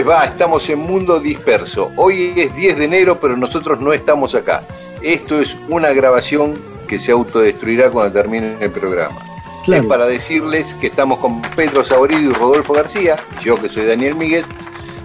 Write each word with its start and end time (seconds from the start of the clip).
Les 0.00 0.08
va? 0.08 0.24
Estamos 0.24 0.66
en 0.70 0.78
Mundo 0.78 1.20
Disperso. 1.20 1.92
Hoy 1.96 2.32
es 2.34 2.56
10 2.56 2.78
de 2.78 2.84
enero, 2.86 3.20
pero 3.20 3.36
nosotros 3.36 3.80
no 3.80 3.92
estamos 3.92 4.34
acá. 4.34 4.62
Esto 5.02 5.38
es 5.38 5.54
una 5.68 5.90
grabación 5.90 6.54
que 6.88 6.98
se 6.98 7.12
autodestruirá 7.12 7.90
cuando 7.90 8.10
termine 8.10 8.54
el 8.60 8.70
programa. 8.70 9.18
Claro. 9.62 9.82
Es 9.82 9.88
para 9.88 10.06
decirles 10.06 10.74
que 10.80 10.86
estamos 10.86 11.18
con 11.18 11.42
Pedro 11.54 11.84
Saborido 11.84 12.30
y 12.30 12.32
Rodolfo 12.32 12.72
García, 12.72 13.16
yo 13.44 13.60
que 13.60 13.68
soy 13.68 13.84
Daniel 13.84 14.14
Míguez, 14.14 14.46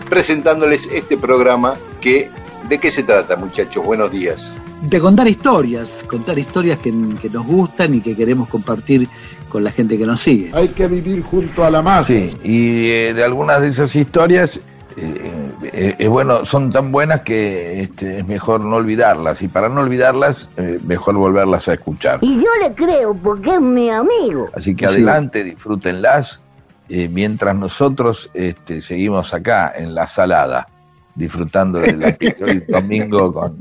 presentándoles 0.09 0.87
este 0.89 1.17
programa 1.17 1.75
que... 1.99 2.29
¿De 2.69 2.77
qué 2.79 2.89
se 2.89 3.03
trata, 3.03 3.35
muchachos? 3.35 3.83
Buenos 3.83 4.11
días. 4.11 4.53
De 4.81 5.01
contar 5.01 5.27
historias, 5.27 6.05
contar 6.07 6.39
historias 6.39 6.79
que, 6.79 6.93
que 7.21 7.29
nos 7.29 7.45
gustan 7.45 7.95
y 7.95 8.01
que 8.01 8.15
queremos 8.15 8.47
compartir 8.47 9.09
con 9.49 9.61
la 9.61 9.71
gente 9.71 9.97
que 9.97 10.05
nos 10.05 10.21
sigue. 10.21 10.51
Hay 10.53 10.69
que 10.69 10.87
vivir 10.87 11.21
junto 11.21 11.65
a 11.65 11.69
la 11.69 11.81
magia. 11.81 12.29
Sí, 12.31 12.37
y 12.43 12.89
eh, 12.91 13.13
de 13.13 13.23
algunas 13.23 13.61
de 13.61 13.67
esas 13.67 13.95
historias, 13.95 14.59
eh, 14.97 15.51
eh, 15.63 15.95
eh, 15.99 16.07
bueno, 16.07 16.45
son 16.45 16.71
tan 16.71 16.91
buenas 16.91 17.21
que 17.21 17.81
este, 17.81 18.19
es 18.19 18.27
mejor 18.27 18.63
no 18.63 18.75
olvidarlas. 18.77 19.41
Y 19.41 19.47
para 19.47 19.69
no 19.69 19.81
olvidarlas, 19.81 20.49
eh, 20.57 20.79
mejor 20.85 21.15
volverlas 21.15 21.67
a 21.67 21.73
escuchar. 21.73 22.19
Y 22.21 22.35
yo 22.37 22.49
le 22.61 22.73
creo 22.73 23.13
porque 23.15 23.55
es 23.55 23.61
mi 23.61 23.89
amigo. 23.89 24.49
Así 24.55 24.75
que 24.75 24.87
Sí. 24.87 24.93
adelante, 24.95 25.43
disfrútenlas, 25.43 26.39
eh, 26.89 27.09
mientras 27.09 27.55
nosotros 27.55 28.29
este, 28.33 28.81
seguimos 28.81 29.33
acá 29.33 29.73
en 29.75 29.93
la 29.95 30.07
salada, 30.07 30.67
disfrutando 31.15 31.79
del 31.79 32.03
hoy 32.03 32.63
domingo 32.67 33.33
con 33.33 33.57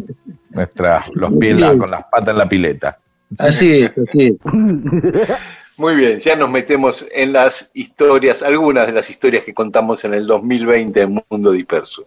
nuestras, 0.51 1.07
los 1.15 1.33
pies, 1.39 1.55
en 1.55 1.61
la- 1.63 1.77
con 1.79 1.91
las 1.91 2.05
patas 2.11 2.29
en 2.29 2.39
la 2.39 2.49
pileta. 2.49 2.99
Así 3.39 3.83
es, 3.83 3.91
así 4.09 4.27
es. 4.27 4.35
Muy 5.77 5.97
bien, 5.97 6.21
ya 6.21 6.37
nos 6.37 6.51
metemos 6.51 7.05
en 7.11 7.33
las 7.33 7.71
historias, 7.75 8.45
algunas 8.45 8.87
de 8.87 8.93
las 8.93 9.11
historias 9.11 9.43
que 9.43 9.53
contamos 9.53 10.05
en 10.05 10.15
el 10.15 10.25
2020 10.25 11.01
en 11.01 11.25
Mundo 11.29 11.51
Disperso. 11.51 12.07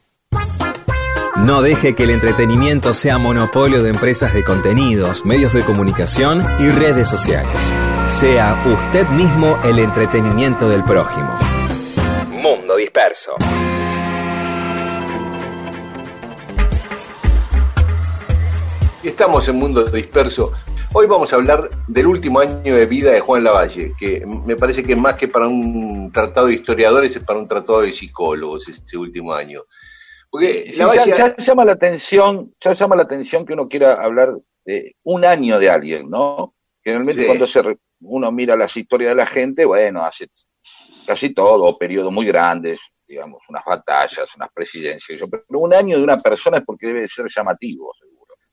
No 1.35 1.61
deje 1.61 1.93
que 1.93 2.03
el 2.03 2.11
entretenimiento 2.11 2.93
sea 2.93 3.17
monopolio 3.17 3.83
de 3.83 3.89
empresas 3.89 4.33
de 4.33 4.45
contenidos, 4.45 5.25
medios 5.25 5.51
de 5.51 5.63
comunicación 5.63 6.41
y 6.59 6.69
redes 6.69 7.09
sociales. 7.09 7.73
Sea 8.07 8.63
usted 8.65 9.05
mismo 9.09 9.57
el 9.65 9.79
entretenimiento 9.79 10.69
del 10.69 10.83
prójimo. 10.85 11.29
Mundo 12.29 12.77
Disperso. 12.77 13.35
Estamos 19.03 19.47
en 19.49 19.57
Mundo 19.57 19.83
Disperso. 19.83 20.53
Hoy 20.93 21.05
vamos 21.05 21.31
a 21.31 21.35
hablar 21.35 21.67
del 21.87 22.07
último 22.07 22.39
año 22.39 22.73
de 22.73 22.85
vida 22.85 23.11
de 23.11 23.19
Juan 23.19 23.43
Lavalle, 23.43 23.93
que 23.99 24.25
me 24.47 24.55
parece 24.55 24.81
que 24.83 24.95
más 24.95 25.15
que 25.15 25.27
para 25.27 25.47
un 25.47 26.11
tratado 26.11 26.47
de 26.47 26.55
historiadores 26.55 27.15
es 27.15 27.23
para 27.23 27.39
un 27.39 27.47
tratado 27.47 27.81
de 27.81 27.91
psicólogos 27.91 28.67
este 28.67 28.97
último 28.97 29.33
año. 29.33 29.61
Porque 30.29 30.69
Sí, 30.71 30.79
Lavalle, 30.79 31.11
ya, 31.11 31.35
ya 31.35 31.37
llama 31.37 31.65
la 31.65 31.73
atención, 31.73 32.53
ya 32.59 32.71
llama 32.73 32.95
la 32.95 33.03
atención 33.03 33.45
que 33.45 33.53
uno 33.53 33.67
quiera 33.67 33.93
hablar 33.93 34.37
de 34.65 34.95
un 35.03 35.23
año 35.25 35.59
de 35.59 35.69
alguien, 35.69 36.09
¿no? 36.09 36.55
Generalmente 36.83 37.21
Sí. 37.21 37.27
cuando 37.27 37.47
se 37.47 37.61
re- 37.61 37.77
uno 38.01 38.31
mira 38.31 38.55
las 38.55 38.75
historias 38.75 39.09
de 39.11 39.15
la 39.15 39.27
gente, 39.27 39.65
bueno, 39.65 40.03
hace 40.03 40.27
casi 41.05 41.33
todo, 41.33 41.77
periodos 41.77 42.11
muy 42.11 42.25
grandes, 42.25 42.79
digamos, 43.07 43.41
unas 43.49 43.63
batallas, 43.65 44.27
unas 44.35 44.49
presidencias, 44.53 45.21
pero 45.29 45.43
un 45.59 45.73
año 45.73 45.97
de 45.97 46.03
una 46.03 46.17
persona 46.17 46.57
es 46.57 46.63
porque 46.65 46.87
debe 46.87 47.07
ser 47.07 47.27
llamativo. 47.33 47.93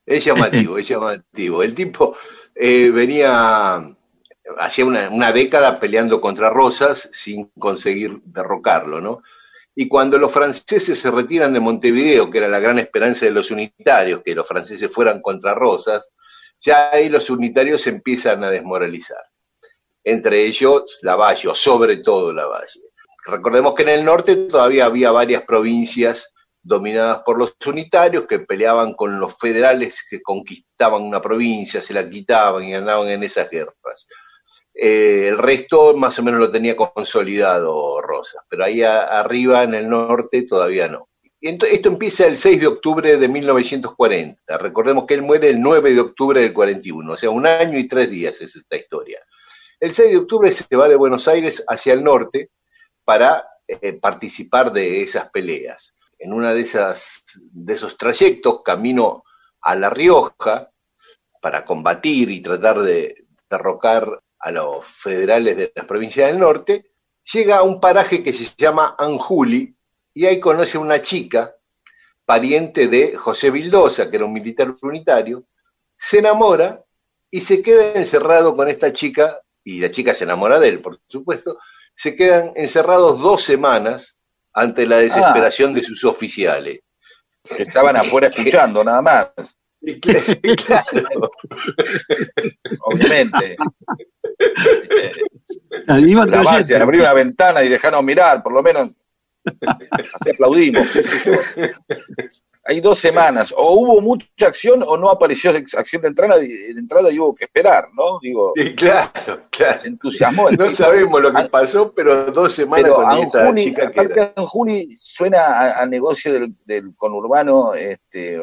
Es 0.05 0.23
llamativo, 0.23 0.77
es 0.77 0.87
llamativo. 0.87 1.63
El 1.63 1.73
tipo 1.73 2.15
eh, 2.53 2.91
venía, 2.91 3.81
hacía 4.59 4.85
una, 4.85 5.31
década 5.31 5.79
peleando 5.79 6.21
contra 6.21 6.49
Rosas 6.49 7.09
sin 7.11 7.49
conseguir 7.57 8.19
derrocarlo, 8.25 9.01
¿no? 9.01 9.21
Y 9.75 9.87
cuando 9.87 10.17
los 10.17 10.31
franceses 10.31 10.99
se 10.99 11.11
retiran 11.11 11.51
de 11.51 11.59
Montevideo, 11.59 12.31
que 12.31 12.37
era 12.37 12.47
la 12.47 12.61
gran 12.61 12.79
esperanza 12.79 13.25
de 13.25 13.31
los 13.31 13.51
unitarios, 13.51 14.21
que 14.23 14.35
los 14.35 14.47
franceses 14.47 14.89
fueran 14.89 15.21
contra 15.21 15.53
Rosas, 15.53 16.13
ya 16.61 16.91
ahí 16.91 17.09
los 17.09 17.29
unitarios 17.29 17.81
se 17.81 17.89
empiezan 17.89 18.43
a 18.43 18.49
desmoralizar. 18.49 19.21
Entre 20.01 20.45
ellos 20.45 20.99
Lavalle, 21.01 21.49
sobre 21.55 21.97
todo 21.97 22.31
Lavalle. 22.31 22.79
Recordemos 23.25 23.73
que 23.73 23.83
en 23.83 23.89
el 23.89 24.05
norte 24.05 24.35
todavía 24.35 24.85
había 24.85 25.11
varias 25.11 25.43
provincias 25.43 26.31
dominadas 26.65 27.19
por 27.19 27.37
los 27.37 27.55
unitarios 27.65 28.25
que 28.25 28.39
peleaban 28.39 28.93
con 28.93 29.19
los 29.19 29.37
federales 29.37 30.03
que 30.09 30.21
conquistaban 30.21 31.03
una 31.03 31.21
provincia, 31.21 31.81
se 31.81 31.93
la 31.93 32.09
quitaban 32.09 32.63
y 32.63 32.73
andaban 32.73 33.07
en 33.09 33.23
esas 33.23 33.49
guerras. 33.49 34.07
Eh, 34.73 35.27
el 35.27 35.37
resto 35.37 35.95
más 35.95 36.17
o 36.19 36.23
menos 36.23 36.39
lo 36.39 36.51
tenía 36.51 36.75
consolidado 36.75 38.01
Rosas, 38.01 38.43
pero 38.49 38.65
ahí 38.65 38.83
arriba 38.83 39.63
en 39.63 39.75
el 39.75 39.87
norte 39.87 40.43
todavía 40.43 40.87
no. 40.87 41.07
Esto 41.39 41.89
empieza 41.89 42.25
el 42.25 42.39
6 42.39 42.59
de 42.59 42.67
octubre 42.67 43.17
de 43.17 43.27
1940. 43.27 44.57
Recordemos 44.57 45.05
que 45.05 45.13
él 45.13 45.21
muere 45.21 45.49
el 45.49 45.61
9 45.61 45.93
de 45.93 46.01
octubre 46.01 46.41
del 46.41 46.53
41, 46.53 47.13
o 47.13 47.15
sea, 47.15 47.29
un 47.29 47.45
año 47.45 47.77
y 47.77 47.87
tres 47.87 48.09
días 48.09 48.41
es 48.41 48.55
esta 48.55 48.75
historia. 48.75 49.19
El 49.79 49.93
6 49.93 50.09
de 50.09 50.17
octubre 50.17 50.49
se 50.49 50.75
va 50.75 50.89
de 50.89 50.95
Buenos 50.95 51.27
Aires 51.27 51.63
hacia 51.67 51.93
el 51.93 52.03
norte 52.03 52.49
para 53.03 53.45
eh, 53.67 53.93
participar 53.93 54.73
de 54.73 55.01
esas 55.03 55.29
peleas. 55.29 55.94
En 56.25 56.33
una 56.33 56.55
de 56.55 56.61
esas 56.61 57.23
de 57.35 57.75
esos 57.75 57.99
trayectos, 57.99 58.63
camino 58.63 59.23
a 59.61 59.75
La 59.75 59.91
Rioja 59.91 60.71
para 61.39 61.63
combatir 61.63 62.31
y 62.31 62.41
tratar 62.41 62.81
de 62.81 63.27
derrocar 63.47 64.23
a 64.39 64.51
los 64.51 64.83
federales 64.87 65.55
de 65.55 65.71
las 65.75 65.85
provincias 65.85 66.25
del 66.25 66.39
norte, 66.39 66.93
llega 67.31 67.57
a 67.57 67.61
un 67.61 67.79
paraje 67.79 68.23
que 68.23 68.33
se 68.33 68.51
llama 68.57 68.95
Anjuli 68.97 69.75
y 70.15 70.25
ahí 70.25 70.39
conoce 70.39 70.79
a 70.79 70.81
una 70.81 71.03
chica, 71.03 71.55
pariente 72.25 72.87
de 72.87 73.15
José 73.15 73.51
Vildosa, 73.51 74.09
que 74.09 74.15
era 74.15 74.25
un 74.25 74.33
militar 74.33 74.73
unitario, 74.81 75.45
se 75.95 76.17
enamora 76.17 76.83
y 77.29 77.41
se 77.41 77.61
queda 77.61 77.93
encerrado 77.93 78.55
con 78.55 78.67
esta 78.67 78.91
chica, 78.91 79.41
y 79.63 79.79
la 79.79 79.91
chica 79.91 80.15
se 80.15 80.23
enamora 80.23 80.59
de 80.59 80.69
él, 80.69 80.81
por 80.81 80.99
supuesto, 81.07 81.59
se 81.93 82.15
quedan 82.15 82.51
encerrados 82.55 83.19
dos 83.19 83.43
semanas 83.43 84.14
ante 84.55 84.87
la 84.87 84.97
desesperación 84.97 85.73
de 85.73 85.83
sus 85.83 86.03
oficiales. 86.03 86.79
Que 87.43 87.63
estaban 87.63 87.95
afuera 87.95 88.27
escuchando 88.27 88.83
nada 88.83 89.01
más, 89.01 89.29
claro, 90.65 91.31
obviamente. 92.81 93.55
Eh, 94.37 95.11
creyendo. 95.87 96.83
abrir 96.83 97.01
una 97.01 97.13
ventana 97.13 97.63
y 97.63 97.69
dejarnos 97.69 98.03
mirar, 98.03 98.43
por 98.43 98.51
lo 98.51 98.61
menos. 98.61 98.97
Así 99.45 100.29
aplaudimos. 100.33 100.87
Hay 102.67 102.81
dos 102.81 102.97
semanas, 102.97 103.53
o 103.55 103.73
hubo 103.73 104.01
mucha 104.01 104.47
acción 104.47 104.83
o 104.85 104.97
no 104.97 105.09
apareció 105.11 105.51
acción 105.51 106.01
de 106.01 106.07
entrada, 106.07 106.37
de 106.39 106.71
entrada 106.71 107.11
y 107.11 107.19
hubo 107.19 107.35
que 107.35 107.45
esperar, 107.45 107.89
¿no? 107.93 108.17
Digo, 108.21 108.53
y 108.55 108.73
claro, 108.73 109.41
claro. 109.51 109.81
se 109.81 109.87
entusiasmó. 109.87 110.49
el 110.49 110.57
No 110.57 110.65
tipo. 110.65 110.75
sabemos 110.75 111.21
lo 111.21 111.31
que 111.31 111.43
pasó, 111.49 111.93
pero 111.93 112.25
dos 112.31 112.53
semanas 112.53 112.83
Pero 112.85 112.95
con 112.95 113.17
esta 113.19 113.41
Anjuni, 113.41 113.63
chica 113.63 113.91
que 113.91 113.99
era. 114.01 114.33
Anjuni 114.35 114.97
suena 114.99 115.45
a, 115.45 115.81
a 115.83 115.85
negocio 115.85 116.33
del, 116.33 116.55
del 116.65 116.95
conurbano, 116.95 117.75
este, 117.75 118.39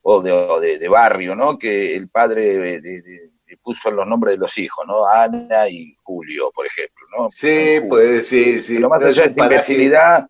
o, 0.00 0.22
de, 0.22 0.32
o 0.32 0.58
de, 0.58 0.78
de 0.78 0.88
barrio, 0.88 1.34
¿no? 1.36 1.58
Que 1.58 1.94
el 1.94 2.08
padre 2.08 2.80
de- 2.80 3.30
puso 3.62 3.90
los 3.90 4.06
nombres 4.06 4.34
de 4.34 4.38
los 4.38 4.56
hijos, 4.58 4.84
¿no? 4.86 5.06
Ana 5.06 5.68
y 5.68 5.96
Julio, 6.02 6.50
por 6.54 6.66
ejemplo, 6.66 7.04
¿no? 7.18 7.28
Sí, 7.30 7.80
pues 7.88 8.28
sí, 8.28 8.60
sí. 8.62 8.76
Pero 8.76 8.88
más 8.88 9.02
allá 9.02 9.22
de 9.24 9.28
esta 9.30 9.42
imbecilidad, 9.44 10.26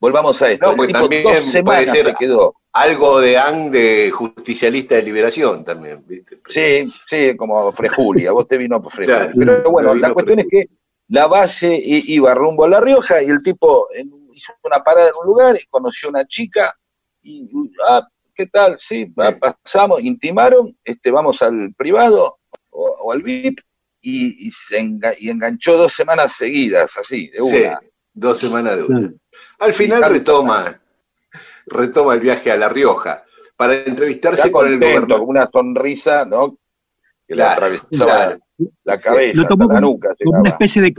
volvamos 0.00 0.42
a 0.42 0.50
esto. 0.50 0.66
No, 0.70 0.76
pues 0.76 0.90
también 0.92 1.22
puede 1.64 1.86
ser- 1.86 2.06
se 2.06 2.14
quedó. 2.14 2.54
Algo 2.74 3.20
de 3.20 3.36
AN 3.36 3.70
de 3.70 4.10
justicialista 4.10 4.94
de 4.94 5.02
liberación 5.02 5.62
también, 5.64 6.02
¿viste? 6.06 6.40
Sí, 6.48 6.90
sí, 7.06 7.36
como 7.36 7.70
Frejulia, 7.72 8.32
vos 8.32 8.48
te 8.48 8.56
vino 8.56 8.80
por 8.82 8.92
Frejulia. 8.92 9.30
Claro, 9.32 9.38
Pero 9.62 9.70
bueno, 9.70 9.94
la 9.94 10.12
cuestión 10.14 10.38
es 10.38 10.46
que 10.50 10.68
la 11.08 11.26
i- 11.76 12.14
iba 12.14 12.32
rumbo 12.34 12.64
a 12.64 12.68
La 12.70 12.80
Rioja 12.80 13.22
y 13.22 13.26
el 13.26 13.42
tipo 13.42 13.88
hizo 14.32 14.54
una 14.64 14.82
parada 14.82 15.08
en 15.08 15.14
un 15.20 15.26
lugar 15.26 15.56
y 15.62 15.66
conoció 15.66 16.08
una 16.08 16.24
chica 16.24 16.74
y, 17.22 17.50
ah, 17.86 18.08
¿qué 18.34 18.46
tal? 18.46 18.78
Sí, 18.78 19.04
Sí. 19.04 19.12
pasamos, 19.38 20.00
intimaron, 20.02 20.74
este, 20.82 21.10
vamos 21.10 21.42
al 21.42 21.74
privado 21.76 22.38
o, 22.70 22.84
o 23.02 23.12
al 23.12 23.22
VIP 23.22 23.60
y, 24.00 24.46
y 24.48 24.50
se 24.50 24.80
enga- 24.80 25.14
y 25.18 25.28
enganchó 25.28 25.76
dos 25.76 25.92
semanas 25.92 26.32
seguidas, 26.38 26.96
así, 26.96 27.28
de 27.28 27.40
Sí, 27.42 27.62
una. 27.64 27.80
dos 28.14 28.38
semanas 28.38 28.76
de 28.78 28.82
una. 28.84 29.12
Al 29.58 29.74
final 29.74 30.02
retoma, 30.10 30.80
retoma 31.66 32.14
el 32.14 32.20
viaje 32.20 32.50
a 32.50 32.56
La 32.56 32.68
Rioja 32.68 33.24
para 33.56 33.74
entrevistarse 33.74 34.48
Ya 34.48 34.52
con 34.52 34.66
el 34.66 34.78
gobernador. 34.78 35.18
con 35.20 35.28
una 35.28 35.48
sonrisa, 35.52 36.24
¿no? 36.24 36.58
Que 37.26 37.34
le 37.36 37.42
atravesaba 37.44 37.88
claro. 38.16 38.38
la 38.84 38.98
cabeza, 38.98 39.40
Lo 39.40 39.46
tomó 39.48 39.64
hasta 39.64 39.74
la 39.74 39.80
nuca. 39.80 40.08
como 40.24 40.40
una 40.40 40.50
especie 40.50 40.82
de 40.82 40.94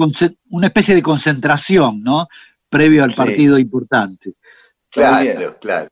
una 0.51 0.67
especie 0.67 0.95
de 0.95 1.01
concentración, 1.01 2.01
¿no? 2.03 2.27
Previo 2.69 3.03
al 3.03 3.11
Sí. 3.11 3.17
partido 3.17 3.57
importante. 3.59 4.33
Claro, 4.89 5.57
claro. 5.59 5.89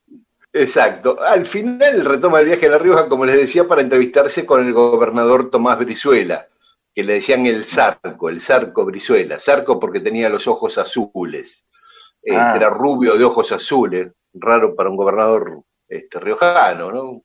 Exacto. 0.53 1.17
Al 1.21 1.45
final 1.45 2.03
retoma 2.05 2.39
el 2.39 2.47
viaje 2.47 2.67
a 2.67 2.71
La 2.71 2.77
Rioja, 2.77 3.07
como 3.07 3.25
les 3.25 3.37
decía, 3.37 3.67
para 3.67 3.81
entrevistarse 3.81 4.45
con 4.45 4.65
el 4.65 4.73
gobernador 4.73 5.49
Tomás 5.49 5.79
Brizuela, 5.79 6.47
que 6.93 7.03
le 7.03 7.13
decían 7.13 7.45
el 7.45 7.65
Zarco, 7.65 8.29
el 8.29 8.41
Zarco 8.41 8.85
Brizuela. 8.85 9.39
Zarco 9.39 9.79
porque 9.79 10.01
tenía 10.01 10.29
los 10.29 10.47
ojos 10.47 10.77
azules. 10.77 11.65
Eh, 12.23 12.35
Ah. 12.35 12.53
Era 12.55 12.69
rubio 12.69 13.17
de 13.17 13.23
ojos 13.23 13.51
azules, 13.51 14.11
raro 14.33 14.75
para 14.75 14.89
un 14.89 14.95
gobernador 14.97 15.61
este, 15.87 16.19
riojano, 16.19 16.91
¿no? 16.91 17.23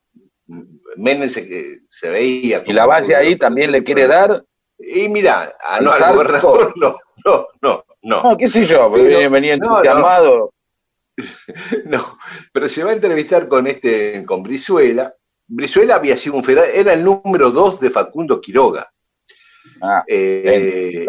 Menem 0.97 1.29
se, 1.29 1.81
se 1.89 2.09
veía. 2.09 2.63
Y 2.67 2.73
la 2.73 2.87
Valle 2.87 3.17
ahí 3.17 3.37
también 3.37 3.73
le 3.73 3.83
quiere 3.83 4.07
dar, 4.07 4.45
Y 4.79 5.09
mira, 5.09 5.57
¿Al 5.65 5.85
no, 5.85 5.93
al 5.93 6.13
gobernador 6.15 6.73
no, 6.77 6.97
no, 7.25 7.49
no, 7.63 7.85
no. 8.03 8.23
no, 8.23 8.37
qué 8.37 8.47
sé 8.47 8.65
yo, 8.67 8.91
Pero- 8.93 9.05
venía, 9.05 9.29
venía 9.29 9.57
no, 9.57 9.67
no. 9.67 9.73
entusiasmado. 9.77 10.53
No, 11.87 12.19
pero 12.53 12.69
se 12.69 12.85
va 12.85 12.91
a 12.91 12.95
entrevistar 12.95 13.49
con 13.49 13.67
este, 13.67 14.23
con 14.27 14.43
Brizuela. 14.43 15.15
Brizuela 15.47 15.95
había 15.97 16.17
sido 16.17 16.37
un 16.37 16.45
federal, 16.45 16.69
era 16.75 16.93
el 16.93 17.03
número 17.05 17.51
dos 17.51 17.81
de 17.81 17.89
Facundo 17.91 18.41
Quiroga, 18.41 18.91
Ah, 19.81 20.05
eh, 20.07 21.07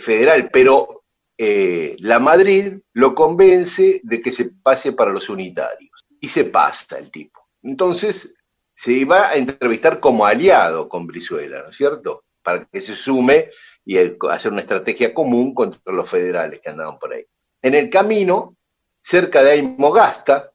federal, 0.00 0.48
pero 0.52 0.99
eh, 1.42 1.96
la 2.00 2.18
Madrid 2.18 2.80
lo 2.92 3.14
convence 3.14 4.02
de 4.04 4.20
que 4.20 4.30
se 4.30 4.50
pase 4.62 4.92
para 4.92 5.10
los 5.10 5.30
unitarios. 5.30 5.90
Y 6.20 6.28
se 6.28 6.44
pasa 6.44 6.98
el 6.98 7.10
tipo. 7.10 7.48
Entonces, 7.62 8.34
se 8.74 8.92
iba 8.92 9.26
a 9.28 9.36
entrevistar 9.36 10.00
como 10.00 10.26
aliado 10.26 10.86
con 10.86 11.06
Brizuela, 11.06 11.62
¿no 11.62 11.70
es 11.70 11.76
cierto? 11.78 12.24
Para 12.42 12.66
que 12.66 12.82
se 12.82 12.94
sume 12.94 13.48
y 13.86 13.96
eh, 13.96 14.18
hacer 14.30 14.52
una 14.52 14.60
estrategia 14.60 15.14
común 15.14 15.54
contra 15.54 15.94
los 15.94 16.10
federales 16.10 16.60
que 16.60 16.68
andaban 16.68 16.98
por 16.98 17.14
ahí. 17.14 17.24
En 17.62 17.74
el 17.74 17.88
camino, 17.88 18.56
cerca 19.00 19.42
de 19.42 19.52
Aymogasta, 19.52 20.52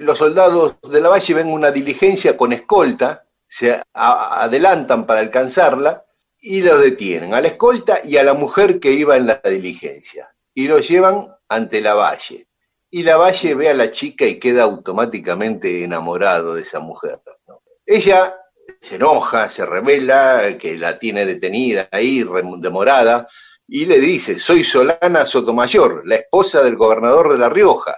los 0.00 0.16
soldados 0.16 0.76
de 0.80 1.00
la 1.02 1.10
Valle 1.10 1.34
ven 1.34 1.48
una 1.48 1.70
diligencia 1.70 2.38
con 2.38 2.54
escolta, 2.54 3.26
se 3.46 3.82
adelantan 3.92 5.04
para 5.04 5.20
alcanzarla 5.20 6.06
y 6.44 6.60
lo 6.60 6.76
detienen, 6.76 7.34
a 7.34 7.40
la 7.40 7.48
escolta 7.48 8.00
y 8.04 8.16
a 8.16 8.24
la 8.24 8.34
mujer 8.34 8.80
que 8.80 8.90
iba 8.90 9.16
en 9.16 9.28
la 9.28 9.40
diligencia, 9.44 10.34
y 10.52 10.66
lo 10.66 10.78
llevan 10.78 11.28
ante 11.48 11.80
la 11.80 11.94
Valle. 11.94 12.48
Y 12.90 13.04
la 13.04 13.16
Valle 13.16 13.54
ve 13.54 13.70
a 13.70 13.74
la 13.74 13.92
chica 13.92 14.26
y 14.26 14.40
queda 14.40 14.64
automáticamente 14.64 15.84
enamorado 15.84 16.54
de 16.54 16.62
esa 16.62 16.80
mujer. 16.80 17.20
¿no? 17.46 17.62
Ella 17.86 18.36
se 18.80 18.96
enoja, 18.96 19.48
se 19.48 19.64
revela, 19.64 20.58
que 20.58 20.76
la 20.76 20.98
tiene 20.98 21.24
detenida 21.24 21.88
ahí, 21.92 22.24
demorada, 22.58 23.28
y 23.68 23.86
le 23.86 24.00
dice, 24.00 24.40
soy 24.40 24.64
Solana 24.64 25.24
Sotomayor, 25.24 26.02
la 26.04 26.16
esposa 26.16 26.62
del 26.62 26.76
gobernador 26.76 27.32
de 27.32 27.38
La 27.38 27.48
Rioja, 27.48 27.96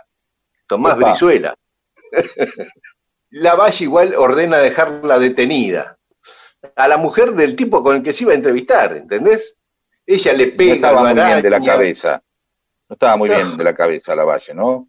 Tomás 0.68 0.98
Epa. 0.98 1.10
Brizuela. 1.10 1.54
la 3.30 3.54
Valle 3.54 3.84
igual 3.84 4.14
ordena 4.14 4.58
dejarla 4.58 5.18
detenida. 5.18 5.98
A 6.76 6.88
la 6.88 6.96
mujer 6.96 7.32
del 7.32 7.56
tipo 7.56 7.82
con 7.82 7.96
el 7.96 8.02
que 8.02 8.12
se 8.12 8.24
iba 8.24 8.32
a 8.32 8.36
entrevistar, 8.36 8.96
¿entendés? 8.96 9.56
Ella 10.06 10.32
le 10.32 10.48
No 10.48 10.56
pega, 10.56 10.74
estaba 10.74 11.00
lo 11.02 11.14
muy 11.14 11.24
bien 11.24 11.42
de 11.42 11.50
la 11.50 11.60
cabeza. 11.60 12.22
No 12.88 12.94
estaba 12.94 13.16
muy 13.16 13.28
No. 13.28 13.36
bien 13.36 13.56
de 13.56 13.64
la 13.64 13.74
cabeza 13.74 14.14
la 14.14 14.24
Valle, 14.24 14.54
¿no? 14.54 14.88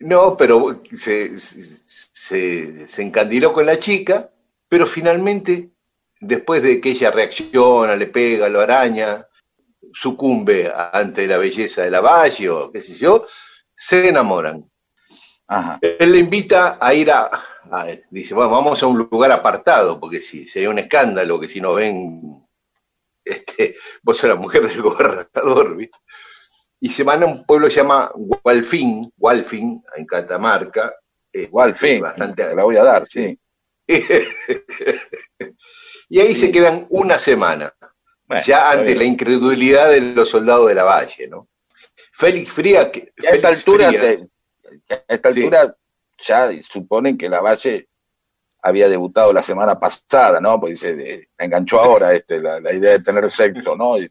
No, 0.00 0.36
pero 0.36 0.82
se, 0.96 1.38
se, 1.38 2.88
se 2.88 3.02
encandiló 3.02 3.52
con 3.52 3.66
la 3.66 3.78
chica, 3.78 4.30
pero 4.68 4.86
finalmente, 4.86 5.70
después 6.20 6.62
de 6.62 6.80
que 6.80 6.90
ella 6.90 7.12
reacciona, 7.12 7.94
le 7.94 8.08
pega, 8.08 8.48
lo 8.48 8.60
araña, 8.60 9.26
sucumbe 9.94 10.72
ante 10.92 11.26
la 11.26 11.38
belleza 11.38 11.82
de 11.82 11.90
la 11.90 12.00
valle 12.00 12.48
o 12.48 12.72
qué 12.72 12.80
sé 12.80 12.94
yo, 12.94 13.26
se 13.76 14.08
enamoran. 14.08 14.68
Ajá. 15.46 15.78
Él 15.82 16.12
le 16.12 16.18
invita 16.18 16.78
a 16.80 16.94
ir 16.94 17.10
a, 17.10 17.30
a- 17.72 17.86
dice, 18.10 18.34
bueno, 18.34 18.50
vamos 18.50 18.82
a 18.82 18.86
un 18.86 18.98
lugar 19.10 19.32
apartado, 19.32 19.98
porque 19.98 20.20
sí, 20.20 20.48
sería 20.48 20.70
un 20.70 20.78
escándalo 20.78 21.40
que 21.40 21.48
si 21.48 21.60
nos 21.60 21.74
ven, 21.76 22.46
este, 23.24 23.76
vos 24.02 24.16
sos 24.16 24.28
la 24.30 24.36
mujer 24.36 24.66
del 24.68 24.82
gobernador, 24.82 25.76
¿viste? 25.76 25.98
Y 26.80 26.90
se 26.90 27.04
van 27.04 27.22
a 27.22 27.26
un 27.26 27.44
pueblo 27.46 27.66
que 27.68 27.70
se 27.72 27.80
llama 27.80 28.10
Gualfín, 28.14 29.12
Gualfín, 29.16 29.82
en 29.96 30.04
Catamarca. 30.06 30.94
eh, 31.32 31.42
Igual, 31.44 31.76
fin, 31.76 32.00
bastante- 32.02 32.44
te 32.44 32.54
la 32.54 32.64
voy 32.64 32.76
a 32.76 32.84
dar, 32.84 33.06
sí. 33.06 33.38
y 36.08 36.20
ahí 36.20 36.34
se 36.34 36.50
quedan 36.52 36.86
una 36.90 37.18
semana, 37.18 37.72
Bueno, 38.26 38.42
ya 38.44 38.70
ante 38.70 38.94
la 38.94 39.04
incredulidad 39.04 39.90
de 39.90 40.00
los 40.00 40.28
soldados 40.28 40.68
de 40.68 40.74
la 40.74 40.84
Valle, 40.84 41.28
¿no? 41.28 41.48
Félix 42.12 42.52
Fría, 42.52 42.80
a 42.82 42.90
esta 43.34 43.48
altura, 43.48 43.88
Frías- 43.88 44.18
se- 44.18 44.94
a 44.94 45.04
esta 45.14 45.28
altura 45.28 45.76
ya 46.22 46.50
suponen 46.62 47.18
que 47.18 47.28
la 47.28 47.40
Valle 47.40 47.88
había 48.62 48.88
debutado 48.88 49.32
la 49.32 49.42
semana 49.42 49.78
pasada, 49.78 50.40
¿no? 50.40 50.58
Porque 50.60 50.74
dice, 50.74 51.28
la 51.38 51.44
enganchó 51.44 51.80
ahora 51.80 52.14
este, 52.14 52.40
la, 52.40 52.60
la 52.60 52.72
idea 52.72 52.92
de 52.92 53.00
tener 53.00 53.30
sexo, 53.30 53.74
¿no? 53.76 53.98
Y 53.98 54.08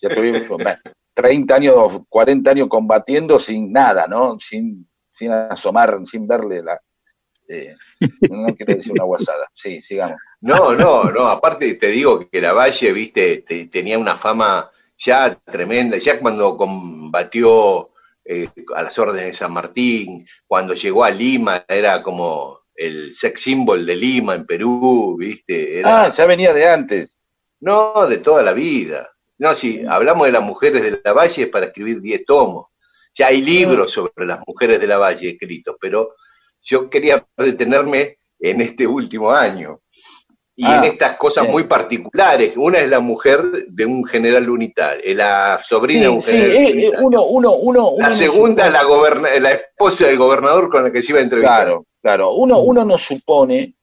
ya 0.00 0.08
tuvimos 0.08 0.48
bueno, 0.48 0.74
30 1.14 1.54
años, 1.54 2.02
40 2.08 2.50
años 2.50 2.68
combatiendo 2.68 3.38
sin 3.38 3.72
nada, 3.72 4.06
¿no? 4.08 4.38
Sin, 4.40 4.88
sin 5.16 5.30
asomar, 5.30 6.00
sin 6.06 6.26
verle 6.26 6.62
la... 6.62 6.80
eh, 7.48 7.76
no 8.28 8.54
quiero 8.56 8.74
decir 8.76 8.92
una 8.92 9.04
guasada. 9.04 9.48
Sí, 9.54 9.80
sigamos. 9.82 10.16
No, 10.40 10.74
no, 10.74 11.04
no, 11.04 11.28
aparte 11.28 11.74
te 11.74 11.88
digo 11.88 12.28
que 12.28 12.40
la 12.40 12.52
Valle, 12.52 12.92
viste, 12.92 13.42
te- 13.42 13.66
tenía 13.66 13.98
una 13.98 14.16
fama 14.16 14.68
ya 14.98 15.34
tremenda, 15.36 15.98
ya 15.98 16.18
cuando 16.18 16.56
combatió 16.56 17.91
eh, 18.24 18.48
a 18.74 18.82
las 18.82 18.98
órdenes 18.98 19.26
de 19.26 19.34
San 19.34 19.52
Martín, 19.52 20.26
cuando 20.46 20.74
llegó 20.74 21.04
a 21.04 21.10
Lima, 21.10 21.64
era 21.68 22.02
como 22.02 22.60
el 22.74 23.14
sex 23.14 23.42
symbol 23.42 23.84
de 23.84 23.96
Lima 23.96 24.34
en 24.34 24.46
Perú, 24.46 25.16
viste, 25.18 25.78
era, 25.80 26.04
Ah, 26.04 26.12
ya 26.14 26.24
venía 26.26 26.52
de 26.52 26.66
antes. 26.68 27.14
no, 27.60 28.06
de 28.06 28.18
toda 28.18 28.42
la 28.42 28.52
vida. 28.52 29.10
No, 29.38 29.54
si 29.54 29.84
hablamos 29.86 30.26
de 30.26 30.32
las 30.32 30.42
mujeres 30.42 30.82
de 30.82 31.00
la 31.04 31.12
Valle 31.12 31.42
es 31.42 31.48
para 31.48 31.66
escribir 31.66 32.00
10 32.00 32.24
tomos. 32.24 32.66
Ya 33.14 33.26
hay 33.26 33.42
libros 33.42 33.92
sobre 33.92 34.24
las 34.24 34.40
mujeres 34.46 34.80
de 34.80 34.86
la 34.86 34.98
Valle 34.98 35.30
escritos, 35.30 35.76
pero 35.80 36.14
yo 36.62 36.88
quería 36.88 37.26
detenerme 37.36 38.18
en 38.38 38.60
este 38.60 38.86
último 38.86 39.30
año. 39.32 39.81
Y 40.54 40.64
Ah, 40.66 40.76
en 40.76 40.84
estas 40.84 41.16
cosas 41.16 41.48
muy 41.48 41.64
particulares. 41.64 42.54
Una 42.56 42.78
es 42.80 42.88
la 42.90 43.00
mujer 43.00 43.40
de 43.68 43.86
un 43.86 44.04
general 44.04 44.48
unitario, 44.50 45.02
la 45.14 45.58
sobrina 45.66 46.02
de 46.02 46.08
un 46.10 46.22
Sí, 46.22 46.28
sí, 46.30 46.36
general 46.36 46.56
eh, 46.56 46.68
eh, 46.68 46.72
unitario. 46.74 47.06
uno, 47.06 47.24
uno, 47.24 47.54
uno, 47.56 47.94
La 47.98 48.12
segunda 48.12 48.66
es 48.66 48.72
la, 48.74 49.40
la 49.40 49.50
esposa 49.50 50.06
del 50.08 50.18
gobernador 50.18 50.68
con 50.70 50.82
la 50.84 50.92
que 50.92 51.00
se 51.00 51.12
iba 51.12 51.20
a 51.20 51.22
entrevistar. 51.22 51.62
Claro, 51.64 51.86
claro. 52.02 52.34
Uno, 52.34 52.58
uno 52.60 52.84
no 52.84 52.98
supone 52.98 53.74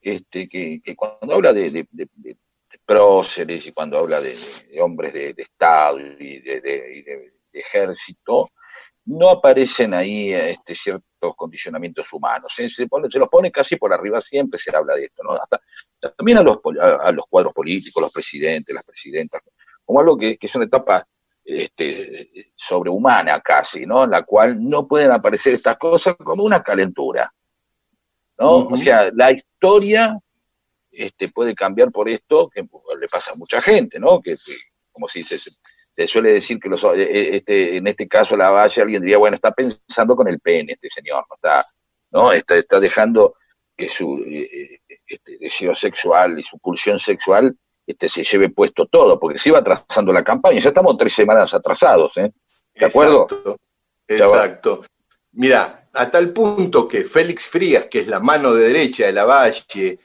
este, 0.00 0.48
que, 0.48 0.80
que 0.82 0.96
cuando 0.96 1.34
habla 1.34 1.52
de, 1.52 1.70
de, 1.70 1.86
de- 1.90 2.08
de- 2.14 2.36
de 2.70 2.78
próceres 2.86 3.66
y 3.66 3.72
cuando 3.72 3.98
habla 3.98 4.20
de, 4.22 4.34
hombres 4.80 5.12
de, 5.12 5.34
Estado 5.36 6.00
y 6.00 6.40
de, 6.40 7.32
ejército, 7.52 8.48
no 9.06 9.28
aparecen 9.30 9.92
ahí 9.94 10.32
este, 10.32 10.74
ciertos 10.74 11.34
condicionamientos 11.36 12.10
humanos. 12.12 12.52
¿eh? 12.58 12.68
Se, 12.74 12.86
pone- 12.86 13.10
se 13.10 13.18
los 13.18 13.28
pone 13.28 13.50
casi 13.52 13.76
por 13.76 13.92
arriba, 13.92 14.20
siempre 14.20 14.58
se 14.58 14.74
habla 14.74 14.94
de 14.94 15.04
esto. 15.06 15.22
¿no? 15.22 15.32
Hasta, 15.34 15.60
también 16.12 16.38
a 16.38 16.42
los, 16.42 16.58
a, 16.80 17.08
a 17.08 17.12
los 17.12 17.26
cuadros 17.28 17.52
políticos, 17.52 18.02
los 18.02 18.12
presidentes, 18.12 18.74
las 18.74 18.84
presidentas, 18.84 19.42
como 19.84 20.00
algo 20.00 20.16
que, 20.16 20.36
que 20.36 20.46
es 20.46 20.54
una 20.54 20.64
etapa 20.64 21.06
este, 21.44 22.52
sobrehumana 22.56 23.40
casi, 23.40 23.84
¿no? 23.84 24.04
En 24.04 24.10
la 24.10 24.22
cual 24.22 24.56
no 24.66 24.86
pueden 24.88 25.10
aparecer 25.10 25.54
estas 25.54 25.76
cosas 25.76 26.16
como 26.16 26.44
una 26.44 26.62
calentura. 26.62 27.32
¿no? 28.38 28.66
O 28.66 28.76
sea, 28.78 29.10
la 29.14 29.30
historia 29.32 30.18
este, 30.90 31.28
puede 31.28 31.54
cambiar 31.54 31.90
por 31.92 32.08
esto, 32.08 32.48
que 32.48 32.62
le 32.62 33.08
pasa 33.08 33.32
a 33.32 33.36
mucha 33.36 33.60
gente, 33.60 33.98
¿no? 34.00 34.20
Que, 34.20 34.32
que, 34.32 34.54
como 34.90 35.06
dice, 35.12 35.38
se, 35.38 35.50
se 35.94 36.08
suele 36.08 36.32
decir 36.32 36.58
que 36.58 36.68
los, 36.68 36.82
eh, 36.84 36.88
eh, 36.96 37.36
este, 37.36 37.76
en 37.76 37.86
este 37.86 38.08
caso 38.08 38.36
la 38.36 38.50
valle, 38.50 38.82
alguien 38.82 39.02
diría, 39.02 39.18
bueno, 39.18 39.36
está 39.36 39.52
pensando 39.52 40.16
con 40.16 40.28
el 40.28 40.40
pene 40.40 40.72
este 40.72 40.88
señor, 40.94 41.24
¿no? 41.28 41.34
Está, 41.36 41.64
¿no? 42.10 42.32
Está, 42.32 42.56
está 42.56 42.80
dejando 42.80 43.36
que 43.76 43.88
su 43.88 44.24
eh, 44.26 44.80
este, 45.06 45.38
deseo 45.38 45.74
sexual 45.74 46.38
y 46.38 46.42
su 46.42 46.58
pulsión 46.58 46.98
sexual 46.98 47.56
este, 47.86 48.08
se 48.08 48.24
lleve 48.24 48.50
puesto 48.50 48.86
todo, 48.86 49.18
porque 49.18 49.38
se 49.38 49.50
iba 49.50 49.58
atrasando 49.58 50.12
la 50.12 50.24
campaña, 50.24 50.60
ya 50.60 50.68
estamos 50.68 50.96
tres 50.96 51.12
semanas 51.12 51.52
atrasados, 51.52 52.16
¿eh? 52.16 52.32
¿De 52.74 52.86
acuerdo? 52.86 53.22
Exacto. 53.22 53.58
Exacto. 54.08 54.84
Mira, 55.32 55.88
a 55.92 56.10
tal 56.10 56.32
punto 56.32 56.88
que 56.88 57.04
Félix 57.04 57.46
Frías, 57.46 57.86
que 57.90 58.00
es 58.00 58.06
la 58.06 58.20
mano 58.20 58.52
de 58.52 58.68
derecha 58.68 59.06
de 59.06 59.12
Lavalle, 59.12 59.98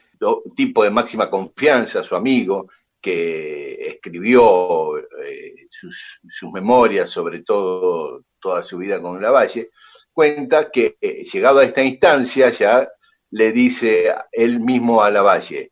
tipo 0.56 0.84
de 0.84 0.90
máxima 0.90 1.30
confianza, 1.30 2.04
su 2.04 2.16
amigo, 2.16 2.70
que 3.02 3.88
escribió 3.88 4.98
eh, 4.98 5.68
sus, 5.70 6.20
sus 6.28 6.52
memorias 6.52 7.10
sobre 7.10 7.44
todo 7.44 8.24
toda 8.40 8.62
su 8.64 8.78
vida 8.78 9.02
con 9.02 9.22
Lavalle, 9.22 9.70
cuenta 10.12 10.70
que 10.70 10.98
eh, 11.00 11.24
llegado 11.24 11.60
a 11.60 11.64
esta 11.64 11.82
instancia 11.82 12.50
ya 12.50 12.90
le 13.32 13.52
dice 13.52 14.14
él 14.32 14.60
mismo 14.60 15.02
a 15.04 15.10
Lavalle, 15.12 15.72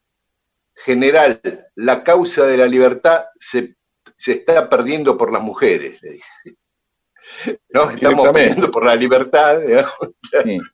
general, 0.76 1.42
la 1.76 2.04
causa 2.04 2.46
de 2.46 2.58
la 2.58 2.66
libertad 2.68 3.26
se, 3.40 3.76
se 4.16 4.34
está 4.34 4.70
perdiendo 4.70 5.18
por 5.18 5.32
las 5.34 5.42
mujeres, 5.42 6.02
le 6.04 6.12
dice. 6.14 7.58
¿no? 7.70 7.90
Estamos 7.90 8.30
peleando 8.30 8.72
por 8.72 8.86
la 8.86 8.96
libertad. 8.96 9.60
Sí. 10.44 10.60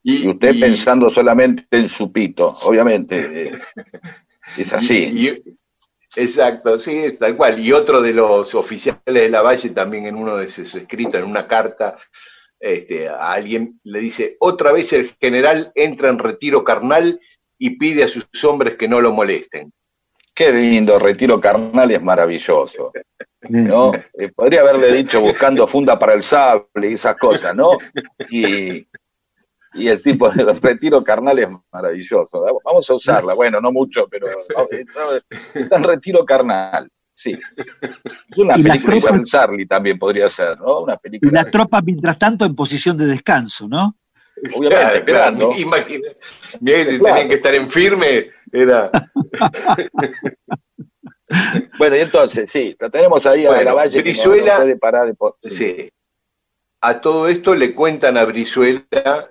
Y 0.00 0.28
usted 0.28 0.54
y- 0.54 0.60
pensando 0.60 1.10
solamente 1.10 1.66
en 1.72 1.88
su 1.88 2.10
pito, 2.12 2.54
obviamente. 2.62 3.48
eh, 3.48 3.58
es 4.56 4.72
así. 4.72 4.96
y- 4.96 5.42
exacto, 6.14 6.78
sí, 6.78 6.96
es 6.98 7.18
tal 7.18 7.36
cual. 7.36 7.58
Y 7.58 7.72
otro 7.72 8.00
de 8.00 8.12
los 8.12 8.54
oficiales 8.54 9.02
de 9.04 9.28
la 9.28 9.42
Valle 9.42 9.70
también 9.70 10.06
en 10.06 10.14
uno 10.14 10.36
de 10.36 10.48
sus 10.48 10.72
escritos, 10.76 11.16
en 11.16 11.24
una 11.24 11.48
carta, 11.48 11.96
este, 12.60 13.08
a 13.08 13.32
alguien 13.32 13.78
le 13.84 14.00
dice, 14.00 14.36
otra 14.40 14.72
vez 14.72 14.92
el 14.92 15.14
general 15.20 15.72
entra 15.74 16.08
en 16.08 16.18
retiro 16.18 16.64
carnal 16.64 17.20
y 17.58 17.78
pide 17.78 18.04
a 18.04 18.08
sus 18.08 18.26
hombres 18.44 18.76
que 18.76 18.88
no 18.88 19.00
lo 19.00 19.12
molesten. 19.12 19.72
Qué 20.34 20.52
lindo, 20.52 20.98
retiro 20.98 21.40
carnal 21.40 21.90
es 21.90 22.02
maravilloso. 22.02 22.92
¿no? 23.48 23.92
Eh, 23.94 24.30
podría 24.34 24.60
haberle 24.60 24.92
dicho 24.92 25.20
buscando 25.20 25.66
funda 25.66 25.98
para 25.98 26.14
el 26.14 26.22
sable 26.22 26.90
y 26.90 26.94
esas 26.94 27.16
cosas, 27.16 27.54
¿no? 27.54 27.78
Y, 28.30 28.86
y 29.74 29.88
el 29.88 30.02
tipo 30.02 30.30
de 30.30 30.44
retiro 30.54 31.02
carnal 31.02 31.38
es 31.38 31.48
maravilloso. 31.72 32.44
Vamos 32.64 32.88
a 32.88 32.94
usarla, 32.94 33.34
bueno, 33.34 33.60
no 33.60 33.72
mucho, 33.72 34.06
pero 34.08 34.28
está, 34.28 35.58
está 35.58 35.76
en 35.76 35.84
retiro 35.84 36.24
carnal, 36.24 36.88
sí. 37.20 37.32
Es 37.56 38.36
una 38.36 38.56
Y 38.56 38.62
las 38.62 38.78
película 38.78 38.94
tropas- 38.96 38.96
Isabel 38.98 39.26
Sarli 39.28 39.66
también 39.66 39.98
podría 39.98 40.28
ser, 40.30 40.58
¿no? 40.60 40.80
Una 40.82 40.94
Y 40.94 40.98
película, 40.98 41.32
las 41.42 41.50
tropas, 41.50 41.82
mientras 41.84 42.18
tanto, 42.18 42.44
en 42.44 42.54
posición 42.54 42.96
de 42.96 43.06
descanso, 43.06 43.68
¿no? 43.68 43.96
obviamente, 44.54 44.68
Claro, 44.68 44.96
esperando. 44.98 45.50
claro, 45.50 45.86
tenían 46.60 47.28
que 47.28 47.34
estar 47.34 47.54
en 47.54 47.70
firme, 47.70 48.30
era... 48.52 48.90
Bueno, 51.78 51.96
y 51.96 52.00
entonces, 52.00 52.50
sí, 52.50 52.74
la 52.80 52.88
tenemos 52.88 53.26
ahí 53.26 53.44
a 53.44 53.48
Bueno, 53.50 53.64
la 53.64 53.74
valle 53.74 54.02
que 54.02 54.10
no- 54.10 54.14
Brizuela- 54.16 54.54
no 54.58 54.62
puede 54.62 54.76
parar 54.78 55.06
de... 55.06 55.14
po- 55.14 55.36
Sí. 55.42 55.90
A 56.80 57.00
todo 57.00 57.28
esto 57.28 57.54
le 57.54 57.74
cuentan 57.74 58.16
a 58.16 58.24
Brizuela 58.24 59.28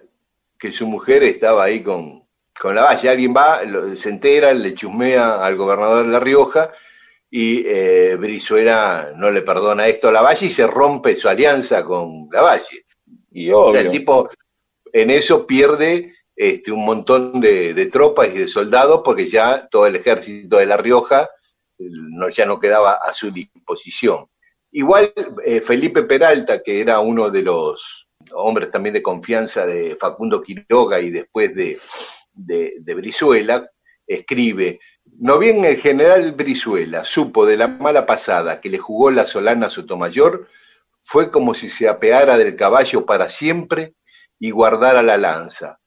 que 0.60 0.72
su 0.72 0.86
mujer 0.86 1.24
estaba 1.24 1.64
ahí 1.64 1.82
con, 1.82 2.24
con 2.60 2.76
la 2.76 2.84
valle. 2.84 3.10
Alguien 3.10 3.34
va, 3.36 3.64
lo- 3.64 3.96
se 3.96 4.10
entera, 4.10 4.54
le 4.54 4.76
chusmea 4.76 5.44
al 5.44 5.56
gobernador 5.56 6.06
de 6.06 6.12
La 6.12 6.20
Rioja 6.20 6.72
y 7.30 7.64
eh, 7.68 8.16
Brizuela 8.18 9.12
no 9.16 9.30
le 9.30 9.42
perdona 9.42 9.88
esto 9.88 10.08
a 10.08 10.12
la 10.12 10.22
valle 10.22 10.46
y 10.48 10.52
se 10.52 10.66
rompe 10.68 11.16
su 11.16 11.28
alianza 11.28 11.84
con 11.84 12.28
la 12.32 12.42
valle. 12.42 12.86
Y 13.32 13.52
O 13.52 13.60
obvio. 13.60 13.74
sea, 13.74 13.82
el 13.82 13.92
tipo 13.92 14.30
en 14.94 15.10
eso 15.12 15.46
pierde 15.46 16.14
este, 16.36 16.72
un 16.72 16.86
montón 16.86 17.42
de, 17.42 17.74
de 17.74 17.86
tropas 17.88 18.30
y 18.30 18.38
de 18.38 18.48
soldados 18.48 19.02
porque 19.04 19.30
ya 19.30 19.68
todo 19.70 19.88
el 19.88 19.96
ejército 19.98 20.58
de 20.58 20.66
La 20.66 20.78
Rioja 20.78 21.30
no, 21.80 22.30
ya 22.30 22.46
no 22.46 22.60
quedaba 22.60 22.94
a 22.94 23.14
su 23.14 23.32
disposición. 23.32 24.28
Igual 24.72 25.14
eh, 25.46 25.62
Felipe 25.62 26.04
Peralta, 26.04 26.62
que 26.64 26.82
era 26.82 27.00
uno 27.00 27.30
de 27.30 27.42
los 27.42 28.08
hombres 28.32 28.70
también 28.70 28.94
de 28.94 29.02
confianza 29.04 29.66
de 29.66 29.96
Facundo 29.96 30.42
Quiroga 30.42 31.00
y 31.00 31.10
después 31.12 31.54
de, 31.56 31.80
de, 32.34 32.74
de 32.80 32.94
Brizuela, 32.94 33.70
escribe, 34.06 34.80
no 35.20 35.40
bien 35.40 35.66
el 35.66 35.78
general 35.78 36.34
Brizuela 36.34 37.04
supo 37.04 37.48
de 37.48 37.58
la 37.58 37.68
mala 37.68 38.06
pasada 38.06 38.62
que 38.62 38.70
le 38.70 38.78
jugó 38.78 39.10
la 39.10 39.26
Solana 39.26 39.68
Sotomayor, 39.70 40.48
fue 41.02 41.32
como 41.32 41.56
si 41.56 41.70
se 41.70 41.90
apeara 41.90 42.38
del 42.38 42.56
caballo 42.56 43.06
para 43.06 43.30
siempre 43.30 43.96
y 44.40 44.52
guardara 44.52 45.02
la 45.02 45.18
lanza. 45.18 45.80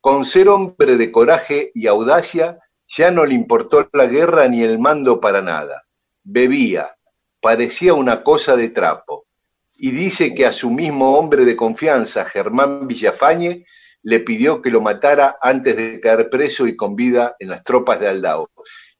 Con 0.00 0.24
ser 0.24 0.48
hombre 0.48 0.96
de 0.96 1.12
coraje 1.12 1.70
y 1.74 1.86
audacia, 1.86 2.58
ya 2.88 3.12
no 3.12 3.24
le 3.24 3.34
importó 3.34 3.88
la 3.92 4.06
guerra 4.06 4.48
ni 4.48 4.64
el 4.64 4.80
mando 4.80 5.20
para 5.20 5.42
nada. 5.42 5.84
Bebía, 6.24 6.96
parecía 7.40 7.94
una 7.94 8.24
cosa 8.24 8.56
de 8.56 8.70
trapo. 8.70 9.26
Y 9.74 9.92
dice 9.92 10.34
que 10.34 10.44
a 10.44 10.52
su 10.52 10.70
mismo 10.70 11.16
hombre 11.16 11.44
de 11.44 11.54
confianza, 11.54 12.24
Germán 12.24 12.88
Villafañe, 12.88 13.64
le 14.02 14.20
pidió 14.20 14.60
que 14.60 14.70
lo 14.70 14.80
matara 14.80 15.36
antes 15.40 15.76
de 15.76 16.00
caer 16.00 16.28
preso 16.28 16.66
y 16.66 16.74
con 16.74 16.96
vida 16.96 17.36
en 17.38 17.50
las 17.50 17.62
tropas 17.62 18.00
de 18.00 18.08
Aldao. 18.08 18.50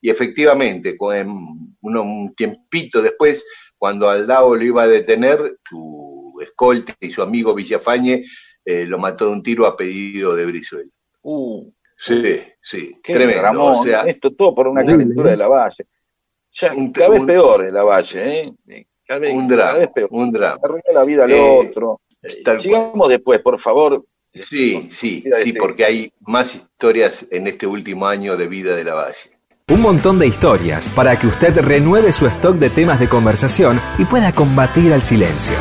Y 0.02 0.10
efectivamente, 0.10 0.96
con 0.96 1.16
un 1.80 2.34
tiempito 2.34 3.00
después, 3.00 3.46
cuando 3.78 4.10
Aldao 4.10 4.54
lo 4.54 4.62
iba 4.64 4.82
a 4.82 4.88
detener, 4.88 5.56
su 5.68 6.38
escolta 6.42 6.94
y 7.00 7.10
su 7.10 7.22
amigo 7.22 7.54
Villafañe 7.54 8.24
eh, 8.64 8.84
lo 8.86 8.98
mató 8.98 9.26
de 9.26 9.30
un 9.32 9.42
tiro 9.42 9.64
a 9.66 9.76
pedido 9.76 10.34
de 10.36 10.44
Brizuela. 10.46 10.90
Uh, 11.22 11.70
Sí, 11.96 12.40
sí, 12.60 12.98
Qué 13.00 13.12
tremendo. 13.12 13.42
dramón, 13.42 13.72
o 13.78 13.82
sea, 13.84 14.00
esto 14.02 14.32
todo 14.34 14.52
por 14.56 14.66
una 14.66 14.84
calentura 14.84 15.30
de 15.30 15.36
la 15.36 15.46
valle. 15.46 15.86
Ya, 16.52 16.72
Un- 16.74 16.90
cada 16.90 17.10
vez 17.10 17.20
un- 17.20 17.26
peor 17.28 17.64
en 17.66 17.74
la 17.74 17.84
valle, 17.84 18.40
¿eh? 18.66 18.86
Cada 19.06 19.20
vez, 19.20 19.32
un 19.32 19.48
cada 19.48 19.62
drama, 19.64 19.78
vez 19.78 19.88
peor. 19.94 20.08
un 20.10 20.32
drama. 20.32 20.60
Arruinó 20.64 20.82
la 20.92 21.04
vida 21.04 21.24
al 21.24 21.30
Eh, 21.30 21.40
otro. 21.68 22.00
cual. 22.44 22.60
Sigamos 22.60 23.08
después, 23.08 23.40
por 23.40 23.60
favor. 23.60 24.04
Sí, 24.34 24.88
sí, 24.90 24.90
sí, 24.90 25.22
este- 25.26 25.54
porque 25.60 25.84
hay 25.84 26.12
más 26.20 26.54
historias 26.56 27.24
en 27.30 27.46
este 27.46 27.68
último 27.68 28.06
año 28.06 28.36
de 28.36 28.48
vida 28.48 28.74
de 28.74 28.82
la 28.84 28.94
Valle. 28.94 29.31
Un 29.68 29.80
montón 29.80 30.18
de 30.18 30.26
historias 30.26 30.88
para 30.88 31.16
que 31.16 31.28
usted 31.28 31.56
renueve 31.56 32.10
su 32.10 32.26
stock 32.26 32.56
de 32.56 32.68
temas 32.68 32.98
de 32.98 33.08
conversación 33.08 33.80
y 33.96 34.04
pueda 34.04 34.32
combatir 34.32 34.92
al 34.92 35.02
silencio. 35.02 35.54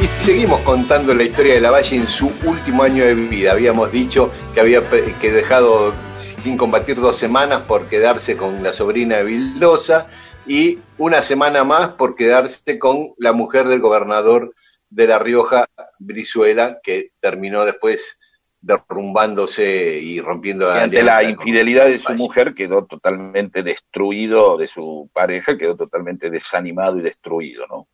Y 0.00 0.20
seguimos 0.22 0.62
contando 0.62 1.14
la 1.14 1.24
historia 1.24 1.54
de 1.54 1.60
la 1.60 1.70
Valle 1.70 1.96
en 1.96 2.06
su 2.06 2.32
último 2.46 2.82
año 2.82 3.04
de 3.04 3.14
vida. 3.14 3.52
Habíamos 3.52 3.92
dicho 3.92 4.32
que 4.54 4.62
había 4.62 4.80
que 5.20 5.30
dejado 5.30 5.92
sin 6.14 6.56
combatir 6.56 6.98
dos 6.98 7.18
semanas 7.18 7.60
por 7.68 7.86
quedarse 7.86 8.38
con 8.38 8.62
la 8.62 8.72
sobrina 8.72 9.18
de 9.18 9.24
Vildosa 9.24 10.06
y 10.46 10.78
una 10.96 11.20
semana 11.20 11.64
más 11.64 11.90
por 11.90 12.16
quedarse 12.16 12.78
con 12.78 13.10
la 13.18 13.34
mujer 13.34 13.68
del 13.68 13.80
gobernador 13.80 14.54
de 14.88 15.06
La 15.06 15.18
Rioja, 15.18 15.66
Brizuela, 15.98 16.78
que 16.82 17.10
terminó 17.20 17.64
después 17.64 18.18
derrumbándose 18.60 19.98
y 20.02 20.20
rompiendo 20.20 20.68
la 20.68 20.82
ante 20.84 21.02
la 21.02 21.22
infidelidad 21.22 21.86
de 21.86 21.98
su 21.98 22.12
mujer 22.14 22.54
quedó 22.54 22.84
totalmente 22.86 23.62
destruido, 23.62 24.56
de 24.56 24.66
su 24.66 25.08
pareja 25.12 25.56
quedó 25.56 25.76
totalmente 25.76 26.30
desanimado 26.30 26.98
y 26.98 27.02
destruido, 27.02 27.66
¿no? 27.68 27.88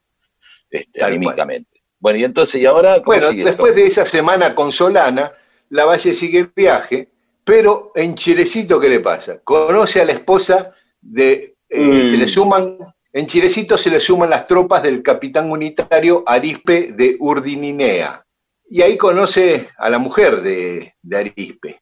Este, 0.70 1.04
anímicamente. 1.04 1.82
Bueno, 1.98 2.18
y 2.18 2.24
entonces, 2.24 2.60
¿y 2.62 2.66
ahora 2.66 3.00
Bueno, 3.00 3.30
después 3.32 3.72
esto? 3.72 3.80
de 3.80 3.86
esa 3.86 4.06
semana 4.06 4.54
con 4.54 4.72
Solana, 4.72 5.32
la 5.70 5.84
Valle 5.84 6.12
sigue 6.14 6.38
el 6.40 6.52
viaje, 6.54 7.08
pero 7.44 7.92
en 7.94 8.14
Chilecito, 8.14 8.80
¿qué 8.80 8.88
le 8.88 9.00
pasa? 9.00 9.40
Conoce 9.42 10.00
a 10.00 10.04
la 10.04 10.12
esposa 10.12 10.74
de, 11.00 11.56
eh, 11.68 11.80
Mm. 11.80 12.06
se 12.06 12.16
le 12.16 12.28
suman, 12.28 12.78
en 13.12 13.26
Chilecito 13.26 13.76
se 13.76 13.90
le 13.90 14.00
suman 14.00 14.30
las 14.30 14.46
tropas 14.46 14.82
del 14.82 15.02
capitán 15.02 15.50
unitario 15.50 16.22
Arispe 16.26 16.92
de 16.92 17.16
Urdininea. 17.20 18.24
Y 18.64 18.80
ahí 18.82 18.96
conoce 18.96 19.68
a 19.76 19.90
la 19.90 19.98
mujer 19.98 20.40
de, 20.40 20.94
de 21.02 21.16
Arispe. 21.18 21.78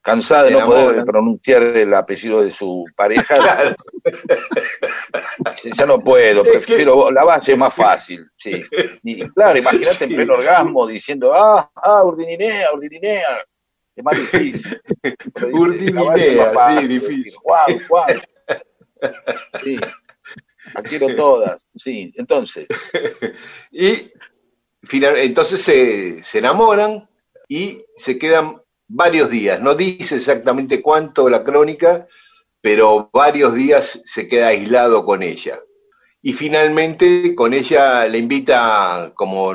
Cansada 0.00 0.44
de 0.44 0.52
no 0.52 0.66
poder 0.66 1.04
pronunciar 1.04 1.62
el 1.62 1.92
apellido 1.92 2.40
de 2.42 2.50
su 2.52 2.84
pareja, 2.96 3.34
Claro, 3.36 3.76
ya 5.76 5.86
no 5.86 5.98
puedo, 6.00 6.42
Es 6.44 6.50
que- 6.50 6.58
prefiero 6.58 7.10
la 7.10 7.24
valle 7.24 7.52
es 7.52 7.58
más 7.58 7.74
fácil, 7.74 8.24
sí. 8.36 8.62
Y 9.02 9.20
claro, 9.32 9.58
imagínate 9.58 9.88
Sí. 9.92 10.04
en 10.04 10.14
pleno 10.14 10.34
orgasmo 10.34 10.86
diciendo, 10.86 11.34
ah, 11.34 11.70
ah, 11.74 12.04
urdininea, 12.04 12.72
urdininea. 12.72 13.44
Es 13.96 14.04
más 14.04 14.16
difícil. 14.16 14.80
Dice, 15.02 15.46
Urdininea, 15.52 16.52
sí, 16.80 16.86
difícil. 16.86 17.24
decir, 17.24 17.34
Juan, 17.42 17.80
Juan. 17.88 18.20
Sí. 20.68 20.82
quiero 20.84 21.14
todas. 21.16 21.64
Sí, 21.76 22.12
entonces. 22.16 22.66
y 23.70 24.10
entonces 24.90 25.62
se, 25.62 26.22
se 26.24 26.38
enamoran 26.38 27.08
y 27.48 27.84
se 27.96 28.18
quedan 28.18 28.60
varios 28.88 29.30
días. 29.30 29.60
No 29.60 29.74
dice 29.74 30.16
exactamente 30.16 30.82
cuánto 30.82 31.28
la 31.28 31.44
crónica, 31.44 32.06
pero 32.60 33.10
varios 33.12 33.54
días 33.54 34.02
se 34.04 34.28
queda 34.28 34.48
aislado 34.48 35.04
con 35.04 35.22
ella. 35.22 35.60
Y 36.20 36.32
finalmente 36.32 37.34
con 37.34 37.54
ella 37.54 38.06
le 38.06 38.18
invita, 38.18 39.12
como 39.14 39.54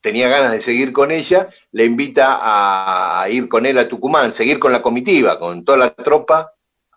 tenía 0.00 0.28
ganas 0.28 0.52
de 0.52 0.62
seguir 0.62 0.92
con 0.92 1.10
ella, 1.10 1.48
le 1.72 1.84
invita 1.84 2.38
a, 2.40 3.28
ir 3.28 3.48
con 3.48 3.66
él 3.66 3.76
a 3.78 3.88
Tucumán, 3.88 4.32
seguir 4.32 4.58
con 4.58 4.72
la 4.72 4.82
comitiva, 4.82 5.38
con 5.38 5.64
toda 5.64 5.78
la 5.78 5.94
tropa, 5.94 6.52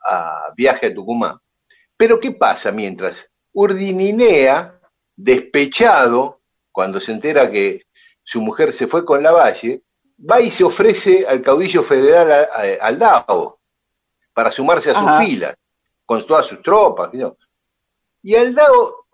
a 0.05 0.53
viaje 0.55 0.87
a 0.87 0.93
Tucumán. 0.93 1.37
Pero 1.97 2.19
¿qué 2.19 2.31
pasa 2.31 2.71
mientras? 2.71 3.31
Urdininea, 3.53 4.79
despechado, 5.15 6.41
cuando 6.71 6.99
se 6.99 7.11
entera 7.11 7.51
que 7.51 7.85
su 8.23 8.41
mujer 8.41 8.73
se 8.73 8.87
fue 8.87 9.05
con 9.05 9.21
la 9.21 9.31
valle, 9.31 9.83
va 10.19 10.41
y 10.41 10.51
se 10.51 10.63
ofrece 10.63 11.25
al 11.27 11.41
caudillo 11.41 11.83
federal 11.83 12.47
al 12.53 12.77
Aldao 12.81 13.59
para 14.33 14.51
sumarse 14.51 14.91
a 14.91 14.95
sus 14.95 15.27
filas, 15.27 15.55
con 16.05 16.25
todas 16.25 16.47
sus 16.47 16.61
tropas. 16.61 17.11
Y 18.23 18.35
Aldao 18.35 19.05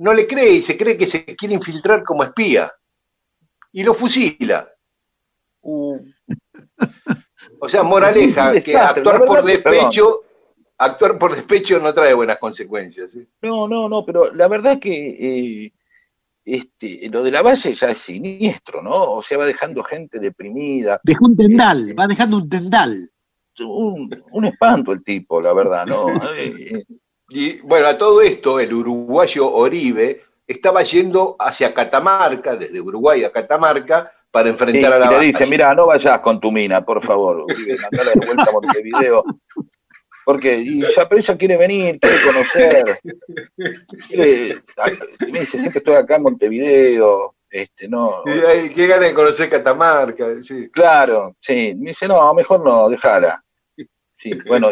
no 0.00 0.12
le 0.12 0.26
cree 0.26 0.52
y 0.54 0.62
se 0.62 0.76
cree 0.76 0.96
que 0.96 1.06
se 1.06 1.24
quiere 1.36 1.54
infiltrar 1.54 2.02
como 2.02 2.24
espía 2.24 2.72
y 3.72 3.82
lo 3.82 3.94
fusila. 3.94 4.68
Uh. 5.62 5.98
O 7.58 7.68
sea, 7.68 7.82
moraleja, 7.82 8.60
que 8.62 8.76
actuar 8.76 9.24
por 9.24 9.44
despecho, 9.44 10.22
actuar 10.84 11.18
por 11.18 11.34
despecho 11.34 11.78
no 11.80 11.92
trae 11.92 12.14
buenas 12.14 12.38
consecuencias. 12.38 13.16
No, 13.40 13.68
no, 13.68 13.88
no, 13.88 14.04
pero 14.04 14.32
la 14.32 14.48
verdad 14.48 14.78
que 14.78 15.64
eh, 15.66 15.72
este, 16.44 17.08
lo 17.10 17.22
de 17.22 17.30
la 17.30 17.42
base 17.42 17.72
ya 17.72 17.90
es 17.90 17.98
siniestro, 17.98 18.82
¿no? 18.82 19.12
O 19.12 19.22
sea, 19.22 19.38
va 19.38 19.46
dejando 19.46 19.82
gente 19.84 20.18
deprimida. 20.18 21.00
Dejó 21.04 21.26
un 21.26 21.36
tendal, 21.36 21.80
este, 21.82 21.94
va 21.94 22.06
dejando 22.06 22.36
un 22.38 22.48
tendal. 22.48 23.10
Un, 23.60 24.44
espanto 24.44 24.92
el 24.92 25.04
tipo, 25.04 25.40
la 25.40 25.52
verdad, 25.52 25.86
¿no? 25.86 26.06
Eh, 26.36 26.84
y 27.28 27.60
bueno, 27.60 27.86
a 27.86 27.96
todo 27.96 28.20
esto, 28.20 28.60
el 28.60 28.74
uruguayo 28.74 29.50
Oribe 29.50 30.20
estaba 30.46 30.82
yendo 30.82 31.36
hacia 31.38 31.72
Catamarca, 31.72 32.56
desde 32.56 32.80
Uruguay 32.80 33.24
a 33.24 33.32
Catamarca, 33.32 34.12
para 34.30 34.50
enfrentar 34.50 34.92
a 34.94 34.98
la 34.98 35.06
y 35.06 35.20
le 35.20 35.26
dice, 35.28 35.46
mira, 35.46 35.74
no 35.74 35.86
vayas 35.86 36.20
con 36.20 36.40
tu 36.40 36.50
mina, 36.50 36.84
por 36.84 37.02
favor, 37.02 37.46
Oribe, 37.48 37.76
mandala 37.78 38.12
de 38.12 38.26
vuelta 38.26 38.44
a 38.48 38.52
Montevideo. 38.52 39.24
Porque 40.24 40.54
y 40.54 40.80
ya, 40.94 41.08
pero 41.08 41.20
ella 41.20 41.36
quiere 41.36 41.56
venir, 41.56 41.98
quiere 42.00 42.16
conocer. 42.24 42.84
me 45.30 45.40
dice, 45.40 45.58
siempre 45.58 45.78
estoy 45.78 45.94
acá 45.94 46.16
en 46.16 46.22
Montevideo. 46.22 47.34
Este, 47.50 47.86
no. 47.86 48.22
qué 48.24 48.86
ganas 48.86 49.08
de 49.08 49.14
conocer 49.14 49.50
Catamarca. 49.50 50.42
Sí. 50.42 50.70
Claro, 50.70 51.36
sí. 51.40 51.74
Me 51.76 51.90
dice, 51.90 52.08
no, 52.08 52.32
mejor 52.34 52.64
no, 52.64 52.88
déjala. 52.88 53.42
Sí, 54.22 54.30
bueno, 54.46 54.70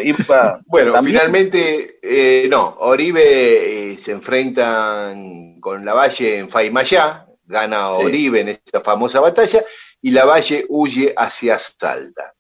Bueno, 0.67 1.03
finalmente, 1.03 1.99
eh, 2.01 2.47
no, 2.49 2.77
Oribe 2.79 3.93
eh, 3.93 3.99
se 3.99 4.13
enfrentan 4.13 5.59
con 5.61 5.85
la 5.85 5.93
Valle 5.93 6.39
en 6.39 6.49
Faimayá, 6.49 7.27
gana 7.47 7.91
Oribe 7.91 8.43
en 8.43 8.51
esa 8.51 8.81
famosa 8.81 9.19
batalla, 9.19 9.65
y 10.01 10.13
la 10.13 10.25
Valle 10.25 10.67
huye 10.69 11.13
hacia 11.17 11.59
Salta. 11.59 12.33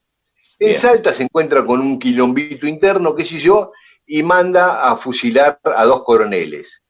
En 0.61 0.75
Salta 0.75 1.13
se 1.13 1.23
encuentra 1.23 1.65
con 1.65 1.81
un 1.81 1.99
quilombito 1.99 2.67
interno, 2.67 3.15
qué 3.15 3.25
sé 3.25 3.39
yo, 3.39 3.73
y 4.07 4.23
manda 4.23 4.91
a 4.91 4.97
fusilar 4.97 5.59
a 5.65 5.85
dos 5.87 6.05
coroneles, 6.05 6.83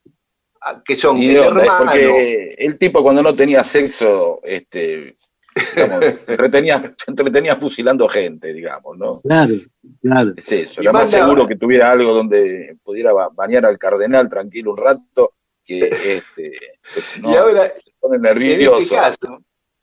que 0.84 0.96
son 0.96 1.18
el 1.18 1.36
hermano. 1.36 1.78
Porque 1.78 2.54
el 2.58 2.78
tipo 2.78 3.02
cuando 3.02 3.22
no 3.22 3.32
tenía 3.32 3.62
sexo, 3.62 4.40
este, 4.42 5.16
se, 5.54 5.84
entretenía, 7.06 7.56
fusilando 7.56 8.08
gente, 8.08 8.52
digamos, 8.52 8.98
¿no? 8.98 9.20
Claro, 9.20 9.54
claro. 10.02 10.32
Es 10.36 10.50
eso, 10.50 10.80
era 10.80 10.90
más 10.90 11.08
seguro 11.08 11.46
que 11.46 11.54
tuviera 11.54 11.92
algo 11.92 12.12
donde 12.12 12.76
pudiera 12.82 13.12
bañar 13.12 13.64
al 13.66 13.78
cardenal 13.78 14.28
tranquilo 14.28 14.72
un 14.72 14.78
rato, 14.78 15.34
que 15.64 15.78
este, 15.78 16.58
pues, 16.92 17.16
y 17.22 17.36
ahora, 17.36 17.68
se 17.68 17.92
pone 18.00 18.18
nervioso. 18.18 18.96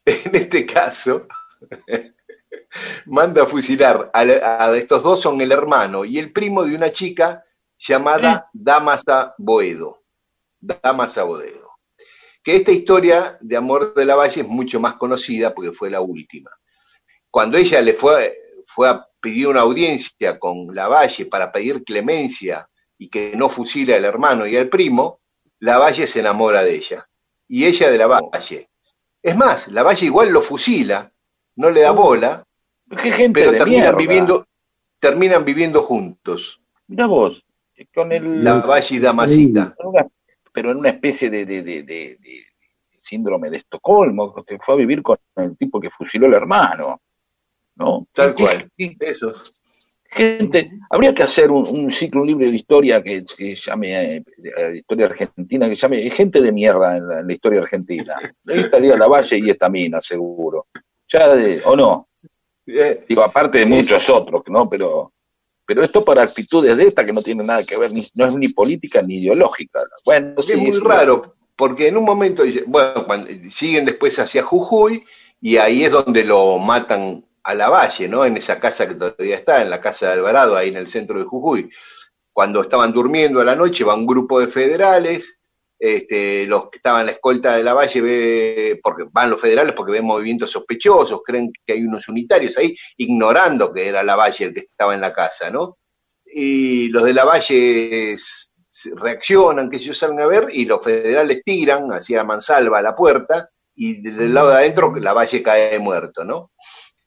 En 0.10 0.36
este 0.36 0.65
caso, 0.65 1.28
en 1.86 2.06
este 2.06 2.06
caso 2.06 2.16
manda 3.05 3.43
a 3.43 3.45
fusilar 3.45 4.09
a, 4.13 4.75
estos 4.75 5.03
dos, 5.03 5.21
son 5.21 5.39
el 5.41 5.51
hermano 5.51 6.05
y 6.05 6.19
el 6.19 6.31
primo 6.31 6.63
de 6.63 6.75
una 6.75 6.91
chica 6.91 7.43
llamada 7.77 8.49
Damasa 8.53 9.33
Boedo. 9.37 10.03
Damasa 10.59 11.23
Boedo. 11.23 11.71
Que 12.43 12.55
esta 12.55 12.71
historia 12.71 13.37
de 13.41 13.57
amor 13.57 13.93
de 13.93 14.05
la 14.05 14.15
Valle 14.15 14.41
es 14.41 14.47
mucho 14.47 14.79
más 14.79 14.93
conocida 14.93 15.53
porque 15.53 15.71
fue 15.71 15.89
la 15.89 16.01
última. 16.01 16.49
Cuando 17.29 17.57
ella 17.57 17.81
le 17.81 17.93
fue, 17.93 18.37
fue 18.65 18.89
a 18.89 19.05
pedir 19.19 19.47
una 19.47 19.61
audiencia 19.61 20.39
con 20.39 20.73
la 20.73 20.87
Valle 20.87 21.25
para 21.25 21.51
pedir 21.51 21.83
clemencia 21.83 22.67
y 22.97 23.09
que 23.09 23.33
no 23.35 23.49
fusile 23.49 23.95
al 23.95 24.05
hermano 24.05 24.47
y 24.47 24.55
al 24.55 24.69
primo, 24.69 25.21
la 25.59 25.77
Valle 25.77 26.07
se 26.07 26.19
enamora 26.19 26.63
de 26.63 26.75
ella. 26.75 27.07
Y 27.47 27.65
ella 27.65 27.89
de 27.89 27.97
la 27.97 28.07
Valle. 28.07 28.69
Es 29.21 29.35
más, 29.35 29.67
la 29.67 29.83
Valle 29.83 30.05
igual 30.05 30.29
lo 30.29 30.41
fusila, 30.41 31.11
no 31.55 31.69
le 31.69 31.81
da 31.81 31.91
bola, 31.91 32.46
pero 33.34 33.52
terminan 33.52 33.97
viviendo, 33.97 34.47
terminan 35.00 35.45
viviendo 35.45 35.82
juntos. 35.82 36.62
Mira 36.88 37.06
vos, 37.06 37.43
con 37.93 38.12
el... 38.12 38.43
La 38.43 38.60
Valle 38.60 39.00
Damasita. 39.00 39.76
pero 40.54 40.71
en 40.71 40.78
una 40.78 40.89
especie 40.89 41.30
de, 41.30 41.45
de, 41.45 41.62
de, 41.63 42.17
síndrome 43.02 43.50
de 43.50 43.58
Estocolmo, 43.58 44.34
que 44.45 44.58
fue 44.60 44.76
a 44.76 44.78
vivir 44.78 45.02
con 45.02 45.17
el 45.36 45.58
tipo 45.58 45.80
que 45.80 45.89
fusiló 45.89 46.28
al 46.28 46.34
hermano. 46.34 47.02
¿no? 47.78 48.08
Tal 48.12 48.36
cual. 48.36 48.69
Eso. 48.78 49.34
Gente, 50.10 50.71
habría 50.89 51.13
que 51.13 51.23
hacer 51.23 51.52
un, 51.52 51.91
ciclo, 51.91 52.21
un 52.21 52.28
libro 52.28 52.45
de 52.45 52.56
historia 52.56 53.04
que, 53.04 53.23
se 53.28 53.56
llame 53.56 54.15
eh, 54.15 54.23
historia 54.73 55.08
argentina, 55.08 55.69
que 55.69 55.76
llame 55.76 56.10
gente 56.10 56.41
de 56.41 56.52
mierda 56.52 56.97
en 56.97 57.28
la, 57.28 57.34
historia 57.34 57.62
argentina. 57.62 58.15
Ahí 58.47 58.60
estaría 58.60 58.95
la 58.95 59.08
Valle 59.08 59.38
y 59.38 59.50
esta 59.50 59.69
mina, 59.69 60.02
seguro. 60.02 60.67
Ya 61.10 61.36
de, 61.36 61.62
o 61.65 61.76
no. 61.76 62.07
Eh, 62.67 63.06
Digo, 63.08 63.23
aparte 63.23 63.60
de 63.60 63.65
muchos 63.65 64.10
otros, 64.10 64.43
¿no? 64.47 64.69
Pero, 64.69 65.13
pero 65.65 65.84
esto 65.84 66.03
para 66.03 66.23
actitudes 66.23 66.75
de 66.75 66.88
esta 66.88 67.06
que 67.06 67.13
no 67.13 67.21
tiene 67.21 67.43
nada 67.43 67.63
que 67.63 67.77
ver, 67.77 67.91
ni, 67.91 68.06
no 68.15 68.25
es 68.25 68.36
ni 68.36 68.49
política 68.49 69.01
ni 69.01 69.15
ideológica. 69.15 69.82
Bueno, 70.06 70.36
es 70.38 70.58
muy 70.58 70.77
raro, 70.80 71.36
porque 71.56 71.88
en 71.88 71.97
un 71.97 72.03
momento, 72.03 72.43
bueno, 72.67 73.25
siguen 73.49 73.86
después 73.86 74.19
hacia 74.19 74.43
Jujuy 74.43 75.03
y 75.41 75.58
ahí 75.58 75.84
es 75.84 75.91
donde 75.91 76.23
lo 76.23 76.58
matan 76.58 77.23
a 77.43 77.53
la 77.53 77.69
valle, 77.69 78.10
¿no? 78.10 78.25
En 78.25 78.36
esa 78.36 78.60
casa 78.60 78.88
que 78.88 78.95
todavía 78.95 79.36
está, 79.36 79.62
en 79.62 79.69
la 79.69 79.80
casa 79.80 80.08
de 80.08 80.13
Alvarado, 80.13 80.58
ahí 80.58 80.69
en 80.69 80.77
el 80.77 80.88
centro 80.88 81.17
de 81.17 81.25
Jujuy. 81.25 81.69
Cuando 82.34 82.62
estaban 82.62 82.91
durmiendo 82.91 83.39
a 83.39 83.45
la 83.45 83.56
noche, 83.56 83.86
va 83.86 83.95
un 83.95 84.06
grupo 84.06 84.39
de 84.39 84.47
federales, 84.47 85.37
este, 85.79 86.47
los 86.47 86.69
que 86.69 86.77
estaban 86.77 87.01
en 87.01 87.05
la 87.07 87.11
escolta 87.13 87.55
de 87.55 87.63
la 87.63 87.73
Valle 87.73 88.01
ve, 88.01 88.79
porque 88.81 89.05
van 89.11 89.29
los 89.29 89.39
federales 89.39 89.73
porque 89.73 89.91
ven 89.91 90.05
movimientos 90.05 90.51
sospechosos, 90.51 91.21
creen 91.23 91.51
que 91.65 91.73
hay 91.73 91.83
unos 91.83 92.07
unitarios 92.07 92.57
ahí, 92.57 92.75
ignorando 92.97 93.71
que 93.71 93.87
era 93.87 94.03
la 94.03 94.15
Valle 94.15 94.45
el 94.45 94.53
que 94.53 94.61
estaba 94.61 94.95
en 94.95 95.01
la 95.01 95.13
casa, 95.13 95.49
¿no? 95.49 95.77
Y 96.25 96.89
los 96.89 97.03
de 97.03 97.13
la 97.13 97.25
Valle 97.25 98.17
reaccionan, 98.95 99.69
que 99.69 99.77
ellos 99.77 99.97
salen 99.97 100.21
a 100.21 100.27
ver, 100.27 100.47
y 100.51 100.65
los 100.65 100.83
federales 100.83 101.41
tiran 101.43 101.89
hacia 101.89 102.23
mansalva 102.23 102.79
a 102.79 102.81
la 102.81 102.95
puerta, 102.95 103.49
y 103.75 104.01
del 104.01 104.33
lado 104.33 104.49
de 104.49 104.55
adentro 104.55 104.95
la 104.95 105.13
Valle 105.13 105.43
cae 105.43 105.77
muerto, 105.79 106.23
¿no? 106.23 106.51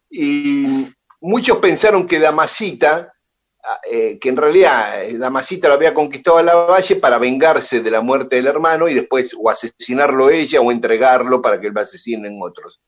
Y 0.08 0.88
muchos 1.20 1.58
pensaron 1.58 2.06
que 2.06 2.18
Damasita 2.18 3.12
eh, 3.90 4.18
que 4.18 4.28
en 4.28 4.36
realidad 4.36 5.04
eh, 5.04 5.18
Damasita 5.18 5.68
lo 5.68 5.74
había 5.74 5.94
conquistado 5.94 6.38
a 6.38 6.42
la 6.42 6.54
valle 6.54 6.96
para 6.96 7.18
vengarse 7.18 7.80
de 7.80 7.90
la 7.90 8.00
muerte 8.00 8.36
del 8.36 8.46
hermano 8.46 8.88
y 8.88 8.94
después 8.94 9.34
o 9.38 9.50
asesinarlo 9.50 10.30
ella 10.30 10.60
o 10.60 10.72
entregarlo 10.72 11.40
para 11.40 11.60
que 11.60 11.70
lo 11.70 11.80
asesinen 11.80 12.38
otros. 12.42 12.80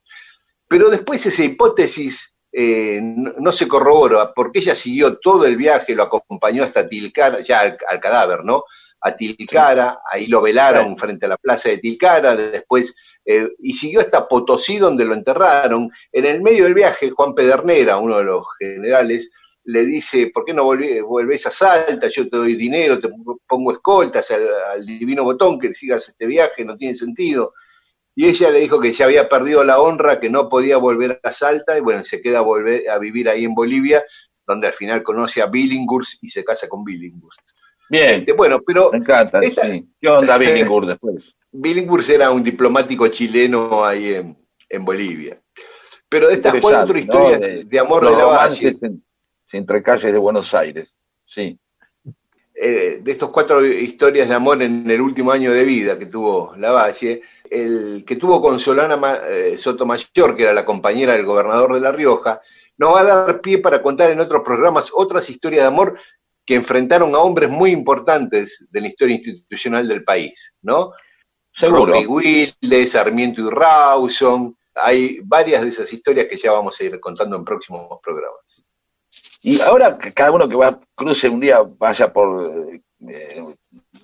Pero 0.68 0.90
después 0.90 1.24
esa 1.26 1.42
hipótesis 1.42 2.34
eh, 2.52 3.00
no, 3.02 3.52
se 3.52 3.68
corrobora 3.68 4.32
porque 4.34 4.58
ella 4.60 4.74
siguió 4.74 5.18
todo 5.18 5.46
el 5.46 5.56
viaje, 5.56 5.94
lo 5.94 6.04
acompañó 6.04 6.64
hasta 6.64 6.88
Tilcara, 6.88 7.40
ya 7.40 7.60
al, 7.60 8.00
cadáver, 8.00 8.44
¿no? 8.44 8.64
A 9.00 9.16
Tilcara, 9.16 10.00
ahí 10.10 10.26
lo 10.26 10.42
velaron 10.42 10.96
frente 10.96 11.26
a 11.26 11.30
la 11.30 11.36
plaza 11.36 11.68
de 11.70 11.78
Tilcara, 11.78 12.36
después 12.36 12.94
y 13.24 13.72
siguió 13.74 14.00
hasta 14.00 14.26
Potosí 14.26 14.78
donde 14.78 15.04
lo 15.04 15.14
enterraron. 15.14 15.90
En 16.10 16.26
el 16.26 16.42
medio 16.42 16.64
del 16.64 16.74
viaje, 16.74 17.10
Juan 17.10 17.34
Pedernera, 17.34 17.98
uno 17.98 18.18
de 18.18 18.24
los 18.24 18.44
generales, 18.58 19.30
le 19.64 19.84
dice, 19.84 20.30
¿por 20.32 20.44
qué 20.44 20.52
no 20.52 20.64
volvés 20.64 21.46
a 21.46 21.50
Salta? 21.50 22.08
Yo 22.08 22.28
te 22.28 22.36
doy 22.36 22.54
dinero, 22.56 22.98
te 22.98 23.08
pongo 23.46 23.72
escoltas 23.72 24.30
al, 24.30 24.84
divino 24.84 25.24
botón 25.24 25.58
que 25.58 25.74
sigas 25.74 26.08
este 26.08 26.26
viaje, 26.26 26.64
no 26.64 26.76
tiene 26.76 26.96
sentido. 26.96 27.54
Y 28.14 28.26
ella 28.26 28.50
le 28.50 28.60
dijo 28.60 28.80
que 28.80 28.92
ya 28.92 29.06
había 29.06 29.28
perdido 29.28 29.64
la 29.64 29.80
honra, 29.80 30.20
que 30.20 30.28
no 30.28 30.48
podía 30.48 30.76
volver 30.76 31.20
a 31.22 31.32
Salta, 31.32 31.78
y 31.78 31.80
bueno, 31.80 32.04
se 32.04 32.20
queda 32.20 32.40
a, 32.40 32.42
volver 32.42 32.88
a 32.90 32.98
vivir 32.98 33.28
ahí 33.28 33.44
en 33.44 33.54
Bolivia, 33.54 34.04
donde 34.46 34.66
al 34.66 34.72
final 34.72 35.02
conoce 35.02 35.40
a 35.40 35.46
Billinghurst 35.46 36.22
y 36.22 36.28
se 36.28 36.44
casa 36.44 36.68
con 36.68 36.84
Billinghurst. 36.84 37.40
Bien. 37.88 38.10
Este, 38.10 38.32
bueno, 38.32 38.60
pero 38.66 38.90
Me 38.92 38.98
encanta, 38.98 39.38
esta- 39.40 39.66
sí. 39.66 39.86
¿Qué 40.00 40.08
onda 40.08 40.36
Billinghurst 40.36 40.88
después? 40.90 41.24
Billinghurst 41.52 42.10
era 42.10 42.30
un 42.30 42.42
diplomático 42.42 43.06
chileno 43.08 43.84
ahí 43.84 44.14
en, 44.14 44.36
en 44.68 44.84
Bolivia. 44.84 45.40
Pero 46.08 46.28
de 46.28 46.34
estas 46.34 46.54
cuatro 46.60 46.98
historias 46.98 47.40
de, 47.40 47.78
amor 47.78 48.04
de 48.04 48.10
la 48.10 48.24
Valle, 48.24 48.76
entre 49.52 49.82
calles 49.82 50.12
de 50.12 50.18
Buenos 50.18 50.54
Aires. 50.54 50.88
Sí. 51.26 51.58
eh, 52.54 53.00
de 53.02 53.12
estos 53.12 53.30
cuatro 53.30 53.64
historias 53.64 54.28
de 54.28 54.34
amor 54.34 54.62
en 54.62 54.88
el 54.90 55.00
último 55.00 55.32
año 55.32 55.52
de 55.52 55.64
vida 55.64 55.98
que 55.98 56.06
tuvo 56.06 56.54
la 56.56 56.70
Valle, 56.72 57.22
el 57.50 58.04
que 58.06 58.16
tuvo 58.16 58.40
con 58.40 58.58
Solana 58.58 59.20
eh, 59.28 59.56
Sotomayor, 59.56 60.36
que 60.36 60.42
era 60.42 60.52
la 60.52 60.64
compañera 60.64 61.14
del 61.14 61.26
gobernador 61.26 61.74
de 61.74 61.80
La 61.80 61.92
Rioja, 61.92 62.40
nos 62.78 62.94
va 62.94 63.00
a 63.00 63.04
dar 63.04 63.40
pie 63.40 63.58
para 63.58 63.82
contar 63.82 64.10
en 64.10 64.20
otros 64.20 64.42
programas 64.44 64.90
otras 64.92 65.28
historias 65.28 65.62
de 65.62 65.68
amor 65.68 65.98
que 66.44 66.54
enfrentaron 66.54 67.14
a 67.14 67.18
hombres 67.18 67.50
muy 67.50 67.70
importantes 67.70 68.66
de 68.70 68.80
la 68.80 68.88
historia 68.88 69.16
institucional 69.16 69.86
del 69.86 70.04
país, 70.04 70.54
¿no? 70.62 70.92
Seguro. 71.54 71.98
Wilde, 72.00 72.86
Sarmiento 72.86 73.42
y 73.42 73.50
Rawson. 73.50 74.56
Hay 74.74 75.20
varias 75.22 75.62
de 75.62 75.68
esas 75.68 75.92
historias 75.92 76.26
que 76.26 76.38
ya 76.38 76.52
vamos 76.52 76.80
a 76.80 76.84
ir 76.84 76.98
contando 76.98 77.36
en 77.36 77.44
próximos 77.44 77.98
programas. 78.02 78.64
Y 79.42 79.60
ahora 79.60 79.96
cada 80.14 80.30
uno 80.30 80.48
que 80.48 80.54
va 80.56 80.78
cruce 80.94 81.28
un 81.28 81.40
día, 81.40 81.58
vaya 81.78 82.12
por 82.12 82.68
eh, 83.08 83.42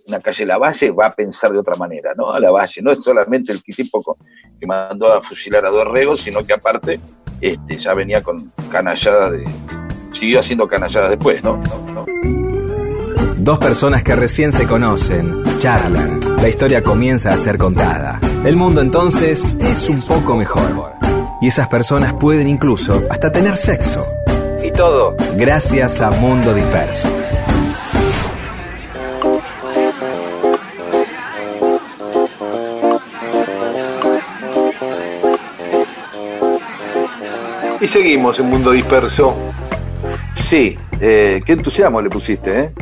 una 0.06 0.20
calle 0.20 0.44
Lavalle, 0.46 0.90
va 0.90 1.06
a 1.06 1.14
pensar 1.14 1.52
de 1.52 1.58
otra 1.58 1.76
manera, 1.76 2.12
¿no? 2.16 2.30
A 2.30 2.40
Lavalle, 2.40 2.82
no 2.82 2.90
es 2.90 3.02
solamente 3.02 3.52
el 3.52 3.62
tipo 3.62 4.02
con- 4.02 4.16
que 4.58 4.66
mandó 4.66 5.12
a 5.12 5.22
fusilar 5.22 5.64
a 5.64 5.70
Dorrego, 5.70 6.16
sino 6.16 6.44
que 6.44 6.54
aparte 6.54 6.98
este, 7.40 7.76
ya 7.76 7.94
venía 7.94 8.20
con 8.22 8.52
canalladas 8.70 9.32
de. 9.32 9.44
siguió 10.18 10.40
haciendo 10.40 10.66
canalladas 10.66 11.10
después. 11.10 11.42
No, 11.44 11.56
no. 11.94 12.04
Dos 13.36 13.58
personas 13.60 14.02
que 14.02 14.16
recién 14.16 14.50
se 14.50 14.66
conocen, 14.66 15.42
charlan, 15.58 16.18
la 16.42 16.48
historia 16.48 16.82
comienza 16.82 17.30
a 17.30 17.36
ser 17.38 17.56
contada. 17.56 18.18
El 18.44 18.56
mundo 18.56 18.80
entonces 18.80 19.56
es 19.60 19.88
un 19.88 20.02
poco 20.02 20.34
mejor. 20.36 20.92
Y 21.40 21.46
esas 21.48 21.68
personas 21.68 22.12
pueden 22.14 22.48
incluso 22.48 23.00
hasta 23.10 23.30
tener 23.30 23.56
sexo. 23.56 24.04
Y 24.62 24.70
todo 24.72 25.14
gracias 25.36 26.00
a 26.00 26.10
Mundo 26.10 26.52
Disperso. 26.52 27.08
Y 37.80 37.86
seguimos 37.86 38.38
en 38.40 38.46
Mundo 38.46 38.72
Disperso. 38.72 39.36
Sí, 40.48 40.76
eh, 41.00 41.40
qué 41.46 41.52
entusiasmo 41.52 42.00
le 42.00 42.10
pusiste, 42.10 42.60
¿eh? 42.60 42.72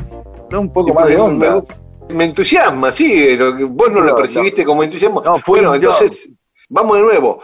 Da 0.50 0.58
un 0.58 0.72
poco 0.72 0.94
más 0.94 1.06
de 1.08 1.16
onda. 1.16 1.62
Me, 2.08 2.14
me 2.14 2.24
entusiasma, 2.24 2.90
sí, 2.90 3.36
vos 3.36 3.90
no, 3.90 4.00
No, 4.00 4.06
lo 4.06 4.16
percibiste 4.16 4.64
como 4.64 4.82
entusiasmo. 4.82 5.22
No, 5.22 5.34
fue 5.38 5.58
bueno, 5.58 5.74
entonces, 5.74 6.30
vamos 6.68 6.96
de 6.96 7.02
nuevo. 7.02 7.40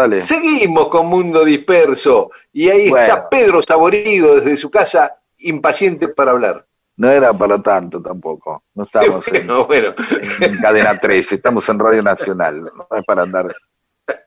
Dale. 0.00 0.22
Seguimos 0.22 0.88
con 0.88 1.06
Mundo 1.06 1.44
Disperso. 1.44 2.30
Y 2.52 2.68
ahí 2.68 2.88
Bueno. 2.90 3.06
está 3.06 3.28
Pedro 3.28 3.62
Saborido 3.62 4.36
desde 4.36 4.56
su 4.56 4.70
casa, 4.70 5.16
impaciente 5.38 6.08
para 6.08 6.30
hablar. 6.32 6.66
No 6.96 7.10
era 7.10 7.32
para 7.32 7.62
tanto 7.62 8.00
tampoco. 8.02 8.62
No 8.74 8.84
estamos 8.84 9.26
en, 9.32 9.46
Bueno, 9.46 9.66
bueno. 9.66 9.94
en 10.40 10.56
cadena 10.58 10.98
3, 10.98 11.32
estamos 11.32 11.68
en 11.68 11.78
Radio 11.78 12.02
Nacional. 12.02 12.62
No 12.62 12.86
es 12.96 13.04
para 13.04 13.22
andar 13.22 13.54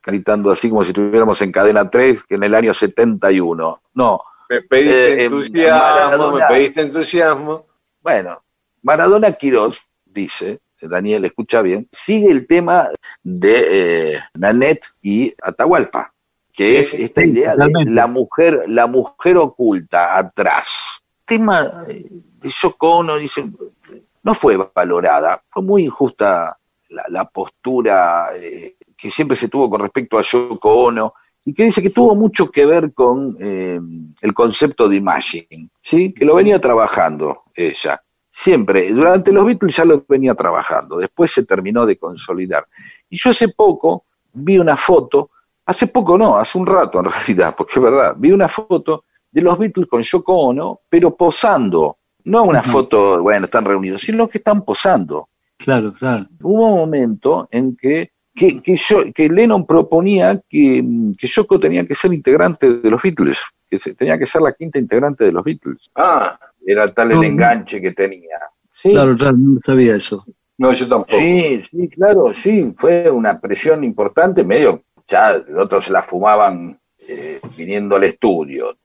gritando 0.05 0.51
así 0.51 0.69
como 0.69 0.83
si 0.83 0.89
estuviéramos 0.89 1.41
en 1.41 1.51
cadena 1.51 1.89
3, 1.89 2.23
que 2.23 2.35
en 2.35 2.43
el 2.43 2.55
año 2.55 2.73
71. 2.73 3.81
No. 3.93 4.21
Me 4.49 4.61
pediste 4.61 5.21
Eh, 5.21 5.23
entusiasmo, 5.25 5.79
Maradona. 6.07 6.47
me 6.47 6.53
pediste 6.53 6.81
entusiasmo. 6.81 7.65
Bueno, 8.01 8.43
Maradona 8.81 9.31
Quirós 9.33 9.77
dice, 10.05 10.59
Daniel, 10.87 11.25
escucha 11.25 11.61
bien, 11.61 11.87
sigue 11.91 12.31
el 12.31 12.47
tema 12.47 12.89
de 13.21 14.13
eh, 14.15 14.19
Nanette 14.33 14.85
y 15.01 15.33
Atahualpa, 15.41 16.13
que 16.51 16.79
es 16.79 16.93
esta 16.93 17.25
idea 17.25 17.55
de 17.55 17.85
la 17.85 18.07
mujer, 18.07 18.65
la 18.67 18.87
mujer 18.87 19.37
oculta 19.37 20.17
atrás. 20.17 20.67
Tema 21.25 21.83
eh, 21.87 22.05
de 22.09 22.49
Yoko 22.49 22.97
Ono, 22.97 23.17
dice, 23.17 23.45
no 24.23 24.33
fue 24.33 24.57
valorada, 24.73 25.41
fue 25.49 25.63
muy 25.63 25.85
injusta 25.85 26.57
la, 26.89 27.05
la 27.09 27.25
postura 27.25 28.31
eh, 28.35 28.75
que 28.97 29.09
siempre 29.09 29.35
se 29.37 29.47
tuvo 29.47 29.69
con 29.69 29.81
respecto 29.81 30.17
a 30.17 30.21
Yoko 30.21 30.73
Ono, 30.73 31.13
y 31.45 31.53
que 31.53 31.65
dice 31.65 31.81
que 31.81 31.89
tuvo 31.89 32.15
mucho 32.15 32.49
que 32.49 32.65
ver 32.65 32.93
con 32.93 33.35
eh, 33.39 33.79
el 34.21 34.33
concepto 34.33 34.87
de 34.87 34.97
imaging, 34.97 35.69
¿sí? 35.81 36.13
que 36.13 36.25
lo 36.25 36.35
venía 36.35 36.59
trabajando 36.59 37.43
ella. 37.53 38.01
Siempre, 38.35 38.91
durante 38.91 39.31
los 39.31 39.45
Beatles 39.45 39.75
ya 39.75 39.85
lo 39.85 40.03
venía 40.09 40.33
trabajando, 40.33 40.97
después 40.97 41.31
se 41.31 41.45
terminó 41.45 41.85
de 41.85 41.97
consolidar. 41.97 42.67
Y 43.07 43.17
yo 43.17 43.29
hace 43.29 43.49
poco 43.49 44.05
vi 44.33 44.57
una 44.57 44.75
foto, 44.75 45.29
hace 45.65 45.85
poco 45.85 46.17
no, 46.17 46.37
hace 46.37 46.57
un 46.57 46.65
rato 46.65 46.99
en 46.99 47.05
realidad, 47.11 47.53
porque 47.55 47.73
es 47.75 47.81
verdad, 47.81 48.15
vi 48.17 48.31
una 48.31 48.47
foto 48.49 49.05
de 49.31 49.41
los 49.41 49.57
Beatles 49.57 49.87
con 49.87 50.01
Yoko 50.01 50.35
Ono, 50.35 50.81
pero 50.89 51.15
posando. 51.15 51.97
No 52.25 52.43
una 52.43 52.63
foto, 52.63 53.21
bueno, 53.21 53.45
están 53.45 53.65
reunidos, 53.65 54.01
sino 54.01 54.29
que 54.29 54.37
están 54.37 54.63
posando 54.63 55.27
Claro, 55.57 55.93
claro. 55.93 56.27
hubo 56.41 56.67
un 56.67 56.77
momento 56.77 57.47
en 57.51 57.75
que, 57.75 58.11
que, 58.35 58.61
que, 58.61 58.75
yo, 58.75 59.03
que 59.13 59.29
Lennon 59.29 59.65
proponía 59.65 60.41
que, 60.49 60.83
que 61.17 61.27
Yoko 61.27 61.59
tenía 61.59 61.85
que 61.85 61.95
ser 61.95 62.13
integrante 62.13 62.79
de 62.79 62.89
los 62.89 63.01
Beatles, 63.01 63.37
que 63.69 63.79
se, 63.79 63.93
tenía 63.93 64.17
que 64.17 64.25
ser 64.25 64.41
la 64.41 64.53
quinta 64.53 64.79
integrante 64.79 65.23
de 65.23 65.31
los 65.31 65.43
Beatles. 65.43 65.89
Ah, 65.95 66.37
Era 66.65 66.93
tal 66.93 67.11
el 67.11 67.17
no. 67.17 67.23
enganche 67.23 67.81
que 67.81 67.91
tenía. 67.91 68.37
Sí, 68.73 68.89
Claro, 68.91 69.15
claro, 69.15 69.37
no 69.37 69.59
sabía 69.65 69.95
eso. 69.95 70.25
no, 70.57 70.73
yo 70.73 70.87
tampoco. 70.87 71.17
sí, 71.17 71.61
sí, 71.69 71.89
claro, 71.89 72.33
sí, 72.33 72.73
fue 72.77 73.09
una 73.09 73.39
presión 73.39 73.83
importante, 73.83 74.43
medio, 74.43 74.83
ya 75.07 75.33
los 75.47 75.65
otros 75.65 75.85
se 75.85 75.91
la 75.91 76.03
fumaban 76.03 76.79
eh, 77.07 77.39
viniendo 77.57 77.95
al 77.97 78.03
estudio, 78.05 78.77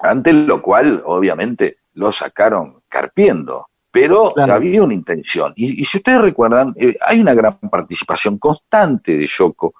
ante 0.00 0.32
lo 0.32 0.60
cual, 0.62 1.02
obviamente, 1.04 1.78
lo 1.94 2.12
sacaron 2.12 2.80
carpiendo. 2.88 3.66
Pero 3.90 4.32
Claro. 4.34 4.52
había 4.54 4.82
una 4.82 4.92
intención. 4.94 5.52
Y, 5.56 5.80
y 5.82 5.84
si 5.86 5.96
ustedes 5.98 6.20
recuerdan, 6.20 6.74
eh, 6.76 6.94
hay 7.00 7.20
una 7.20 7.32
gran 7.34 7.58
participación 7.70 8.38
constante 8.38 9.16
de 9.16 9.26
Yoko 9.26 9.74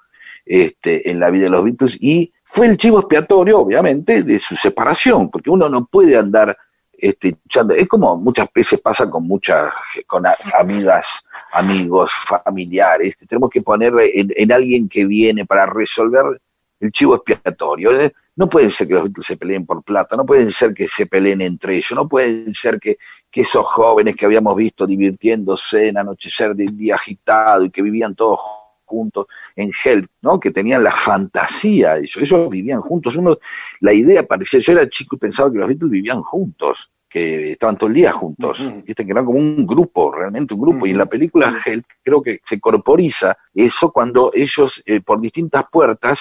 este, 0.47 1.11
en 1.11 1.21
la 1.21 1.31
vida 1.31 1.45
de 1.45 1.51
los 1.51 1.62
Beatles 1.64 1.99
y 2.01 2.33
fue 2.43 2.67
el 2.67 2.79
chivo 2.79 3.01
expiatorio, 3.01 3.59
obviamente, 3.61 4.23
de 4.23 4.38
su 4.38 4.57
separación, 4.57 5.31
porque 5.31 5.51
uno 5.51 5.69
no 5.69 5.85
puede 5.85 6.17
andar 6.17 6.57
este, 7.01 7.37
Es 7.77 7.89
como 7.89 8.17
muchas 8.17 8.49
veces 8.53 8.81
pasa 8.81 9.09
con 9.09 9.25
muchas, 9.25 9.73
con 10.07 10.25
amigas, 10.59 11.07
amigos, 11.53 12.11
familiares. 12.45 13.17
Tenemos 13.17 13.51
que 13.51 13.63
poner 13.63 13.95
en, 14.15 14.33
en 14.35 14.53
alguien 14.53 14.89
que 14.89 15.05
viene 15.05 15.47
para 15.47 15.67
resolver 15.67 16.41
el 16.81 16.93
chivo 16.93 17.15
expiatorio. 17.15 17.93
¿eh? 18.01 18.13
No 18.37 18.49
puede 18.49 18.71
ser 18.71 18.89
que 18.89 18.95
los 18.95 19.05
Beatles 19.05 19.27
se 19.27 19.37
peleen 19.37 19.65
por 19.65 19.83
plata, 19.83 20.17
no 20.17 20.27
pueden 20.27 20.51
ser 20.51 20.75
que 20.75 20.89
se 20.89 21.07
peleen 21.07 21.41
entre 21.41 21.77
ellos, 21.77 21.93
no 21.93 22.09
pueden 22.09 22.53
ser 22.53 22.81
que, 22.81 22.99
que 23.31 23.43
esos 23.43 23.65
jóvenes 23.67 24.17
que 24.17 24.27
habíamos 24.27 24.57
visto 24.57 24.87
divirtiéndose 24.87 25.89
en 25.89 25.99
anochecer 25.99 26.55
del 26.55 26.77
día 26.77 26.97
agitado 26.97 27.65
y 27.65 27.71
que 27.71 27.83
vivían 27.83 28.15
todos 28.15 28.41
juntos 28.85 29.27
en 29.59 29.73
Help, 29.85 30.09
¿no? 30.23 30.38
Que 30.38 30.53
tenían 30.53 30.85
la 30.85 30.92
fantasía 30.92 31.97
ellos, 31.99 32.16
ellos 32.18 32.49
vivían 32.49 32.81
juntos. 32.81 33.16
Uno, 33.16 33.38
la 33.81 33.92
idea 33.92 34.23
parecía, 34.25 34.61
yo 34.61 34.73
era 34.73 34.88
chico 34.88 35.16
y 35.16 35.18
pensaba 35.18 35.51
que 35.51 35.59
los 35.59 35.66
Beatles 35.66 35.90
vivían 35.90 36.23
juntos, 36.23 36.92
que 37.11 37.53
estaban 37.53 37.77
todo 37.77 37.88
el 37.88 37.94
día 37.94 38.12
juntos, 38.12 38.61
Ujú. 38.61 38.83
viste 38.87 39.05
que 39.05 39.11
eran 39.11 39.25
como 39.25 39.38
un 39.38 39.66
grupo, 39.66 40.12
realmente 40.12 40.55
un 40.55 40.61
grupo. 40.61 40.87
Y 40.87 40.90
en 40.90 40.99
la 40.99 41.07
película 41.07 41.61
Help 41.64 41.85
creo 42.03 42.23
que 42.23 42.40
se 42.44 42.61
corporiza 42.61 43.37
eso 43.53 43.90
cuando 43.90 44.31
ellos 44.33 44.81
eh, 44.87 45.01
por 45.01 45.21
distintas 45.21 45.64
puertas 45.73 46.21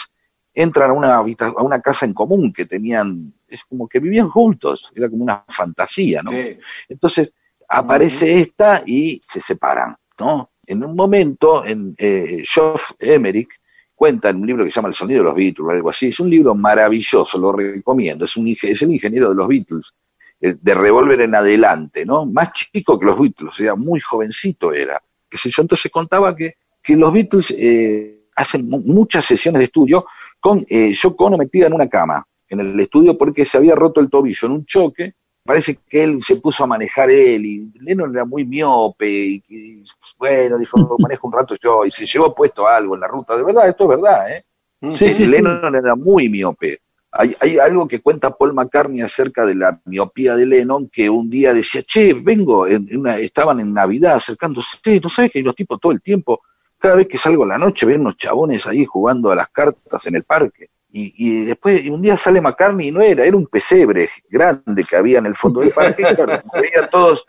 entran 0.56 0.90
a 0.90 0.94
una, 0.94 1.16
a 1.18 1.62
una 1.62 1.80
casa 1.80 2.08
en 2.08 2.16
común 2.16 2.52
que 2.52 2.66
tenían, 2.66 3.32
es 3.48 3.64
como 3.66 3.88
que 3.88 4.00
vivían 4.00 4.30
juntos, 4.30 4.92
era 4.96 5.08
como 5.08 5.24
una 5.24 5.46
fantasía, 5.48 6.24
¿no? 6.24 6.32
Sí. 6.32 6.58
Entonces 6.90 7.32
aparece 7.70 8.40
esta 8.40 8.82
y 8.84 9.22
se 9.28 9.42
separan, 9.42 9.96
¿no? 10.18 10.50
En 10.68 10.84
un 10.84 10.96
momento, 10.96 11.66
en 11.66 11.96
eh, 11.98 12.44
Geoff 12.46 12.92
Emerick 13.00 13.50
cuenta 13.96 14.30
en 14.30 14.38
un 14.38 14.46
libro 14.48 14.64
que 14.64 14.70
se 14.70 14.76
llama 14.76 14.90
El 14.90 14.94
sonido 14.94 15.20
de 15.22 15.26
los 15.26 15.36
Beatles 15.36 15.66
o 15.66 15.72
algo 15.72 15.90
así, 15.90 16.08
es 16.10 16.20
un 16.20 16.30
libro 16.30 16.54
maravilloso, 16.54 17.38
lo 17.40 17.52
recomiendo, 17.54 18.26
es, 18.26 18.38
un, 18.38 18.48
es 18.48 18.82
el 18.82 18.92
ingeniero 18.92 19.30
de 19.30 19.36
los 19.36 19.48
Beatles, 19.48 19.94
eh, 20.40 20.56
de 20.62 20.76
Revolver 20.76 21.22
en 21.22 21.34
adelante, 21.34 22.06
¿no? 22.06 22.26
Más 22.26 22.52
chico 22.54 23.00
que 23.00 23.06
los 23.08 23.18
Beatles, 23.20 23.52
o 23.54 23.56
sea, 23.56 23.76
muy 23.76 24.00
jovencito 24.00 24.72
era, 24.72 25.02
qué 25.30 25.38
sé 25.38 25.50
yo, 25.50 25.64
entonces 25.64 25.92
contaba 25.92 26.36
que, 26.36 26.56
que 26.84 26.96
los 26.96 27.12
Beatles 27.12 27.52
eh, 27.58 28.26
hacen 28.36 28.70
mu- 28.70 28.82
muchas 28.86 29.26
sesiones 29.26 29.60
de 29.60 29.66
estudio 29.66 30.06
con 30.40 30.64
eh, 30.70 30.94
Yoko 30.94 31.26
Ono 31.26 31.38
metida 31.38 31.66
en 31.68 31.74
una 31.74 31.90
cama, 31.90 32.24
en 32.50 32.60
el 32.60 32.80
estudio 32.80 33.18
porque 33.18 33.46
se 33.46 33.58
había 33.58 33.74
roto 33.74 34.00
el 34.00 34.10
tobillo 34.10 34.46
en 34.48 34.52
un 34.54 34.66
choque, 34.66 35.16
parece 35.48 35.80
que 35.90 36.04
él 36.04 36.22
se 36.22 36.36
puso 36.36 36.64
a 36.64 36.68
manejar 36.68 37.10
él 37.10 37.46
y 37.46 37.72
Lennon 37.80 38.14
era 38.14 38.26
muy 38.26 38.46
miope 38.46 39.10
y, 39.10 39.44
y, 39.48 39.84
bueno, 40.20 40.60
dijo, 40.60 40.78
manejo 41.00 41.28
un 41.28 41.34
rato 41.34 41.56
yo 41.60 41.86
y 41.86 41.92
se 41.92 42.06
llevó 42.06 42.36
puesto 42.36 42.68
algo 42.68 42.94
en 42.94 43.02
la 43.02 43.08
ruta, 43.08 43.36
de 43.36 43.44
verdad, 43.44 43.68
esto 43.68 43.86
es 43.86 43.90
verdad, 43.90 44.32
¿eh? 44.32 44.46
Sí, 44.92 45.10
sí, 45.10 45.14
sí. 45.14 45.28
Lennon 45.28 45.74
era 45.74 45.96
muy 45.96 46.30
miope. 46.30 46.82
Hay, 47.12 47.36
hay 47.40 47.58
algo 47.58 47.88
que 47.88 48.02
cuenta 48.02 48.30
Paul 48.30 48.54
McCartney 48.54 49.02
acerca 49.02 49.44
de 49.46 49.56
la 49.56 49.82
miopía 49.86 50.36
de 50.36 50.46
Lennon, 50.46 50.88
que 50.90 51.10
un 51.10 51.30
día 51.32 51.54
decía, 51.54 51.82
che, 51.82 52.14
vengo, 52.14 52.68
en 52.68 52.88
una, 52.96 53.18
estaban 53.18 53.60
en 53.60 53.74
Navidad 53.74 54.18
acercándose, 54.18 54.78
¿no 55.02 55.10
sabes 55.10 55.32
que 55.32 55.42
los 55.42 55.56
tipos 55.56 55.80
todo 55.80 55.94
el 55.94 56.02
tiempo, 56.02 56.42
cada 56.78 56.96
vez 56.96 57.08
que 57.08 57.18
salgo 57.18 57.44
a 57.44 57.48
la 57.48 57.58
noche, 57.58 57.88
ven 57.88 58.02
unos 58.02 58.18
chabones 58.18 58.68
ahí 58.68 58.86
jugando 58.86 59.32
a 59.32 59.36
las 59.36 59.50
cartas 59.50 60.06
en 60.06 60.16
el 60.16 60.24
parque? 60.24 60.70
Y, 60.90 61.14
y 61.18 61.46
después 61.46 61.88
un 61.90 62.02
día 62.02 62.16
sale 62.16 62.42
McCartney 62.42 62.88
y 62.88 62.92
no 62.92 63.02
era, 63.02 63.26
era 63.26 63.36
un 63.36 63.48
pesebre 63.48 64.10
grande 64.30 64.84
que 64.84 64.96
había 64.96 65.20
en 65.20 65.26
el 65.26 65.36
fondo 65.36 65.60
del 65.60 65.72
parque, 65.72 66.04
claro, 66.16 66.42
veían 66.54 66.90
todos 66.90 67.26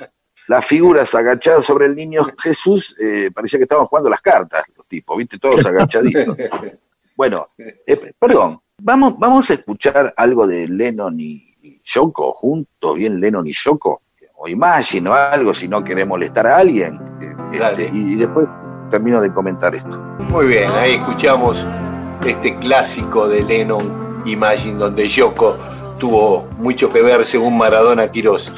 las 0.48 0.64
figuras 0.64 1.14
agachadas 1.14 1.64
sobre 1.66 1.86
el 1.86 1.94
niño 1.94 2.26
Jesús, 2.42 2.96
eh, 2.98 3.30
parecía 3.32 3.58
que 3.58 3.64
estaban 3.64 3.86
jugando 3.86 4.08
las 4.08 4.20
cartas, 4.20 4.64
los 4.76 4.86
tipos, 4.86 5.16
viste, 5.16 5.38
todos 5.38 5.64
agachaditos. 5.64 6.36
Bueno, 7.14 7.48
eh, 7.58 8.14
perdón, 8.16 8.60
vamos, 8.80 9.18
vamos 9.18 9.50
a 9.50 9.54
escuchar 9.54 10.14
algo 10.16 10.46
de 10.46 10.68
Lennon 10.68 11.18
y, 11.18 11.44
Yoko 11.84 12.32
juntos, 12.32 12.94
bien 12.94 13.18
Lennon 13.18 13.46
y 13.46 13.52
Yoko, 13.52 14.02
o 14.36 14.46
Imagine 14.46 15.10
o 15.10 15.14
algo, 15.14 15.52
si 15.52 15.66
no 15.66 15.82
querés 15.82 16.06
molestar 16.06 16.46
a 16.46 16.58
alguien. 16.58 16.94
eh, 17.20 17.58
este, 17.60 17.90
y 17.92 18.14
después 18.14 18.46
termino 18.90 19.20
de 19.20 19.32
comentar 19.32 19.74
esto. 19.74 19.98
Muy 20.30 20.46
bien, 20.46 20.70
ahí 20.70 20.94
escuchamos 20.94 21.66
este 22.26 22.56
clásico 22.56 23.28
de 23.28 23.42
Lennon, 23.44 24.22
Imagine, 24.26 24.78
donde 24.78 25.08
Yoko 25.08 25.56
tuvo 25.98 26.46
mucho 26.58 26.90
que 26.90 27.02
ver, 27.02 27.24
según 27.24 27.56
Maradona 27.58 28.08
Quirós. 28.08 28.52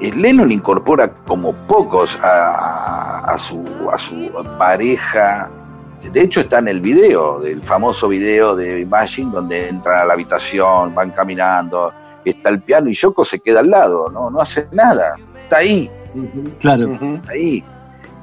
Eh, 0.00 0.12
Lennon 0.14 0.50
incorpora 0.50 1.10
como 1.26 1.52
pocos 1.66 2.18
a, 2.22 3.20
a 3.20 3.38
su, 3.38 3.62
a 3.92 3.98
su 3.98 4.30
pareja. 4.58 5.50
De 6.12 6.20
hecho, 6.20 6.40
está 6.40 6.58
en 6.58 6.68
el 6.68 6.80
video, 6.80 7.40
del 7.40 7.62
famoso 7.62 8.08
video 8.08 8.54
de 8.56 8.80
Imagine, 8.80 9.30
donde 9.32 9.68
entran 9.68 10.00
a 10.00 10.04
la 10.04 10.12
habitación, 10.14 10.94
van 10.94 11.10
caminando, 11.12 11.92
está 12.24 12.50
el 12.50 12.60
piano 12.60 12.88
y 12.90 12.94
Yoko 12.94 13.24
se 13.24 13.40
queda 13.40 13.60
al 13.60 13.70
lado, 13.70 14.10
no, 14.10 14.28
no 14.30 14.40
hace 14.40 14.66
nada, 14.72 15.16
está 15.44 15.58
ahí, 15.58 15.90
Claro. 16.60 16.92
está 16.92 17.32
ahí. 17.32 17.64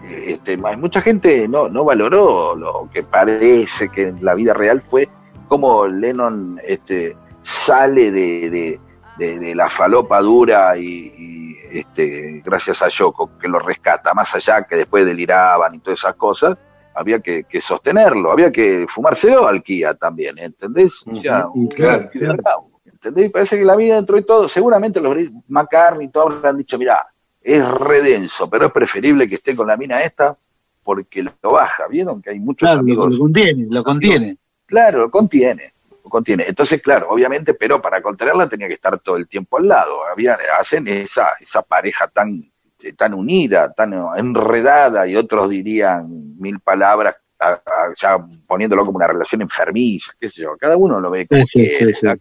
Este, 0.09 0.57
mucha 0.57 1.01
gente 1.01 1.47
no, 1.47 1.69
no 1.69 1.83
valoró 1.85 2.55
lo 2.55 2.89
que 2.93 3.03
parece 3.03 3.89
que 3.89 4.09
en 4.09 4.23
la 4.25 4.33
vida 4.35 4.53
real 4.53 4.81
fue 4.81 5.07
como 5.47 5.85
Lennon 5.87 6.59
este, 6.65 7.15
sale 7.41 8.11
de, 8.11 8.49
de- 8.49 8.79
de- 9.17 9.39
de 9.39 9.55
la 9.55 9.69
falopa 9.69 10.19
dura 10.21 10.75
y, 10.77 11.13
y, 11.17 11.57
este, 11.79 12.41
gracias 12.43 12.81
a 12.81 12.87
Yoko 12.89 13.37
que 13.37 13.47
lo 13.47 13.59
rescata, 13.59 14.13
más 14.13 14.33
allá 14.35 14.63
que 14.63 14.77
después 14.77 15.05
deliraban 15.05 15.75
y 15.75 15.79
todas 15.79 15.99
esas 15.99 16.15
cosas, 16.15 16.57
había 16.95 17.19
que, 17.19 17.43
que 17.43 17.61
sostenerlo, 17.61 18.31
había 18.31 18.51
que 18.51 18.85
fumárselo 18.89 19.47
al 19.47 19.61
Kia 19.63 19.93
también, 19.93 20.37
¿entendés? 20.39 21.03
O 21.07 21.15
sea, 21.21 21.47
Y 21.55 21.67
claro, 21.69 22.09
claro. 22.11 22.33
verdad, 22.33 22.53
¿entendés? 22.85 23.25
Y 23.27 23.29
parece 23.29 23.57
que 23.59 23.65
la 23.65 23.75
vida 23.75 23.95
dentro 23.95 24.15
de 24.15 24.23
todo, 24.23 24.47
seguramente 24.47 24.99
los 24.99 25.15
McCartney 25.47 26.07
y 26.07 26.09
todos 26.09 26.35
habrán 26.35 26.57
dicho, 26.57 26.77
mira, 26.77 27.05
es 27.41 27.67
redenso, 27.71 28.49
pero 28.49 28.67
es 28.67 28.71
preferible 28.71 29.27
que 29.27 29.35
esté 29.35 29.55
con 29.55 29.67
la 29.67 29.77
mina 29.77 30.01
esta 30.03 30.37
porque 30.83 31.23
lo 31.23 31.31
baja, 31.51 31.87
¿vieron? 31.87 32.21
Que 32.21 32.31
hay 32.31 32.39
muchos 32.39 32.67
Claro, 32.67 32.75
lo, 32.77 32.81
amigos 32.81 33.11
lo 33.13 33.19
contiene, 33.19 33.67
lo 33.69 33.83
contiene. 33.83 34.37
Claro, 34.65 34.99
lo 34.99 35.11
contiene, 35.11 35.73
lo 36.03 36.09
contiene. 36.09 36.45
Entonces, 36.47 36.81
claro, 36.81 37.07
obviamente, 37.09 37.53
pero 37.53 37.81
para 37.81 38.01
contenerla 38.01 38.47
tenía 38.49 38.67
que 38.67 38.73
estar 38.75 38.97
todo 38.99 39.17
el 39.17 39.27
tiempo 39.27 39.57
al 39.57 39.67
lado. 39.67 40.05
Había, 40.11 40.37
hacen 40.59 40.87
esa, 40.87 41.29
esa 41.39 41.61
pareja 41.61 42.07
tan, 42.07 42.51
eh, 42.81 42.93
tan 42.93 43.13
unida, 43.13 43.71
tan 43.73 43.93
enredada, 44.17 45.07
y 45.07 45.15
otros 45.15 45.49
dirían 45.49 46.39
mil 46.39 46.59
palabras, 46.59 47.15
a- 47.39 47.51
a- 47.53 47.93
ya 47.95 48.17
poniéndolo 48.47 48.85
como 48.85 48.97
una 48.97 49.07
relación 49.07 49.41
enfermiza, 49.41 50.13
qué 50.19 50.29
sé 50.29 50.41
yo. 50.43 50.57
Cada 50.57 50.77
uno 50.77 50.99
lo 50.99 51.09
ve 51.11 51.27
como 51.27 51.41
Sí, 51.45 51.47
sí, 51.65 51.71
quiere. 51.77 51.93
sí, 51.93 52.07
sí. 52.07 52.13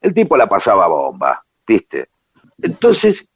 El 0.00 0.12
tipo 0.12 0.36
la 0.36 0.46
pasaba 0.48 0.86
bomba, 0.88 1.42
¿viste? 1.66 2.08
Entonces, 2.60 3.26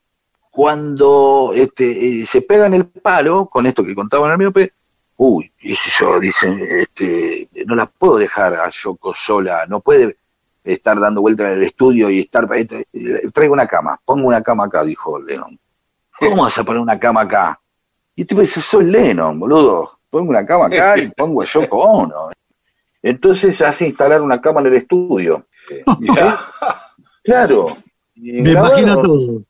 cuando 0.59 1.53
este, 1.55 1.85
eh, 2.23 2.27
se 2.27 2.43
pegan 2.43 2.75
el 2.75 2.87
palo, 2.87 3.47
con 3.47 3.65
esto 3.67 3.85
que 3.85 3.95
contaban 3.95 4.33
al 4.33 4.39
miope, 4.39 4.73
uy, 5.17 5.53
sé 5.63 5.91
yo, 6.01 6.19
dicen, 6.19 6.61
este, 6.69 7.49
no 7.65 7.77
la 7.77 7.87
puedo 7.87 8.17
dejar 8.17 8.55
a 8.55 8.69
Yoko 8.69 9.15
sola, 9.15 9.67
no 9.69 9.79
puede 9.79 10.17
estar 10.65 10.99
dando 10.99 11.21
vueltas 11.21 11.47
en 11.47 11.59
el 11.59 11.63
estudio 11.63 12.11
y 12.11 12.23
estar, 12.23 12.49
este, 12.57 12.89
traigo 13.33 13.55
una 13.55 13.69
cama, 13.69 14.01
pongo 14.05 14.27
una 14.27 14.43
cama 14.43 14.65
acá, 14.65 14.83
dijo 14.83 15.21
Lennon. 15.21 15.57
¿Cómo 16.19 16.43
vas 16.43 16.59
a 16.59 16.65
poner 16.65 16.83
una 16.83 16.99
cama 16.99 17.21
acá? 17.21 17.61
Y 18.17 18.23
el 18.23 18.27
tipo 18.27 18.41
dice, 18.41 18.61
soy 18.61 18.87
Lennon, 18.87 19.39
boludo, 19.39 20.01
pongo 20.11 20.31
una 20.31 20.45
cama 20.45 20.67
acá 20.67 20.99
y 20.99 21.07
pongo 21.07 21.43
a 21.43 21.45
Yoko 21.45 21.77
Ono. 21.77 22.31
Entonces 23.01 23.63
hace 23.63 23.87
instalar 23.87 24.21
una 24.23 24.41
cama 24.41 24.59
en 24.63 24.67
el 24.67 24.75
estudio. 24.75 25.47
Claro. 27.23 27.77
Y 28.17 28.43
Me 28.43 28.51
imagino 28.51 29.01
todo. 29.01 29.43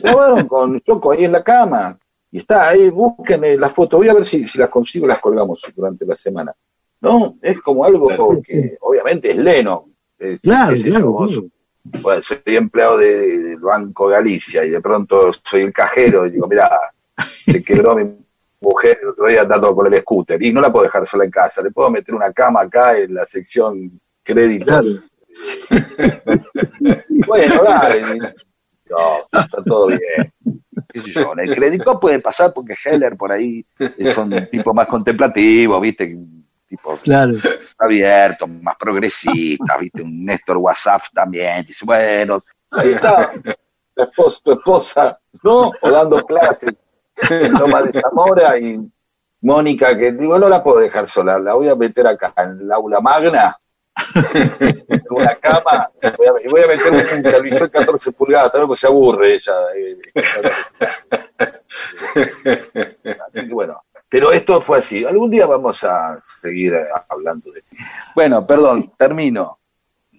Grabaron 0.00 0.46
con 0.46 0.80
Choco 0.80 1.12
ahí 1.12 1.24
en 1.24 1.32
la 1.32 1.42
cama. 1.42 1.98
Y 2.30 2.38
está 2.38 2.68
ahí, 2.68 2.90
búsquenme 2.90 3.56
la 3.56 3.68
foto. 3.68 3.96
Voy 3.98 4.08
a 4.08 4.14
ver 4.14 4.24
si, 4.24 4.46
si 4.46 4.58
las 4.58 4.68
consigo, 4.68 5.06
las 5.06 5.20
colgamos 5.20 5.62
durante 5.74 6.04
la 6.04 6.16
semana. 6.16 6.52
No, 7.00 7.36
es 7.40 7.60
como 7.60 7.84
algo 7.84 8.08
que 8.42 8.76
obviamente 8.80 9.30
es 9.30 9.36
Leno. 9.36 9.88
Es, 10.18 10.40
Claro, 10.40 10.74
yo, 10.74 10.90
claro, 10.90 11.12
vos, 11.12 11.42
bueno, 12.02 12.22
soy 12.22 12.38
empleado 12.46 12.96
de- 12.98 13.38
del 13.38 13.56
Banco 13.58 14.08
Galicia 14.08 14.64
y 14.64 14.70
de 14.70 14.80
pronto 14.80 15.30
soy 15.44 15.62
el 15.62 15.72
cajero 15.72 16.26
y 16.26 16.30
digo, 16.30 16.46
mira, 16.48 16.70
se 17.44 17.62
quebró 17.62 17.94
mi 17.94 18.10
mujer 18.60 18.98
el 19.02 19.08
otro 19.10 19.26
día 19.28 19.42
andando 19.42 19.74
con 19.74 19.92
el 19.92 20.00
scooter 20.00 20.42
y 20.42 20.52
no 20.52 20.60
la 20.60 20.72
puedo 20.72 20.84
dejar 20.84 21.06
sola 21.06 21.24
en 21.24 21.30
casa. 21.30 21.62
Le 21.62 21.70
puedo 21.70 21.90
meter 21.90 22.14
una 22.14 22.32
cama 22.32 22.62
acá 22.62 22.98
en 22.98 23.14
la 23.14 23.24
sección 23.24 24.00
crédito. 24.24 24.64
Claro. 24.66 24.86
Bueno, 27.26 27.62
dale. 27.64 28.34
No, 28.90 29.40
está 29.40 29.62
todo 29.64 29.86
bien. 29.88 30.32
¿Qué 30.92 31.00
sé 31.00 31.12
yo? 31.12 31.32
En 31.32 31.40
el 31.40 31.54
crédito 31.54 31.98
puede 31.98 32.20
pasar 32.20 32.52
porque 32.52 32.74
Heller 32.84 33.16
por 33.16 33.32
ahí 33.32 33.64
son 34.14 34.30
tipos 34.50 34.74
más 34.74 34.86
contemplativos, 34.86 35.80
¿viste? 35.80 36.16
Tipo 36.68 36.96
Claro. 36.98 37.34
abiertos, 37.78 38.48
más 38.48 38.76
progresistas, 38.76 39.80
¿viste? 39.80 40.02
Un 40.02 40.24
Néstor 40.24 40.56
WhatsApp 40.58 41.02
también. 41.12 41.64
Dice, 41.66 41.84
bueno, 41.84 42.42
ahí 42.70 42.92
está. 42.92 43.32
Tu 43.94 44.02
esposa, 44.02 44.40
tu 44.44 44.52
esposa, 44.52 45.18
¿no? 45.42 45.72
O 45.80 45.90
dando 45.90 46.24
clases 46.24 46.74
en 47.30 47.52
Loma 47.54 47.82
de 47.82 47.98
Zamora 48.00 48.58
y 48.58 48.78
Mónica, 49.40 49.96
que 49.96 50.12
digo, 50.12 50.38
no 50.38 50.48
la 50.48 50.62
puedo 50.62 50.80
dejar 50.80 51.06
sola, 51.06 51.38
la 51.38 51.54
voy 51.54 51.68
a 51.68 51.74
meter 51.74 52.06
acá 52.06 52.32
en 52.36 52.60
el 52.60 52.72
aula 52.72 53.00
magna 53.00 53.56
una 55.10 55.34
cama, 55.36 55.90
voy 56.18 56.26
a, 56.26 56.32
y 56.44 56.48
voy 56.48 56.62
a 56.62 56.66
meter 56.66 57.16
un 57.16 57.22
televisor 57.22 57.70
14 57.70 58.12
pulgadas, 58.12 58.52
también 58.52 58.68
porque 58.68 58.80
se 58.80 58.86
aburre 58.86 59.34
ella. 59.34 59.52
eh, 59.74 59.98
Así 63.28 63.46
que 63.46 63.54
bueno, 63.54 63.82
pero 64.08 64.32
esto 64.32 64.60
fue 64.60 64.78
así. 64.78 65.04
Algún 65.04 65.30
día 65.30 65.46
vamos 65.46 65.82
a 65.84 66.18
seguir 66.40 66.74
eh, 66.74 66.86
hablando 67.08 67.50
de 67.52 67.64
Bueno, 68.14 68.46
perdón, 68.46 68.92
termino. 68.96 69.58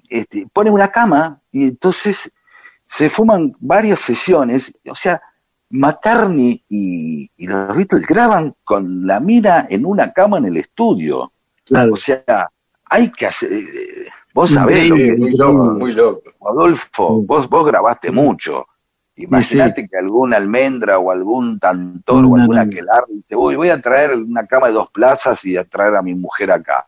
Este, 0.09 0.47
pone 0.51 0.69
una 0.69 0.89
cama 0.89 1.41
y 1.51 1.67
entonces 1.67 2.31
se 2.85 3.09
fuman 3.09 3.55
varias 3.59 3.99
sesiones, 3.99 4.73
o 4.89 4.95
sea, 4.95 5.21
McCartney 5.69 6.63
y, 6.69 7.29
y 7.35 7.47
los 7.47 7.75
Beatles 7.75 8.05
graban 8.07 8.55
con 8.63 9.05
la 9.05 9.19
mira 9.19 9.67
en 9.69 9.85
una 9.85 10.13
cama 10.13 10.37
en 10.37 10.45
el 10.45 10.57
estudio. 10.57 11.31
Claro. 11.65 11.93
O 11.93 11.97
sea, 11.97 12.49
hay 12.89 13.11
que 13.11 13.27
hacer. 13.27 13.51
eh, 13.53 14.07
Vos 14.33 14.51
sabés 14.51 14.89
lo 14.89 14.95
Sí, 14.95 15.01
que 15.03 15.15
muy 15.17 15.29
es, 15.29 15.37
loco, 15.37 15.63
muy 15.71 15.93
loco. 15.93 16.21
Adolfo, 16.47 17.21
vos, 17.23 17.49
vos 17.49 17.65
grabaste 17.65 18.11
mucho. 18.11 18.67
Imagínate 19.15 19.87
que 19.87 19.97
algún 19.97 20.31
almendra 20.33 20.99
o 20.99 21.09
algún 21.09 21.57
tantor 21.59 22.21
No, 22.21 22.29
o 22.29 22.35
alguna 22.35 22.65
no. 22.65 22.71
que 22.71 22.81
te 23.27 23.35
voy, 23.35 23.55
voy 23.55 23.69
a 23.69 23.81
traer 23.81 24.13
una 24.13 24.45
cama 24.45 24.67
de 24.67 24.73
dos 24.73 24.91
plazas 24.91 25.43
y 25.43 25.57
a 25.57 25.63
traer 25.63 25.95
a 25.95 26.03
mi 26.03 26.13
mujer 26.13 26.51
acá. 26.51 26.85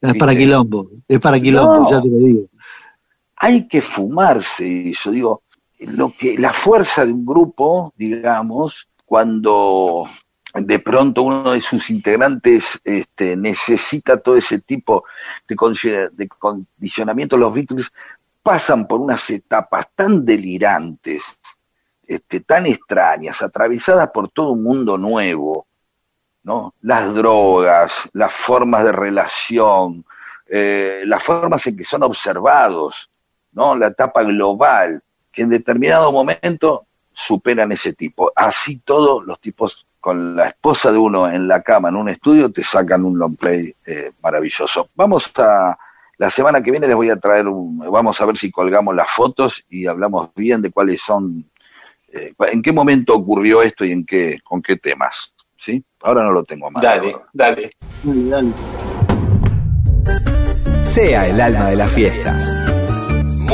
Es 0.00 0.14
para 0.14 0.34
quilombo. 0.36 0.88
Es 1.08 1.18
para 1.18 1.40
quilombo, 1.40 1.90
ya 1.90 2.00
te 2.00 2.08
lo 2.08 2.16
digo. 2.18 2.46
Hay 3.36 3.66
que 3.66 3.82
fumarse 3.82 4.90
eso, 4.90 5.10
digo, 5.10 5.42
lo 5.80 6.12
que, 6.16 6.38
la 6.38 6.52
fuerza 6.52 7.04
de 7.04 7.12
un 7.12 7.26
grupo, 7.26 7.92
digamos, 7.96 8.88
cuando 9.04 10.04
de 10.54 10.78
pronto 10.78 11.22
uno 11.22 11.50
de 11.50 11.60
sus 11.60 11.90
integrantes 11.90 12.80
este, 12.84 13.36
necesita 13.36 14.16
todo 14.18 14.36
ese 14.36 14.60
tipo 14.60 15.04
de, 15.48 15.56
condici- 15.56 16.10
de 16.10 16.28
condicionamiento, 16.28 17.36
los 17.36 17.52
Beatles 17.52 17.90
pasan 18.42 18.86
por 18.86 19.00
unas 19.00 19.28
etapas 19.30 19.88
tan 19.94 20.24
delirantes, 20.24 21.24
este, 22.06 22.40
tan 22.40 22.66
extrañas, 22.66 23.42
atravesadas 23.42 24.10
por 24.10 24.28
todo 24.28 24.52
un 24.52 24.62
mundo 24.62 24.96
nuevo, 24.96 25.66
¿no? 26.44 26.74
Las 26.82 27.12
drogas, 27.14 28.08
las 28.12 28.32
formas 28.32 28.84
de 28.84 28.92
relación, 28.92 30.04
eh, 30.46 31.02
las 31.06 31.22
formas 31.22 31.66
en 31.66 31.76
que 31.76 31.84
son 31.84 32.02
observados, 32.02 33.10
¿no? 33.52 33.74
La 33.76 33.88
etapa 33.88 34.22
global, 34.22 35.02
que 35.32 35.42
en 35.42 35.48
determinado 35.48 36.12
momento 36.12 36.86
superan 37.12 37.72
ese 37.72 37.94
tipo. 37.94 38.30
Así 38.36 38.78
todos 38.78 39.24
los 39.24 39.40
tipos 39.40 39.86
con 40.04 40.36
la 40.36 40.48
esposa 40.48 40.92
de 40.92 40.98
uno 40.98 41.26
en 41.32 41.48
la 41.48 41.62
cama, 41.62 41.88
en 41.88 41.96
un 41.96 42.10
estudio, 42.10 42.52
te 42.52 42.62
sacan 42.62 43.06
un 43.06 43.18
long 43.18 43.38
play 43.38 43.74
eh, 43.86 44.12
maravilloso. 44.22 44.90
Vamos 44.94 45.32
a 45.38 45.78
La 46.18 46.28
semana 46.28 46.62
que 46.62 46.70
viene 46.70 46.86
les 46.86 46.94
voy 46.94 47.08
a 47.08 47.16
traer 47.16 47.48
un, 47.48 47.78
vamos 47.78 48.20
a 48.20 48.26
ver 48.26 48.36
si 48.36 48.50
colgamos 48.50 48.94
las 48.94 49.10
fotos 49.10 49.64
y 49.70 49.86
hablamos 49.86 50.28
bien 50.36 50.60
de 50.60 50.70
cuáles 50.70 51.00
son, 51.00 51.46
eh, 52.12 52.34
en 52.38 52.60
qué 52.60 52.70
momento 52.70 53.14
ocurrió 53.14 53.62
esto 53.62 53.82
y 53.86 53.92
en 53.92 54.04
qué, 54.04 54.40
con 54.44 54.60
qué 54.60 54.76
temas. 54.76 55.32
¿Sí? 55.56 55.82
Ahora 56.02 56.22
no 56.22 56.32
lo 56.32 56.44
tengo 56.44 56.70
más. 56.70 56.82
Dale, 56.82 57.16
dale. 57.32 57.72
Dale, 58.02 58.28
dale. 58.28 58.52
Sea 60.82 61.28
el 61.28 61.40
alma 61.40 61.70
de 61.70 61.76
las 61.76 61.90
fiestas. 61.90 62.73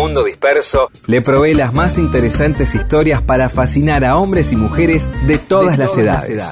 Mundo 0.00 0.24
Disperso 0.24 0.90
le 1.08 1.20
provee 1.20 1.52
las 1.52 1.74
más 1.74 1.98
interesantes 1.98 2.74
historias 2.74 3.20
para 3.20 3.50
fascinar 3.50 4.02
a 4.02 4.16
hombres 4.16 4.50
y 4.50 4.56
mujeres 4.56 5.06
de 5.26 5.36
todas, 5.36 5.76
las, 5.76 5.94
edades. 5.94 6.50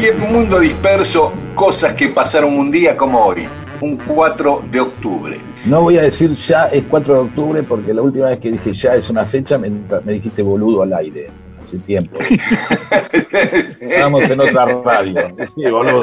Y 0.00 0.06
en 0.06 0.32
Mundo 0.32 0.60
Disperso, 0.60 1.30
cosas 1.54 1.92
que 1.92 2.08
pasaron 2.08 2.58
un 2.58 2.70
día 2.70 2.96
como 2.96 3.26
hoy, 3.26 3.46
un 3.82 3.98
4 3.98 4.64
de 4.72 4.80
octubre. 4.80 5.38
No 5.66 5.82
voy 5.82 5.98
a 5.98 6.02
decir 6.04 6.34
ya 6.34 6.68
es 6.68 6.82
4 6.88 7.12
de 7.12 7.20
octubre 7.20 7.62
porque 7.62 7.92
la 7.92 8.00
última 8.00 8.28
vez 8.28 8.38
que 8.38 8.52
dije 8.52 8.72
ya 8.72 8.94
es 8.94 9.10
una 9.10 9.26
fecha 9.26 9.58
me, 9.58 9.68
me 9.68 10.12
dijiste 10.14 10.40
boludo 10.40 10.82
al 10.82 10.94
aire. 10.94 11.47
Hace 11.68 11.78
tiempo. 11.80 12.18
Estamos 13.80 14.24
en 14.24 14.40
otra 14.40 14.64
radio. 14.64 15.36
Sí, 15.54 15.70
boludo. 15.70 16.02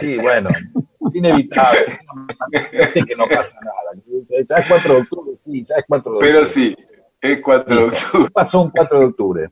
Sí, 0.00 0.16
bueno, 0.16 0.48
es 0.50 1.14
inevitable. 1.14 1.86
Sé 2.92 3.04
que 3.04 3.14
no 3.14 3.28
pasa 3.28 3.56
nada. 3.60 4.02
Ya 4.48 4.56
es 4.56 4.66
4 4.66 4.94
de 4.94 5.00
octubre, 5.02 5.36
sí, 5.44 5.64
ya 5.64 5.76
es 5.76 5.84
4 5.86 6.10
de 6.10 6.16
octubre. 6.16 6.32
Pero 6.32 6.46
sí, 6.46 6.76
es 7.20 7.40
4 7.40 7.76
de 7.76 7.82
octubre. 7.84 8.24
¿Qué 8.24 8.30
pasó 8.32 8.62
un 8.62 8.70
4 8.70 8.98
de 8.98 9.04
octubre? 9.06 9.50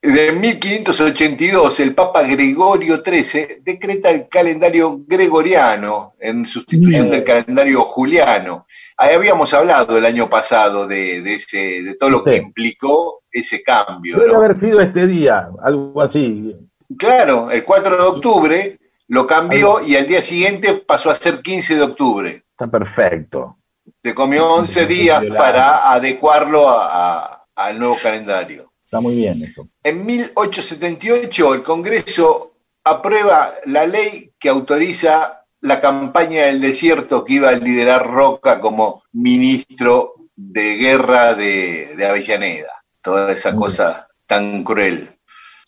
De 0.00 0.32
1582, 0.32 1.80
el 1.80 1.94
Papa 1.94 2.22
Gregorio 2.22 3.02
XIII 3.04 3.60
decreta 3.62 4.08
el 4.08 4.28
calendario 4.28 5.02
gregoriano 5.06 6.14
en 6.20 6.46
sustitución 6.46 7.10
del 7.10 7.22
calendario 7.22 7.82
juliano. 7.82 8.66
Ahí 8.98 9.14
habíamos 9.14 9.52
hablado 9.52 9.98
el 9.98 10.06
año 10.06 10.28
pasado 10.30 10.86
de, 10.86 11.20
de 11.22 11.34
ese, 11.34 11.82
de 11.82 11.94
todo 11.96 12.08
lo 12.10 12.24
que 12.24 12.32
Sí. 12.32 12.36
implicó 12.38 13.22
ese 13.30 13.62
cambio. 13.62 14.16
Debe 14.18 14.32
¿no? 14.32 14.38
haber 14.38 14.56
sido 14.56 14.80
este 14.80 15.06
día, 15.06 15.48
algo 15.62 16.00
así. 16.00 16.56
Claro, 16.98 17.50
el 17.50 17.64
4 17.64 17.96
de 17.96 18.02
octubre 18.02 18.78
lo 19.08 19.26
cambió 19.26 19.80
y 19.86 19.96
al 19.96 20.06
día 20.06 20.22
siguiente 20.22 20.72
pasó 20.74 21.10
a 21.10 21.14
ser 21.14 21.42
15 21.42 21.74
de 21.76 21.82
octubre. 21.82 22.44
Está 22.50 22.68
perfecto. 22.68 23.58
Se 24.02 24.14
comió 24.14 24.48
11 24.54 24.86
días 24.86 25.24
para 25.36 25.92
adecuarlo 25.92 26.68
a- 26.68 26.86
a- 27.22 27.46
al 27.54 27.78
nuevo 27.78 27.98
calendario. 28.02 28.72
Está 28.84 29.00
muy 29.00 29.16
bien 29.16 29.42
eso. 29.42 29.68
En 29.82 30.06
1878 30.06 31.54
el 31.54 31.62
Congreso 31.62 32.52
aprueba 32.84 33.54
la 33.66 33.84
ley 33.86 34.32
que 34.38 34.48
autoriza 34.48 35.44
la 35.66 35.80
campaña 35.80 36.44
del 36.44 36.60
desierto 36.60 37.24
que 37.24 37.34
iba 37.34 37.50
a 37.50 37.52
liderar 37.52 38.06
Roca 38.06 38.60
como 38.60 39.02
ministro 39.12 40.14
de 40.36 40.76
guerra 40.76 41.34
de, 41.34 41.94
de 41.96 42.06
Avellaneda. 42.06 42.70
Toda 43.02 43.32
esa 43.32 43.54
cosa 43.54 44.08
tan 44.26 44.62
cruel. 44.62 45.10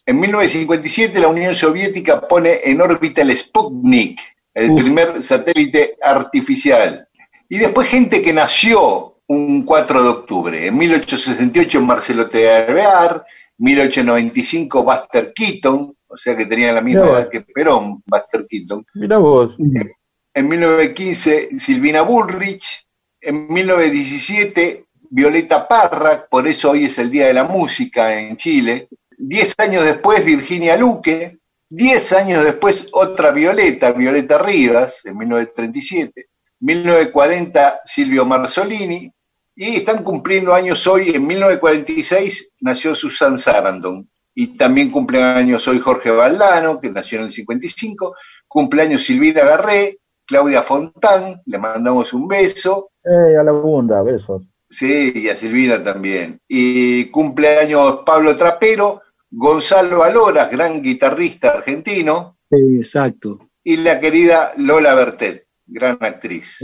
En 0.07 0.21
1957 0.21 1.21
la 1.21 1.29
Unión 1.29 1.55
Soviética 1.55 2.27
pone 2.27 2.61
en 2.65 2.81
órbita 2.81 3.23
el 3.23 3.37
Sputnik, 3.37 4.21
el 4.55 4.71
Uf. 4.71 4.81
primer 4.81 5.23
satélite 5.23 5.97
artificial. 6.03 7.09
Y 7.49 7.59
después 7.59 7.89
gente 7.89 8.23
que 8.23 8.33
nació 8.33 9.17
un 9.27 9.65
4 9.65 10.03
de 10.03 10.09
octubre. 10.09 10.67
En 10.67 10.79
1868 10.79 11.81
Marcelo 11.83 12.29
Tealvear, 12.31 13.25
1895 13.59 14.83
Buster 14.83 15.33
Keaton, 15.35 15.95
o 16.09 16.17
sea 16.17 16.37
que 16.37 16.47
tenía 16.47 16.73
la 16.73 16.81
misma 16.81 17.07
edad 17.07 17.29
que 17.29 17.43
Perón, 17.43 18.03
Buster 18.07 18.47
Keaton. 18.49 18.85
Mira 18.95 19.19
vos. 19.19 19.55
En 19.59 20.49
1915 20.49 21.61
Silvina 21.61 22.03
Bullrich, 22.03 22.87
en 23.21 23.53
1917 23.53 24.87
Violeta 25.11 25.67
Parra, 25.67 26.27
por 26.29 26.47
eso 26.47 26.71
hoy 26.71 26.85
es 26.85 26.99
el 26.99 27.11
Día 27.11 27.27
de 27.27 27.35
la 27.35 27.45
Música 27.45 28.19
en 28.19 28.37
Chile. 28.37 28.89
Diez 29.17 29.55
años 29.59 29.85
después 29.85 30.25
Virginia 30.25 30.77
Luque, 30.77 31.39
diez 31.69 32.13
años 32.13 32.45
después 32.45 32.89
otra 32.93 33.31
Violeta, 33.31 33.93
Violeta 33.93 34.39
Rivas, 34.39 35.05
en 35.05 35.17
1937. 35.19 36.27
1940 36.61 37.81
Silvio 37.85 38.25
Marzolini, 38.27 39.13
y 39.55 39.77
están 39.77 40.05
cumpliendo 40.05 40.55
años 40.55 40.87
hoy, 40.87 41.11
en 41.11 41.27
1946 41.27 42.53
nació 42.61 42.95
Susan 42.95 43.39
Sarandon, 43.39 44.09
y 44.41 44.57
también 44.57 44.89
cumplen 44.93 45.25
años 45.25 45.67
hoy 45.67 45.81
Jorge 45.81 46.13
Valdano, 46.13 46.81
que 46.81 46.91
nació 46.91 47.19
en 47.19 47.25
el 47.25 47.33
55, 47.33 48.15
cumpleaños 48.47 49.03
Silvina 49.03 49.43
Garré, 49.43 49.99
Claudia 50.25 50.63
Fontán, 50.63 51.43
le 51.45 51.59
mandamos 51.59 52.13
un 52.13 52.29
beso, 52.29 52.91
Eh, 53.05 53.37
a 53.37 53.43
la 53.43 53.51
bunda, 53.51 54.01
besos. 54.05 54.43
sí, 54.69 55.13
y 55.13 55.29
a 55.29 55.35
Silvina 55.35 55.83
también, 55.83 56.39
y 56.47 57.07
cumpleaños 57.07 58.03
Pablo 58.07 58.37
Trapero, 58.37 59.03
Gonzalo 59.29 60.05
Aloras, 60.05 60.49
gran 60.53 60.83
guitarrista 60.83 61.49
argentino, 61.51 62.37
Sí, 62.49 62.77
exacto. 62.79 63.41
y 63.65 63.79
la 63.79 63.99
querida 63.99 64.53
Lola 64.57 64.95
Bertet, 64.95 65.47
gran 65.67 65.99
actriz. 66.01 66.59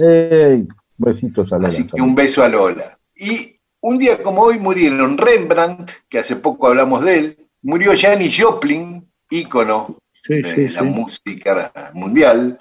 Besitos 0.96 1.52
a 1.52 1.56
Lola. 1.56 1.68
Así 1.70 1.88
que 1.88 2.00
un 2.00 2.14
beso 2.14 2.44
a 2.44 2.48
Lola. 2.48 2.98
Y 3.16 3.58
un 3.80 3.98
día 3.98 4.22
como 4.22 4.42
hoy 4.42 4.60
murieron 4.60 5.18
Rembrandt, 5.18 5.90
que 6.08 6.20
hace 6.20 6.36
poco 6.36 6.68
hablamos 6.68 7.04
de 7.04 7.18
él, 7.18 7.38
murió 7.64 7.92
Janis 7.98 8.36
Joplin, 8.40 9.04
ícono 9.30 9.98
Sí, 10.26 10.40
de 10.40 10.54
sí, 10.68 10.74
la 10.74 10.80
sí. 10.80 10.86
música 10.86 11.72
mundial, 11.92 12.58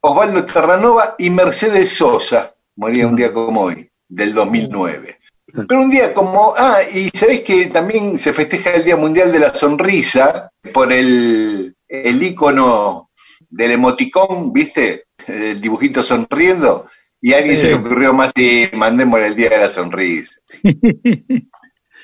Osvaldo 0.00 0.46
Terranova 0.46 1.14
y 1.18 1.28
Mercedes 1.28 1.90
Sosa, 1.90 2.54
moría 2.76 3.06
un 3.06 3.16
día 3.16 3.32
como 3.32 3.60
hoy, 3.60 3.90
del 4.08 4.32
2009. 4.32 5.18
Pero 5.68 5.82
un 5.82 5.90
día 5.90 6.14
como, 6.14 6.54
ah, 6.56 6.78
y 6.94 7.10
sabéis 7.10 7.42
que 7.42 7.66
también 7.66 8.18
se 8.18 8.32
festeja 8.32 8.70
el 8.70 8.84
Día 8.84 8.96
Mundial 8.96 9.30
de 9.30 9.40
la 9.40 9.54
Sonrisa 9.54 10.50
por 10.72 10.90
el, 10.90 11.76
el 11.86 12.22
ícono 12.22 13.10
del 13.50 13.72
emoticón, 13.72 14.50
¿viste? 14.50 15.04
El 15.26 15.60
dibujito 15.60 16.02
sonriendo. 16.02 16.86
Y 17.20 17.34
a 17.34 17.38
alguien 17.38 17.58
se 17.58 17.68
le 17.68 17.74
ocurrió 17.74 18.14
más 18.14 18.32
y 18.34 18.68
mandémosle 18.74 19.26
el 19.26 19.36
Día 19.36 19.50
de 19.50 19.58
la 19.58 19.68
Sonrisa. 19.68 20.40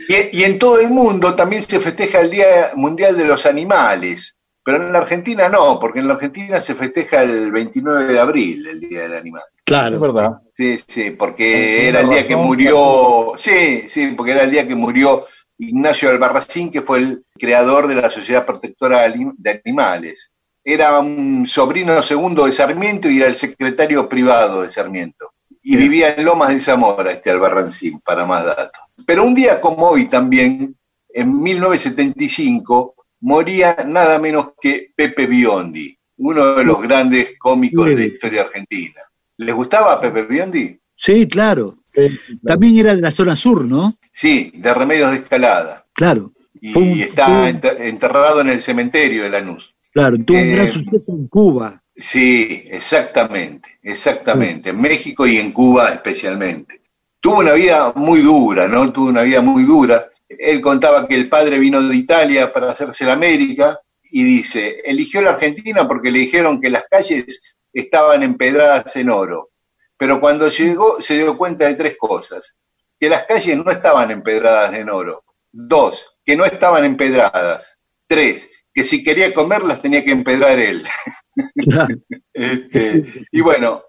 Y, 0.09 0.39
y 0.41 0.45
en 0.45 0.59
todo 0.59 0.81
el 0.81 0.89
mundo 0.89 1.35
también 1.35 1.63
se 1.63 1.79
festeja 1.81 2.21
el 2.21 2.31
Día 2.31 2.71
Mundial 2.75 3.17
de 3.17 3.27
los 3.27 3.45
Animales, 3.47 4.37
pero 4.65 4.79
en 4.79 4.93
la 4.93 4.99
Argentina 5.01 5.49
no, 5.49 5.79
porque 5.79 6.01
en 6.01 6.09
la 6.09 6.15
Argentina 6.15 6.59
se 6.59 6.75
festeja 6.75 7.23
el 7.23 7.53
29 7.53 8.13
de 8.13 8.19
abril, 8.19 8.67
el 8.67 8.81
Día 8.81 9.03
del 9.03 9.15
Animal. 9.15 9.43
Es 9.57 9.63
Claro. 9.65 10.01
verdad. 10.01 10.41
Sí, 10.57 10.81
sí, 10.87 11.11
porque 11.11 11.89
era 11.89 12.01
el 12.01 12.09
día 12.09 12.27
que 12.27 12.37
murió, 12.37 13.33
sí, 13.37 13.85
sí, 13.89 14.15
porque 14.17 14.33
era 14.33 14.43
el 14.45 14.51
día 14.51 14.67
que 14.67 14.75
murió 14.75 15.27
Ignacio 15.59 16.09
Albarracín, 16.11 16.71
que 16.71 16.83
fue 16.83 16.99
el 17.01 17.25
creador 17.39 17.87
de 17.87 17.97
la 17.97 18.11
Sociedad 18.11 18.47
Protectora 18.47 19.09
de 19.11 19.63
Animales. 19.65 20.33
Era 20.65 20.99
un 21.01 21.47
sobrino 21.47 22.03
segundo 22.03 22.47
de 22.47 22.53
Sarmiento 22.53 23.09
y 23.11 23.19
era 23.19 23.27
el 23.27 23.37
secretario 23.37 24.09
privado 24.09 24.63
de 24.63 24.71
Sarmiento. 24.71 25.33
Y 25.71 25.77
vivía 25.77 26.15
en 26.15 26.25
Lomas 26.25 26.49
de 26.49 26.61
Zamora, 26.61 27.13
este 27.13 27.31
Albarracín, 27.31 28.01
para 28.01 28.25
más 28.25 28.43
datos. 28.43 28.81
Pero 29.07 29.25
un 29.25 29.35
día 29.35 29.61
como 29.61 29.89
hoy 29.91 30.07
también, 30.07 30.75
en 31.13 31.43
1975, 31.43 32.95
moría 33.21 33.77
nada 33.87 34.19
menos 34.19 34.53
que 34.61 34.93
Pepe 34.97 35.27
Biondi, 35.27 35.95
uno 36.19 36.55
de 36.55 36.65
los 36.65 36.81
grandes 36.81 37.39
cómicos 37.39 37.87
de 37.87 37.97
la 37.97 38.05
historia 38.07 38.43
argentina. 38.43 39.01
¿Les 39.37 39.55
gustaba 39.55 40.01
Pepe 40.01 40.23
Biondi? 40.23 40.79
Sí, 40.97 41.27
claro. 41.29 41.77
Sí, 41.95 42.19
También 42.45 42.79
era 42.79 42.95
de 42.97 43.03
la 43.03 43.11
zona 43.11 43.37
sur, 43.37 43.65
¿no? 43.65 43.95
Sí, 44.13 44.51
de 44.55 44.73
Remedios 44.73 45.11
de 45.11 45.17
Escalada. 45.19 45.85
Claro. 45.93 46.33
Y 46.61 46.77
un- 46.79 47.01
está 47.01 47.27
fue 47.27 47.89
enterrado 47.89 48.41
en 48.41 48.49
el 48.49 48.61
cementerio 48.61 49.23
de 49.25 49.31
Lanús. 49.31 49.75
Claro, 49.93 50.17
tuvo 50.19 50.39
un 50.39 50.45
Eh, 50.45 50.53
gran 50.55 50.69
suceso 50.69 51.13
en 51.13 51.29
Cuba. 51.29 51.83
Sí, 52.01 52.63
exactamente, 52.67 53.81
exactamente. 53.83 54.71
En 54.71 54.81
México 54.81 55.27
y 55.27 55.39
en 55.39 55.51
Cuba 55.51 55.91
especialmente. 55.91 56.81
Tuvo 57.21 57.41
una 57.41 57.55
vida 57.55 57.93
muy 57.97 58.21
dura, 58.21 58.69
¿no? 58.69 58.93
Tuvo 58.93 59.09
una 59.09 59.23
vida 59.23 59.41
muy 59.41 59.65
dura. 59.65 60.09
Él 60.29 60.61
contaba 60.61 61.09
que 61.09 61.17
el 61.17 61.29
padre 61.29 61.59
vino 61.59 61.83
de 61.83 61.97
Italia 61.97 62.53
para 62.53 62.71
hacerse 62.71 63.05
la 63.05 63.15
América 63.15 63.81
y 64.13 64.23
dice, 64.23 64.81
eligió 64.85 65.21
la 65.21 65.33
Argentina 65.33 65.89
porque 65.89 66.13
le 66.13 66.21
dijeron 66.21 66.61
que 66.61 66.71
las 66.71 66.85
calles 66.89 67.43
estaban 67.73 68.23
empedradas 68.23 68.95
en 68.95 69.11
oro. 69.11 69.51
Pero 69.97 70.21
cuando 70.21 70.49
llegó 70.49 71.03
se 71.03 71.17
dio 71.17 71.37
cuenta 71.37 71.67
de 71.67 71.75
tres 71.75 71.97
cosas. 71.99 72.55
Que 73.01 73.09
las 73.09 73.25
calles 73.25 73.57
no 73.57 73.73
estaban 73.73 74.13
empedradas 74.13 74.73
en 74.75 74.89
oro. 74.89 75.25
Dos, 75.51 76.15
que 76.25 76.37
no 76.37 76.45
estaban 76.45 76.85
empedradas. 76.85 77.77
Tres, 78.07 78.49
que 78.73 78.85
si 78.85 79.03
quería 79.03 79.35
comerlas 79.35 79.83
tenía 79.83 80.05
que 80.05 80.13
empedrar 80.13 80.61
él. 80.61 80.87
Claro. 81.55 81.97
Este, 82.33 83.05
y 83.33 83.41
bueno, 83.41 83.83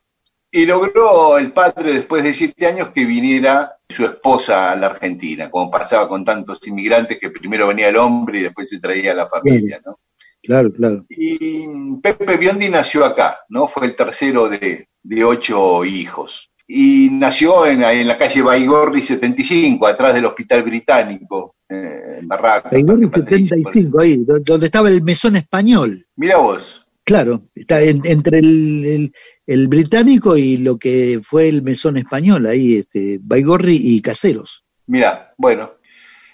y 0.51 0.65
logró 0.65 1.37
el 1.37 1.51
padre 1.51 1.93
después 1.93 2.23
de 2.23 2.33
siete 2.33 2.65
años 2.65 2.89
que 2.89 3.05
viniera 3.05 3.75
su 3.87 4.03
esposa 4.03 4.71
a 4.71 4.75
la 4.75 4.87
Argentina, 4.87 5.51
como 5.51 5.69
pasaba 5.69 6.09
con 6.09 6.25
tantos 6.25 6.65
inmigrantes 6.67 7.19
que 7.19 7.29
primero 7.29 7.67
venía 7.67 7.89
el 7.89 7.97
hombre 7.97 8.39
y 8.39 8.43
después 8.43 8.67
se 8.69 8.79
traía 8.79 9.13
la 9.13 9.27
familia, 9.27 9.79
¿no? 9.85 9.99
Claro, 10.41 10.71
claro. 10.71 11.05
Y 11.09 11.97
Pepe 12.01 12.37
Biondi 12.37 12.69
nació 12.69 13.05
acá, 13.05 13.39
¿no? 13.49 13.67
Fue 13.67 13.85
el 13.85 13.95
tercero 13.95 14.49
de, 14.49 14.87
de 15.03 15.23
ocho 15.23 15.83
hijos. 15.85 16.49
Y 16.67 17.09
nació 17.11 17.65
en, 17.65 17.83
en, 17.83 18.07
la 18.07 18.17
calle 18.17 18.41
Baigorri 18.41 19.01
75, 19.01 19.85
atrás 19.87 20.13
del 20.13 20.25
Hospital 20.25 20.63
Británico, 20.63 21.55
eh, 21.67 22.19
en 22.19 22.27
Barraca. 22.27 22.69
Baigorri 22.71 23.09
75, 23.09 24.01
ahí, 24.01 24.23
donde 24.23 24.65
estaba 24.65 24.87
el 24.87 25.03
mesón 25.03 25.35
español. 25.35 26.05
Mira 26.15 26.37
vos. 26.37 26.85
Claro, 27.09 27.41
está 27.55 27.81
en, 27.81 28.03
entre 28.05 28.37
el, 28.37 29.67
británico 29.67 30.37
y 30.37 30.57
lo 30.57 30.77
que 30.77 31.19
fue 31.23 31.47
el 31.47 31.63
mesón 31.63 31.97
español, 31.97 32.45
ahí, 32.45 32.77
este, 32.77 33.17
Baigorri 33.19 33.75
y 33.81 33.99
Caseros. 33.99 34.63
Mira, 34.85 35.33
bueno. 35.35 35.71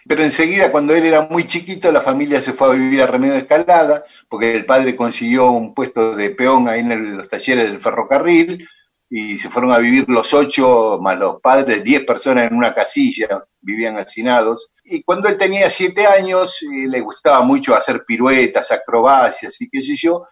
Pero 0.06 0.22
enseguida, 0.22 0.74
cuando 0.74 0.94
él 0.94 1.06
era 1.06 1.30
muy 1.32 1.46
chiquito, 1.46 1.94
la 1.94 2.02
familia 2.02 2.42
se 2.42 2.52
fue 2.52 2.68
a 2.68 2.74
vivir 2.74 3.02
a 3.02 3.08
Remedio 3.08 3.36
de 3.36 3.40
Escalada, 3.40 4.04
porque 4.28 4.54
el 4.54 4.66
padre 4.66 4.98
consiguió 4.98 5.50
un 5.50 5.74
puesto 5.74 6.14
de 6.14 6.32
peón 6.32 6.68
ahí 6.68 6.82
en 6.82 7.16
los 7.16 7.30
talleres 7.30 7.72
del 7.72 7.80
ferrocarril, 7.80 8.68
y 9.10 9.38
se 9.38 9.50
fueron 9.50 9.72
a 9.72 9.78
vivir 9.78 10.04
los 10.10 10.34
ocho 10.34 11.00
más 11.02 11.18
los 11.18 11.40
padres, 11.40 11.86
diez 11.86 12.04
personas 12.04 12.52
en 12.52 12.58
una 12.58 12.76
casilla, 12.76 13.46
vivían 13.62 13.98
hacinados. 13.98 14.72
Y 14.84 15.04
cuando 15.04 15.30
él 15.30 15.38
tenía 15.38 15.70
siete 15.70 16.06
años, 16.06 16.62
eh, 16.64 16.86
le 16.90 17.00
gustaba 17.00 17.44
mucho 17.44 17.74
hacer 17.74 18.04
piruetas, 18.06 18.74
acrobacias 18.74 19.56
y 19.62 19.70
qué 19.70 19.82
sé 19.82 19.96
yo, 19.96 20.26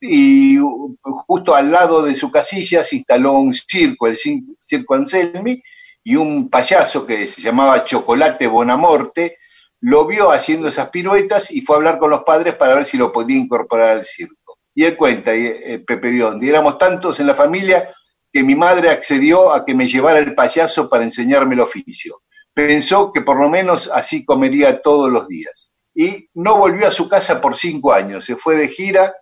y 0.00 0.58
justo 1.02 1.54
al 1.54 1.70
lado 1.70 2.02
de 2.02 2.16
su 2.16 2.30
casilla 2.30 2.82
se 2.82 2.96
instaló 2.96 3.32
un 3.32 3.54
circo, 3.54 4.06
el 4.06 4.16
Circo 4.16 4.94
Anselmi, 4.94 5.62
y 6.02 6.16
un 6.16 6.48
payaso 6.48 7.06
que 7.06 7.26
se 7.26 7.42
llamaba 7.42 7.84
Chocolate 7.84 8.46
Bonamorte, 8.46 9.38
lo 9.80 10.06
vio 10.06 10.30
haciendo 10.30 10.68
esas 10.68 10.90
piruetas 10.90 11.50
y 11.50 11.60
fue 11.62 11.76
a 11.76 11.78
hablar 11.78 11.98
con 11.98 12.10
los 12.10 12.22
padres 12.22 12.54
para 12.54 12.74
ver 12.74 12.86
si 12.86 12.96
lo 12.96 13.12
podía 13.12 13.38
incorporar 13.38 13.90
al 13.90 14.06
circo. 14.06 14.58
Y 14.74 14.84
él 14.84 14.96
cuenta, 14.96 15.34
eh, 15.34 15.82
Pepe 15.86 16.10
Biondi, 16.10 16.48
éramos 16.48 16.78
tantos 16.78 17.20
en 17.20 17.26
la 17.26 17.34
familia 17.34 17.92
que 18.32 18.42
mi 18.42 18.54
madre 18.54 18.90
accedió 18.90 19.52
a 19.52 19.64
que 19.64 19.74
me 19.74 19.88
llevara 19.88 20.18
el 20.18 20.34
payaso 20.34 20.88
para 20.88 21.04
enseñarme 21.04 21.54
el 21.54 21.60
oficio. 21.60 22.22
Pensó 22.54 23.12
que 23.12 23.22
por 23.22 23.40
lo 23.40 23.48
menos 23.48 23.90
así 23.92 24.24
comería 24.24 24.80
todos 24.80 25.10
los 25.10 25.26
días. 25.28 25.72
Y 25.94 26.28
no 26.34 26.56
volvió 26.56 26.86
a 26.86 26.92
su 26.92 27.08
casa 27.08 27.40
por 27.40 27.56
cinco 27.56 27.92
años, 27.92 28.24
se 28.24 28.36
fue 28.36 28.56
de 28.56 28.68
gira 28.68 29.12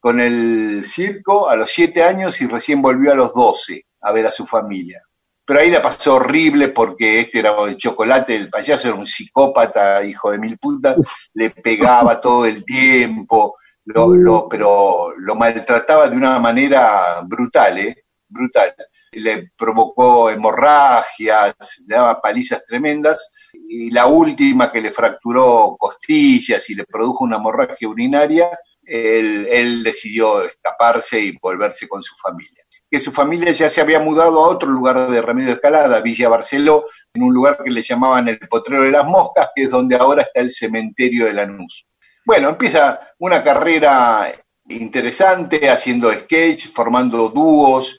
con 0.00 0.18
el 0.18 0.84
circo 0.86 1.48
a 1.48 1.54
los 1.54 1.70
siete 1.70 2.02
años 2.02 2.40
y 2.40 2.46
recién 2.46 2.80
volvió 2.80 3.12
a 3.12 3.14
los 3.14 3.34
doce 3.34 3.84
a 4.00 4.12
ver 4.12 4.26
a 4.26 4.32
su 4.32 4.46
familia. 4.46 5.02
Pero 5.44 5.60
ahí 5.60 5.70
la 5.70 5.82
pasó 5.82 6.14
horrible 6.14 6.68
porque 6.68 7.20
este 7.20 7.40
era 7.40 7.54
el 7.66 7.76
chocolate, 7.76 8.34
el 8.34 8.48
payaso 8.48 8.88
era 8.88 8.96
un 8.96 9.06
psicópata, 9.06 10.02
hijo 10.04 10.30
de 10.30 10.38
mil 10.38 10.56
putas, 10.58 10.96
le 11.34 11.50
pegaba 11.50 12.20
todo 12.20 12.46
el 12.46 12.64
tiempo, 12.64 13.56
lo, 13.84 14.14
lo, 14.14 14.48
pero 14.48 15.12
lo 15.18 15.34
maltrataba 15.34 16.08
de 16.08 16.16
una 16.16 16.38
manera 16.38 17.20
brutal, 17.22 17.78
¿eh? 17.78 18.04
brutal. 18.28 18.74
Le 19.12 19.50
provocó 19.56 20.30
hemorragias, 20.30 21.54
le 21.86 21.96
daba 21.96 22.20
palizas 22.20 22.64
tremendas, 22.64 23.28
y 23.52 23.90
la 23.90 24.06
última 24.06 24.70
que 24.70 24.80
le 24.80 24.92
fracturó 24.92 25.76
costillas 25.78 26.70
y 26.70 26.74
le 26.74 26.84
produjo 26.84 27.24
una 27.24 27.36
hemorragia 27.36 27.88
urinaria, 27.88 28.56
él, 28.90 29.82
decidió 29.84 30.42
escaparse 30.42 31.20
y 31.20 31.38
volverse 31.40 31.86
con 31.88 32.02
su 32.02 32.16
familia. 32.16 32.64
Que 32.90 32.98
su 32.98 33.12
familia 33.12 33.52
ya 33.52 33.70
se 33.70 33.80
había 33.80 34.00
mudado 34.00 34.44
a 34.44 34.48
otro 34.48 34.68
lugar 34.68 35.08
de 35.08 35.22
Remedio 35.22 35.52
Escalada, 35.52 36.00
Villa 36.00 36.28
Barceló, 36.28 36.86
en 37.14 37.22
un 37.22 37.32
lugar 37.32 37.58
que 37.62 37.70
le 37.70 37.82
llamaban 37.82 38.28
el 38.28 38.40
Potrero 38.48 38.82
de 38.82 38.90
las 38.90 39.06
Moscas, 39.06 39.50
que 39.54 39.62
es 39.62 39.70
donde 39.70 39.96
ahora 39.96 40.22
está 40.22 40.40
el 40.40 40.50
cementerio 40.50 41.26
de 41.26 41.34
Lanús. 41.34 41.86
Bueno, 42.24 42.48
empieza 42.48 43.00
una 43.18 43.44
carrera 43.44 44.32
interesante, 44.68 45.70
haciendo 45.70 46.12
sketch, 46.12 46.72
formando 46.72 47.28
dúos, 47.28 47.96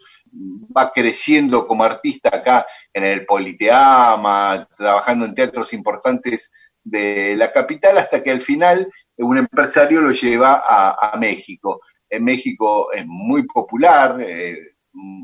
va 0.76 0.92
creciendo 0.92 1.68
como 1.68 1.84
artista 1.84 2.30
acá 2.34 2.66
en 2.94 3.04
el 3.04 3.26
Politeama, 3.26 4.68
trabajando 4.78 5.26
en 5.26 5.36
teatros 5.36 5.74
importantes 5.74 6.52
de 6.84 7.36
la 7.36 7.52
capital 7.52 7.98
hasta 7.98 8.24
que 8.24 8.32
al 8.32 8.42
final 8.42 8.92
un 9.18 9.38
empresario 9.38 10.02
lo 10.02 10.12
lleva 10.12 10.64
a, 10.66 11.12
a 11.14 11.18
México. 11.18 11.82
En 12.10 12.24
México 12.24 12.92
es 12.92 13.06
muy 13.06 13.44
popular, 13.44 14.22
eh, 14.22 14.58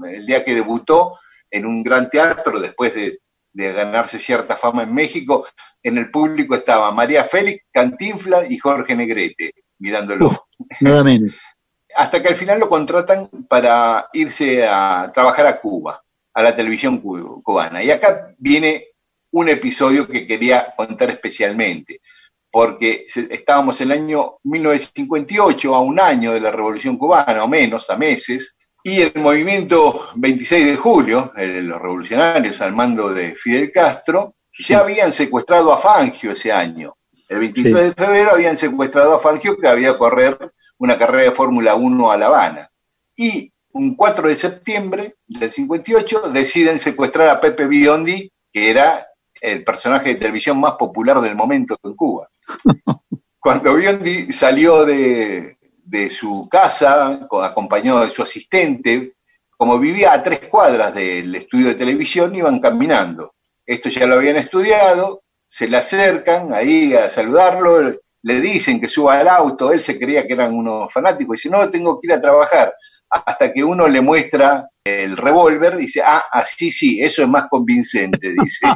el 0.05 0.25
día 0.25 0.43
que 0.45 0.55
debutó 0.55 1.19
en 1.49 1.65
un 1.65 1.83
gran 1.83 2.09
teatro, 2.09 2.59
después 2.59 2.93
de, 2.93 3.19
de, 3.53 3.73
ganarse 3.73 4.19
cierta 4.19 4.55
fama 4.55 4.83
en 4.83 4.93
México, 4.93 5.47
en 5.81 5.97
el 5.97 6.11
público 6.11 6.55
estaba 6.55 6.91
María 6.91 7.23
Félix, 7.23 7.65
Cantinfla 7.71 8.47
y 8.47 8.57
Jorge 8.57 8.95
Negrete, 8.95 9.53
mirándolo. 9.79 10.27
Uf, 10.27 10.37
nada 10.81 11.03
menos. 11.03 11.33
hasta 11.95 12.21
que 12.21 12.27
al 12.27 12.35
final 12.35 12.59
lo 12.59 12.69
contratan 12.69 13.29
para 13.49 14.07
irse 14.13 14.65
a 14.67 15.11
trabajar 15.13 15.47
a 15.47 15.59
Cuba, 15.59 16.01
a 16.33 16.43
la 16.43 16.55
televisión 16.55 16.99
cubana. 16.99 17.83
Y 17.83 17.91
acá 17.91 18.33
viene 18.37 18.85
un 19.32 19.49
episodio 19.49 20.07
que 20.07 20.25
quería 20.25 20.73
contar 20.75 21.09
especialmente, 21.09 22.01
porque 22.49 23.05
estábamos 23.30 23.80
en 23.82 23.91
el 23.91 23.97
año 23.99 24.38
1958, 24.43 25.75
a 25.75 25.82
un 25.82 25.99
año 25.99 26.34
de 26.34 26.39
la 26.39 26.51
Revolución 26.51 26.97
Cubana, 26.97 27.43
o 27.43 27.47
menos, 27.47 27.89
a 27.89 27.97
meses, 27.97 28.55
y 28.84 29.01
el 29.01 29.13
movimiento 29.15 30.07
26 30.15 30.65
de 30.65 30.75
julio, 30.78 31.34
los 31.36 31.82
revolucionarios 31.82 32.61
al 32.61 32.73
mando 32.73 33.13
de 33.13 33.36
Fidel 33.36 33.71
Castro, 33.71 34.36
ya 34.57 34.80
habían 34.80 35.11
secuestrado 35.11 35.73
a 35.73 35.78
Fangio 35.78 36.32
ese 36.32 36.51
año. 36.51 36.95
El 37.28 37.39
23 37.39 37.84
sí. 37.84 37.89
de 37.89 38.05
febrero 38.05 38.32
habían 38.32 38.57
secuestrado 38.57 39.13
a 39.13 39.19
Fangio 39.19 39.57
que 39.57 39.67
había 39.67 39.97
correr 39.97 40.38
una 40.78 40.97
carrera 40.97 41.23
de 41.23 41.32
Fórmula 41.32 41.75
1 41.75 42.11
a 42.11 42.17
La 42.17 42.28
Habana. 42.28 42.71
Y 43.15 43.51
un 43.73 43.95
4 43.95 44.30
de 44.30 44.36
septiembre 44.36 45.15
del 45.28 45.51
58 45.51 46.30
deciden 46.30 46.80
secuestrar 46.80 47.30
a 47.30 47.41
Pepe 47.41 47.67
Biondi, 47.67 48.32
que 48.51 48.69
era 48.69 49.07
el 49.41 49.63
personaje 49.63 50.09
de 50.09 50.15
televisión 50.15 50.59
más 50.59 50.73
popular 50.73 51.21
del 51.21 51.35
momento 51.35 51.77
en 51.83 51.95
Cuba. 51.95 52.29
Cuando 53.39 53.75
Biondi 53.75 54.31
salió 54.33 54.85
de, 54.85 55.57
de 55.83 56.09
su 56.09 56.47
casa, 56.49 57.27
acompañado 57.43 58.01
de 58.01 58.09
su 58.09 58.21
asistente, 58.21 59.13
como 59.55 59.79
vivía 59.79 60.13
a 60.13 60.21
tres 60.21 60.41
cuadras 60.41 60.93
del 60.93 61.33
estudio 61.33 61.69
de 61.69 61.75
televisión, 61.75 62.35
iban 62.35 62.59
caminando. 62.59 63.33
Esto 63.65 63.89
ya 63.89 64.05
lo 64.05 64.15
habían 64.15 64.38
estudiado, 64.38 65.23
se 65.47 65.67
le 65.67 65.77
acercan 65.77 66.53
ahí 66.53 66.93
a 66.93 67.09
saludarlo, 67.09 67.99
le 68.21 68.41
dicen 68.41 68.79
que 68.81 68.89
suba 68.89 69.19
al 69.19 69.27
auto, 69.27 69.71
él 69.71 69.81
se 69.81 69.97
creía 69.97 70.27
que 70.27 70.33
eran 70.33 70.53
unos 70.53 70.91
fanáticos, 70.91 71.35
y 71.35 71.38
dice, 71.38 71.49
no, 71.49 71.69
tengo 71.69 71.99
que 71.99 72.07
ir 72.07 72.13
a 72.13 72.21
trabajar, 72.21 72.73
hasta 73.09 73.53
que 73.53 73.63
uno 73.63 73.87
le 73.87 74.01
muestra 74.01 74.69
el 74.83 75.17
revólver, 75.17 75.75
dice, 75.75 76.01
ah, 76.03 76.23
así 76.31 76.71
sí, 76.71 77.01
eso 77.01 77.21
es 77.21 77.27
más 77.27 77.47
convincente, 77.49 78.33
dice, 78.33 78.67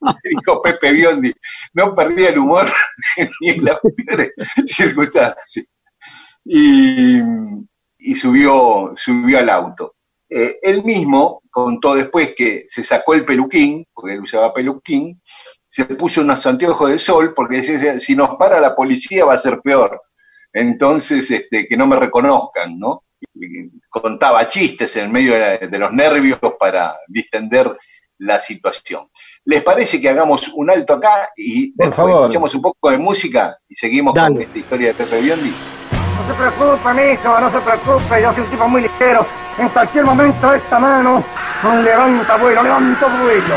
dijo 0.24 0.62
Pepe 0.62 0.92
Biondi, 0.92 1.32
no 1.74 1.94
perdía 1.94 2.30
el 2.30 2.38
humor 2.38 2.66
ni 3.40 3.50
en 3.50 3.64
las 3.64 3.78
peores 3.80 4.32
circunstancias. 4.66 5.66
Y, 6.44 7.20
y, 7.98 8.14
subió, 8.14 8.92
subió 8.96 9.38
al 9.38 9.50
auto. 9.50 9.96
Eh, 10.28 10.58
él 10.62 10.84
mismo 10.84 11.42
contó 11.50 11.94
después 11.94 12.34
que 12.36 12.64
se 12.68 12.84
sacó 12.84 13.14
el 13.14 13.24
peluquín, 13.24 13.84
porque 13.92 14.14
él 14.14 14.20
usaba 14.20 14.54
peluquín, 14.54 15.20
se 15.68 15.84
puso 15.84 16.20
unos 16.20 16.46
anteojos 16.46 16.90
de 16.90 16.98
sol 16.98 17.34
porque 17.34 17.62
decía, 17.62 17.98
si 18.00 18.16
nos 18.16 18.36
para 18.36 18.60
la 18.60 18.74
policía 18.74 19.24
va 19.24 19.34
a 19.34 19.38
ser 19.38 19.60
peor. 19.60 20.00
Entonces, 20.52 21.30
este, 21.30 21.66
que 21.66 21.76
no 21.76 21.86
me 21.86 21.96
reconozcan, 21.96 22.78
¿no? 22.78 23.05
Contaba 23.88 24.48
chistes 24.48 24.96
en 24.96 25.10
medio 25.10 25.34
de, 25.34 25.78
los 25.78 25.92
nervios 25.92 26.38
para 26.58 26.96
distender 27.08 27.76
la 28.18 28.40
situación. 28.40 29.08
¿Les 29.44 29.62
parece 29.62 30.00
que 30.00 30.08
hagamos 30.08 30.48
un 30.54 30.70
alto 30.70 30.94
acá 30.94 31.30
y 31.36 31.72
Por 31.72 31.92
favor. 31.92 32.22
escuchemos 32.22 32.54
un 32.54 32.62
poco 32.62 32.90
de 32.90 32.98
música 32.98 33.58
y 33.68 33.74
seguimos 33.74 34.14
Dale. 34.14 34.34
con 34.34 34.42
esta 34.42 34.58
historia 34.58 34.88
de 34.88 34.94
Pepe 34.94 35.20
Biondi? 35.20 35.50
No 35.50 36.26
se 36.26 36.34
preocupe, 36.34 36.94
mijo, 36.94 37.40
no 37.40 37.50
se 37.50 37.60
preocupe, 37.60 38.22
yo 38.22 38.32
soy 38.32 38.42
un 38.42 38.50
tipo 38.50 38.68
muy 38.68 38.82
ligero. 38.82 39.26
En 39.58 39.68
cualquier 39.68 40.04
momento 40.04 40.54
esta 40.54 40.78
mano 40.78 41.22
levanta 41.82 42.36
vuelo, 42.36 42.62
levanta 42.62 43.06
vuelo. 43.22 43.56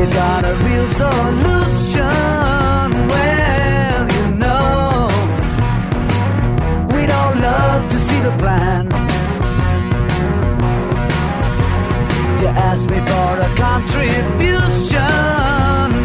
You 0.00 0.06
got 0.06 0.44
a 0.46 0.54
real 0.64 0.86
solution. 0.86 2.00
Well, 3.12 4.02
you 4.16 4.26
know, 4.42 5.08
we 6.94 7.04
don't 7.04 7.36
love 7.42 7.90
to 7.90 7.98
see 7.98 8.20
the 8.20 8.34
plan. 8.38 8.86
You 12.40 12.48
asked 12.48 12.88
me 12.88 12.98
for 13.10 13.40
a 13.46 13.50
contribution. 13.66 15.00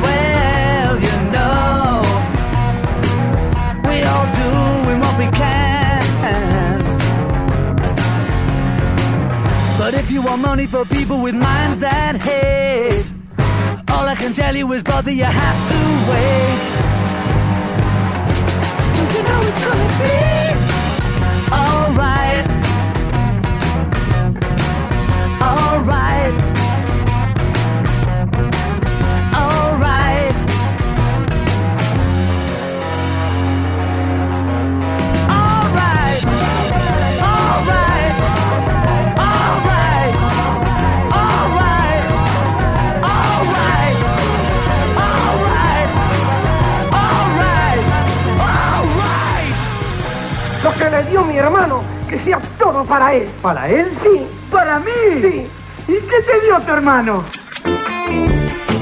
Well, 0.06 0.94
you 1.08 1.18
know, 1.32 2.04
we 3.88 4.04
all 4.12 4.28
doing 4.44 5.00
what 5.00 5.16
we 5.18 5.28
can. 5.32 6.04
But 9.78 9.94
if 9.94 10.12
you 10.12 10.22
want 10.22 10.42
money 10.42 10.68
for 10.68 10.84
people 10.84 11.22
with 11.22 11.36
minds 11.36 11.80
that 11.80 12.22
hate, 12.22 13.15
I 14.16 14.18
can 14.18 14.34
tell 14.34 14.56
you 14.56 14.72
is, 14.72 14.82
brother, 14.82 15.12
you 15.12 15.26
have 15.26 15.70
to 15.72 15.76
wait. 16.10 16.64
Don't 18.96 19.14
you 19.14 19.24
know 19.28 19.42
it's 19.44 19.62
gonna 19.66 19.90
be? 20.00 21.96
Alright. 22.00 22.15
Él. 53.18 53.28
¿Para 53.42 53.70
él? 53.70 53.88
Sí. 54.04 54.26
¿Para 54.52 54.80
mí? 54.80 54.92
Sí. 55.22 55.48
¿Y 55.88 55.94
qué 55.94 56.22
te 56.26 56.46
dio 56.46 56.60
tu 56.66 56.72
hermano? 56.72 57.24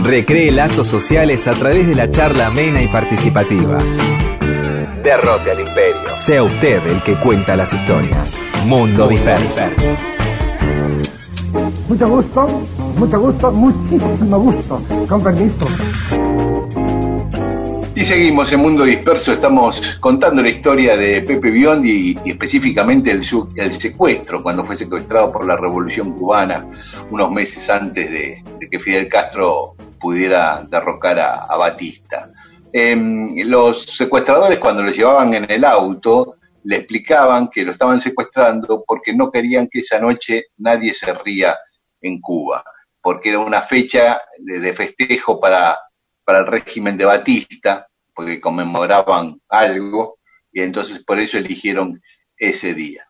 Recree 0.03 0.51
lazos 0.51 0.87
sociales 0.87 1.47
a 1.47 1.53
través 1.53 1.87
de 1.87 1.95
la 1.95 2.09
charla 2.09 2.47
amena 2.47 2.81
y 2.81 2.87
participativa. 2.87 3.77
Derrote 5.03 5.51
al 5.51 5.59
imperio. 5.59 6.17
Sea 6.17 6.43
usted 6.43 6.85
el 6.87 7.01
que 7.03 7.15
cuenta 7.15 7.55
las 7.55 7.73
historias. 7.73 8.37
Mundo 8.65 9.07
disperso. 9.07 9.63
Mucho 11.87 12.07
gusto, 12.07 12.47
mucho 12.97 13.19
gusto, 13.19 13.51
muchísimo 13.51 14.39
gusto. 14.39 14.81
Con 15.07 15.23
permiso. 15.23 15.67
Seguimos 18.03 18.51
en 18.51 18.59
Mundo 18.59 18.83
Disperso, 18.83 19.31
estamos 19.31 19.97
contando 20.01 20.41
la 20.41 20.49
historia 20.49 20.97
de 20.97 21.21
Pepe 21.21 21.49
Biondi 21.49 22.17
y, 22.25 22.29
específicamente 22.29 23.11
el, 23.11 23.23
secuestro, 23.23 24.43
cuando 24.43 24.65
fue 24.65 24.75
secuestrado 24.75 25.31
por 25.31 25.47
la 25.47 25.55
Revolución 25.55 26.11
Cubana 26.11 26.69
unos 27.09 27.31
meses 27.31 27.69
antes 27.69 28.11
de, 28.11 28.43
que 28.69 28.77
Fidel 28.77 29.07
Castro 29.07 29.75
pudiera 29.99 30.67
derrocar 30.69 31.17
a, 31.17 31.45
a 31.45 31.55
Batista. 31.55 32.29
Em, 32.73 33.35
los 33.47 33.83
secuestradores 33.83 34.59
cuando 34.59 34.83
lo 34.83 34.91
llevaban 34.91 35.33
en 35.33 35.49
el 35.49 35.63
auto 35.63 36.35
le 36.65 36.77
explicaban 36.77 37.47
que 37.47 37.63
lo 37.63 37.71
estaban 37.71 38.01
secuestrando 38.01 38.83
porque 38.85 39.13
no 39.13 39.31
querían 39.31 39.69
que 39.71 39.79
esa 39.79 39.99
noche 39.99 40.47
nadie 40.57 40.93
se 40.93 41.13
ría 41.13 41.55
en 42.01 42.19
Cuba, 42.19 42.63
porque 43.01 43.29
era 43.29 43.39
una 43.39 43.61
fecha 43.61 44.21
de, 44.37 44.59
de 44.59 44.73
festejo 44.73 45.39
para, 45.39 45.77
para 46.25 46.39
el 46.39 46.47
régimen 46.47 46.97
de 46.97 47.05
Batista, 47.05 47.87
porque 48.13 48.39
conmemoraban 48.39 49.41
algo, 49.49 50.19
y 50.51 50.61
entonces 50.61 51.03
por 51.03 51.19
eso 51.19 51.37
eligieron 51.37 52.01
ese 52.37 52.73
día. 52.73 53.03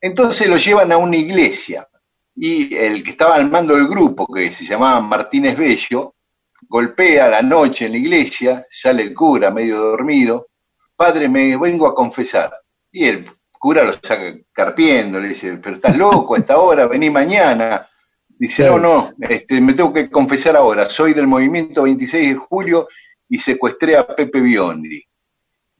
Entonces 0.00 0.48
lo 0.48 0.56
llevan 0.56 0.92
a 0.92 0.96
una 0.96 1.16
iglesia, 1.16 1.88
y 2.34 2.74
el 2.74 3.02
que 3.02 3.10
estaba 3.10 3.34
al 3.34 3.50
mando 3.50 3.74
del 3.74 3.88
grupo, 3.88 4.26
que 4.26 4.52
se 4.52 4.64
llamaba 4.64 5.00
Martínez 5.00 5.56
Bello, 5.56 6.14
golpea 6.68 7.28
la 7.28 7.42
noche 7.42 7.86
en 7.86 7.92
la 7.92 7.98
iglesia, 7.98 8.66
sale 8.70 9.02
el 9.02 9.14
cura 9.14 9.50
medio 9.50 9.78
dormido, 9.78 10.48
padre, 10.94 11.28
me 11.28 11.56
vengo 11.56 11.86
a 11.86 11.94
confesar. 11.94 12.52
Y 12.90 13.06
el 13.06 13.30
cura 13.52 13.84
lo 13.84 13.92
saca 13.94 14.34
carpiendo, 14.52 15.20
le 15.20 15.28
dice, 15.28 15.56
pero 15.56 15.76
estás 15.76 15.96
loco 15.96 16.34
a 16.34 16.38
esta 16.38 16.58
hora, 16.58 16.86
vení 16.86 17.10
mañana. 17.10 17.88
Dice, 18.28 18.66
no, 18.66 18.78
no, 18.78 19.10
este, 19.20 19.60
me 19.60 19.72
tengo 19.72 19.92
que 19.92 20.10
confesar 20.10 20.56
ahora, 20.56 20.90
soy 20.90 21.14
del 21.14 21.26
movimiento 21.26 21.84
26 21.84 22.28
de 22.28 22.34
julio 22.34 22.86
y 23.28 23.38
secuestré 23.38 23.96
a 23.96 24.06
Pepe 24.06 24.40
Biondi. 24.40 25.02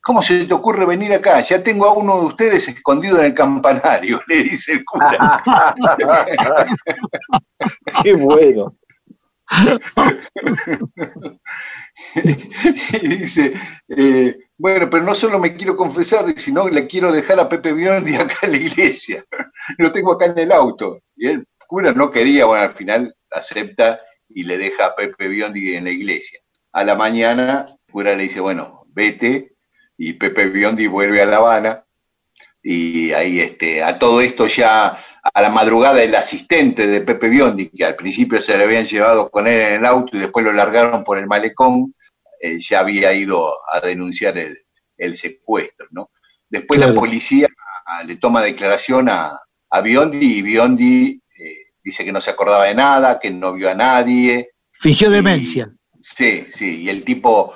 ¿Cómo 0.06 0.22
se 0.22 0.44
te 0.44 0.54
ocurre 0.54 0.86
venir 0.86 1.12
acá? 1.12 1.40
Ya 1.40 1.60
tengo 1.62 1.86
a 1.86 1.92
uno 1.92 2.20
de 2.20 2.26
ustedes 2.26 2.68
escondido 2.68 3.18
en 3.18 3.24
el 3.24 3.34
campanario, 3.34 4.20
le 4.28 4.44
dice 4.44 4.72
el 4.72 4.84
cura. 4.84 5.42
Qué 8.04 8.14
bueno. 8.14 8.76
y 12.14 13.08
dice, 13.08 13.52
eh, 13.88 14.36
bueno, 14.56 14.88
pero 14.90 15.02
no 15.02 15.14
solo 15.14 15.38
me 15.38 15.54
quiero 15.54 15.76
confesar, 15.76 16.38
sino 16.38 16.68
le 16.68 16.86
quiero 16.86 17.10
dejar 17.10 17.40
a 17.40 17.48
Pepe 17.48 17.72
Biondi 17.72 18.14
acá 18.14 18.38
en 18.42 18.52
la 18.52 18.58
iglesia. 18.58 19.24
Lo 19.78 19.90
tengo 19.90 20.12
acá 20.12 20.26
en 20.26 20.38
el 20.38 20.52
auto. 20.52 21.00
Y 21.16 21.28
el 21.28 21.46
cura 21.66 21.92
no 21.92 22.10
quería, 22.10 22.44
bueno, 22.46 22.62
al 22.62 22.72
final 22.72 23.12
acepta 23.30 24.00
y 24.28 24.44
le 24.44 24.56
deja 24.56 24.86
a 24.86 24.94
Pepe 24.94 25.26
Biondi 25.28 25.74
en 25.74 25.84
la 25.84 25.90
iglesia. 25.90 26.38
A 26.76 26.84
la 26.84 26.94
mañana, 26.94 27.64
el 27.70 27.90
cura 27.90 28.14
le 28.14 28.24
dice, 28.24 28.38
bueno, 28.38 28.84
vete, 28.88 29.54
y 29.96 30.12
Pepe 30.12 30.50
Biondi 30.50 30.86
vuelve 30.88 31.22
a 31.22 31.24
La 31.24 31.38
Habana, 31.38 31.84
y 32.62 33.12
ahí 33.12 33.40
este, 33.40 33.82
a 33.82 33.98
todo 33.98 34.20
esto 34.20 34.46
ya 34.46 34.98
a 35.22 35.40
la 35.40 35.48
madrugada 35.48 36.02
el 36.02 36.14
asistente 36.14 36.86
de 36.86 37.00
Pepe 37.00 37.30
Biondi, 37.30 37.70
que 37.70 37.86
al 37.86 37.96
principio 37.96 38.42
se 38.42 38.58
le 38.58 38.64
habían 38.64 38.84
llevado 38.84 39.30
con 39.30 39.46
él 39.46 39.58
en 39.58 39.74
el 39.76 39.86
auto 39.86 40.18
y 40.18 40.20
después 40.20 40.44
lo 40.44 40.52
largaron 40.52 41.02
por 41.02 41.16
el 41.16 41.26
malecón, 41.26 41.94
eh, 42.42 42.58
ya 42.60 42.80
había 42.80 43.10
ido 43.14 43.54
a 43.72 43.80
denunciar 43.80 44.36
el, 44.36 44.58
el 44.98 45.16
secuestro, 45.16 45.86
¿no? 45.92 46.10
Después 46.50 46.78
la 46.78 46.92
policía 46.92 47.48
le 48.04 48.16
toma 48.16 48.42
declaración 48.42 49.08
a, 49.08 49.40
a 49.70 49.80
Biondi 49.80 50.40
y 50.40 50.42
Biondi 50.42 51.22
eh, 51.38 51.56
dice 51.82 52.04
que 52.04 52.12
no 52.12 52.20
se 52.20 52.32
acordaba 52.32 52.66
de 52.66 52.74
nada, 52.74 53.18
que 53.18 53.30
no 53.30 53.54
vio 53.54 53.70
a 53.70 53.74
nadie. 53.74 54.50
Fingió 54.72 55.08
demencia. 55.08 55.72
Sí, 56.16 56.46
sí, 56.50 56.82
y 56.82 56.88
el 56.88 57.04
tipo 57.04 57.52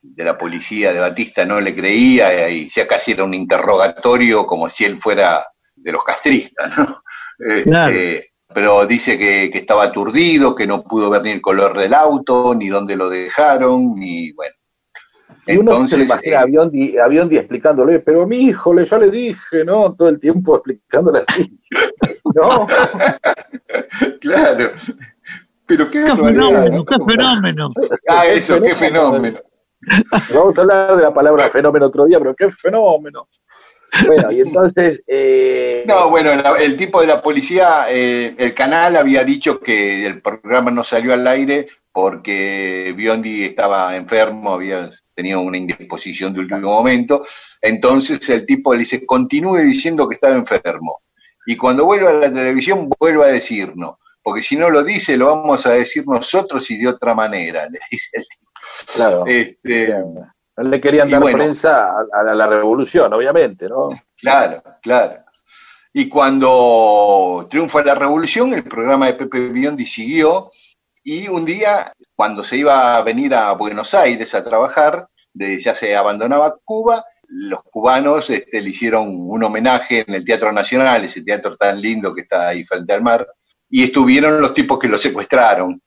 de 0.00 0.24
la 0.24 0.38
policía 0.38 0.92
de 0.92 1.00
Batista 1.00 1.44
no 1.44 1.60
le 1.60 1.74
creía 1.74 2.48
y 2.48 2.70
ya 2.70 2.86
casi 2.86 3.12
era 3.12 3.24
un 3.24 3.34
interrogatorio 3.34 4.46
como 4.46 4.68
si 4.68 4.84
él 4.84 5.00
fuera 5.00 5.44
de 5.74 5.92
los 5.92 6.04
castristas, 6.04 6.78
¿no? 6.78 7.02
Este, 7.38 7.70
Claro. 7.70 7.96
Pero 8.54 8.86
dice 8.86 9.18
que, 9.18 9.50
que 9.50 9.58
estaba 9.58 9.84
aturdido, 9.84 10.54
que 10.54 10.66
no 10.66 10.84
pudo 10.84 11.10
ver 11.10 11.22
ni 11.22 11.30
el 11.32 11.40
color 11.40 11.76
del 11.76 11.92
auto, 11.92 12.54
ni 12.54 12.68
dónde 12.68 12.94
lo 12.94 13.08
dejaron, 13.08 13.96
ni 13.96 14.30
bueno. 14.32 14.54
Y 15.46 15.56
uno 15.56 15.72
se 15.72 15.76
Entonces, 15.76 15.98
le 15.98 16.04
imagina 16.04 16.32
eh, 16.32 16.36
a 16.36 16.44
Biondi, 16.44 16.98
a 16.98 17.08
Biondi 17.08 17.36
explicándole, 17.36 17.98
pero 17.98 18.26
mi 18.26 18.38
hijo, 18.46 18.72
le, 18.72 18.84
yo 18.84 18.98
le 18.98 19.10
dije, 19.10 19.64
¿no? 19.64 19.92
Todo 19.94 20.08
el 20.08 20.20
tiempo 20.20 20.56
explicándole 20.56 21.24
así. 21.26 21.58
No, 22.34 22.66
claro. 24.20 24.72
Pero 25.66 25.88
qué, 25.90 26.04
¡Qué 26.04 26.16
fenómeno! 26.16 26.68
¿no? 26.68 26.84
¡Qué 26.84 26.96
fenómeno! 27.04 27.70
Ah, 28.08 28.26
eso, 28.26 28.60
qué 28.60 28.74
fenómeno. 28.74 29.40
vamos 30.34 30.58
a 30.58 30.60
hablar 30.60 30.96
de 30.96 31.02
la 31.02 31.14
palabra 31.14 31.48
fenómeno 31.50 31.86
otro 31.86 32.04
día, 32.04 32.18
pero 32.18 32.34
qué 32.34 32.50
fenómeno. 32.50 33.28
Bueno, 34.06 34.32
y 34.32 34.40
entonces, 34.40 35.02
eh, 35.06 35.84
No, 35.86 36.10
bueno, 36.10 36.32
el 36.56 36.76
tipo 36.76 37.00
de 37.00 37.06
la 37.06 37.22
policía, 37.22 37.86
eh, 37.88 38.34
el 38.36 38.52
canal 38.52 38.96
había 38.96 39.24
dicho 39.24 39.60
que 39.60 40.04
el 40.06 40.20
programa 40.20 40.70
no 40.70 40.82
salió 40.82 41.14
al 41.14 41.26
aire 41.26 41.68
porque 41.92 42.92
Biondi 42.96 43.44
estaba 43.44 43.94
enfermo, 43.94 44.54
había 44.54 44.90
tenido 45.14 45.40
una 45.40 45.58
indisposición 45.58 46.34
de 46.34 46.40
último 46.40 46.72
momento. 46.72 47.24
Entonces 47.62 48.28
el 48.30 48.44
tipo 48.44 48.72
le 48.72 48.80
dice, 48.80 49.06
continúe 49.06 49.58
diciendo 49.58 50.08
que 50.08 50.16
estaba 50.16 50.34
enfermo. 50.34 51.02
Y 51.46 51.56
cuando 51.56 51.84
vuelva 51.84 52.10
a 52.10 52.14
la 52.14 52.32
televisión, 52.32 52.90
vuelva 52.98 53.26
a 53.26 53.28
decirnos. 53.28 53.96
Porque 54.24 54.42
si 54.42 54.56
no 54.56 54.70
lo 54.70 54.82
dice, 54.82 55.18
lo 55.18 55.26
vamos 55.26 55.66
a 55.66 55.72
decir 55.72 56.04
nosotros 56.06 56.68
y 56.70 56.78
de 56.78 56.88
otra 56.88 57.14
manera, 57.14 57.68
le 57.68 57.78
dice 57.90 58.08
el 58.14 58.24
tipo. 58.26 58.50
claro, 58.94 59.24
Este, 59.26 59.94
No 60.56 60.64
le 60.64 60.80
querían 60.80 61.10
dar 61.10 61.20
bueno. 61.20 61.36
prensa 61.38 61.90
a, 61.90 62.20
a 62.20 62.34
la 62.34 62.46
revolución, 62.46 63.12
obviamente, 63.12 63.68
¿no? 63.68 63.90
Claro, 64.16 64.62
claro. 64.80 65.22
Y 65.92 66.08
cuando 66.08 67.46
triunfa 67.50 67.84
la 67.84 67.94
revolución, 67.94 68.54
el 68.54 68.64
programa 68.64 69.06
de 69.06 69.14
Pepe 69.14 69.48
Biondi 69.50 69.86
siguió 69.86 70.50
y 71.04 71.28
un 71.28 71.44
día, 71.44 71.92
cuando 72.16 72.42
se 72.42 72.56
iba 72.56 72.96
a 72.96 73.02
venir 73.02 73.34
a 73.34 73.52
Buenos 73.52 73.92
Aires 73.92 74.34
a 74.34 74.42
trabajar, 74.42 75.06
de, 75.34 75.60
ya 75.60 75.74
se 75.74 75.94
abandonaba 75.94 76.56
Cuba, 76.64 77.04
los 77.28 77.62
cubanos 77.64 78.30
este, 78.30 78.62
le 78.62 78.70
hicieron 78.70 79.08
un 79.08 79.44
homenaje 79.44 80.04
en 80.06 80.14
el 80.14 80.24
Teatro 80.24 80.50
Nacional, 80.50 81.04
ese 81.04 81.22
teatro 81.22 81.56
tan 81.56 81.80
lindo 81.80 82.14
que 82.14 82.22
está 82.22 82.48
ahí 82.48 82.64
frente 82.64 82.92
al 82.94 83.02
mar, 83.02 83.28
y 83.70 83.84
estuvieron 83.84 84.40
los 84.40 84.54
tipos 84.54 84.78
que 84.78 84.88
lo 84.88 84.98
secuestraron. 84.98 85.80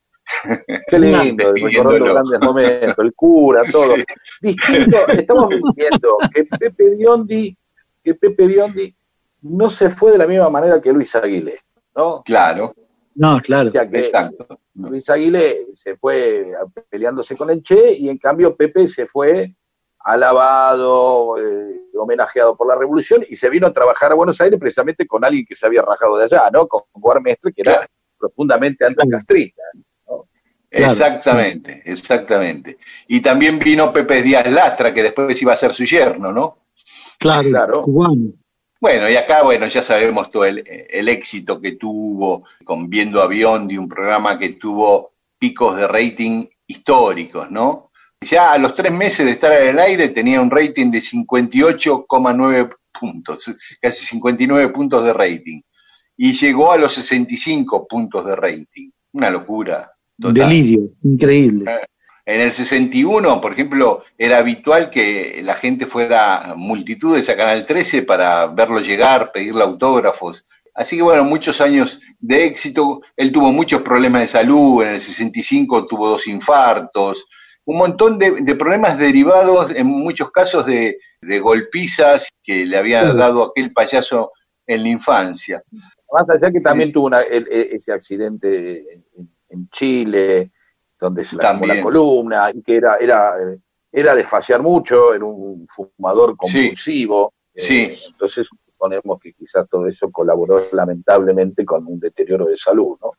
Qué 0.88 0.99
lindo, 0.99 1.53
recordando 1.53 2.13
grandes 2.13 2.39
momentos, 2.41 2.97
el 2.97 3.13
cura, 3.13 3.63
todo. 3.71 3.95
Sí. 3.95 4.03
Distinto, 4.41 5.07
estamos 5.07 5.49
viendo 5.75 6.17
que 6.34 6.43
Pepe 6.45 6.95
Biondi, 6.95 7.57
que 8.03 8.15
Pepe 8.15 8.45
Biondi 8.45 8.95
no 9.41 9.69
se 9.69 9.89
fue 9.89 10.11
de 10.11 10.17
la 10.17 10.28
misma 10.28 10.49
manera 10.49 10.82
que 10.82 10.91
Luis 10.91 11.15
Aguilé, 11.15 11.59
¿no? 11.95 12.23
Claro, 12.23 12.73
No, 13.15 13.39
claro. 13.41 13.69
O 13.69 13.71
sea 13.71 13.89
que 13.89 13.99
exacto. 13.99 14.59
Luis 14.75 15.09
Aguilé 15.09 15.67
se 15.73 15.95
fue 15.95 16.51
peleándose 16.89 17.36
con 17.36 17.49
el 17.49 17.63
Che 17.63 17.93
y 17.93 18.09
en 18.09 18.17
cambio 18.17 18.55
Pepe 18.55 18.88
se 18.88 19.07
fue 19.07 19.55
alabado, 20.07 21.35
eh, 21.37 21.81
homenajeado 21.99 22.55
por 22.55 22.67
la 22.67 22.75
revolución 22.75 23.25
y 23.27 23.35
se 23.35 23.49
vino 23.49 23.67
a 23.67 23.73
trabajar 23.73 24.11
a 24.11 24.15
Buenos 24.15 24.39
Aires 24.39 24.57
precisamente 24.57 25.05
con 25.05 25.25
alguien 25.25 25.45
que 25.45 25.55
se 25.55 25.65
había 25.65 25.81
rajado 25.81 26.15
de 26.17 26.23
allá, 26.23 26.49
¿no? 26.51 26.65
Con 26.67 26.83
Guarmestre, 26.93 27.51
que 27.51 27.61
era 27.61 27.73
Claro. 27.73 27.87
profundamente 28.17 28.85
anticastrista. 28.85 29.61
Claro. 30.05 30.27
Exactamente, 30.71 31.81
exactamente. 31.85 32.77
Y 33.07 33.19
también 33.21 33.59
vino 33.59 33.91
Pepe 33.91 34.21
Díaz 34.21 34.49
Lastra, 34.49 34.93
que 34.93 35.03
después 35.03 35.41
iba 35.41 35.51
a 35.53 35.57
ser 35.57 35.73
su 35.73 35.83
yerno, 35.83 36.31
¿no? 36.31 36.57
Claro, 37.19 37.49
Claro. 37.49 37.81
cubano. 37.81 38.31
Bueno, 38.79 39.09
y 39.09 39.15
acá, 39.17 39.41
bueno, 39.43 39.65
ya 39.67 39.81
sabemos 39.81 40.31
todo 40.31 40.45
el, 40.45 40.63
el 40.67 41.09
éxito 41.09 41.59
que 41.59 41.73
tuvo 41.73 42.43
con 42.63 42.89
Viendo 42.89 43.21
a 43.21 43.27
Biondi, 43.27 43.77
un 43.77 43.89
programa 43.89 44.37
que 44.39 44.49
tuvo 44.49 45.13
picos 45.39 45.75
de 45.77 45.87
rating 45.87 46.45
históricos, 46.67 47.49
¿no? 47.49 47.86
Ya 48.22 48.51
a 48.51 48.57
los 48.57 48.76
tres 48.76 48.91
meses 48.91 49.26
de 49.26 49.32
estar 49.32 49.53
en 49.53 49.70
el 49.70 49.80
aire 49.80 50.09
tenía 50.09 50.41
un 50.41 50.51
rating 50.51 50.91
de 50.91 50.99
58,9 50.99 52.76
puntos, 52.99 53.55
casi 53.82 54.05
59 54.05 54.70
puntos 54.70 55.03
de 55.03 55.13
rating. 55.13 55.61
Y 56.18 56.34
llegó 56.34 56.72
a 56.72 56.78
los 56.78 56.93
65 56.93 57.88
puntos 57.88 58.26
de 58.26 58.36
rating. 58.36 58.89
Una 59.13 59.30
locura. 59.30 59.91
total. 60.20 60.49
Delirio, 60.49 60.89
increíble. 61.03 61.72
En 62.26 62.41
el 62.41 62.51
61, 62.51 63.39
por 63.39 63.53
ejemplo, 63.53 64.03
era 64.18 64.39
habitual 64.39 64.89
que 64.89 65.39
la 65.43 65.53
gente 65.53 65.86
fuera 65.86 66.55
multitudes 66.57 67.30
a 67.30 67.38
Canal 67.38 67.65
13 67.65 68.01
para 68.01 68.47
verlo 68.47 68.82
llegar, 68.82 69.32
pedirle 69.32 69.63
autógrafos. 69.63 70.45
Así 70.74 70.97
que 70.97 71.03
bueno, 71.03 71.24
muchos 71.24 71.61
años 71.61 72.01
de 72.20 72.45
éxito. 72.45 73.01
Él 73.15 73.32
tuvo 73.32 73.53
muchos 73.53 73.82
problemas 73.82 74.24
de 74.24 74.28
salud. 74.28 74.84
En 74.84 74.95
el 74.95 75.01
65 75.01 75.88
tuvo 75.88 76.09
dos 76.09 76.28
infartos. 76.28 77.26
Un 77.70 77.78
montón 77.78 78.18
de, 78.18 78.32
de 78.41 78.55
problemas 78.55 78.97
derivados, 78.97 79.72
en 79.76 79.88
muchos 79.88 80.32
casos, 80.32 80.65
de, 80.65 80.99
de 81.22 81.39
golpizas 81.39 82.30
que 82.41 82.65
le 82.65 82.78
había 82.78 83.13
dado 83.13 83.43
aquel 83.51 83.74
payaso 83.74 84.32
en 84.65 84.84
la 84.84 84.89
infancia. 84.89 85.61
Más 86.11 86.30
allá 86.30 86.49
que 86.51 86.61
también 86.61 86.91
tuvo 86.93 87.07
una- 87.07 87.22
el- 87.22 87.47
el- 87.51 87.70
ese 87.74 87.91
accidente 87.91 88.93
en, 88.93 89.03
en 89.49 89.70
Chile, 89.70 90.51
donde 90.99 91.26
se 91.26 91.36
le 91.36 91.43
la 91.43 91.82
columna, 91.82 92.51
y 92.53 92.61
que 92.61 92.78
era, 92.78 92.95
era, 92.97 93.34
era 93.91 94.15
desfaciar 94.15 94.61
mucho, 94.61 95.13
era 95.13 95.26
un 95.26 95.68
fumador 95.68 96.38
compulsivo. 96.38 97.34
eh, 97.53 97.61
Sí. 97.61 97.97
entonces 98.07 98.47
suponemos 98.47 99.20
que 99.20 99.34
quizás 99.34 99.68
todo 99.70 99.88
eso 99.88 100.09
colaboró 100.11 100.70
lamentablemente 100.72 101.65
con 101.65 101.86
un 101.88 101.99
deterioro 101.99 102.45
de 102.45 102.55
salud, 102.55 102.97
¿no? 103.01 103.11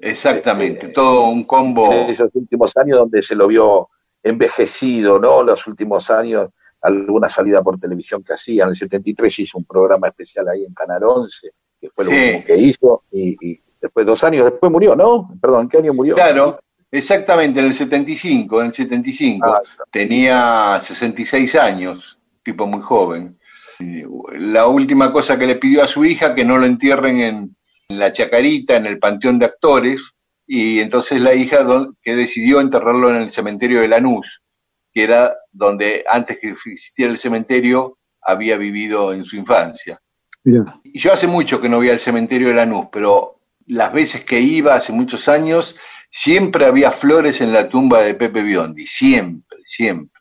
Exactamente, 0.00 0.86
Eh, 0.86 0.88
todo 0.90 1.28
un 1.28 1.44
combo. 1.44 1.92
En 1.92 2.10
esos 2.10 2.28
últimos 2.34 2.76
años 2.76 2.98
donde 2.98 3.22
se 3.22 3.34
lo 3.36 3.46
vio 3.46 3.88
envejecido, 4.24 5.20
¿no? 5.20 5.42
Los 5.42 5.66
últimos 5.68 6.10
años, 6.10 6.48
alguna 6.80 7.28
salida 7.28 7.62
por 7.62 7.78
televisión 7.78 8.24
que 8.24 8.32
hacía. 8.32 8.64
En 8.64 8.70
el 8.70 8.76
73 8.76 9.38
hizo 9.38 9.58
un 9.58 9.64
programa 9.64 10.08
especial 10.08 10.48
ahí 10.48 10.64
en 10.64 10.74
Canal 10.74 11.04
11, 11.04 11.50
que 11.80 11.90
fue 11.90 12.04
lo 12.06 12.10
Sí. 12.10 12.16
último 12.16 12.44
que 12.44 12.56
hizo, 12.56 13.02
y, 13.12 13.36
y 13.40 13.60
después, 13.80 14.04
dos 14.06 14.24
años 14.24 14.46
después 14.50 14.72
murió, 14.72 14.96
¿no? 14.96 15.30
Perdón, 15.40 15.62
¿en 15.62 15.68
qué 15.68 15.78
año 15.78 15.94
murió? 15.94 16.14
Claro, 16.14 16.58
exactamente, 16.90 17.60
en 17.60 17.66
el 17.66 17.74
75, 17.74 18.60
en 18.60 18.66
el 18.68 18.72
75. 18.72 19.46
Ah, 19.46 19.60
Tenía 19.90 20.78
66 20.80 21.54
años, 21.56 22.18
tipo 22.42 22.66
muy 22.66 22.80
joven. 22.80 23.38
La 24.38 24.66
última 24.66 25.12
cosa 25.12 25.38
que 25.38 25.46
le 25.46 25.56
pidió 25.56 25.82
a 25.82 25.86
su 25.88 26.04
hija 26.04 26.34
que 26.34 26.44
no 26.44 26.58
lo 26.58 26.64
entierren 26.64 27.20
en, 27.20 27.56
en 27.88 27.98
la 27.98 28.12
Chacarita, 28.12 28.76
en 28.76 28.86
el 28.86 28.98
Panteón 28.98 29.38
de 29.38 29.46
Actores, 29.46 30.13
y 30.46 30.80
entonces 30.80 31.20
la 31.20 31.34
hija 31.34 31.66
que 32.02 32.16
decidió 32.16 32.60
enterrarlo 32.60 33.10
en 33.10 33.16
el 33.16 33.30
cementerio 33.30 33.80
de 33.80 33.88
Lanús, 33.88 34.42
que 34.92 35.04
era 35.04 35.36
donde 35.50 36.04
antes 36.08 36.38
que 36.38 36.50
existiera 36.50 37.10
el 37.10 37.18
cementerio 37.18 37.98
había 38.20 38.56
vivido 38.56 39.12
en 39.12 39.24
su 39.24 39.36
infancia. 39.36 40.00
Mirá. 40.44 40.80
Y 40.84 40.98
yo 40.98 41.12
hace 41.12 41.26
mucho 41.26 41.60
que 41.60 41.68
no 41.68 41.78
voy 41.78 41.90
al 41.90 42.00
cementerio 42.00 42.48
de 42.48 42.54
Lanús, 42.54 42.86
pero 42.92 43.40
las 43.66 43.92
veces 43.92 44.24
que 44.24 44.40
iba 44.40 44.74
hace 44.74 44.92
muchos 44.92 45.28
años, 45.28 45.76
siempre 46.10 46.66
había 46.66 46.92
flores 46.92 47.40
en 47.40 47.52
la 47.52 47.68
tumba 47.68 48.02
de 48.02 48.14
Pepe 48.14 48.42
Biondi, 48.42 48.86
siempre, 48.86 49.58
siempre. 49.64 50.20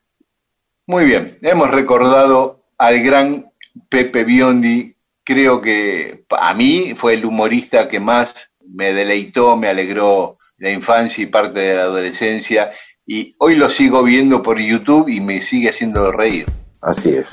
Muy 0.87 1.05
bien, 1.05 1.37
hemos 1.41 1.69
recordado 1.69 2.65
al 2.77 3.01
gran 3.01 3.51
Pepe 3.89 4.23
Biondi, 4.23 4.95
creo 5.23 5.61
que 5.61 6.25
a 6.29 6.53
mí 6.53 6.93
fue 6.95 7.13
el 7.13 7.25
humorista 7.25 7.87
que 7.87 7.99
más 7.99 8.51
me 8.73 8.93
deleitó, 8.93 9.55
me 9.55 9.69
alegró 9.69 10.37
la 10.57 10.71
infancia 10.71 11.23
y 11.23 11.27
parte 11.27 11.59
de 11.59 11.75
la 11.75 11.83
adolescencia, 11.83 12.71
y 13.05 13.35
hoy 13.39 13.55
lo 13.55 13.69
sigo 13.69 14.03
viendo 14.03 14.41
por 14.41 14.59
YouTube 14.59 15.09
y 15.09 15.19
me 15.21 15.41
sigue 15.41 15.69
haciendo 15.69 16.11
reír. 16.11 16.45
Así 16.81 17.09
es, 17.09 17.27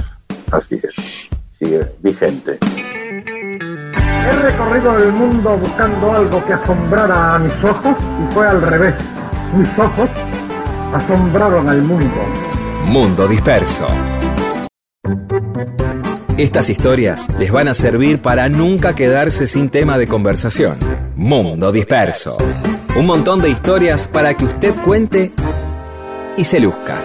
así 0.53 0.81
es. 0.83 1.29
Sigue 1.59 1.87
vigente. 2.01 2.59
He 4.23 4.43
recorrido 4.43 4.99
el 4.99 5.13
mundo 5.13 5.57
buscando 5.57 6.13
algo 6.13 6.45
que 6.47 6.53
asombrara 6.53 7.37
a 7.37 7.39
mis 7.39 7.65
ojos 7.65 7.97
y 7.99 8.35
fue 8.35 8.47
al 8.49 8.63
revés. 8.63 8.95
Mis 9.57 9.79
ojos 9.79 10.11
asombraron 10.93 11.69
al 11.69 11.83
mundo. 11.83 12.21
Mundo 12.87 13.29
Disperso. 13.29 13.87
Estas 16.41 16.71
historias 16.71 17.29
les 17.39 17.53
van 17.53 17.69
a 17.69 17.75
servir 17.75 18.23
para 18.23 18.49
nunca 18.49 18.95
quedarse 18.95 19.47
sin 19.47 19.69
tema 19.69 19.99
de 19.99 20.09
conversación. 20.09 20.79
Mundo 21.15 21.71
Disperso. 21.71 22.39
Un 22.97 23.05
montón 23.05 23.43
de 23.43 23.51
historias 23.51 24.07
para 24.07 24.33
que 24.33 24.47
usted 24.47 24.75
cuente 24.83 25.33
y 26.39 26.45
se 26.45 26.59
luzca. 26.61 26.97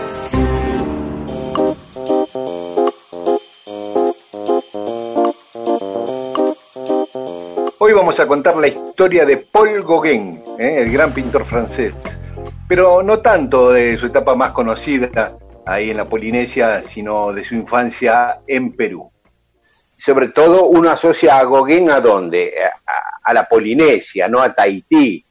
Hoy 7.80 7.92
vamos 7.92 8.18
a 8.22 8.28
contar 8.28 8.56
la 8.56 8.70
historia 8.70 9.26
de 9.26 9.36
Paul 9.36 9.84
Gauguin, 9.86 10.42
¿eh? 10.58 10.78
el 10.78 10.94
gran 10.94 11.14
pintor 11.14 11.44
francés, 11.44 11.94
pero 12.70 13.04
no 13.04 13.20
tanto 13.20 13.74
de 13.74 13.98
su 13.98 14.06
etapa 14.06 14.34
más 14.34 14.52
conocida 14.52 15.38
ahí 15.66 15.90
en 15.90 15.98
la 15.98 16.06
Polinesia, 16.06 16.82
sino 16.84 17.34
de 17.34 17.44
su 17.44 17.56
infancia 17.56 18.40
en 18.48 18.72
Perú. 18.72 19.12
Sobre 19.98 20.30
todo 20.30 20.66
uno 20.66 20.90
asocia 20.90 21.40
a 21.40 21.44
Gauguin 21.44 21.90
a 21.90 22.00
dónde? 22.00 22.54
A, 23.24 23.34
la 23.34 23.48
Polinesia, 23.48 24.28
no 24.28 24.40
a 24.40 24.54
Tahití, 24.54 25.24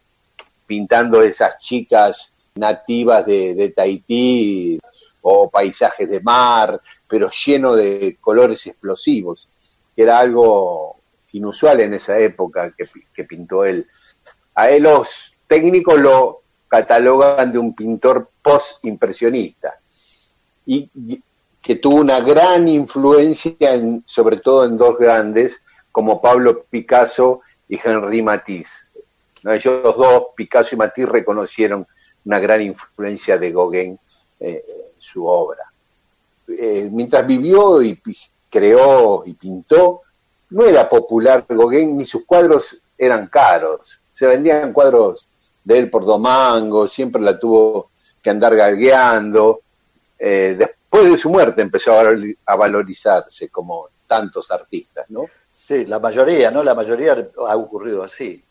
pintando 0.66 1.22
esas 1.22 1.58
chicas 1.58 2.32
nativas 2.56 3.24
de, 3.26 3.54
de 3.54 3.68
Tahití 3.70 4.78
o 5.22 5.48
paisajes 5.48 6.08
de 6.08 6.20
mar, 6.20 6.80
pero 7.06 7.30
lleno 7.30 7.74
de 7.74 8.18
colores 8.20 8.66
explosivos, 8.66 9.48
que 9.94 10.02
era 10.02 10.18
algo 10.18 10.96
inusual 11.32 11.80
en 11.80 11.94
esa 11.94 12.18
época 12.18 12.72
que, 12.76 12.88
que 13.12 13.24
pintó 13.24 13.64
él. 13.64 13.86
A 14.54 14.70
él 14.70 14.84
los 14.84 15.32
técnicos 15.46 15.98
lo 15.98 16.42
catalogan 16.68 17.52
de 17.52 17.58
un 17.58 17.74
pintor 17.74 18.30
post-impresionista 18.42 19.78
y 20.66 20.90
que 21.64 21.76
tuvo 21.76 21.96
una 21.96 22.20
gran 22.20 22.68
influencia, 22.68 23.56
en, 23.58 24.04
sobre 24.06 24.36
todo 24.36 24.66
en 24.66 24.76
dos 24.76 24.98
grandes, 24.98 25.62
como 25.90 26.20
Pablo 26.20 26.66
Picasso 26.68 27.40
y 27.66 27.80
Henri 27.82 28.20
Matisse. 28.20 28.86
¿No? 29.42 29.50
Ellos 29.50 29.82
dos, 29.82 30.24
Picasso 30.36 30.74
y 30.74 30.78
Matisse, 30.78 31.08
reconocieron 31.08 31.86
una 32.26 32.38
gran 32.38 32.60
influencia 32.60 33.38
de 33.38 33.50
Gauguin 33.50 33.98
eh, 34.40 34.62
en 34.68 35.00
su 35.00 35.26
obra. 35.26 35.64
Eh, 36.46 36.90
mientras 36.92 37.26
vivió 37.26 37.80
y 37.80 37.98
creó 38.50 39.22
y 39.24 39.32
pintó, 39.32 40.02
no 40.50 40.66
era 40.66 40.86
popular 40.86 41.46
Gauguin, 41.48 41.96
ni 41.96 42.04
sus 42.04 42.26
cuadros 42.26 42.76
eran 42.98 43.28
caros. 43.28 43.98
Se 44.12 44.26
vendían 44.26 44.74
cuadros 44.74 45.26
de 45.64 45.78
él 45.78 45.88
por 45.88 46.04
domango, 46.04 46.86
siempre 46.88 47.22
la 47.22 47.38
tuvo 47.38 47.88
que 48.22 48.28
andar 48.28 48.54
galgueando. 48.54 49.62
Eh, 50.18 50.56
después 50.58 50.83
después 50.94 51.12
de 51.12 51.18
su 51.18 51.30
muerte 51.30 51.62
empezó 51.62 51.92
a, 51.98 52.02
valor- 52.04 52.36
a 52.46 52.56
valorizarse 52.56 53.48
como 53.48 53.88
tantos 54.06 54.50
artistas, 54.50 55.06
¿no? 55.10 55.26
Sí, 55.52 55.84
la 55.86 55.98
mayoría, 55.98 56.50
¿no? 56.50 56.62
La 56.62 56.74
mayoría 56.74 57.16
ha 57.48 57.56
ocurrido 57.56 58.02
así. 58.02 58.42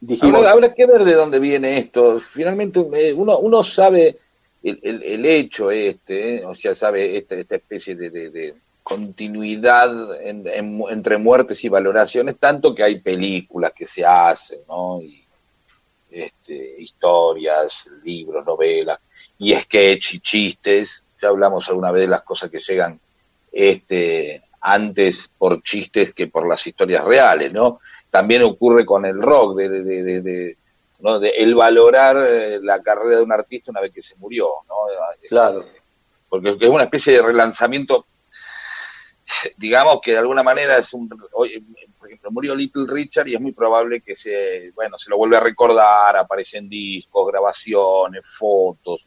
Dijimos, 0.00 0.40
Habrá, 0.40 0.50
habrá 0.52 0.74
que 0.74 0.86
ver 0.86 1.04
de 1.04 1.14
dónde 1.14 1.38
viene 1.38 1.78
esto. 1.78 2.18
Finalmente 2.20 2.80
eh, 2.94 3.12
uno, 3.14 3.38
uno 3.38 3.62
sabe 3.62 4.16
el, 4.62 4.78
el- 4.82 5.02
el 5.02 5.26
hecho 5.26 5.70
este, 5.70 6.36
eh, 6.38 6.44
o 6.44 6.54
sea, 6.54 6.74
sabe 6.74 7.16
esta, 7.16 7.34
esta 7.36 7.56
especie 7.56 7.94
de, 7.94 8.10
de- 8.10 8.30
de 8.30 8.54
continuidad 8.82 10.20
en- 10.22 10.46
en 10.48 10.76
mu- 10.76 10.88
entre 10.88 11.16
muertes 11.18 11.62
y 11.64 11.68
valoraciones, 11.68 12.36
tanto 12.38 12.74
que 12.74 12.82
hay 12.82 12.98
películas 13.00 13.72
que 13.76 13.86
se 13.86 14.04
hacen, 14.04 14.60
¿no? 14.68 15.00
Y, 15.02 15.22
este, 16.10 16.76
historias, 16.80 17.86
libros, 18.02 18.44
novelas, 18.44 18.98
y 19.38 19.54
sketch 19.54 20.14
y 20.14 20.20
chistes. 20.20 21.02
Ya 21.20 21.28
hablamos 21.28 21.68
alguna 21.68 21.90
vez 21.92 22.02
de 22.02 22.08
las 22.08 22.22
cosas 22.22 22.50
que 22.50 22.58
llegan 22.58 22.98
este, 23.52 24.42
antes 24.60 25.30
por 25.38 25.62
chistes 25.62 26.12
que 26.14 26.26
por 26.28 26.48
las 26.48 26.66
historias 26.66 27.04
reales, 27.04 27.52
¿no? 27.52 27.80
También 28.10 28.42
ocurre 28.42 28.84
con 28.84 29.04
el 29.06 29.20
rock, 29.20 29.56
de, 29.56 29.68
de, 29.68 30.20
de, 30.22 30.56
el 31.36 31.54
valorar 31.54 32.16
eh, 32.18 32.58
la 32.62 32.80
carrera 32.82 33.18
de 33.18 33.22
un 33.22 33.32
artista 33.32 33.70
una 33.70 33.80
vez 33.80 33.92
que 33.92 34.02
se 34.02 34.16
murió, 34.16 34.48
¿no? 34.68 34.74
Claro. 35.28 35.64
Porque 36.28 36.56
es 36.60 36.68
una 36.68 36.84
especie 36.84 37.14
de 37.14 37.22
relanzamiento, 37.22 38.06
digamos 39.56 40.00
que 40.02 40.12
de 40.12 40.18
alguna 40.18 40.42
manera 40.42 40.78
es 40.78 40.92
un, 40.92 41.08
por 41.08 41.48
ejemplo, 42.08 42.30
murió 42.30 42.54
Little 42.54 42.86
Richard 42.88 43.28
y 43.28 43.34
es 43.34 43.40
muy 43.40 43.52
probable 43.52 44.00
que 44.00 44.14
se, 44.14 44.72
bueno, 44.74 44.98
se 44.98 45.10
lo 45.10 45.16
vuelve 45.16 45.36
a 45.36 45.40
recordar, 45.40 46.16
aparecen 46.16 46.68
discos, 46.68 47.28
grabaciones, 47.28 48.22
fotos, 48.38 49.06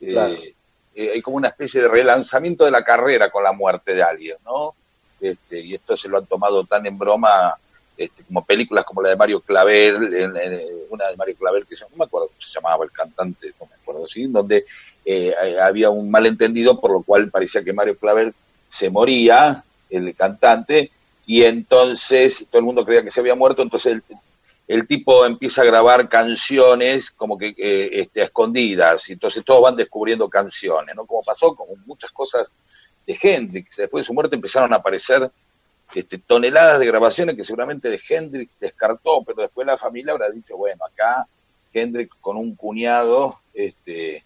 eh, 0.00 0.12
Claro. 0.12 0.34
eh, 0.34 0.53
hay 0.96 1.22
como 1.22 1.36
una 1.36 1.48
especie 1.48 1.82
de 1.82 1.88
relanzamiento 1.88 2.64
de 2.64 2.70
la 2.70 2.84
carrera 2.84 3.30
con 3.30 3.42
la 3.44 3.52
muerte 3.52 3.94
de 3.94 4.02
alguien, 4.02 4.36
¿no? 4.44 4.74
Este, 5.20 5.60
y 5.60 5.74
esto 5.74 5.96
se 5.96 6.08
lo 6.08 6.18
han 6.18 6.26
tomado 6.26 6.64
tan 6.64 6.86
en 6.86 6.98
broma 6.98 7.54
este, 7.96 8.24
como 8.24 8.44
películas 8.44 8.84
como 8.84 9.02
la 9.02 9.10
de 9.10 9.16
Mario 9.16 9.40
Clavel, 9.40 10.12
en- 10.14 10.36
en- 10.36 10.60
una 10.90 11.06
de 11.08 11.16
Mario 11.16 11.36
Clavel 11.36 11.64
que 11.66 11.76
se- 11.76 11.84
no 11.90 11.96
me 11.96 12.04
acuerdo 12.04 12.26
cómo 12.28 12.40
se 12.40 12.52
llamaba 12.52 12.84
el 12.84 12.90
cantante, 12.90 13.52
no 13.60 13.66
me 13.66 13.74
acuerdo, 13.80 14.06
¿sí? 14.06 14.26
donde 14.26 14.64
eh, 15.06 15.34
eh, 15.42 15.60
había 15.60 15.90
un 15.90 16.10
malentendido 16.10 16.80
por 16.80 16.90
lo 16.90 17.02
cual 17.02 17.30
parecía 17.30 17.62
que 17.62 17.72
Mario 17.72 17.96
Clavel 17.98 18.34
se 18.68 18.90
moría, 18.90 19.62
el 19.90 20.14
cantante, 20.16 20.90
y 21.26 21.44
entonces 21.44 22.46
todo 22.50 22.58
el 22.60 22.64
mundo 22.64 22.84
creía 22.84 23.02
que 23.04 23.10
se 23.10 23.20
había 23.20 23.34
muerto, 23.34 23.62
entonces 23.62 24.02
el, 24.66 24.86
tipo 24.86 25.26
empieza 25.26 25.62
a 25.62 25.64
grabar 25.64 26.08
canciones 26.08 27.10
como 27.10 27.36
que 27.36 27.54
eh, 27.56 27.90
este, 27.92 28.22
a 28.22 28.24
escondidas, 28.24 29.08
y 29.08 29.14
entonces 29.14 29.44
todos 29.44 29.62
van 29.62 29.76
descubriendo 29.76 30.28
canciones, 30.28 30.94
¿no? 30.94 31.06
Como 31.06 31.22
pasó 31.22 31.54
con 31.54 31.66
muchas 31.86 32.10
cosas 32.10 32.50
de 33.06 33.18
Hendrix, 33.20 33.76
después 33.76 34.04
de 34.04 34.06
su 34.06 34.14
muerte 34.14 34.36
empezaron 34.36 34.72
a 34.72 34.76
aparecer 34.76 35.30
este, 35.94 36.18
toneladas 36.18 36.80
de 36.80 36.86
grabaciones 36.86 37.36
que 37.36 37.44
seguramente 37.44 37.88
de 37.88 38.00
Hendrix 38.08 38.58
descartó, 38.58 39.22
pero 39.24 39.42
después 39.42 39.66
la 39.66 39.76
familia 39.76 40.12
habrá 40.12 40.30
dicho, 40.30 40.56
bueno, 40.56 40.84
acá 40.84 41.26
Hendrix 41.72 42.14
con 42.20 42.36
un 42.36 42.54
cuñado 42.54 43.40
este, 43.52 44.24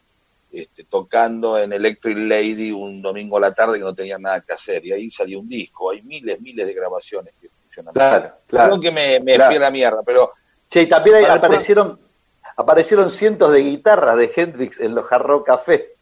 este, 0.50 0.84
tocando 0.84 1.58
en 1.58 1.72
Electric 1.72 2.16
Lady 2.16 2.70
un 2.70 3.02
domingo 3.02 3.36
a 3.36 3.40
la 3.40 3.52
tarde 3.52 3.78
que 3.78 3.84
no 3.84 3.94
tenía 3.94 4.18
nada 4.18 4.40
que 4.40 4.52
hacer, 4.52 4.84
y 4.86 4.92
ahí 4.92 5.10
salió 5.10 5.40
un 5.40 5.48
disco, 5.48 5.90
hay 5.90 6.00
miles, 6.02 6.40
miles 6.40 6.66
de 6.66 6.74
grabaciones 6.74 7.34
que 7.40 7.48
Claro, 7.92 8.32
claro. 8.46 8.78
Creo 8.78 8.80
que 8.80 8.90
me, 8.90 9.20
me 9.20 9.34
Claro. 9.34 9.50
fui 9.50 9.56
a 9.56 9.60
la 9.60 9.70
mierda, 9.70 10.02
pero 10.04 10.30
Sí, 10.70 10.86
también 10.86 11.16
ahí 11.16 11.22
Para- 11.22 11.34
aparecieron, 11.36 11.98
aparecieron 12.56 13.08
cientos 13.10 13.50
de 13.52 13.60
guitarras 13.60 14.16
de 14.16 14.30
Hendrix 14.34 14.80
en 14.80 14.94
los 14.94 15.10
Hard 15.10 15.22
Rock 15.22 15.46
Café. 15.46 15.92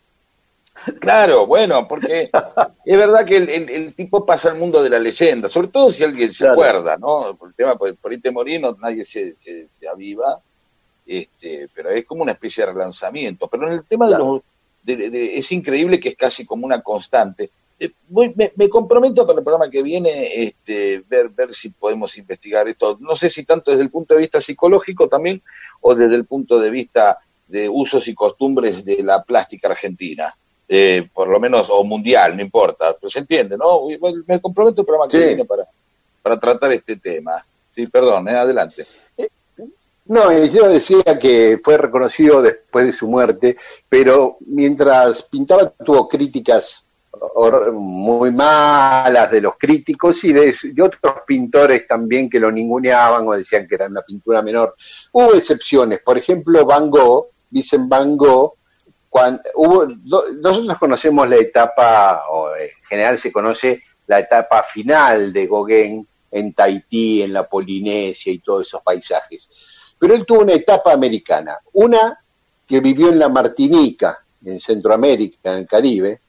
Claro, 1.00 1.46
bueno, 1.46 1.86
porque 1.88 2.30
es 2.84 2.98
verdad 2.98 3.24
que 3.24 3.36
el, 3.38 3.48
el- 3.48 3.70
el 3.70 3.94
tipo 3.94 4.26
pasa 4.26 4.50
al 4.50 4.56
mundo 4.58 4.82
de 4.82 4.90
la 4.90 4.98
leyenda, 4.98 5.48
sobre 5.48 5.68
todo 5.68 5.90
si 5.90 6.04
alguien 6.04 6.32
se 6.32 6.44
Claro. 6.44 6.52
acuerda, 6.54 6.96
¿no? 6.96 7.34
Por 7.36 7.48
el 7.48 7.54
tema, 7.54 7.76
por, 7.76 7.94
por 7.96 8.12
ahí 8.12 8.18
te 8.18 8.30
no- 8.32 8.76
nadie 8.80 9.04
se, 9.04 9.34
se- 9.36 9.68
se 9.78 9.88
aviva, 9.88 10.38
este, 11.06 11.68
pero 11.74 11.90
es 11.90 12.04
como 12.04 12.22
una 12.22 12.32
especie 12.32 12.66
de 12.66 12.72
relanzamiento. 12.72 13.48
Pero 13.48 13.68
en 13.68 13.74
el 13.74 13.84
tema 13.84 14.08
de 14.08 14.18
los... 14.18 14.40
de- 14.82 14.96
de- 14.96 15.10
de- 15.10 15.38
es 15.38 15.50
increíble 15.52 15.98
que 16.00 16.10
es 16.10 16.16
casi 16.16 16.44
como 16.44 16.66
una 16.66 16.82
constante. 16.82 17.50
Eh, 17.78 17.90
voy- 18.08 18.32
me, 18.34 18.52
me 18.56 18.68
comprometo 18.70 19.26
para 19.26 19.38
el 19.38 19.44
programa 19.44 19.70
que 19.70 19.82
viene 19.82 20.42
este, 20.44 21.02
ver, 21.08 21.28
ver 21.28 21.52
si 21.54 21.68
podemos 21.70 22.16
investigar 22.16 22.66
esto. 22.68 22.96
No 23.00 23.14
sé 23.14 23.28
si 23.28 23.44
tanto 23.44 23.70
desde 23.70 23.82
el 23.84 23.90
punto 23.90 24.14
de 24.14 24.20
vista 24.20 24.40
psicológico 24.40 25.08
también 25.08 25.42
o 25.82 25.94
desde 25.94 26.14
el 26.14 26.24
punto 26.24 26.58
de 26.58 26.70
vista 26.70 27.18
de 27.48 27.68
usos 27.68 28.08
y 28.08 28.14
costumbres 28.14 28.84
de 28.84 29.02
la 29.02 29.22
plástica 29.22 29.68
argentina. 29.68 30.34
Eh, 30.68 31.08
por 31.14 31.28
lo 31.28 31.38
menos, 31.38 31.68
o 31.70 31.84
mundial, 31.84 32.34
no 32.34 32.42
importa. 32.42 32.96
Pues 33.00 33.12
se 33.12 33.20
entiende, 33.20 33.56
¿no? 33.56 33.82
Me 34.26 34.40
comprometo 34.40 34.80
el 34.80 34.86
programa 34.86 35.08
que 35.08 35.18
Sí. 35.18 35.24
viene 35.24 35.44
para, 35.44 35.64
para 36.22 36.40
tratar 36.40 36.72
este 36.72 36.96
tema. 36.96 37.44
Sí, 37.74 37.86
perdón, 37.88 38.26
eh, 38.28 38.32
adelante. 38.32 38.86
No, 40.06 40.32
y 40.32 40.48
yo 40.50 40.68
decía 40.68 41.18
que 41.20 41.58
fue 41.62 41.76
reconocido 41.78 42.40
después 42.40 42.86
de 42.86 42.92
su 42.92 43.08
muerte, 43.08 43.56
pero 43.88 44.36
mientras 44.46 45.22
pintaba 45.24 45.68
tuvo 45.84 46.08
críticas 46.08 46.84
muy 47.72 48.30
malas 48.30 49.30
de 49.30 49.40
los 49.40 49.56
críticos 49.56 50.22
y 50.24 50.32
de, 50.32 50.54
otros 50.82 51.14
pintores 51.26 51.86
también 51.86 52.28
que 52.28 52.40
lo 52.40 52.50
ninguneaban 52.50 53.26
o 53.26 53.32
decían 53.32 53.66
que 53.66 53.74
era 53.74 53.86
una 53.86 54.02
pintura 54.02 54.42
menor. 54.42 54.74
Hubo 55.12 55.34
excepciones, 55.34 56.00
por 56.00 56.18
ejemplo, 56.18 56.64
Van 56.64 56.90
Gogh, 56.90 57.28
Vincent 57.50 57.88
Van 57.88 58.16
Gogh, 58.16 58.54
cuando 59.08 59.42
hubo, 59.54 59.86
nosotros 59.86 60.78
conocemos 60.78 61.28
la 61.28 61.36
etapa, 61.36 62.24
o 62.30 62.54
en 62.54 62.68
general 62.88 63.18
se 63.18 63.32
conoce 63.32 63.82
la 64.06 64.20
etapa 64.20 64.62
final 64.62 65.32
de 65.32 65.46
Gauguin 65.46 66.06
en 66.30 66.52
Tahití, 66.52 67.22
en 67.22 67.32
la 67.32 67.48
Polinesia 67.48 68.32
y 68.32 68.38
todos 68.38 68.66
esos 68.66 68.82
paisajes. 68.82 69.48
Pero 69.98 70.14
él 70.14 70.26
tuvo 70.26 70.40
una 70.40 70.52
etapa 70.52 70.92
americana, 70.92 71.58
una 71.72 72.18
que 72.66 72.80
vivió 72.80 73.08
en 73.08 73.18
la 73.18 73.28
Martinica, 73.28 74.18
en 74.44 74.60
Centroamérica, 74.60 75.52
en 75.52 75.58
el 75.60 75.66
Caribe, 75.66 76.20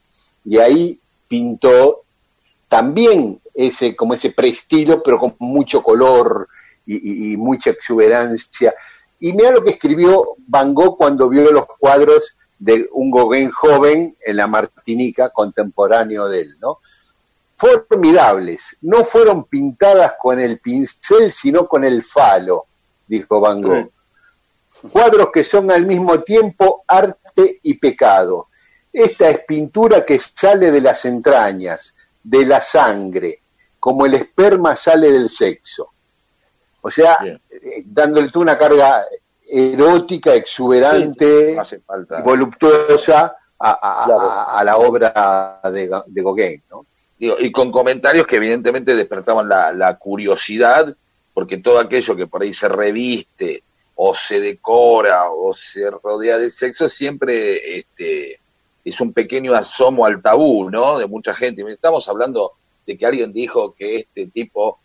y 0.50 0.58
ahí 0.60 1.00
pintó 1.28 2.04
también 2.70 3.40
ese, 3.54 3.96
como 3.96 4.14
ese 4.14 4.32
preestilo, 4.32 5.02
pero 5.04 5.20
con 5.20 5.36
mucho 5.40 5.82
color 5.84 6.48
y, 6.86 6.96
y- 6.96 7.34
y 7.34 7.38
mucha 7.38 7.72
exuberancia. 7.72 8.74
Y 9.20 9.34
mira 9.34 9.52
lo 9.52 9.64
que 9.64 9.72
escribió 9.72 10.36
Van 10.48 10.74
Gogh 10.74 10.98
cuando 10.98 11.28
vio 11.28 11.52
los 11.52 11.66
cuadros 11.80 12.36
de 12.60 12.88
un 12.94 13.12
Gauguin 13.12 13.52
joven 13.52 14.16
en 14.26 14.38
la 14.38 14.48
Martinica, 14.48 15.30
contemporáneo 15.30 16.28
de 16.28 16.42
él, 16.42 16.56
¿no? 16.60 16.80
Formidables, 17.54 18.78
no 18.82 19.04
fueron 19.04 19.44
pintadas 19.46 20.14
con 20.22 20.40
el 20.40 20.60
pincel, 20.60 21.32
sino 21.32 21.68
con 21.68 21.84
el 21.84 22.04
falo, 22.04 22.66
dijo 23.08 23.40
Van 23.42 23.62
Gogh. 23.62 23.90
Cuadros 24.92 25.30
que 25.34 25.44
son 25.44 25.72
al 25.72 25.86
mismo 25.88 26.22
tiempo 26.22 26.84
arte 26.88 27.60
y 27.64 27.74
pecado. 27.74 28.48
Esta 28.92 29.30
es 29.30 29.40
pintura 29.48 30.06
que 30.06 30.18
sale 30.20 30.72
de 30.72 30.82
las 30.82 31.06
entrañas, 31.06 31.94
de 32.24 32.46
la 32.46 32.62
sangre, 32.62 33.40
como 33.80 34.06
el 34.06 34.16
esperma 34.16 34.76
sale 34.76 35.12
del 35.12 35.30
sexo. 35.30 35.92
O 36.82 36.90
sea, 36.92 37.18
Bien. 37.22 37.40
eh, 37.52 37.84
dándole 37.86 38.30
tú 38.30 38.42
una 38.42 38.58
carga 38.58 39.06
erótica, 39.50 40.34
exuberante, 40.34 41.54
No 41.56 41.62
hace 41.62 41.80
falta. 41.80 42.22
voluptuosa 42.22 43.36
a, 43.60 43.72
a- 44.02 44.06
Claro. 44.06 44.22
a- 44.32 44.60
a 44.60 44.64
la 44.64 44.78
obra 44.78 45.60
de, 45.72 45.90
de 46.08 46.22
Gauguin, 46.24 46.64
¿no? 46.70 46.86
Digo, 47.20 47.36
y 47.40 47.52
con 47.52 47.72
comentarios 47.72 48.28
que 48.28 48.36
evidentemente 48.36 48.94
despertaban 48.96 49.50
la, 49.50 49.72
la 49.74 49.96
curiosidad, 49.98 50.96
porque 51.34 51.58
todo 51.58 51.80
aquello 51.80 52.16
que 52.16 52.28
por 52.28 52.44
ahí 52.44 52.54
se 52.54 52.68
reviste 52.68 53.64
o 53.96 54.14
se 54.14 54.40
decora 54.40 55.32
o 55.32 55.54
se 55.54 55.90
rodea 55.90 56.38
de 56.38 56.52
sexo 56.52 56.88
siempre 56.88 57.80
este, 57.80 58.40
es 58.88 59.02
un 59.02 59.12
pequeño 59.12 59.54
asomo 59.54 60.06
al 60.06 60.22
tabú, 60.22 60.70
¿no? 60.70 60.98
De 60.98 61.08
mucha 61.08 61.36
gente. 61.36 61.64
Estamos 61.70 62.08
hablando 62.08 62.54
de 62.86 62.98
que 62.98 63.06
alguien 63.06 63.34
dijo 63.34 63.74
que 63.74 63.98
este 63.98 64.28
tipo 64.28 64.80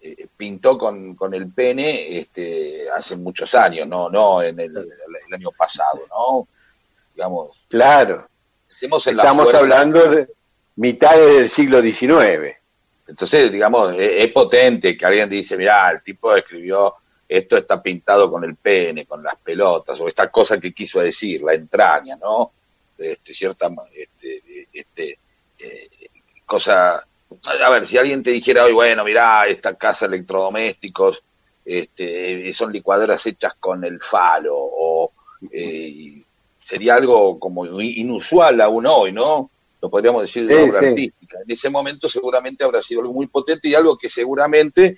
eh, 0.00 0.28
pintó 0.36 0.78
con, 0.78 1.16
con 1.16 1.34
el 1.34 1.52
pene 1.52 2.18
este, 2.18 2.88
hace 2.90 3.16
muchos 3.16 3.52
años, 3.56 3.88
no, 3.88 4.08
no 4.08 4.42
en 4.42 4.60
el, 4.60 4.76
el 4.76 5.34
año 5.34 5.50
pasado, 5.50 6.02
¿no? 6.08 6.46
Digamos, 7.14 7.64
Claro, 7.68 8.28
estamos 8.70 9.54
hablando 9.54 10.08
de 10.08 10.28
mitades 10.76 11.36
del 11.36 11.48
siglo 11.48 11.82
XIX. 11.82 12.56
Entonces, 13.08 13.50
digamos, 13.50 13.92
es, 13.94 14.24
es 14.24 14.32
potente 14.32 14.96
que 14.96 15.04
alguien 15.04 15.28
dice, 15.28 15.56
mirá, 15.56 15.90
el 15.90 16.02
tipo 16.02 16.34
escribió, 16.36 16.94
esto 17.28 17.56
está 17.56 17.82
pintado 17.82 18.30
con 18.30 18.44
el 18.44 18.54
pene, 18.54 19.04
con 19.04 19.22
las 19.22 19.36
pelotas, 19.36 20.00
o 20.00 20.06
esta 20.06 20.30
cosa 20.30 20.60
que 20.60 20.72
quiso 20.72 21.00
decir, 21.00 21.42
la 21.42 21.54
entraña, 21.54 22.16
¿no? 22.16 22.52
Este, 23.02 23.34
cierta, 23.34 23.70
este, 23.94 24.68
este, 24.72 25.18
eh, 25.58 25.88
cosa, 26.46 26.96
a 26.96 27.70
ver, 27.70 27.86
si 27.86 27.98
alguien 27.98 28.22
te 28.22 28.30
dijera 28.30 28.64
hoy, 28.64 28.72
bueno, 28.72 29.04
mirá, 29.04 29.46
esta 29.46 29.74
casa 29.74 30.06
de 30.06 30.16
electrodomésticos, 30.16 31.22
este, 31.64 32.52
son 32.52 32.72
licuadoras 32.72 33.24
hechas 33.26 33.54
con 33.58 33.84
el 33.84 34.00
falo, 34.00 34.54
o 34.56 35.12
eh, 35.50 36.14
sería 36.64 36.94
algo 36.94 37.38
como 37.38 37.80
inusual 37.80 38.60
aún 38.60 38.86
hoy, 38.86 39.12
¿no? 39.12 39.50
lo 39.82 39.90
podríamos 39.90 40.22
decir 40.22 40.46
de 40.46 40.54
Sí, 40.54 40.70
obra 40.70 40.78
sí. 40.78 40.86
artística. 40.86 41.38
En 41.44 41.50
ese 41.50 41.68
momento 41.68 42.08
seguramente 42.08 42.62
habrá 42.62 42.80
sido 42.80 43.00
algo 43.00 43.12
muy 43.12 43.26
potente 43.26 43.68
y 43.68 43.74
algo 43.74 43.98
que 43.98 44.08
seguramente 44.08 44.96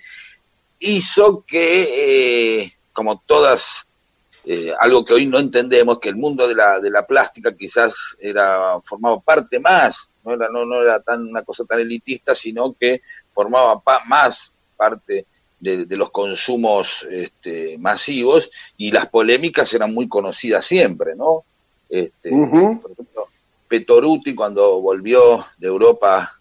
hizo 0.79 1.43
que, 1.45 2.61
eh, 2.61 2.73
como 2.93 3.19
todas, 3.25 3.87
eh, 4.45 4.71
algo 4.79 5.03
que 5.03 5.13
hoy 5.13 5.25
no 5.25 5.39
entendemos, 5.39 5.99
que 5.99 6.09
el 6.09 6.15
mundo 6.15 6.47
de 6.47 6.55
la, 6.55 6.79
de 6.79 6.89
la 6.91 7.05
plástica 7.05 7.55
quizás 7.55 7.95
era 8.19 8.79
formaba 8.81 9.19
parte 9.19 9.59
más, 9.59 10.09
no 10.23 10.33
era, 10.33 10.49
no, 10.49 10.65
no 10.65 10.81
era 10.81 10.99
tan 11.01 11.27
una 11.27 11.41
cosa 11.43 11.65
tan 11.65 11.79
elitista, 11.79 12.33
sino 12.35 12.73
que 12.73 13.01
formaba 13.33 13.79
pa- 13.79 14.03
más 14.05 14.53
parte 14.77 15.25
de, 15.59 15.85
de 15.85 15.97
los 15.97 16.11
consumos 16.11 17.07
este, 17.09 17.77
masivos 17.79 18.49
y 18.77 18.91
las 18.91 19.07
polémicas 19.07 19.73
eran 19.73 19.93
muy 19.93 20.07
conocidas 20.07 20.65
siempre, 20.65 21.15
¿no? 21.15 21.43
Este, 21.89 22.31
Ujú. 22.31 22.81
Por 22.81 22.91
ejemplo, 22.91 23.27
Petoruti 23.67 24.35
cuando 24.35 24.79
volvió 24.81 25.45
de 25.57 25.67
Europa 25.67 26.39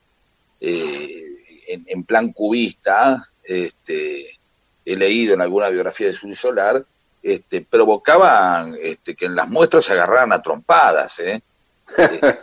eh, 0.60 1.24
en, 1.68 1.84
en 1.86 2.04
plan 2.04 2.32
cubista, 2.32 3.28
este, 3.42 4.38
he 4.84 4.96
leído 4.96 5.34
en 5.34 5.40
alguna 5.40 5.68
biografía 5.68 6.08
de 6.08 6.14
Sul 6.14 6.36
Solar, 6.36 6.84
este, 7.24 7.62
provocaban 7.62 8.76
este, 8.80 9.16
que 9.16 9.24
en 9.24 9.34
las 9.34 9.48
muestras 9.48 9.86
se 9.86 9.94
agarraran 9.94 10.32
a 10.32 10.42
trompadas, 10.42 11.18
¿eh? 11.20 11.42
Eh, 11.98 12.38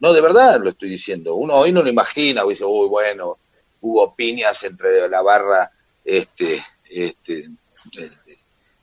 no, 0.00 0.12
de 0.12 0.20
verdad 0.20 0.60
lo 0.62 0.70
estoy 0.70 0.90
diciendo. 0.90 1.36
Uno 1.36 1.54
hoy 1.54 1.72
no 1.72 1.82
lo 1.82 1.88
imagina, 1.88 2.44
o 2.44 2.50
dice, 2.50 2.64
uy, 2.64 2.88
bueno, 2.88 3.38
hubo 3.80 4.14
piñas 4.14 4.62
entre 4.64 5.08
la 5.08 5.22
barra, 5.22 5.70
este, 6.04 6.62
este, 6.90 7.48
de- 7.94 8.12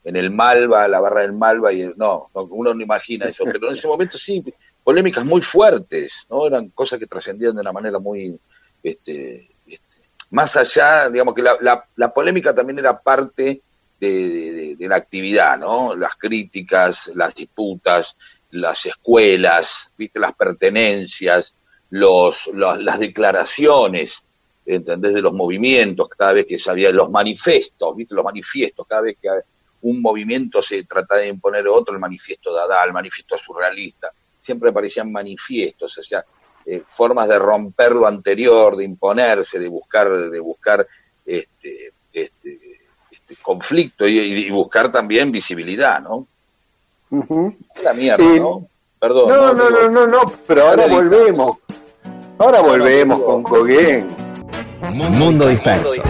en 0.06 0.16
el 0.16 0.32
Malva, 0.32 0.88
la 0.88 1.00
barra 1.00 1.22
del 1.22 1.34
Malva, 1.34 1.72
y 1.72 1.82
el- 1.84 1.94
no, 1.98 2.30
uno 2.34 2.74
no 2.74 2.82
imagina 2.82 3.26
eso, 3.28 3.44
pero 3.46 3.68
en 3.68 3.74
ese 3.76 3.88
momento 3.88 4.18
sí, 4.18 4.44
polémicas 4.84 5.24
muy 5.24 5.42
fuertes, 5.42 6.26
¿no? 6.30 6.48
Eran 6.48 6.70
cosas 6.70 7.00
que 7.00 7.06
trascendían 7.08 7.54
de 7.56 7.62
una 7.62 7.72
manera 7.72 8.00
muy, 8.00 8.38
este, 8.82 9.50
este, 9.68 9.98
más 10.32 10.56
allá, 10.58 11.10
digamos 11.10 11.36
que 11.36 11.42
la, 11.42 11.58
la, 11.62 11.86
la 11.96 12.14
polémica 12.14 12.54
también 12.56 12.80
era 12.80 12.98
parte 13.00 13.62
de, 14.10 14.52
de- 14.54 14.76
de 14.76 14.88
la 14.88 14.96
actividad, 14.98 15.58
¿no? 15.60 15.96
Las 15.96 16.16
críticas, 16.16 17.12
las 17.16 17.34
disputas, 17.36 18.16
las 18.52 18.86
escuelas, 18.86 19.92
viste, 19.98 20.20
las 20.20 20.34
pertenencias, 20.36 21.56
los, 21.92 22.48
las 22.54 23.00
declaraciones, 23.00 24.24
¿entendés? 24.66 25.14
De 25.14 25.22
los 25.22 25.34
movimientos, 25.34 26.10
cada 26.10 26.34
vez 26.34 26.46
que 26.46 26.58
sabía, 26.58 26.92
los 26.92 27.10
manifestos, 27.10 27.96
viste, 27.96 28.16
los 28.16 28.24
manifiestos, 28.26 28.86
cada 28.88 29.02
vez 29.02 29.18
que 29.22 29.30
un 29.84 30.02
movimiento 30.02 30.62
se 30.62 30.84
trataba 30.86 31.22
de 31.22 31.28
imponer 31.30 31.68
otro, 31.68 31.94
el 31.94 32.00
manifiesto 32.00 32.54
Dada, 32.54 32.84
el 32.86 32.94
manifiesto 32.94 33.38
surrealista, 33.38 34.12
siempre 34.40 34.70
aparecían 34.70 35.12
manifiestos, 35.12 35.98
o 35.98 36.02
sea, 36.04 36.24
eh, 36.66 36.82
formas 36.88 37.28
de 37.28 37.38
romper 37.40 37.92
lo 37.92 38.08
anterior, 38.08 38.76
de 38.78 38.86
imponerse, 38.86 39.60
de 39.60 39.68
buscar, 39.68 40.30
de 40.30 40.40
buscar 40.40 40.88
este, 41.26 41.92
este 42.14 42.73
conflicto 43.44 44.08
y, 44.08 44.18
y 44.20 44.50
buscar 44.50 44.92
también 44.92 45.32
visibilidad, 45.32 46.02
¿no? 46.02 46.26
Ujú. 47.12 47.56
La 47.84 47.94
mierda, 47.94 48.24
Eh, 48.24 48.40
¿no? 48.40 48.66
Perdón. 49.00 49.30
No, 49.30 49.54
no, 49.54 49.68
Digo, 49.68 49.80
no, 49.82 49.90
no, 49.92 50.08
no, 50.08 50.20
pero 50.48 50.70
ahora 50.70 50.88
volvemos. 50.88 51.58
Ahora 52.40 52.62
volvemos 52.62 53.22
con 53.22 53.44
Gauguin. 53.44 54.08
Mundo 54.92 55.48
Disperso. 55.48 56.02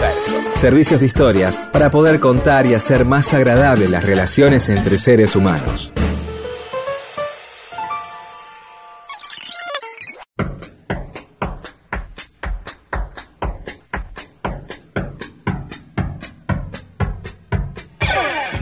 Servicios 0.54 1.00
de 1.00 1.06
historias 1.06 1.58
para 1.72 1.90
poder 1.90 2.18
contar 2.20 2.66
y 2.66 2.74
hacer 2.74 3.04
más 3.04 3.32
agradables 3.34 3.90
las 3.90 4.04
relaciones 4.04 4.68
entre 4.68 4.98
seres 4.98 5.36
humanos. 5.36 5.92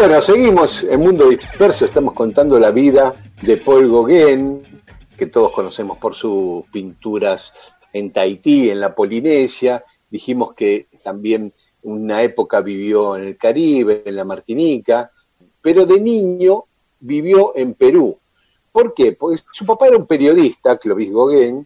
Bueno, 0.03 0.21
seguimos 0.21 0.83
en 0.83 0.99
Mundo 0.99 1.29
Disperso, 1.29 1.85
estamos 1.85 2.15
contando 2.15 2.59
la 2.59 2.73
vida 2.73 3.15
de 3.41 3.57
Paul 3.57 3.89
Gauguin, 3.89 4.61
que 5.17 5.27
todos 5.27 5.53
conocemos 5.53 5.97
por 5.99 6.17
sus 6.17 6.65
pinturas 6.73 7.53
en 7.93 8.13
Tahití, 8.13 8.69
en 8.69 8.81
la 8.81 8.97
Polinesia. 8.97 9.85
Dijimos 10.11 10.55
que 10.55 10.89
también 11.05 11.55
una 11.85 12.21
época 12.21 12.63
vivió 12.63 13.15
en 13.15 13.29
el 13.29 13.37
Caribe, 13.37 14.03
en 14.05 14.17
la 14.17 14.25
Martinica, 14.25 15.13
pero 15.61 15.87
de 15.87 16.01
niño 16.01 16.65
vivió 16.99 17.53
en 17.55 17.75
Perú. 17.75 18.19
¿Por 18.73 18.95
qué? 18.95 19.13
Porque 19.13 19.41
su 19.53 19.65
papá 19.65 19.87
era 19.87 19.99
un 19.99 20.09
periodista, 20.09 20.79
Clovis 20.79 21.13
Gauguin, 21.13 21.65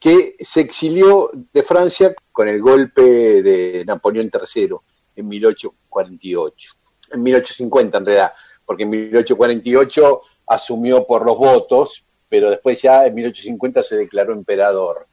que 0.00 0.34
se 0.40 0.62
exilió 0.62 1.30
de 1.52 1.62
Francia 1.62 2.12
con 2.32 2.48
el 2.48 2.60
golpe 2.60 3.40
de 3.40 3.84
Napoleón 3.86 4.32
III 4.34 4.70
en 5.14 5.28
1848 5.28 6.77
en 7.12 7.22
1850 7.22 7.98
en 7.98 8.06
realidad, 8.06 8.32
porque 8.64 8.84
en 8.84 8.90
1848 8.90 10.22
asumió 10.46 11.06
por 11.06 11.24
los 11.24 11.36
votos, 11.36 12.04
pero 12.28 12.50
después 12.50 12.80
ya 12.80 13.06
en 13.06 13.14
1850 13.14 13.82
se 13.82 13.96
declaró 13.96 14.32
emperador 14.32 15.06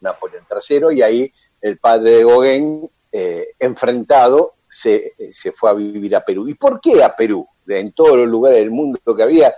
Napoleón 0.00 0.44
III 0.50 0.96
y 0.96 1.02
ahí 1.02 1.32
el 1.60 1.78
padre 1.78 2.10
de 2.10 2.24
Gauguin, 2.24 2.90
eh, 3.12 3.48
enfrentado, 3.58 4.54
se, 4.68 5.14
se 5.32 5.52
fue 5.52 5.70
a 5.70 5.74
vivir 5.74 6.14
a 6.16 6.24
Perú. 6.24 6.48
¿Y 6.48 6.54
por 6.54 6.80
qué 6.80 7.02
a 7.02 7.14
Perú? 7.14 7.46
En 7.66 7.92
todos 7.92 8.16
los 8.18 8.28
lugares 8.28 8.58
del 8.58 8.70
mundo 8.70 8.98
que 9.16 9.22
había, 9.22 9.54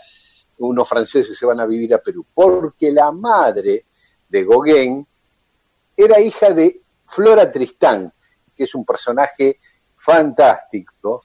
unos 0.59 0.89
franceses 0.89 1.37
se 1.37 1.47
van 1.47 1.61
a 1.61 1.67
vivir 1.67 1.95
a 1.95 1.99
Perú. 1.99 2.25
Porque 2.33 2.93
la 2.93 3.11
madre 3.11 3.87
de 4.29 4.45
Gauguin 4.45 5.07
era 5.97 6.21
hija 6.21 6.53
de 6.53 6.81
Flora 7.07 7.51
Tristán, 7.51 8.13
que 8.55 8.65
es 8.65 8.75
un 8.75 8.85
personaje 8.85 9.59
fantástico, 9.97 11.25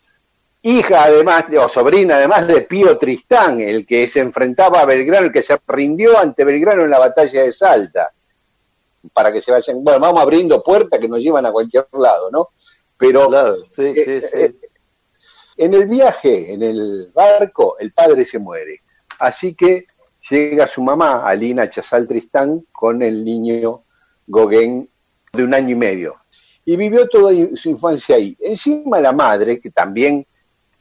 hija 0.64 1.04
además, 1.04 1.50
de- 1.50 1.60
o 1.60 1.70
sobrina 1.70 2.16
además 2.16 2.48
de 2.48 2.62
Pío 2.62 2.98
Tristán, 2.98 3.60
el 3.60 3.86
que 3.86 4.08
se 4.10 4.22
enfrentaba 4.22 4.80
a 4.82 4.86
Belgrano, 4.86 5.28
el 5.28 5.32
que 5.34 5.44
se 5.44 5.58
rindió 5.68 6.18
ante 6.18 6.44
Belgrano 6.44 6.84
en 6.84 6.90
la 6.90 7.00
batalla 7.00 7.44
de 7.44 7.52
Salta, 7.52 8.12
para 9.14 9.32
que 9.32 9.42
se 9.42 9.52
vayan, 9.52 9.84
bueno, 9.84 10.00
vamos 10.00 10.22
abriendo 10.22 10.64
puertas 10.64 11.00
que 11.00 11.10
nos 11.10 11.20
llevan 11.20 11.46
a 11.46 11.52
cualquier 11.52 11.88
lado, 11.92 12.32
¿no? 12.32 12.50
Pero 12.98 13.28
Claro, 13.28 13.56
sí, 13.58 13.94
sí, 13.94 14.04
eh, 14.08 14.22
sí. 14.22 14.38
eh, 14.38 14.56
en 15.58 15.74
el 15.74 15.86
viaje, 15.88 16.54
en 16.54 16.64
el 16.64 17.12
barco, 17.14 17.76
el 17.78 17.92
padre 17.92 18.26
se 18.26 18.40
muere. 18.40 18.82
Así 19.20 19.54
que 19.54 19.86
llega 20.30 20.66
su 20.66 20.82
mamá, 20.82 21.28
Alina 21.28 21.70
Chazal 21.70 22.08
Tristán, 22.08 22.66
con 22.72 23.04
el 23.04 23.24
niño 23.26 23.84
Gauguin 24.26 24.90
de 25.34 25.44
un 25.44 25.54
año 25.54 25.72
y 25.72 25.76
medio. 25.76 26.16
Y 26.66 26.78
vivió 26.78 27.08
toda 27.10 27.34
su 27.56 27.70
infancia 27.70 28.16
ahí. 28.16 28.36
Encima 28.40 29.00
la 29.00 29.12
madre, 29.12 29.60
que 29.60 29.70
también 29.70 30.26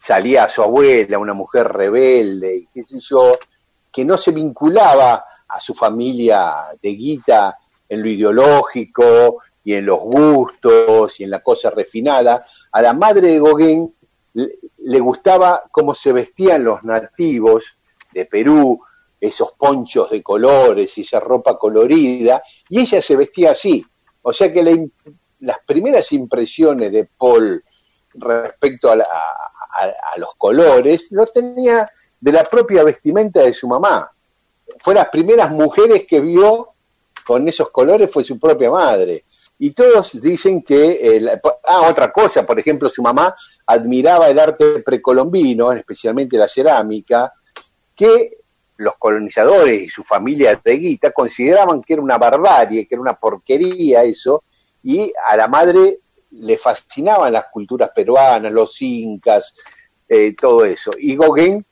salía 0.03 0.49
su 0.49 0.63
abuela, 0.63 1.17
una 1.19 1.33
mujer 1.33 1.69
rebelde, 1.69 2.57
y 2.57 2.67
qué 2.75 2.85
sé 2.85 2.99
yo, 2.99 3.39
que 3.93 4.05
no 4.05 4.19
se 4.19 4.33
vinculaba 4.33 5.25
a 5.47 5.61
su 5.61 5.75
familia 5.75 6.55
de 6.83 6.89
guita 6.91 7.57
en 7.89 8.03
lo 8.03 8.09
ideológico 8.09 9.39
y 9.63 9.75
en 9.75 9.87
los 9.87 10.01
gustos 10.01 11.21
y 11.21 11.25
en 11.25 11.31
la 11.31 11.41
cosa 11.41 11.71
refinada. 11.71 12.43
A 12.73 12.83
la 12.83 12.95
madre 12.95 13.29
de 13.29 13.39
Gauguin 13.39 13.95
le, 14.35 14.99
gustaba 14.99 15.63
cómo 15.71 15.95
se 15.95 16.13
vestían 16.13 16.65
los 16.65 16.83
nativos 16.83 17.63
de 18.13 18.27
Perú, 18.27 18.81
esos 19.21 19.53
ponchos 19.53 20.11
de 20.11 20.21
colores 20.21 20.99
y 20.99 21.03
esa 21.03 21.21
ropa 21.21 21.57
colorida, 21.57 22.43
y 22.69 22.81
ella 22.81 23.01
se 23.01 23.15
vestía 23.15 23.53
así. 23.53 23.87
O 24.23 24.33
sea 24.33 24.53
que 24.53 24.91
las 25.39 25.59
primeras 25.65 26.11
impresiones 26.11 26.91
de 26.91 27.09
Paul 27.17 27.63
respecto 28.15 28.91
a, 28.91 28.97
la- 28.97 29.07
a- 29.73 30.19
los 30.19 30.35
colores 30.37 31.09
lo 31.11 31.27
tenía 31.27 31.91
de 32.21 32.33
la 32.33 32.45
propia 32.45 32.85
vestimenta 32.85 33.41
de 33.41 33.55
su 33.55 33.67
mamá. 33.67 34.11
Fue 34.81 34.95
las 34.95 35.09
primeras 35.09 35.51
mujeres 35.51 36.07
que 36.07 36.21
vio 36.21 36.69
con 37.27 37.47
esos 37.49 37.71
colores 37.71 38.11
fue 38.11 38.25
su 38.25 38.39
propia 38.39 38.71
madre. 38.71 39.25
Y 39.59 39.71
todos 39.71 40.21
dicen 40.21 40.63
que, 40.63 41.21
ah, 41.69 41.89
otra 41.89 42.13
cosa, 42.13 42.45
por 42.45 42.59
ejemplo, 42.59 42.89
su 42.89 43.01
mamá 43.01 43.35
admiraba 43.67 44.29
el 44.29 44.39
arte 44.39 44.81
precolombino, 44.81 45.73
especialmente 45.73 46.37
la 46.37 46.49
cerámica, 46.49 47.33
que 47.95 48.39
los 48.79 48.97
colonizadores 48.99 49.83
y 49.83 49.89
su 49.89 50.03
familia 50.03 50.61
de 50.65 50.77
Guita 50.77 51.13
consideraban 51.13 51.81
que 51.83 51.93
era 51.93 52.03
una 52.03 52.19
barbarie, 52.19 52.89
que 52.89 52.95
era 52.97 53.03
una 53.03 53.15
porquería 53.15 54.03
eso, 54.03 54.43
y 54.83 55.13
a 55.29 55.37
la 55.37 55.47
madre 55.47 56.01
le 56.33 56.57
fascinaban 56.57 57.33
las 57.33 57.47
culturas 57.47 57.91
peruanas, 57.95 58.53
los 58.53 58.81
incas, 58.83 59.55
eh, 60.09 60.35
todo 60.39 60.65
eso. 60.65 60.93
Y 60.99 61.17
Gauguin 61.17 61.65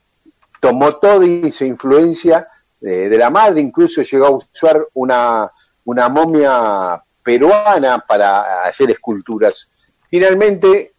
tomó 0.61 0.97
toda 0.97 1.25
esa 1.27 1.65
influencia 1.65 2.49
eh, 2.81 3.09
de 3.09 3.19
la 3.19 3.31
madre, 3.31 3.61
incluso 3.61 4.03
llegó 4.03 4.27
a 4.27 4.31
usar 4.31 4.87
una, 4.95 5.51
una 5.85 6.09
momia 6.09 7.03
peruana 7.23 8.05
para 8.07 8.65
hacer 8.65 8.91
esculturas. 8.91 9.71
Finalmente, 10.09 10.95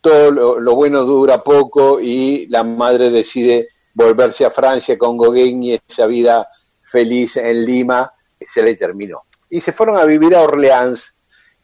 todo 0.00 0.30
lo, 0.30 0.60
lo 0.60 0.74
bueno 0.74 1.04
dura 1.04 1.42
poco 1.42 2.00
y 2.00 2.46
la 2.46 2.64
madre 2.64 3.10
decide 3.10 3.68
volverse 3.94 4.44
a 4.44 4.50
Francia 4.50 4.96
con 4.96 5.18
Gauguin 5.18 5.62
y 5.62 5.80
esa 5.86 6.06
vida 6.06 6.48
feliz 6.82 7.36
en 7.36 7.64
Lima 7.64 8.12
se 8.40 8.62
le 8.62 8.74
terminó. 8.76 9.22
Y 9.50 9.60
se 9.60 9.72
fueron 9.72 9.98
a 9.98 10.04
vivir 10.04 10.34
a 10.34 10.42
Orleans, 10.42 11.14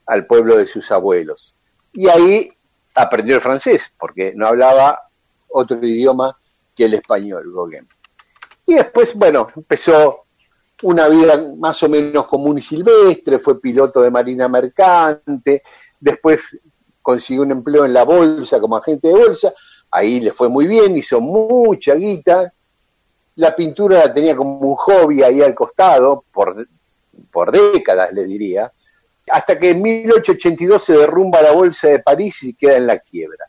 al 0.09 0.27
pueblo 0.27 0.57
de 0.57 0.67
sus 0.67 0.91
abuelos. 0.91 1.55
Y 1.93 2.09
ahí 2.09 2.51
aprendió 2.95 3.37
el 3.37 3.41
francés, 3.41 3.93
porque 3.99 4.33
no 4.35 4.47
hablaba 4.47 5.09
otro 5.49 5.79
idioma 5.87 6.37
que 6.75 6.87
el 6.87 6.95
español, 6.95 7.53
Gauguin. 7.55 7.87
Y 8.67 8.75
después, 8.75 9.15
bueno, 9.15 9.49
empezó 9.55 10.25
una 10.83 11.09
vida 11.09 11.53
más 11.57 11.83
o 11.83 11.89
menos 11.89 12.27
común 12.27 12.59
y 12.59 12.63
silvestre, 12.63 13.39
fue 13.39 13.61
piloto 13.61 14.01
de 14.01 14.11
marina 14.11 14.49
mercante, 14.49 15.63
después 15.99 16.43
consiguió 17.03 17.43
un 17.43 17.53
empleo 17.53 17.85
en 17.85 17.93
la 17.93 18.05
bolsa 18.05 18.61
como 18.61 18.77
agente 18.77 19.09
de 19.09 19.15
bolsa, 19.15 19.53
ahí 19.91 20.21
le 20.21 20.33
fue 20.33 20.49
muy 20.49 20.67
bien, 20.67 20.97
hizo 20.97 21.21
mucha 21.21 21.95
guita, 21.95 22.53
la 23.37 23.55
pintura 23.55 23.99
la 23.99 24.13
tenía 24.13 24.37
como 24.37 24.59
un 24.59 24.77
hobby 24.77 25.23
ahí 25.23 25.43
al 25.43 25.55
costado, 25.55 26.25
por, 26.33 26.67
por 27.31 27.51
décadas 27.51 28.13
le 28.13 28.25
diría, 28.25 28.73
hasta 29.31 29.59
que 29.59 29.71
en 29.71 29.83
1882 29.83 30.83
se 30.83 30.97
derrumba 30.97 31.43
la 31.43 31.53
bolsa 31.53 31.89
de 31.89 32.01
París 32.01 32.43
y 32.43 32.55
queda 32.55 32.77
en 32.77 32.87
la 32.87 32.99
quiebra. 32.99 33.47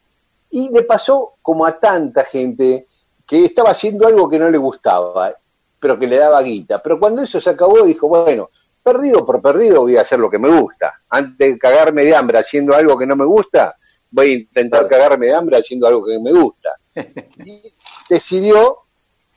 Y 0.52 0.70
le 0.70 0.84
pasó 0.84 1.36
como 1.42 1.66
a 1.66 1.80
tanta 1.80 2.24
gente 2.24 2.88
que 3.26 3.46
estaba 3.46 3.70
haciendo 3.72 4.08
algo 4.08 4.28
que 4.28 4.40
no 4.40 4.50
le 4.50 4.58
gustaba, 4.58 5.36
pero 5.80 6.00
que 6.00 6.08
le 6.08 6.18
daba 6.18 6.42
guita. 6.42 6.82
Pero 6.82 7.00
cuando 7.00 7.22
eso 7.22 7.40
se 7.40 7.50
acabó, 7.50 7.84
dijo, 7.84 8.08
bueno, 8.08 8.50
perdido 8.82 9.26
por 9.26 9.42
perdido 9.42 9.82
voy 9.82 9.98
a 9.98 10.02
hacer 10.02 10.20
lo 10.20 10.30
que 10.30 10.40
me 10.40 10.50
gusta. 10.50 11.02
Antes 11.10 11.54
de 11.54 11.60
cagarme 11.60 12.04
de 12.04 12.16
hambre 12.16 12.40
haciendo 12.40 12.74
algo 12.74 12.98
que 12.98 13.06
no 13.06 13.16
me 13.16 13.26
gusta, 13.26 13.76
voy 14.10 14.32
a 14.32 14.34
intentar 14.34 14.88
cagarme 14.88 15.28
de 15.28 15.36
hambre 15.36 15.58
haciendo 15.58 15.88
algo 15.88 16.06
que 16.06 16.20
me 16.20 16.32
gusta. 16.32 16.72
Y 17.46 17.62
decidió 18.10 18.80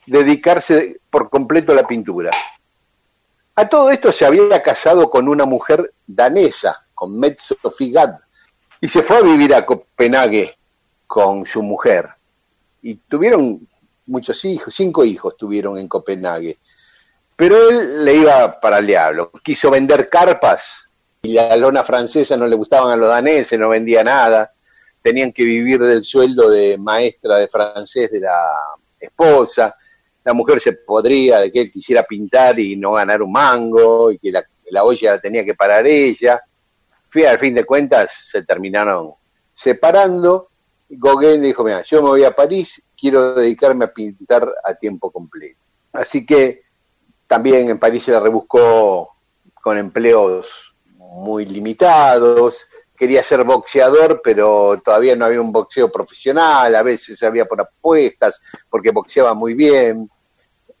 dedicarse 0.05 0.99
por 1.09 1.29
completo 1.29 1.71
a 1.71 1.75
la 1.75 1.87
pintura. 1.87 2.31
A 3.55 3.69
todo 3.69 3.91
esto 3.91 4.11
se 4.11 4.25
había 4.25 4.63
casado 4.63 5.11
con 5.11 5.27
una 5.27 5.45
mujer 5.45 5.93
danesa, 6.07 6.87
con 6.95 7.19
Metzo 7.19 7.55
Figad, 7.69 8.15
y 8.81 8.87
se 8.87 9.03
fue 9.03 9.17
a 9.17 9.21
vivir 9.21 9.53
a 9.53 9.65
Copenhague 9.65 10.57
con 11.05 11.45
su 11.45 11.61
mujer. 11.61 12.09
Y 12.81 12.95
tuvieron 12.95 13.67
muchos 14.07 14.43
hijos, 14.45 14.73
cinco 14.73 15.05
hijos 15.05 15.37
tuvieron 15.37 15.77
en 15.77 15.87
Copenhague. 15.87 16.57
Pero 17.35 17.69
él 17.69 18.03
le 18.03 18.15
iba 18.15 18.59
para 18.59 18.79
el 18.79 18.87
diablo. 18.87 19.31
Quiso 19.43 19.69
vender 19.69 20.09
carpas 20.09 20.85
y 21.21 21.33
la 21.33 21.55
lona 21.55 21.83
francesa 21.83 22.35
no 22.35 22.47
le 22.47 22.55
gustaban 22.55 22.89
a 22.89 22.95
los 22.95 23.07
daneses, 23.07 23.59
no 23.59 23.69
vendía 23.69 24.03
nada. 24.03 24.51
Tenían 25.01 25.31
que 25.31 25.43
vivir 25.43 25.79
del 25.79 26.03
sueldo 26.03 26.49
de 26.49 26.77
maestra 26.79 27.37
de 27.37 27.47
francés 27.47 28.09
de 28.11 28.19
la 28.19 28.49
esposa 28.99 29.75
la 30.23 30.33
mujer 30.33 30.59
se 30.59 30.73
podría 30.73 31.39
de 31.39 31.51
que 31.51 31.61
él 31.61 31.71
quisiera 31.71 32.03
pintar 32.03 32.59
y 32.59 32.75
no 32.75 32.93
ganar 32.93 33.21
un 33.21 33.31
mango 33.31 34.11
y 34.11 34.19
que 34.19 34.31
la, 34.31 34.43
la 34.69 34.83
olla 34.83 35.13
la 35.13 35.21
tenía 35.21 35.43
que 35.43 35.55
parar 35.55 35.85
ella. 35.85 36.41
Fui, 37.09 37.25
al 37.25 37.39
fin 37.39 37.53
de 37.55 37.65
cuentas 37.65 38.27
se 38.31 38.43
terminaron 38.43 39.13
separando. 39.51 40.49
Gauguin 40.89 41.41
dijo, 41.41 41.63
mira, 41.63 41.81
yo 41.83 42.01
me 42.01 42.09
voy 42.09 42.23
a 42.23 42.35
París, 42.35 42.81
quiero 42.97 43.35
dedicarme 43.35 43.85
a 43.85 43.93
pintar 43.93 44.47
a 44.63 44.73
tiempo 44.75 45.11
completo. 45.11 45.59
Así 45.91 46.25
que 46.25 46.63
también 47.27 47.69
en 47.69 47.79
París 47.79 48.03
se 48.03 48.11
la 48.11 48.19
rebuscó 48.19 49.09
con 49.61 49.77
empleos 49.77 50.73
muy 50.97 51.45
limitados, 51.45 52.67
quería 52.95 53.23
ser 53.23 53.43
boxeador, 53.43 54.21
pero 54.23 54.81
todavía 54.83 55.15
no 55.15 55.25
había 55.25 55.41
un 55.41 55.51
boxeo 55.51 55.91
profesional, 55.91 56.73
a 56.75 56.83
veces 56.83 57.21
había 57.23 57.45
por 57.45 57.61
apuestas, 57.61 58.39
porque 58.69 58.91
boxeaba 58.91 59.33
muy 59.33 59.53
bien. 59.53 60.09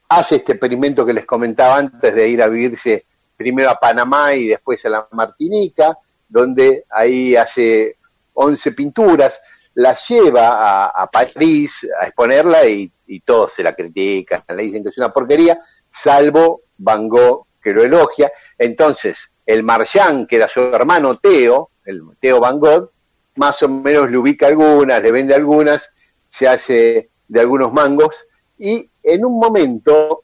Hace 0.09 0.37
este 0.37 0.53
experimento 0.53 1.05
que 1.05 1.13
les 1.13 1.25
comentaba 1.25 1.77
antes 1.77 2.13
de 2.13 2.27
ir 2.27 2.41
a 2.41 2.47
vivirse 2.47 3.05
primero 3.35 3.69
a 3.69 3.79
Panamá 3.79 4.35
y 4.35 4.47
después 4.47 4.85
a 4.85 4.89
la 4.89 5.07
Martinica, 5.11 5.97
donde 6.27 6.85
ahí 6.89 7.35
hace 7.35 7.97
11 8.33 8.71
pinturas, 8.73 9.41
las 9.75 10.07
lleva 10.07 10.85
a, 10.85 11.09
París 11.09 11.87
a 11.99 12.05
exponerla 12.05 12.65
y, 12.67 12.91
y, 13.07 13.21
todos 13.21 13.53
se 13.53 13.63
la 13.63 13.73
critican, 13.73 14.43
le 14.49 14.63
dicen 14.63 14.83
que 14.83 14.89
es 14.89 14.97
una 14.99 15.11
porquería, 15.11 15.57
salvo 15.89 16.61
Van 16.77 17.09
Gogh 17.09 17.47
que 17.63 17.71
lo 17.71 17.83
elogia. 17.83 18.31
Entonces, 18.57 19.31
el 19.45 19.63
Marchand, 19.63 20.27
que 20.27 20.37
era 20.37 20.47
su 20.47 20.61
hermano 20.61 21.19
Teo, 21.19 21.71
el 21.85 22.01
Teo 22.19 22.39
Van 22.39 22.59
Gogh, 22.59 22.91
más 23.35 23.61
o 23.63 23.69
menos 23.69 24.09
le 24.09 24.17
ubica 24.17 24.47
algunas, 24.47 25.01
le 25.01 25.11
vende 25.11 25.33
algunas, 25.33 25.89
se 26.27 26.47
hace 26.47 27.09
de 27.27 27.39
algunos 27.39 27.73
mangos 27.73 28.25
y 28.57 28.89
en 29.01 29.25
un 29.25 29.39
momento 29.39 30.23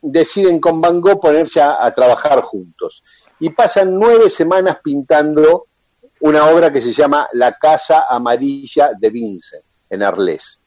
deciden 0.00 0.60
con 0.60 0.80
Van 0.80 1.00
Gogh 1.00 1.20
ponerse 1.20 1.60
a, 1.60 1.92
trabajar 1.94 2.42
juntos 2.42 3.02
y 3.38 3.50
pasan 3.50 3.96
nueve 3.98 4.28
semanas 4.28 4.78
pintando 4.82 5.66
una 6.20 6.46
obra 6.46 6.72
que 6.72 6.80
se 6.80 6.92
llama 6.92 7.28
La 7.32 7.52
Casa 7.58 8.06
Amarilla 8.08 8.90
de 8.98 9.10
Vincent 9.10 9.64
en 9.90 10.02
Arles. 10.02 10.58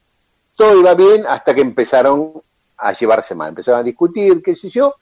Todo 0.55 0.79
iba 0.79 0.93
bien 0.93 1.25
hasta 1.27 1.53
que 1.53 1.61
empezaron 1.61 2.41
a 2.77 2.91
llevarse 2.93 3.35
mal, 3.35 3.49
empezaron 3.49 3.79
a 3.79 3.83
discutir, 3.83 4.41
qué 4.41 4.55
sé 4.55 4.69
yo, 4.69 4.95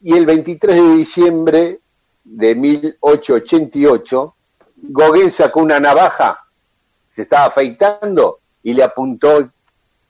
y 0.00 0.16
el 0.16 0.26
23 0.26 0.76
de 0.76 0.94
diciembre 0.94 1.80
de 2.24 2.54
1888 2.54 4.34
Gauguin 4.82 5.30
sacó 5.30 5.60
una 5.60 5.78
navaja, 5.78 6.44
se 7.08 7.22
estaba 7.22 7.46
afeitando 7.46 8.40
y 8.62 8.74
le 8.74 8.82
apuntó 8.82 9.50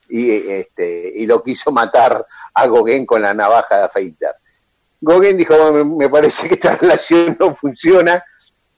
y, 0.09 0.31
este, 0.31 1.13
y 1.15 1.27
lo 1.27 1.43
quiso 1.43 1.71
matar 1.71 2.27
a 2.55 2.67
Gauguin 2.67 3.05
con 3.05 3.23
la 3.23 3.35
navaja 3.35 3.79
de 3.79 3.85
afeitar. 3.85 4.35
Gauguin 5.01 5.37
dijo, 5.37 5.55
me, 5.73 6.09
parece 6.09 6.49
que 6.49 6.55
esta 6.55 6.77
relación 6.81 7.37
no 7.39 7.55
funciona 7.55 8.25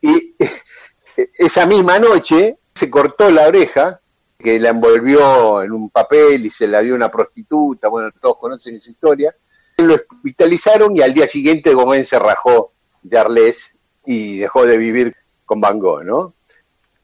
y 0.01 0.35
esa 1.39 1.66
misma 1.66 1.99
noche 1.99 2.59
se 2.74 2.91
cortó 2.91 3.30
la 3.30 3.47
oreja, 3.47 4.01
que 4.37 4.59
la 4.59 4.70
envolvió 4.70 5.62
en 5.62 5.72
un 5.72 5.91
papel 5.91 6.45
y 6.45 6.51
se 6.51 6.66
la 6.66 6.80
dio 6.80 6.95
una 6.95 7.11
prostituta, 7.11 7.89
bueno, 7.89 8.11
todos 8.20 8.39
conocen 8.39 8.76
esa 8.76 8.91
historia, 8.91 9.35
lo 9.78 9.95
hospitalizaron 9.95 10.97
y 10.97 11.03
al 11.03 11.14
día 11.14 11.28
siguiente 11.28 11.74
Gauguin 11.74 12.05
se 12.05 12.18
rajó 12.18 12.74
de 13.05 13.19
Arles 13.19 13.75
y 14.05 14.39
dejó 14.39 14.67
de 14.67 14.77
vivir 14.77 15.15
con 15.45 15.61
Van 15.61 15.79
Gogh, 15.79 16.03
¿no? 16.03 16.35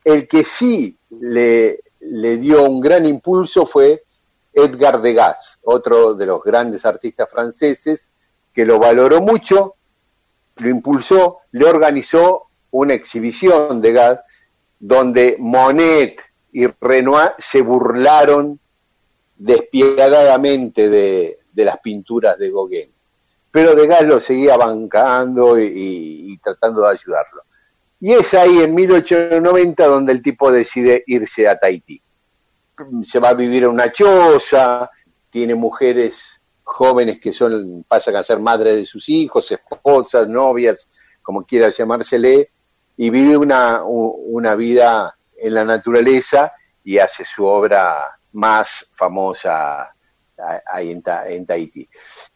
El 0.02 0.26
que 0.26 0.44
sí 0.44 0.98
le, 1.10 1.80
le 2.00 2.36
dio 2.38 2.64
un 2.64 2.80
gran 2.80 3.06
impulso 3.06 3.66
fue 3.66 4.02
Edgar 4.52 5.00
Degas, 5.00 5.60
otro 5.62 6.14
de 6.14 6.26
los 6.26 6.42
grandes 6.42 6.84
artistas 6.84 7.30
franceses, 7.30 8.10
que 8.52 8.64
lo 8.64 8.78
valoró 8.78 9.20
mucho, 9.20 9.76
lo 10.56 10.68
impulsó, 10.68 11.38
le 11.52 11.66
organizó 11.66 12.48
una 12.72 12.94
exhibición 12.94 13.80
de 13.80 13.88
Degas 13.88 14.20
donde 14.78 15.36
Monet 15.38 16.20
y 16.52 16.66
Renoir 16.66 17.32
se 17.38 17.60
burlaron 17.60 18.58
despiadadamente 19.36 20.88
de, 20.88 21.38
de 21.52 21.64
las 21.64 21.78
pinturas 21.78 22.38
de 22.38 22.50
Gauguin. 22.50 22.90
Pero 23.50 23.74
Degas 23.74 24.02
lo 24.02 24.20
seguía 24.20 24.56
bancando 24.56 25.58
y 25.58 26.36
tratando 26.42 26.82
de 26.82 26.92
ayudarlo. 26.92 27.42
Y 28.02 28.14
es 28.14 28.32
ahí 28.32 28.62
en 28.62 28.74
1890 28.74 29.86
donde 29.86 30.12
el 30.12 30.22
tipo 30.22 30.50
decide 30.50 31.04
irse 31.06 31.46
a 31.46 31.58
Tahití. 31.58 32.02
Se 33.02 33.18
va 33.18 33.28
a 33.28 33.34
vivir 33.34 33.64
en 33.64 33.68
una 33.68 33.92
choza, 33.92 34.90
tiene 35.28 35.54
mujeres 35.54 36.40
jóvenes 36.64 37.20
que 37.20 37.34
son 37.34 37.84
pasan 37.86 38.16
a 38.16 38.22
ser 38.22 38.40
madres 38.40 38.76
de 38.76 38.86
sus 38.86 39.06
hijos, 39.10 39.50
esposas, 39.50 40.28
novias, 40.28 40.88
como 41.20 41.44
quiera 41.44 41.68
llamársele, 41.68 42.50
y 42.96 43.10
vive 43.10 43.36
una, 43.36 43.82
una 43.84 44.54
vida 44.54 45.14
en 45.36 45.54
la 45.54 45.64
naturaleza 45.66 46.52
y 46.82 46.96
hace 46.96 47.26
su 47.26 47.44
obra 47.44 48.18
más 48.32 48.88
famosa 48.94 49.94
ahí 50.66 50.90
en, 50.90 51.02
en 51.26 51.44
Tahití. 51.44 51.86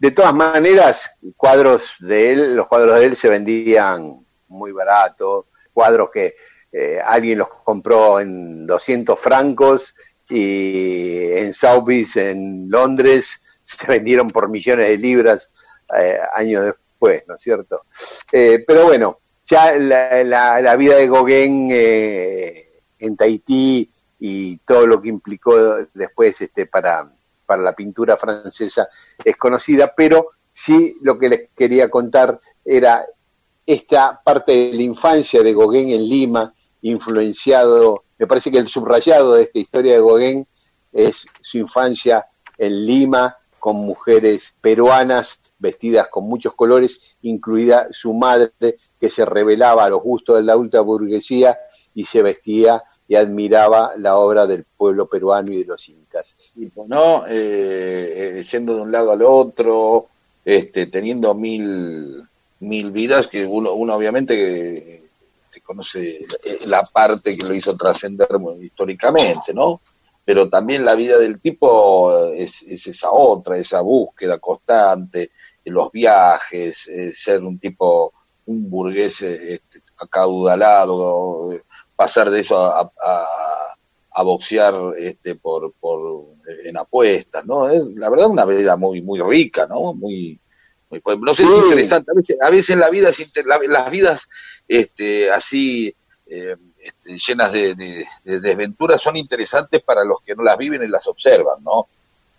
De 0.05 0.11
todas 0.11 0.35
maneras, 0.35 1.17
cuadros 1.35 1.95
de 1.99 2.33
él, 2.33 2.57
los 2.57 2.69
cuadros 2.69 3.01
de 3.01 3.07
él 3.07 3.17
se 3.17 3.31
vendían 3.31 4.23
muy 4.49 4.71
barato, 4.71 5.47
cuadros 5.73 6.11
que 6.13 6.35
eh, 6.71 7.01
alguien 7.03 7.39
los 7.39 7.49
compró 7.65 8.21
en 8.21 8.67
200 8.67 9.19
francos 9.19 9.95
y 10.29 11.31
en 11.33 11.55
Sotheby's, 11.55 12.17
en 12.17 12.67
Londres, 12.69 13.41
se 13.65 13.87
vendieron 13.87 14.29
por 14.29 14.51
millones 14.51 14.89
de 14.89 14.99
libras 14.99 15.51
eh, 15.99 16.19
años 16.35 16.67
después, 16.67 17.23
¿no 17.27 17.37
es 17.37 17.43
cierto? 17.43 17.87
Eh, 18.31 18.63
pero 18.67 18.85
bueno, 18.85 19.21
ya 19.47 19.75
la, 19.75 20.77
vida 20.77 20.97
de 20.97 21.09
Gauguin 21.09 21.71
en 21.71 23.17
Tahití 23.17 23.91
y 24.19 24.59
todo 24.67 24.87
lo 24.87 25.01
que 25.01 25.09
implicó 25.09 25.77
después 25.95 26.43
este, 26.43 26.67
para, 26.67 27.11
para 27.45 27.63
la 27.63 27.75
pintura 27.75 28.17
francesa 28.17 28.89
es 29.25 29.37
conocida, 29.37 29.93
pero 29.97 30.31
sí 30.53 30.97
lo 31.03 31.19
que 31.19 31.29
les 31.29 31.49
quería 31.55 31.91
contar 31.91 32.39
era 32.65 33.07
esta 33.67 34.21
parte 34.23 34.53
de 34.53 34.75
la 34.75 34.83
infancia 34.83 35.43
de 35.43 35.55
Gauguin 35.55 35.91
en 35.91 36.09
Lima, 36.09 36.55
influenciado, 36.83 38.05
me 38.19 38.27
parece 38.27 38.51
que 38.51 38.59
el 38.59 38.69
subrayado 38.69 39.35
de 39.35 39.45
esta 39.45 39.59
historia 39.59 39.95
de 39.95 40.01
Gauguin 40.01 40.47
es 40.93 41.27
su 41.41 41.59
infancia 41.59 42.27
en 42.59 42.87
Lima 42.87 43.37
con 43.59 43.77
mujeres 43.77 44.55
peruanas 44.61 45.41
vestidas 45.59 46.09
con 46.09 46.25
muchos 46.25 46.55
colores, 46.55 47.17
incluida 47.23 47.89
su 47.91 48.13
madre, 48.13 48.77
que 49.01 49.09
se 49.09 49.25
revelaba 49.25 49.85
a 49.85 49.89
los 49.89 50.03
gustos 50.03 50.37
de 50.37 50.43
la 50.43 50.57
ultra 50.57 50.83
burguesía 50.83 51.59
y 51.95 52.05
se 52.05 52.23
vestía 52.23 52.85
y 53.09 53.15
admiraba 53.17 53.93
la 53.97 54.17
obra 54.17 54.47
del 54.47 54.65
pueblo 54.65 55.09
peruano 55.09 55.53
y 55.53 55.59
de 55.59 55.65
los 55.65 55.89
incas. 56.15 56.37
¿no? 56.87 57.27
Eh, 57.27 58.39
eh, 58.39 58.45
yendo 58.51 58.75
de 58.75 58.83
un 58.83 58.93
lado 58.93 59.13
al 59.13 59.23
otro, 59.23 60.09
este, 60.45 60.87
teniendo 60.87 61.35
mil, 61.35 62.23
mil 62.61 62.91
vidas, 62.91 63.27
que 63.27 63.45
uno, 63.45 63.73
uno 63.73 63.95
obviamente 63.95 64.97
eh, 64.97 65.03
conoce 65.63 66.19
la 66.67 66.83
parte 66.83 67.37
que 67.37 67.47
lo 67.47 67.55
hizo 67.55 67.77
trascender 67.77 68.29
históricamente, 68.61 69.55
¿no? 69.55 69.81
Pero 70.25 70.49
también 70.49 70.85
la 70.85 70.95
vida 70.95 71.19
del 71.19 71.41
tipo 71.41 72.33
es, 72.33 72.63
es 72.63 72.87
esa 72.87 73.11
otra, 73.11 73.57
esa 73.57 73.81
búsqueda 73.81 74.39
constante, 74.39 75.31
los 75.65 75.91
viajes, 75.91 76.91
ser 77.13 77.43
un 77.43 77.59
tipo, 77.59 78.13
un 78.47 78.69
burgués 78.69 79.23
este, 79.23 79.83
acaudalado, 79.97 81.59
pasar 81.97 82.31
de 82.31 82.41
eso 82.41 82.59
a, 82.59 82.91
boxear 84.23 84.75
este, 84.99 85.35
por, 85.35 85.73
por, 85.81 86.27
en 86.65 86.77
apuestas, 86.77 87.45
¿no? 87.45 87.69
Es, 87.69 87.83
la 87.97 88.09
verdad 88.11 88.29
una 88.29 88.45
vida 88.45 88.77
muy, 88.77 89.03
muy 89.03 89.21
rica, 89.21 89.67
¿no? 89.67 89.93
Muy, 89.93 90.39
muy 90.91 91.03
no 91.21 91.35
sé 91.35 91.45
si 91.47 91.53
es 91.53 91.65
interesante, 91.65 92.13
a 92.13 92.15
veces, 92.15 92.37
a 92.41 92.51
veces 92.51 92.71
en 92.71 92.81
la 92.81 92.91
vida, 92.91 93.11
las 93.69 93.91
vidas 93.91 94.29
este, 94.69 95.31
así 95.31 95.95
eh, 96.27 96.57
este, 96.79 97.19
llenas 97.19 97.53
de, 97.53 97.75
de, 97.75 98.07
desventuras 98.25 99.01
son 99.01 99.17
interesantes 99.17 99.83
para 99.83 100.05
los 100.05 100.21
que 100.23 100.35
no 100.35 100.43
las 100.43 100.57
viven 100.57 100.83
y 100.83 100.89
las 100.89 101.07
observan, 101.07 101.63
¿no? 101.65 101.89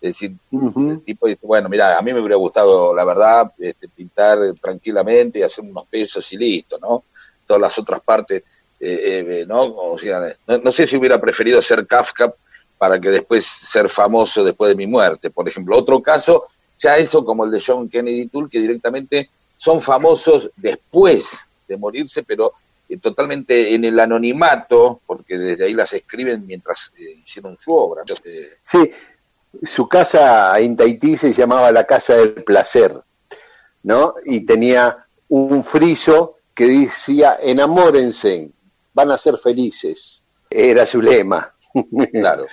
Es 0.00 0.10
decir, 0.10 0.36
el 0.52 1.02
tipo 1.02 1.26
dice, 1.26 1.46
bueno, 1.46 1.68
mira, 1.68 1.98
a 1.98 2.02
mí 2.02 2.12
me 2.12 2.20
hubiera 2.20 2.36
gustado, 2.36 2.94
la 2.94 3.04
verdad, 3.04 3.52
este, 3.58 3.88
pintar 3.88 4.38
tranquilamente 4.60 5.38
y 5.38 5.42
hacer 5.42 5.64
unos 5.64 5.86
pesos 5.86 6.30
y 6.32 6.36
listo, 6.36 6.78
¿no? 6.78 7.04
Todas 7.46 7.60
las 7.60 7.78
otras 7.78 8.02
partes 8.02 8.44
eh, 8.78 9.24
eh, 9.28 9.46
¿no? 9.46 9.62
O 9.62 9.98
sea, 9.98 10.36
no, 10.46 10.70
sé 10.70 10.86
si 10.86 10.96
hubiera 10.96 11.20
preferido 11.20 11.62
ser 11.62 11.86
Kafka 11.86 12.32
para 12.76 13.00
que 13.00 13.08
después 13.08 13.46
ser 13.46 13.88
famoso 13.88 14.44
después 14.44 14.68
de 14.68 14.76
mi 14.76 14.86
muerte. 14.86 15.30
Por 15.30 15.48
ejemplo, 15.48 15.78
otro 15.78 16.02
caso, 16.02 16.44
ya 16.76 16.96
eso 16.96 17.24
como 17.24 17.44
el 17.44 17.50
de 17.50 17.62
John 17.64 17.88
Kennedy 17.88 18.26
Toole, 18.26 18.50
que 18.50 18.60
directamente 18.60 19.30
son 19.56 19.80
famosos 19.80 20.50
después 20.56 21.48
de 21.66 21.76
morirse, 21.78 22.22
pero 22.22 22.52
eh, 22.88 22.98
totalmente 22.98 23.74
en 23.74 23.84
el 23.86 23.98
anonimato, 23.98 25.00
porque 25.06 25.38
desde 25.38 25.64
ahí 25.64 25.72
las 25.72 25.94
escriben 25.94 26.46
mientras 26.46 26.92
hicieron 27.24 27.56
su 27.56 27.72
obra. 27.72 28.02
sí, 28.62 28.90
su 29.62 29.88
casa 29.88 30.58
en 30.60 30.76
Tahití 30.76 31.16
se 31.16 31.32
llamaba 31.32 31.72
la 31.72 31.84
Casa 31.84 32.14
del 32.16 32.44
Placer, 32.44 32.94
¿no? 33.84 34.16
Y 34.26 34.40
tenía 34.40 35.06
un 35.28 35.64
friso 35.64 36.36
que 36.54 36.66
decía, 36.66 37.38
enamórense, 37.40 38.50
van 38.96 39.12
a 39.12 39.18
ser 39.18 39.36
felices. 39.36 40.24
Era 40.50 40.84
su 40.86 41.00
lema. 41.00 41.52
Claro, 42.10 42.46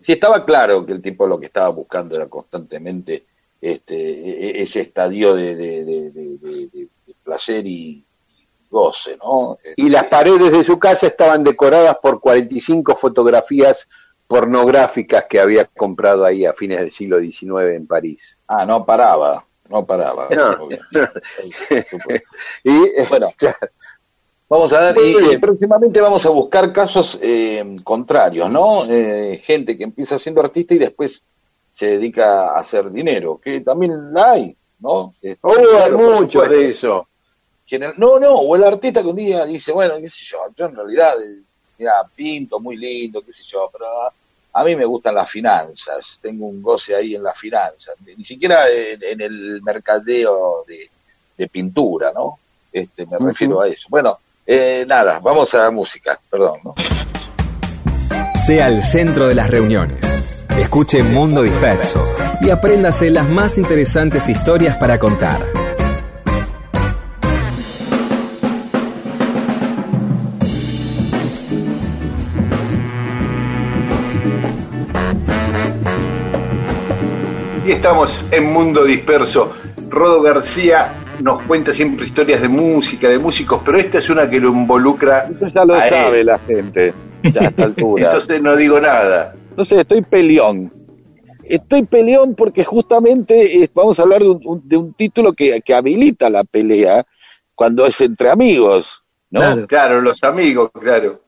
sí 0.00 0.14
estaba 0.14 0.46
claro 0.46 0.86
que 0.86 0.92
el 0.92 1.02
tipo 1.02 1.26
lo 1.26 1.38
que 1.38 1.44
estaba 1.44 1.68
buscando 1.68 2.16
era 2.16 2.30
constantemente 2.30 3.26
este, 3.60 3.94
e, 3.94 4.46
e, 4.46 4.62
ese 4.62 4.80
estadio 4.80 5.34
de, 5.34 5.54
de, 5.54 6.88
placer 7.22 7.66
y 7.66 8.02
goce, 8.70 9.18
¿no? 9.18 9.58
Y 9.76 9.90
las 9.90 10.06
paredes 10.06 10.50
de 10.50 10.64
su 10.64 10.78
casa 10.78 11.08
estaban 11.08 11.44
decoradas 11.44 11.98
por 12.00 12.22
45 12.22 12.96
fotografías 12.96 13.86
pornográficas 14.26 15.26
que 15.28 15.40
había 15.40 15.66
comprado 15.66 16.24
ahí 16.24 16.46
a 16.46 16.54
fines 16.54 16.80
del 16.80 16.90
siglo 16.90 17.18
XIX 17.18 17.74
en 17.74 17.86
París. 17.86 18.38
Ah, 18.46 18.64
no 18.64 18.86
paraba, 18.86 19.46
no 19.68 19.86
paraba. 19.86 20.28
y, 22.64 22.78
bueno, 23.08 23.26
Vamos 24.50 24.72
a 24.72 24.90
ver, 24.90 24.96
y, 25.32 25.38
próximamente 25.38 26.00
vamos 26.00 26.26
a 26.26 26.30
buscar 26.30 26.72
casos 26.72 27.16
eh, 27.22 27.76
contrarios, 27.84 28.50
¿no? 28.50 28.84
Eh, 28.84 29.40
gente 29.44 29.78
que 29.78 29.84
empieza 29.84 30.18
siendo 30.18 30.40
artista 30.40 30.74
y 30.74 30.78
después 30.78 31.22
se 31.72 31.86
dedica 31.86 32.48
a 32.50 32.58
hacer 32.58 32.90
dinero, 32.90 33.40
que 33.40 33.60
también 33.60 34.12
la 34.12 34.32
hay, 34.32 34.56
¿no? 34.80 35.12
Este, 35.22 35.38
oh, 35.42 35.54
hay 35.84 35.92
mucho 35.92 36.42
de 36.42 36.70
eso. 36.70 37.06
No, 37.96 38.18
no, 38.18 38.34
o 38.34 38.56
el 38.56 38.64
artista 38.64 39.02
que 39.02 39.08
un 39.08 39.14
día 39.14 39.46
dice, 39.46 39.70
bueno, 39.70 39.94
qué 40.00 40.08
sé 40.08 40.24
yo, 40.24 40.38
yo 40.56 40.66
en 40.66 40.74
realidad, 40.74 41.14
mira, 41.78 42.02
pinto 42.12 42.58
muy 42.58 42.76
lindo, 42.76 43.22
qué 43.22 43.32
sé 43.32 43.44
yo, 43.44 43.70
pero 43.72 43.86
a 44.52 44.64
mí 44.64 44.74
me 44.74 44.84
gustan 44.84 45.14
las 45.14 45.30
finanzas, 45.30 46.18
tengo 46.20 46.48
un 46.48 46.60
goce 46.60 46.96
ahí 46.96 47.14
en 47.14 47.22
las 47.22 47.38
finanzas, 47.38 47.94
ni 48.04 48.24
siquiera 48.24 48.68
en, 48.68 49.20
el 49.20 49.62
mercadeo 49.62 50.64
de, 50.66 51.48
pintura, 51.48 52.10
¿no? 52.12 52.40
Este, 52.72 53.06
me 53.06 53.16
refiero 53.18 53.60
a 53.60 53.68
eso. 53.68 53.86
Bueno, 53.88 54.18
eh, 54.46 54.84
nada, 54.86 55.18
vamos 55.20 55.54
a 55.54 55.58
la 55.58 55.70
música, 55.70 56.18
perdón. 56.30 56.60
¿no? 56.64 56.74
Sea 58.34 58.68
el 58.68 58.82
centro 58.82 59.28
de 59.28 59.34
las 59.34 59.50
reuniones. 59.50 60.00
Escuche 60.58 61.02
Mundo 61.02 61.42
Disperso 61.42 62.00
y 62.40 62.50
apréndase 62.50 63.10
las 63.10 63.28
más 63.28 63.58
interesantes 63.58 64.28
historias 64.28 64.76
para 64.76 64.98
contar. 64.98 65.38
Y 77.66 77.72
estamos 77.72 78.24
en 78.30 78.52
Mundo 78.52 78.84
Disperso. 78.84 79.54
Rodo 79.88 80.22
García 80.22 80.94
nos 81.22 81.42
cuenta 81.42 81.72
siempre 81.72 82.06
historias 82.06 82.42
de 82.42 82.48
música, 82.48 83.08
de 83.08 83.18
músicos, 83.18 83.60
pero 83.64 83.78
esta 83.78 83.98
es 83.98 84.08
una 84.10 84.28
que 84.28 84.40
lo 84.40 84.48
involucra. 84.48 85.28
Eso 85.28 85.48
ya 85.48 85.64
lo 85.64 85.74
sabe 85.74 86.24
la 86.24 86.38
gente, 86.38 86.94
ya 87.22 87.42
a 87.42 87.44
esta 87.46 87.64
altura. 87.64 88.04
Entonces 88.04 88.42
no 88.42 88.56
digo 88.56 88.80
nada. 88.80 89.34
Entonces 89.50 89.78
estoy 89.78 90.02
peleón. 90.02 90.72
Estoy 91.44 91.82
peleón 91.84 92.34
porque 92.34 92.64
justamente 92.64 93.62
eh, 93.62 93.70
vamos 93.74 93.98
a 93.98 94.02
hablar 94.02 94.20
de 94.22 94.28
un, 94.28 94.62
de 94.64 94.76
un 94.76 94.94
título 94.94 95.32
que, 95.32 95.60
que, 95.62 95.74
habilita 95.74 96.30
la 96.30 96.44
pelea 96.44 97.04
cuando 97.54 97.84
es 97.86 98.00
entre 98.00 98.30
amigos, 98.30 99.02
¿no? 99.30 99.66
Claro, 99.66 100.00
los 100.00 100.22
amigos, 100.22 100.70
claro. 100.80 101.22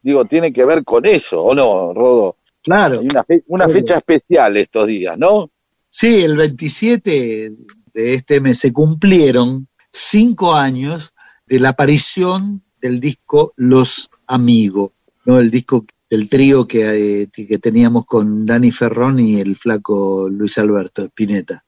Digo, 0.00 0.24
tiene 0.24 0.52
que 0.52 0.64
ver 0.64 0.82
con 0.82 1.04
eso, 1.04 1.42
¿o 1.42 1.54
no, 1.54 1.92
Rodo? 1.92 2.36
Claro. 2.62 3.00
Hay 3.00 3.08
una, 3.12 3.24
una 3.48 3.68
fecha 3.68 3.98
especial 3.98 4.56
estos 4.56 4.86
días, 4.86 5.18
¿no? 5.18 5.50
Sí, 5.90 6.24
el 6.24 6.36
27 6.36 7.52
de 7.96 8.12
este 8.12 8.40
mes 8.40 8.58
se 8.58 8.74
cumplieron 8.74 9.68
cinco 9.90 10.54
años 10.54 11.14
de 11.46 11.58
la 11.58 11.70
aparición 11.70 12.62
del 12.78 13.00
disco 13.00 13.54
Los 13.56 14.10
Amigos, 14.26 14.90
¿no? 15.24 15.38
el 15.38 15.50
disco 15.50 15.86
del 16.10 16.28
trío 16.28 16.68
que, 16.68 17.22
eh, 17.22 17.28
que 17.32 17.58
teníamos 17.58 18.04
con 18.04 18.44
Dani 18.44 18.70
Ferrón 18.70 19.18
y 19.18 19.40
el 19.40 19.56
flaco 19.56 20.28
Luis 20.30 20.58
Alberto 20.58 21.04
Spinetta. 21.04 21.64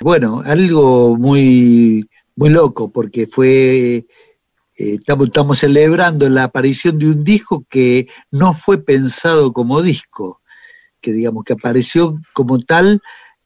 Bueno, 0.00 0.40
algo 0.42 1.14
muy, 1.18 2.08
muy 2.36 2.48
loco, 2.48 2.90
porque 2.90 3.26
fue 3.26 4.06
eh, 4.78 4.98
estamos, 5.06 5.58
celebrando 5.58 6.26
la 6.30 6.44
aparición 6.44 6.98
de 6.98 7.10
un 7.10 7.22
disco 7.22 7.66
que 7.68 8.08
no 8.30 8.54
fue 8.54 8.82
pensado 8.82 9.52
como 9.52 9.82
disco, 9.82 10.40
que 11.02 11.12
digamos 11.12 11.44
que 11.44 11.52
apareció 11.52 12.18
como 12.32 12.60
tal 12.60 13.02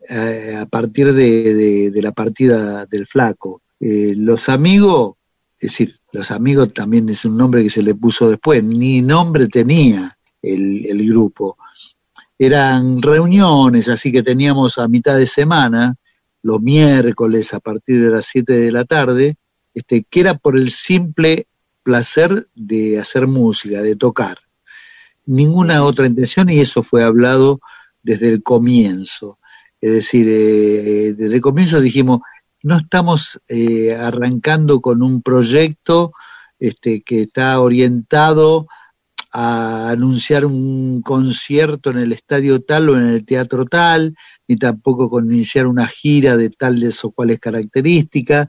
eh, 0.08 0.56
a 0.58 0.66
partir 0.66 1.12
de, 1.12 1.90
la 1.94 2.12
partida 2.12 2.86
del 2.86 3.06
flaco. 3.06 3.62
Eh, 3.80 4.14
los 4.16 4.48
amigos, 4.48 5.14
es 5.58 5.70
decir, 5.70 5.96
los 6.12 6.30
amigos 6.30 6.72
también 6.72 7.08
es 7.08 7.24
un 7.24 7.36
nombre 7.36 7.62
que 7.62 7.70
se 7.70 7.82
le 7.82 7.94
puso 7.94 8.28
después, 8.30 8.62
ni 8.62 9.02
nombre 9.02 9.48
tenía 9.48 10.16
el, 10.42 10.86
el 10.86 11.08
grupo. 11.08 11.56
Eran 12.38 13.00
reuniones, 13.00 13.88
así 13.88 14.12
que 14.12 14.22
teníamos 14.22 14.78
a 14.78 14.88
mitad 14.88 15.16
de 15.16 15.26
semana, 15.26 15.96
los 16.42 16.60
miércoles 16.60 17.54
a 17.54 17.60
partir 17.60 18.02
de 18.02 18.10
las 18.10 18.26
7 18.26 18.52
de 18.52 18.72
la 18.72 18.84
tarde, 18.84 19.36
este, 19.72 20.04
que 20.08 20.20
era 20.20 20.34
por 20.34 20.56
el 20.56 20.70
simple 20.70 21.46
placer 21.82 22.48
de 22.54 22.98
hacer 22.98 23.26
música, 23.26 23.82
de 23.82 23.96
tocar. 23.96 24.38
Ninguna 25.26 25.84
otra 25.84 26.06
intención 26.06 26.48
y 26.48 26.60
eso 26.60 26.82
fue 26.82 27.02
hablado 27.02 27.60
desde 28.02 28.28
el 28.28 28.42
comienzo. 28.42 29.38
Es 29.84 29.92
decir, 29.92 30.26
eh, 30.30 31.12
desde 31.12 31.34
el 31.34 31.42
comienzo 31.42 31.78
dijimos, 31.78 32.20
no 32.62 32.78
estamos 32.78 33.38
eh, 33.50 33.94
arrancando 33.94 34.80
con 34.80 35.02
un 35.02 35.20
proyecto 35.20 36.14
este, 36.58 37.02
que 37.02 37.20
está 37.20 37.60
orientado 37.60 38.66
a 39.30 39.90
anunciar 39.90 40.46
un 40.46 41.02
concierto 41.02 41.90
en 41.90 41.98
el 41.98 42.12
estadio 42.12 42.62
tal 42.62 42.88
o 42.88 42.96
en 42.96 43.08
el 43.08 43.26
teatro 43.26 43.66
tal, 43.66 44.14
ni 44.48 44.56
tampoco 44.56 45.10
con 45.10 45.30
iniciar 45.30 45.66
una 45.66 45.86
gira 45.86 46.38
de 46.38 46.48
tales 46.48 47.04
o 47.04 47.10
cuales 47.10 47.38
características, 47.38 48.48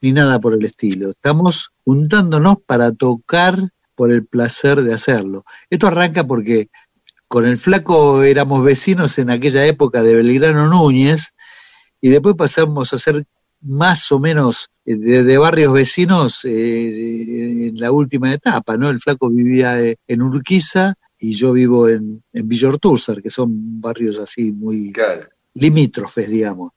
ni 0.00 0.12
nada 0.12 0.38
por 0.38 0.54
el 0.54 0.64
estilo. 0.64 1.10
Estamos 1.10 1.72
juntándonos 1.84 2.58
para 2.64 2.92
tocar 2.92 3.70
por 3.96 4.12
el 4.12 4.24
placer 4.24 4.82
de 4.82 4.94
hacerlo. 4.94 5.44
Esto 5.68 5.88
arranca 5.88 6.24
porque 6.24 6.68
con 7.28 7.46
el 7.46 7.58
flaco 7.58 8.22
éramos 8.22 8.62
vecinos 8.62 9.18
en 9.18 9.30
aquella 9.30 9.64
época 9.66 10.02
de 10.02 10.14
Belgrano 10.14 10.68
Núñez 10.68 11.34
y 12.00 12.10
después 12.10 12.36
pasamos 12.36 12.92
a 12.92 12.98
ser 12.98 13.26
más 13.60 14.12
o 14.12 14.18
menos 14.18 14.70
eh, 14.84 14.96
de, 14.96 15.24
de 15.24 15.38
barrios 15.38 15.72
vecinos 15.72 16.44
eh, 16.44 17.68
en 17.68 17.80
la 17.80 17.90
última 17.90 18.32
etapa, 18.32 18.76
¿no? 18.76 18.90
El 18.90 19.00
flaco 19.00 19.28
vivía 19.28 19.80
eh, 19.80 19.96
en 20.06 20.22
Urquiza 20.22 20.94
y 21.18 21.32
yo 21.32 21.52
vivo 21.52 21.88
en, 21.88 22.22
en 22.32 22.48
Villortúzar, 22.48 23.22
que 23.22 23.30
son 23.30 23.80
barrios 23.80 24.18
así 24.18 24.52
muy 24.52 24.92
limítrofes, 25.54 26.28
digamos. 26.28 26.72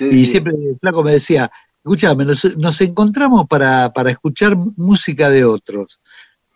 y 0.00 0.24
siempre 0.24 0.54
el 0.54 0.78
flaco 0.80 1.02
me 1.02 1.12
decía, 1.12 1.50
escúchame, 1.76 2.24
nos, 2.24 2.56
nos 2.56 2.80
encontramos 2.80 3.46
para, 3.46 3.92
para 3.92 4.10
escuchar 4.10 4.56
música 4.56 5.28
de 5.28 5.44
otros, 5.44 6.00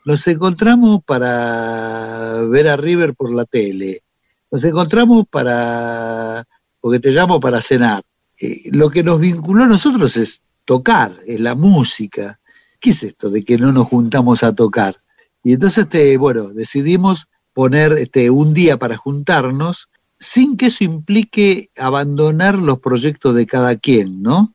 nos 0.04 0.26
encontramos 0.26 1.00
para 1.04 2.42
ver 2.48 2.68
a 2.68 2.76
River 2.76 3.14
por 3.14 3.32
la 3.34 3.44
tele, 3.44 4.02
nos 4.50 4.64
encontramos 4.64 5.24
para, 5.30 6.46
porque 6.80 7.00
te 7.00 7.10
llamo 7.10 7.40
para 7.40 7.60
cenar. 7.60 8.02
Eh, 8.40 8.70
lo 8.72 8.90
que 8.90 9.02
nos 9.02 9.20
vinculó 9.20 9.64
a 9.64 9.68
nosotros 9.68 10.16
es 10.16 10.42
tocar, 10.64 11.18
es 11.26 11.40
la 11.40 11.54
música. 11.54 12.40
¿Qué 12.80 12.90
es 12.90 13.02
esto 13.02 13.30
de 13.30 13.44
que 13.44 13.56
no 13.56 13.72
nos 13.72 13.88
juntamos 13.88 14.42
a 14.42 14.54
tocar? 14.54 14.96
Y 15.44 15.54
entonces, 15.54 15.84
este, 15.84 16.16
bueno, 16.16 16.48
decidimos 16.48 17.28
poner 17.52 17.92
este, 17.92 18.30
un 18.30 18.54
día 18.54 18.78
para 18.78 18.96
juntarnos 18.96 19.88
sin 20.18 20.56
que 20.56 20.66
eso 20.66 20.84
implique 20.84 21.70
abandonar 21.76 22.56
los 22.56 22.78
proyectos 22.78 23.34
de 23.34 23.46
cada 23.46 23.76
quien, 23.76 24.22
¿no? 24.22 24.54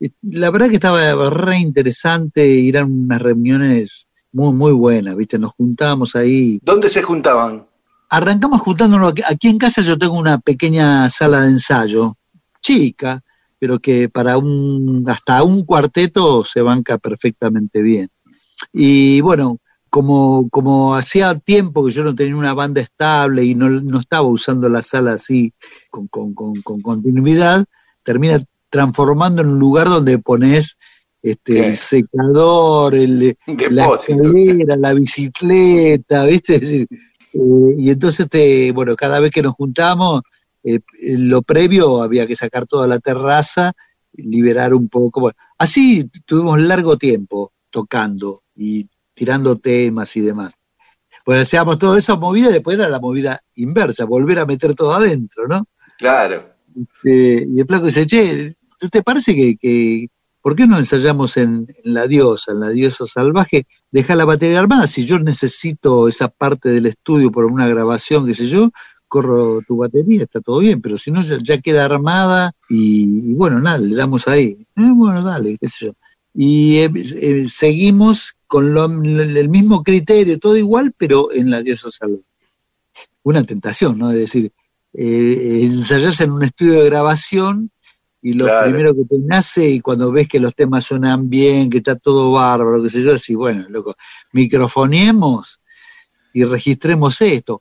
Y 0.00 0.12
La 0.22 0.50
verdad 0.50 0.68
que 0.68 0.76
estaba 0.76 1.30
re 1.30 1.58
interesante, 1.58 2.46
ir 2.48 2.78
a 2.78 2.84
unas 2.84 3.22
reuniones 3.22 4.08
muy, 4.32 4.52
muy 4.52 4.72
buenas, 4.72 5.16
¿viste? 5.16 5.38
Nos 5.38 5.52
juntábamos 5.52 6.16
ahí. 6.16 6.60
¿Dónde 6.62 6.88
se 6.88 7.02
juntaban? 7.02 7.66
Arrancamos 8.08 8.60
juntándonos 8.60 9.12
aquí, 9.12 9.22
aquí 9.28 9.48
en 9.48 9.58
casa, 9.58 9.82
yo 9.82 9.98
tengo 9.98 10.14
una 10.14 10.38
pequeña 10.38 11.08
sala 11.10 11.42
de 11.42 11.50
ensayo, 11.50 12.16
chica, 12.60 13.22
pero 13.58 13.78
que 13.78 14.08
para 14.08 14.38
un, 14.38 15.04
hasta 15.08 15.42
un 15.42 15.64
cuarteto 15.64 16.44
se 16.44 16.62
banca 16.62 16.98
perfectamente 16.98 17.82
bien. 17.82 18.08
Y 18.72 19.20
bueno, 19.20 19.58
como, 19.90 20.48
como 20.50 20.94
hacía 20.94 21.34
tiempo 21.38 21.84
que 21.84 21.92
yo 21.92 22.04
no 22.04 22.14
tenía 22.14 22.36
una 22.36 22.54
banda 22.54 22.80
estable 22.80 23.44
y 23.44 23.54
no, 23.54 23.68
no 23.68 23.98
estaba 23.98 24.26
usando 24.26 24.68
la 24.68 24.82
sala 24.82 25.12
así 25.12 25.52
con, 25.90 26.08
con, 26.08 26.32
con, 26.34 26.54
con 26.62 26.80
continuidad, 26.80 27.64
termina 28.02 28.42
transformando 28.70 29.42
en 29.42 29.48
un 29.48 29.58
lugar 29.58 29.88
donde 29.88 30.18
pones 30.18 30.78
este, 31.22 31.68
el 31.68 31.76
secador, 31.76 32.94
el, 32.94 33.36
la 33.70 33.86
escalera, 33.86 34.76
la 34.76 34.94
bicicleta, 34.94 36.24
¿viste? 36.26 36.54
Es 36.56 36.60
decir, 36.62 36.88
eh, 37.32 37.74
y 37.78 37.90
entonces, 37.90 38.26
este, 38.26 38.72
bueno, 38.72 38.96
cada 38.96 39.20
vez 39.20 39.30
que 39.30 39.42
nos 39.42 39.54
juntamos, 39.54 40.22
eh, 40.62 40.80
lo 41.00 41.42
previo 41.42 42.02
había 42.02 42.26
que 42.26 42.36
sacar 42.36 42.66
toda 42.66 42.86
la 42.86 42.98
terraza, 42.98 43.72
liberar 44.12 44.74
un 44.74 44.88
poco. 44.88 45.20
Bueno, 45.20 45.36
así 45.58 46.10
tuvimos 46.24 46.60
largo 46.60 46.96
tiempo 46.96 47.52
tocando 47.70 48.42
y 48.56 48.88
tirando 49.14 49.56
temas 49.56 50.16
y 50.16 50.20
demás. 50.20 50.54
Pues 51.24 51.42
hacíamos 51.42 51.78
todo 51.78 51.96
eso 51.96 52.16
movida 52.16 52.48
y 52.48 52.54
después 52.54 52.78
era 52.78 52.88
la 52.88 52.98
movida 52.98 53.42
inversa, 53.54 54.04
volver 54.04 54.38
a 54.38 54.46
meter 54.46 54.74
todo 54.74 54.94
adentro, 54.94 55.46
¿no? 55.46 55.66
Claro. 55.98 56.54
Este, 56.74 57.46
y 57.48 57.60
el 57.60 57.66
placo 57.66 57.86
dice, 57.86 58.06
che, 58.06 58.56
¿no 58.80 58.88
te 58.88 59.02
parece 59.02 59.34
que, 59.34 59.56
que 59.56 60.08
¿por 60.42 60.56
qué 60.56 60.66
no 60.66 60.78
ensayamos 60.78 61.36
en, 61.36 61.66
la 61.84 62.06
diosa, 62.06 62.52
en 62.52 62.60
la 62.60 62.68
diosa 62.70 63.06
salvaje? 63.06 63.66
Deja 63.90 64.14
la 64.16 64.24
batería 64.24 64.60
armada, 64.60 64.86
si 64.86 65.04
yo 65.04 65.18
necesito 65.18 66.08
esa 66.08 66.28
parte 66.28 66.68
del 66.70 66.86
estudio 66.86 67.30
por 67.30 67.44
una 67.44 67.68
grabación, 67.68 68.26
qué 68.26 68.34
sé 68.34 68.46
yo, 68.48 68.70
corro 69.08 69.60
tu 69.66 69.76
batería, 69.76 70.22
está 70.22 70.40
todo 70.40 70.60
bien, 70.60 70.80
pero 70.80 70.96
si 70.96 71.10
no 71.10 71.22
ya, 71.22 71.58
queda 71.60 71.84
armada 71.84 72.52
y, 72.68 73.34
bueno, 73.34 73.58
nada, 73.58 73.78
le 73.78 73.94
damos 73.96 74.28
ahí. 74.28 74.56
Eh, 74.76 74.92
bueno, 74.94 75.22
dale, 75.22 75.58
qué 75.60 75.68
sé 75.68 75.86
yo. 75.86 75.92
Y 76.32 76.76
eh, 76.78 76.90
eh, 76.94 77.46
seguimos 77.48 78.36
con 78.46 78.72
lo- 78.72 78.84
el 78.84 79.48
mismo 79.48 79.82
criterio, 79.82 80.38
todo 80.38 80.56
igual, 80.56 80.94
pero 80.96 81.32
en 81.32 81.50
la 81.50 81.60
diosa 81.62 81.90
salvaje. 81.90 82.22
Una 83.24 83.42
tentación, 83.42 83.98
¿no? 83.98 84.10
Es 84.12 84.16
decir, 84.16 84.52
ensayarse 84.92 86.24
en 86.24 86.32
un 86.32 86.44
estudio 86.44 86.74
de 86.80 86.84
grabación 86.86 87.70
y 88.22 88.34
lo 88.34 88.44
Claro. 88.44 88.70
primero 88.70 88.94
que 88.94 89.04
te 89.04 89.18
nace 89.18 89.68
y 89.68 89.80
cuando 89.80 90.12
ves 90.12 90.28
que 90.28 90.40
los 90.40 90.54
temas 90.54 90.84
suenan 90.84 91.28
bien, 91.30 91.70
que 91.70 91.78
está 91.78 91.96
todo 91.96 92.32
bárbaro, 92.32 92.82
qué 92.82 92.90
sé 92.90 93.02
yo, 93.02 93.12
decís, 93.12 93.36
bueno, 93.36 93.66
loco, 93.68 93.94
microfoniemos 94.32 95.60
y 96.32 96.44
registremos 96.44 97.20
esto. 97.20 97.60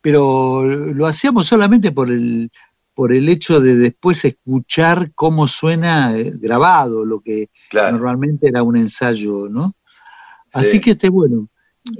Pero 0.00 0.64
lo 0.64 1.06
hacíamos 1.06 1.46
solamente 1.46 1.90
por 1.90 2.10
el, 2.10 2.50
por 2.94 3.12
el 3.12 3.28
hecho 3.28 3.60
de 3.60 3.74
después 3.76 4.24
escuchar 4.24 5.10
cómo 5.14 5.48
suena 5.48 6.16
eh, 6.16 6.32
grabado, 6.36 7.04
lo 7.04 7.20
que 7.20 7.50
normalmente 7.72 8.48
era 8.48 8.62
un 8.62 8.76
ensayo, 8.76 9.48
¿no? 9.48 9.74
Así 10.52 10.72
Sí. 10.72 10.80
que, 10.80 10.90
este, 10.92 11.08
bueno, 11.08 11.48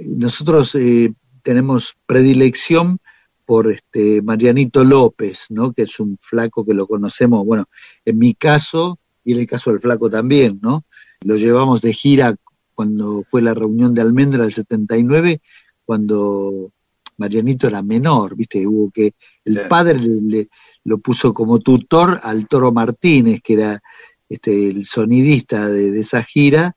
nosotros 0.05 0.73
eh, 0.75 1.13
tenemos 1.43 1.95
predilección 2.05 2.99
por 3.47 3.71
este 3.71 4.21
Marianito 4.21 4.83
López, 4.83 5.45
¿no? 5.49 5.71
Que 5.71 5.83
es 5.83 5.99
un 6.01 6.17
flaco 6.19 6.65
que 6.65 6.73
lo 6.73 6.85
conocemos, 6.85 7.45
bueno, 7.45 7.65
en 8.03 8.19
mi 8.19 8.33
caso 8.33 8.99
y 9.23 9.31
en 9.31 9.39
el 9.39 9.45
caso 9.47 9.71
del 9.71 9.79
flaco 9.79 10.09
también, 10.09 10.59
¿no? 10.61 10.83
Lo 11.21 11.37
llevamos 11.37 11.81
de 11.81 11.93
gira 11.93 12.35
cuando 12.75 13.23
fue 13.31 13.41
la 13.41 13.53
reunión 13.53 13.93
de 13.93 14.01
Almendra 14.01 14.43
del 14.43 14.53
79, 14.53 15.41
cuando 15.85 16.71
Marianito 17.17 17.67
era 17.67 17.81
menor, 17.81 18.35
¿viste? 18.35 18.67
Hubo 18.67 18.91
que 18.91 19.13
el 19.45 19.55
padre 19.69 19.97
le, 19.99 20.21
le- 20.21 20.49
lo 20.83 20.97
puso 20.99 21.33
como 21.33 21.59
tutor 21.59 22.19
al 22.23 22.47
Toro 22.47 22.71
Martínez, 22.73 23.39
que 23.41 23.53
era 23.53 23.81
este, 24.29 24.69
el 24.69 24.85
sonidista 24.85 25.67
de, 25.69 25.91
de 25.91 25.99
esa 26.01 26.21
gira, 26.21 26.75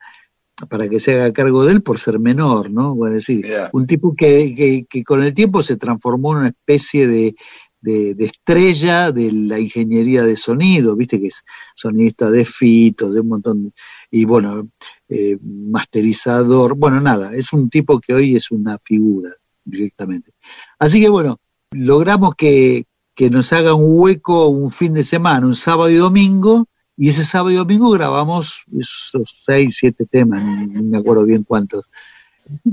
para 0.68 0.88
que 0.88 1.00
se 1.00 1.14
haga 1.14 1.32
cargo 1.32 1.64
de 1.64 1.72
él 1.72 1.82
por 1.82 1.98
ser 1.98 2.18
menor, 2.18 2.70
¿no? 2.70 2.94
Bueno, 2.94 3.16
es 3.16 3.26
decir, 3.26 3.46
un 3.72 3.86
tipo 3.86 4.14
que, 4.16 4.54
que, 4.54 4.86
que 4.88 5.04
con 5.04 5.22
el 5.22 5.34
tiempo 5.34 5.62
se 5.62 5.76
transformó 5.76 6.32
en 6.32 6.38
una 6.38 6.48
especie 6.48 7.08
de, 7.08 7.34
de, 7.80 8.14
de 8.14 8.24
estrella 8.26 9.12
de 9.12 9.32
la 9.32 9.58
ingeniería 9.58 10.22
de 10.24 10.36
sonido, 10.36 10.96
viste 10.96 11.20
que 11.20 11.28
es 11.28 11.44
sonidista 11.74 12.30
de 12.30 12.44
Fito, 12.44 13.10
de 13.10 13.20
un 13.20 13.28
montón, 13.28 13.72
y 14.10 14.24
bueno, 14.24 14.68
eh, 15.08 15.38
masterizador, 15.42 16.76
bueno, 16.76 17.00
nada, 17.00 17.34
es 17.34 17.52
un 17.52 17.70
tipo 17.70 18.00
que 18.00 18.14
hoy 18.14 18.36
es 18.36 18.50
una 18.50 18.78
figura 18.78 19.30
directamente. 19.64 20.32
Así 20.78 21.00
que 21.00 21.08
bueno, 21.08 21.38
logramos 21.72 22.34
que, 22.34 22.84
que 23.14 23.30
nos 23.30 23.52
haga 23.52 23.74
un 23.74 24.00
hueco 24.00 24.48
un 24.48 24.70
fin 24.70 24.94
de 24.94 25.04
semana, 25.04 25.46
un 25.46 25.54
sábado 25.54 25.90
y 25.90 25.96
domingo, 25.96 26.66
y 27.00 27.08
ese 27.08 27.24
sábado 27.24 27.50
y 27.50 27.54
domingo 27.54 27.88
grabamos 27.88 28.64
esos 28.78 29.34
seis, 29.46 29.78
siete 29.80 30.04
temas, 30.04 30.44
ni 30.44 30.82
me 30.82 30.98
acuerdo 30.98 31.24
bien 31.24 31.44
cuántos. 31.44 31.88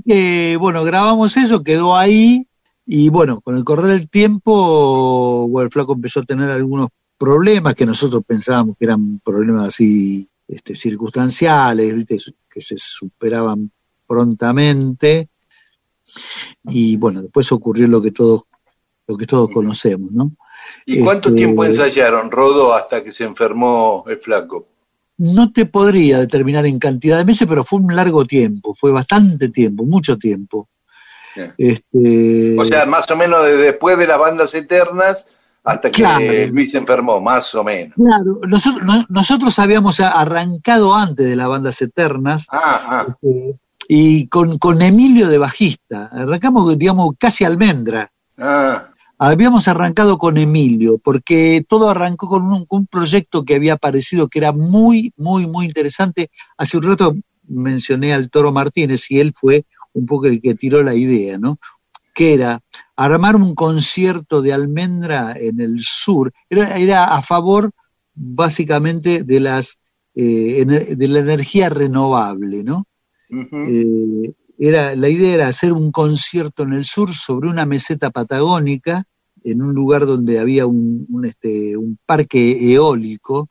Que, 0.06 0.58
bueno, 0.60 0.84
grabamos 0.84 1.38
eso, 1.38 1.64
quedó 1.64 1.96
ahí, 1.96 2.46
y 2.86 3.08
bueno, 3.08 3.40
con 3.40 3.56
el 3.56 3.64
correr 3.64 3.86
del 3.86 4.10
tiempo, 4.10 5.48
bueno, 5.48 5.68
el 5.68 5.72
flaco 5.72 5.94
empezó 5.94 6.20
a 6.20 6.26
tener 6.26 6.50
algunos 6.50 6.90
problemas 7.18 7.74
que 7.76 7.86
nosotros 7.86 8.22
pensábamos 8.28 8.76
que 8.78 8.84
eran 8.84 9.22
problemas 9.24 9.68
así 9.70 10.28
este, 10.46 10.76
circunstanciales, 10.76 11.96
¿viste? 11.96 12.18
que 12.50 12.60
se 12.60 12.76
superaban 12.78 13.72
prontamente. 14.06 15.30
Y 16.66 16.98
bueno, 16.98 17.22
después 17.22 17.50
ocurrió 17.54 17.88
lo 17.88 18.02
que 18.02 18.12
todos, 18.12 18.42
lo 19.08 19.16
que 19.16 19.26
todos 19.26 19.50
conocemos, 19.52 20.12
¿no? 20.12 20.34
¿Y 20.86 21.00
cuánto 21.00 21.30
Este, 21.30 21.38
tiempo 21.40 21.66
ensayaron, 21.66 22.32
Rodo, 22.32 22.74
hasta 22.74 23.04
que 23.04 23.12
se 23.12 23.24
enfermó 23.24 24.04
el 24.08 24.18
flaco? 24.18 24.68
No 25.18 25.52
te 25.52 25.66
podría 25.66 26.20
determinar 26.20 26.66
en 26.66 26.78
cantidad 26.80 27.18
de 27.18 27.26
meses, 27.26 27.48
pero 27.48 27.64
fue 27.64 27.80
un 27.80 27.96
largo 27.96 28.26
tiempo, 28.26 28.74
fue 28.74 28.92
bastante 28.92 29.50
tiempo, 29.50 29.84
mucho 29.84 30.18
tiempo. 30.18 30.68
Este, 31.58 32.56
O 32.60 32.66
sea, 32.66 32.86
más 32.86 33.10
o 33.12 33.16
menos 33.16 33.44
de 33.46 33.58
después 33.58 33.98
de 33.98 34.08
las 34.08 34.20
bandas 34.20 34.54
eternas 34.56 35.28
hasta 35.64 35.92
que 35.92 36.02
Claro. 36.02 36.48
Luis 36.52 36.72
se 36.72 36.78
enfermó, 36.78 37.20
más 37.20 37.54
o 37.56 37.64
menos. 37.64 37.94
Claro, 37.96 38.40
nosotros, 38.48 38.84
no- 38.86 39.06
nosotros 39.10 39.60
habíamos 39.60 40.00
arrancado 40.00 40.96
antes 40.96 41.26
de 41.26 41.36
las 41.36 41.48
bandas 41.48 41.82
eternas 41.82 42.48
Ah, 42.52 43.06
este, 43.10 43.56
y 43.90 44.28
con, 44.28 44.58
con 44.58 44.82
Emilio 44.82 45.28
de 45.28 45.38
bajista. 45.38 46.10
Arrancamos, 46.12 46.78
digamos, 46.78 47.12
casi 47.20 47.44
almendra. 47.44 48.12
Ah, 48.38 48.86
Habíamos 49.18 49.68
arrancado 49.68 50.18
con 50.18 50.38
Emilio, 50.38 51.00
porque 51.00 51.66
todo 51.68 51.90
arrancó 51.90 52.28
con 52.28 52.44
un, 52.44 52.66
un 52.70 52.88
proyecto 52.88 53.44
que 53.44 53.56
había 53.56 53.74
aparecido 53.74 54.28
que 54.28 54.40
era 54.40 54.52
muy, 54.52 55.14
muy, 55.18 55.48
muy 55.48 55.66
interesante. 55.66 56.30
Hace 56.58 56.78
un 56.78 56.84
rato 56.84 57.16
mencioné 57.48 58.14
al 58.14 58.30
Toro 58.30 58.52
Martínez 58.52 59.10
y 59.10 59.20
él 59.20 59.34
fue 59.36 59.66
un 59.94 60.06
poco 60.06 60.28
el 60.28 60.42
que 60.42 60.56
tiró 60.56 60.84
la 60.84 60.94
idea, 60.94 61.38
¿no? 61.38 61.58
Que 62.14 62.34
era 62.34 62.62
armar 62.96 63.36
un 63.36 63.56
concierto 63.56 64.42
de 64.42 64.54
almendra 64.54 65.36
en 65.40 65.60
el 65.62 65.82
sur. 65.82 66.32
Era, 66.50 66.78
era 66.78 67.06
a 67.06 67.22
favor, 67.22 67.72
básicamente, 68.14 69.24
de 69.24 69.40
las 69.40 69.78
eh, 70.20 70.66
de 70.66 71.08
la 71.08 71.20
energía 71.20 71.70
renovable, 71.70 72.64
¿no? 72.64 72.88
Eh, 73.30 74.34
era, 74.58 74.96
la 74.96 75.10
idea 75.10 75.34
era 75.34 75.48
hacer 75.48 75.74
un 75.74 75.92
concierto 75.92 76.64
en 76.64 76.74
el 76.74 76.86
sur 76.86 77.14
sobre 77.14 77.50
una 77.50 77.66
meseta 77.66 78.10
patagónica, 78.10 79.04
en 79.44 79.62
un 79.62 79.74
lugar 79.74 80.06
donde 80.06 80.40
había 80.40 80.66
un, 80.66 81.06
un, 81.10 81.26
este, 81.26 81.78
un 81.78 81.98
parque 82.06 82.74
eólico, 82.74 83.50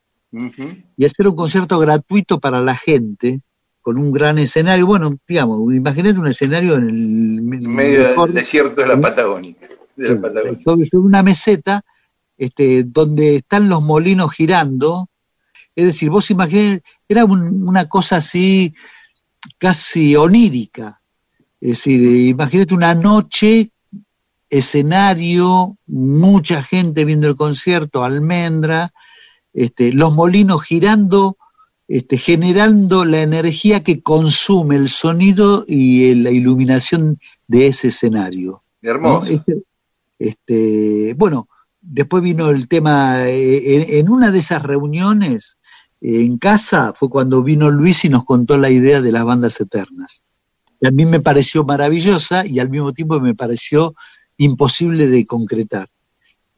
y 0.98 1.04
hacer 1.04 1.28
un 1.28 1.36
concierto 1.36 1.78
gratuito 1.78 2.38
para 2.40 2.60
la 2.60 2.76
gente, 2.76 3.40
con 3.80 3.96
un 3.96 4.12
gran 4.12 4.36
escenario. 4.38 4.86
Bueno, 4.86 5.16
digamos, 5.26 5.72
imagínate 5.74 6.18
un 6.18 6.26
escenario 6.26 6.74
en 6.76 6.88
el 6.90 7.38
En 7.38 7.74
medio 7.74 8.08
del 8.24 8.34
desierto 8.34 8.82
de 8.82 8.88
la 8.88 9.00
Patagonia. 9.00 9.54
De 9.96 10.14
la 10.14 10.20
Patagonia. 10.20 10.58
sobre, 10.62 10.88
sobre 10.88 11.04
una 11.06 11.22
meseta 11.22 11.82
este, 12.36 12.82
donde 12.84 13.36
están 13.36 13.68
los 13.68 13.80
molinos 13.82 14.32
girando. 14.32 15.08
Es 15.74 15.86
decir, 15.86 16.10
vos 16.10 16.30
imaginás, 16.30 16.80
era 17.08 17.24
un- 17.24 17.66
una 17.66 17.88
cosa 17.88 18.16
así 18.16 18.74
casi 19.59 20.16
onírica. 20.16 21.01
Es 21.60 21.70
decir, 21.70 22.28
imagínate 22.28 22.74
una 22.74 22.94
noche, 22.94 23.70
escenario, 24.51 25.77
mucha 25.86 26.62
gente 26.62 27.05
viendo 27.05 27.28
el 27.28 27.36
concierto, 27.36 28.05
almendra, 28.05 28.93
este, 29.52 29.93
los 29.93 30.14
molinos 30.14 30.62
girando, 30.62 31.36
este, 31.89 32.18
generando 32.18 33.05
la 33.05 33.23
energía 33.23 33.82
que 33.82 34.02
consume 34.02 34.77
el 34.77 34.89
sonido 34.89 35.64
y 35.66 36.10
eh, 36.10 36.16
la 36.16 36.31
iluminación 36.31 37.18
de 37.47 37.68
ese 37.68 37.89
escenario. 37.89 38.62
Hermoso. 38.82 39.31
¿no? 39.31 39.36
Este, 39.36 39.62
este, 40.18 41.14
bueno, 41.14 41.48
después 41.81 42.23
vino 42.23 42.51
el 42.51 42.68
tema, 42.68 43.28
eh, 43.28 43.77
en, 43.77 43.98
en 43.98 44.10
una 44.10 44.31
de 44.31 44.39
esas 44.39 44.62
reuniones 44.62 45.55
eh, 45.55 45.55
en 46.01 46.39
casa 46.39 46.93
fue 46.97 47.09
cuando 47.09 47.43
vino 47.43 47.70
Luis 47.70 48.05
y 48.05 48.09
nos 48.09 48.24
contó 48.24 48.59
la 48.59 48.70
idea 48.70 49.01
de 49.01 49.12
las 49.12 49.24
bandas 49.24 49.60
eternas. 49.60 50.23
Y 50.81 50.86
a 50.86 50.90
mí 50.90 51.06
me 51.06 51.20
pareció 51.20 51.64
maravillosa 51.64 52.47
y 52.47 52.59
al 52.60 52.68
mismo 52.70 52.93
tiempo 52.93 53.18
me 53.20 53.35
pareció 53.35 53.94
imposible 54.36 55.06
de 55.09 55.24
concretar, 55.27 55.89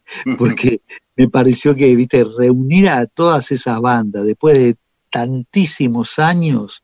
porque 0.38 0.80
me 1.16 1.28
pareció 1.28 1.74
que, 1.74 1.94
viste, 1.94 2.24
reunir 2.24 2.88
a 2.88 3.06
todas 3.06 3.52
esas 3.52 3.80
bandas 3.80 4.24
después 4.24 4.58
de 4.58 4.76
tantísimos 5.10 6.18
años, 6.18 6.82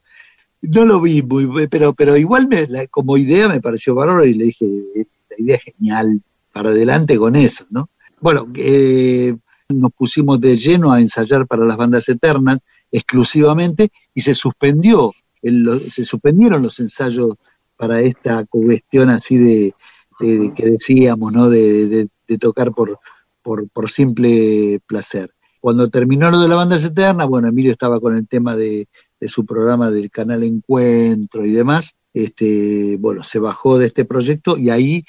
no 0.62 0.84
lo 0.84 1.00
vi 1.00 1.22
muy, 1.22 1.66
pero, 1.68 1.92
pero 1.92 2.16
igual 2.16 2.48
me, 2.48 2.66
la- 2.66 2.86
como 2.86 3.16
idea 3.18 3.48
me 3.48 3.60
pareció 3.60 3.94
bárbaro 3.94 4.24
y 4.24 4.34
le 4.34 4.44
dije, 4.46 4.64
"Eh, 4.96 5.04
la 5.30 5.36
idea 5.44 5.56
es 5.56 5.62
genial, 5.64 6.22
para 6.52 6.70
adelante 6.70 7.18
con 7.18 7.34
eso, 7.36 7.66
¿no? 7.70 7.90
Bueno, 8.20 8.46
eh, 8.56 9.36
nos 9.68 9.92
pusimos 9.92 10.40
de 10.40 10.56
lleno 10.56 10.92
a 10.92 11.00
ensayar 11.00 11.46
para 11.46 11.64
las 11.64 11.76
bandas 11.76 12.08
eternas 12.08 12.58
exclusivamente 12.90 13.90
y 14.14 14.20
se 14.20 14.34
suspendió, 14.34 15.12
el- 15.42 15.80
se 15.90 16.04
suspendieron 16.04 16.62
los 16.62 16.78
ensayos 16.80 17.36
para 17.76 18.00
esta 18.00 18.44
cuestión 18.46 19.10
así 19.10 19.38
de, 19.38 19.74
que 20.20 20.70
decíamos, 20.70 21.32
¿no? 21.32 21.50
De, 21.50 22.08
tocar 22.38 22.72
por, 22.72 22.98
por, 23.42 23.90
simple 23.90 24.80
placer. 24.86 25.34
Cuando 25.60 25.88
terminó 25.88 26.30
lo 26.30 26.40
de 26.40 26.48
la 26.48 26.54
banda 26.54 26.76
eterna, 26.76 27.24
bueno, 27.24 27.48
Emilio 27.48 27.72
estaba 27.72 28.00
con 28.00 28.16
el 28.16 28.26
tema 28.28 28.56
de 28.56 28.86
su 29.26 29.44
programa 29.44 29.90
del 29.90 30.10
canal 30.10 30.42
Encuentro 30.42 31.44
y 31.44 31.52
demás, 31.52 31.96
este, 32.14 32.96
bueno, 33.00 33.24
se 33.24 33.40
bajó 33.40 33.76
de 33.76 33.86
este 33.86 34.04
proyecto 34.04 34.56
y 34.56 34.70
ahí 34.70 35.04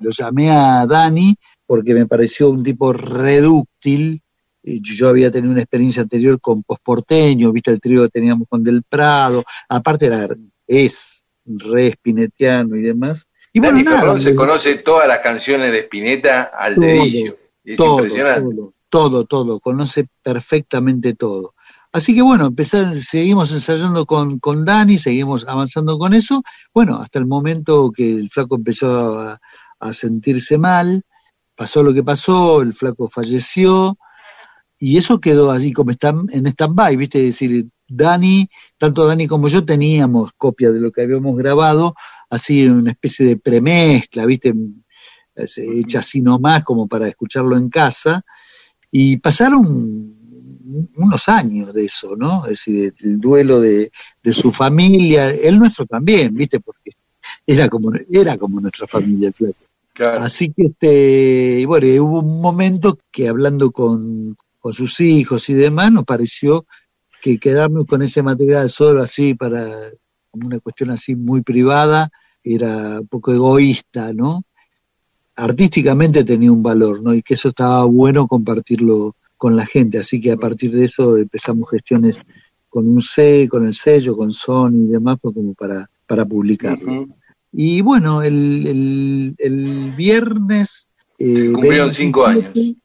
lo 0.00 0.10
llamé 0.10 0.50
a 0.50 0.86
Dani 0.86 1.36
porque 1.66 1.94
me 1.94 2.06
pareció 2.06 2.50
un 2.50 2.62
tipo 2.62 2.92
redúctil. 2.92 4.22
Yo 4.62 5.08
había 5.08 5.30
tenido 5.30 5.52
una 5.52 5.62
experiencia 5.62 6.02
anterior 6.02 6.40
con 6.40 6.62
Posporteño, 6.62 7.52
viste 7.52 7.70
el 7.70 7.80
trío 7.80 8.02
que 8.04 8.08
teníamos 8.08 8.48
con 8.48 8.64
Del 8.64 8.82
Prado, 8.82 9.44
aparte 9.68 10.06
era, 10.06 10.26
es 10.66 11.24
re 11.44 11.92
spinetiano 11.92 12.74
y 12.76 12.82
demás. 12.82 13.26
Y 13.52 13.60
bueno, 13.60 13.80
nada, 13.82 14.20
se 14.20 14.34
conoce 14.34 14.76
todas 14.78 15.06
las 15.06 15.18
canciones 15.18 15.70
de 15.70 15.80
Spinetta 15.80 16.44
al 16.44 16.74
Todo, 16.74 16.84
dedillo. 16.84 17.36
Es 17.62 17.76
todo, 17.76 17.98
impresionante. 17.98 18.56
todo, 18.56 18.72
todo, 18.88 19.24
todo, 19.26 19.60
conoce 19.60 20.08
perfectamente 20.22 21.14
todo. 21.14 21.54
Así 21.92 22.14
que 22.14 22.22
bueno, 22.22 22.46
empezar, 22.46 22.96
seguimos 22.96 23.52
ensayando 23.52 24.06
con, 24.06 24.40
con 24.40 24.64
Dani, 24.64 24.98
seguimos 24.98 25.46
avanzando 25.46 25.96
con 25.98 26.12
eso, 26.12 26.42
bueno, 26.74 26.96
hasta 26.96 27.20
el 27.20 27.26
momento 27.26 27.92
que 27.94 28.10
el 28.10 28.28
flaco 28.30 28.56
empezó 28.56 29.20
a, 29.20 29.40
a 29.78 29.92
sentirse 29.92 30.58
mal, 30.58 31.04
pasó 31.54 31.82
lo 31.82 31.94
que 31.94 32.02
pasó, 32.02 32.62
el 32.62 32.74
flaco 32.74 33.08
falleció, 33.08 33.98
y 34.78 34.98
eso 34.98 35.20
quedó 35.20 35.50
así 35.50 35.72
como 35.72 35.92
está 35.92 36.08
en 36.08 36.46
stand-by, 36.46 36.96
¿viste? 36.96 37.20
Es 37.20 37.38
decir, 37.38 37.66
Dani, 37.88 38.48
tanto 38.78 39.06
Dani 39.06 39.26
como 39.26 39.48
yo 39.48 39.64
teníamos 39.64 40.32
copia 40.36 40.70
de 40.72 40.80
lo 40.80 40.90
que 40.90 41.02
habíamos 41.02 41.36
grabado, 41.36 41.94
así 42.28 42.64
en 42.64 42.72
una 42.72 42.90
especie 42.90 43.26
de 43.26 43.36
premezcla, 43.36 44.26
¿viste? 44.26 44.54
Eh, 45.36 45.46
hecha 45.56 46.00
así 46.00 46.20
nomás 46.20 46.64
como 46.64 46.86
para 46.86 47.08
escucharlo 47.08 47.56
en 47.56 47.68
casa, 47.68 48.22
y 48.90 49.16
pasaron 49.18 50.14
unos 50.96 51.28
años 51.28 51.72
de 51.72 51.84
eso, 51.84 52.16
¿no? 52.16 52.44
Es 52.44 52.50
decir, 52.50 52.94
el 53.00 53.20
duelo 53.20 53.60
de, 53.60 53.90
de 54.22 54.32
su 54.32 54.52
familia, 54.52 55.30
el 55.30 55.58
nuestro 55.58 55.86
también, 55.86 56.34
¿viste? 56.34 56.60
Porque 56.60 56.92
era 57.46 57.68
como, 57.68 57.92
era 58.10 58.36
como 58.36 58.60
nuestra 58.60 58.86
familia 58.86 59.28
el 59.28 59.34
flaco. 59.34 59.64
Así 59.98 60.52
que, 60.52 60.64
este, 60.66 61.60
y 61.60 61.64
bueno, 61.64 61.86
y 61.86 62.00
hubo 62.00 62.20
un 62.20 62.40
momento 62.40 62.98
que 63.12 63.28
hablando 63.28 63.70
con, 63.70 64.36
con 64.58 64.72
sus 64.72 65.00
hijos 65.00 65.48
y 65.50 65.54
demás, 65.54 65.92
nos 65.92 66.04
pareció 66.04 66.66
que 67.20 67.38
quedarnos 67.38 67.86
con 67.86 68.02
ese 68.02 68.22
material 68.22 68.68
solo 68.70 69.02
así 69.02 69.34
para, 69.34 69.90
como 70.30 70.46
una 70.48 70.58
cuestión 70.58 70.90
así 70.90 71.14
muy 71.14 71.42
privada, 71.42 72.10
era 72.42 73.00
un 73.00 73.06
poco 73.06 73.32
egoísta, 73.32 74.12
¿no? 74.12 74.42
Artísticamente 75.36 76.24
tenía 76.24 76.52
un 76.52 76.62
valor, 76.62 77.02
¿no? 77.02 77.14
Y 77.14 77.22
que 77.22 77.34
eso 77.34 77.48
estaba 77.48 77.84
bueno 77.84 78.26
compartirlo 78.26 79.14
con 79.36 79.56
la 79.56 79.64
gente, 79.64 79.98
así 79.98 80.20
que 80.20 80.32
a 80.32 80.36
partir 80.36 80.72
de 80.72 80.84
eso 80.84 81.16
empezamos 81.16 81.70
gestiones 81.70 82.18
con 82.68 82.88
un 82.88 83.00
C, 83.00 83.48
con 83.48 83.66
el 83.66 83.74
sello, 83.74 84.16
con 84.16 84.32
Sony 84.32 84.86
y 84.88 84.88
demás, 84.88 85.18
pues 85.22 85.34
como 85.34 85.54
para, 85.54 85.88
para 86.06 86.24
publicarlo. 86.24 87.06
Y 87.56 87.80
bueno, 87.82 88.22
el, 88.22 88.66
el, 88.66 89.34
el 89.38 89.92
viernes... 89.92 90.88
eh, 91.18 91.50
Cumplieron 91.52 91.92
cinco 91.94 92.24
27, 92.26 92.76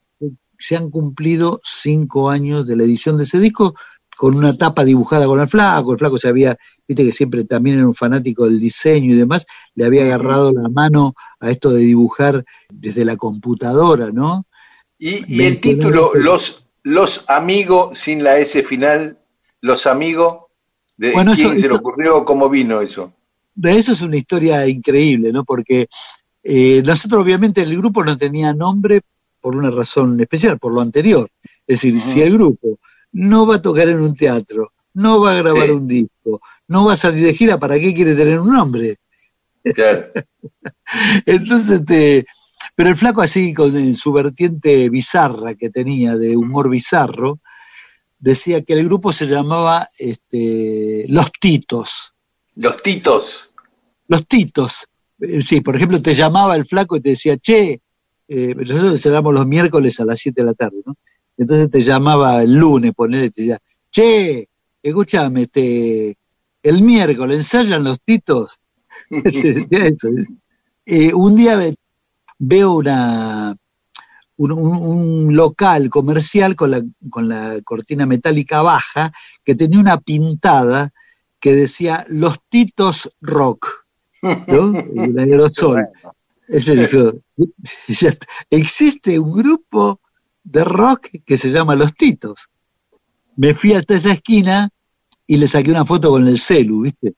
Se 0.57 0.75
han 0.75 0.89
cumplido 0.91 1.59
cinco 1.63 2.29
años 2.29 2.67
de 2.67 2.75
la 2.75 2.83
edición 2.83 3.17
de 3.17 3.23
ese 3.23 3.39
disco 3.39 3.73
con 4.15 4.35
una 4.35 4.57
tapa 4.57 4.83
dibujada 4.83 5.25
con 5.25 5.39
el 5.39 5.47
flaco. 5.47 5.93
El 5.93 5.97
flaco 5.97 6.17
se 6.17 6.27
había, 6.27 6.57
viste 6.87 7.05
que 7.05 7.13
siempre 7.13 7.45
también 7.45 7.77
era 7.77 7.87
un 7.87 7.95
fanático 7.95 8.43
del 8.45 8.59
diseño 8.59 9.13
y 9.13 9.17
demás, 9.17 9.45
le 9.75 9.85
había 9.85 10.03
agarrado 10.03 10.51
la 10.51 10.67
mano 10.69 11.13
a 11.39 11.49
esto 11.49 11.69
de 11.71 11.79
dibujar 11.79 12.43
desde 12.69 13.05
la 13.05 13.15
computadora, 13.15 14.11
¿no? 14.11 14.45
Y, 14.99 15.23
y 15.33 15.43
el 15.45 15.61
título, 15.61 16.11
los, 16.13 16.67
los 16.83 17.23
amigos 17.29 17.97
sin 17.97 18.21
la 18.23 18.37
S 18.39 18.61
final, 18.63 19.17
los 19.61 19.87
amigos, 19.87 20.39
¿de 20.97 21.13
Bueno, 21.13 21.33
quién 21.33 21.51
eso- 21.53 21.59
se 21.61 21.69
le 21.69 21.75
ocurrió? 21.75 22.25
¿Cómo 22.25 22.49
vino 22.49 22.81
eso? 22.81 23.13
De 23.59 23.77
eso 23.77 23.91
es 23.91 24.01
una 24.01 24.15
historia 24.15 24.65
increíble, 24.67 25.33
¿no? 25.33 25.43
Porque 25.43 25.87
eh, 26.43 26.81
nosotros 26.85 27.21
obviamente 27.21 27.61
el 27.61 27.75
grupo 27.75 28.05
no 28.05 28.15
tenía 28.15 28.53
nombre 28.53 29.01
por 29.41 29.55
una 29.55 29.69
razón 29.69 30.19
especial, 30.21 30.57
por 30.57 30.73
lo 30.73 30.79
anterior. 30.79 31.29
Es 31.67 31.81
decir, 31.81 31.99
si 31.99 32.21
el 32.21 32.33
grupo 32.33 32.79
no 33.11 33.45
va 33.45 33.55
a 33.55 33.61
tocar 33.61 33.89
en 33.89 33.99
un 33.99 34.15
teatro, 34.15 34.71
no 34.93 35.19
va 35.19 35.31
a 35.31 35.41
grabar 35.41 35.65
Sí. 35.65 35.71
un 35.71 35.87
disco, 35.87 36.41
no 36.67 36.85
va 36.85 36.93
a 36.93 36.97
salir 36.97 37.25
de 37.25 37.33
gira, 37.33 37.57
¿para 37.57 37.77
qué 37.77 37.93
quiere 37.93 38.15
tener 38.15 38.39
un 38.39 38.53
nombre? 38.53 38.97
Claro. 39.75 40.07
Entonces, 41.25 41.81
este, 41.81 42.25
pero 42.75 42.89
el 42.89 42.95
flaco 42.95 43.21
así, 43.21 43.53
con 43.53 43.93
su 43.93 44.13
vertiente 44.13 44.89
bizarra 44.89 45.55
que 45.55 45.69
tenía, 45.69 46.15
de 46.15 46.37
humor 46.37 46.69
bizarro, 46.69 47.39
decía 48.19 48.61
que 48.63 48.73
el 48.73 48.85
grupo 48.85 49.11
se 49.11 49.27
llamaba 49.27 49.89
este, 49.97 51.05
Los 51.09 51.29
Titos. 51.41 52.13
Los 52.55 52.81
Titos. 52.83 53.48
Los 54.09 54.27
Titos. 54.27 54.85
Eh, 55.21 55.41
Sí, 55.41 55.61
por 55.61 55.75
ejemplo, 55.77 56.01
te 56.01 56.13
llamaba 56.13 56.55
el 56.57 56.65
flaco 56.65 56.97
y 56.97 57.01
te 57.01 57.09
decía, 57.11 57.37
che, 57.37 57.79
eh, 58.27 58.53
nosotros 58.55 59.01
cerramos 59.01 59.33
los 59.33 59.47
miércoles 59.47 59.99
a 60.01 60.05
las 60.05 60.19
7 60.19 60.41
de 60.41 60.47
la 60.47 60.53
tarde, 60.53 60.81
¿no? 60.85 60.95
Entonces 61.37 61.71
te 61.71 61.79
llamaba 61.81 62.43
el 62.43 62.53
lunes, 62.55 62.93
ponele, 62.93 63.29
te 63.31 63.41
decía, 63.41 63.59
che, 63.91 64.49
escúchame, 64.83 65.43
este, 65.43 66.17
el 66.63 66.81
miércoles 66.81 67.37
ensayan 67.37 67.83
los 67.85 67.99
Titos. 68.03 68.59
Te 69.09 69.87
eso. 69.87 70.09
Eh, 70.85 71.13
un 71.13 71.35
día 71.35 71.55
ve- 71.55 71.75
veo 72.39 72.73
una, 72.73 73.55
un, 74.37 74.51
un- 74.51 74.83
un 75.27 75.35
local 75.35 75.89
comercial 75.89 76.55
con 76.55 76.71
la, 76.71 76.81
con 77.09 77.29
la 77.29 77.59
cortina 77.63 78.05
metálica 78.05 78.61
baja 78.61 79.11
que 79.43 79.55
tenía 79.55 79.79
una 79.79 79.99
pintada 79.99 80.91
que 81.39 81.55
decía 81.55 82.05
Los 82.09 82.37
Titos 82.49 83.09
Rock, 83.21 83.85
¿no? 84.21 84.73
El 84.95 85.17
aerosol. 85.19 85.87
Eso 86.47 86.71
dijo, 86.73 87.13
existe 88.49 89.19
un 89.19 89.33
grupo 89.33 89.99
de 90.43 90.63
rock 90.63 91.07
que 91.25 91.37
se 91.37 91.51
llama 91.51 91.75
Los 91.75 91.93
Titos. 91.93 92.49
Me 93.35 93.53
fui 93.53 93.73
hasta 93.73 93.95
esa 93.95 94.13
esquina 94.13 94.69
y 95.27 95.37
le 95.37 95.47
saqué 95.47 95.71
una 95.71 95.85
foto 95.85 96.09
con 96.11 96.27
el 96.27 96.39
celu, 96.39 96.81
¿viste? 96.81 97.13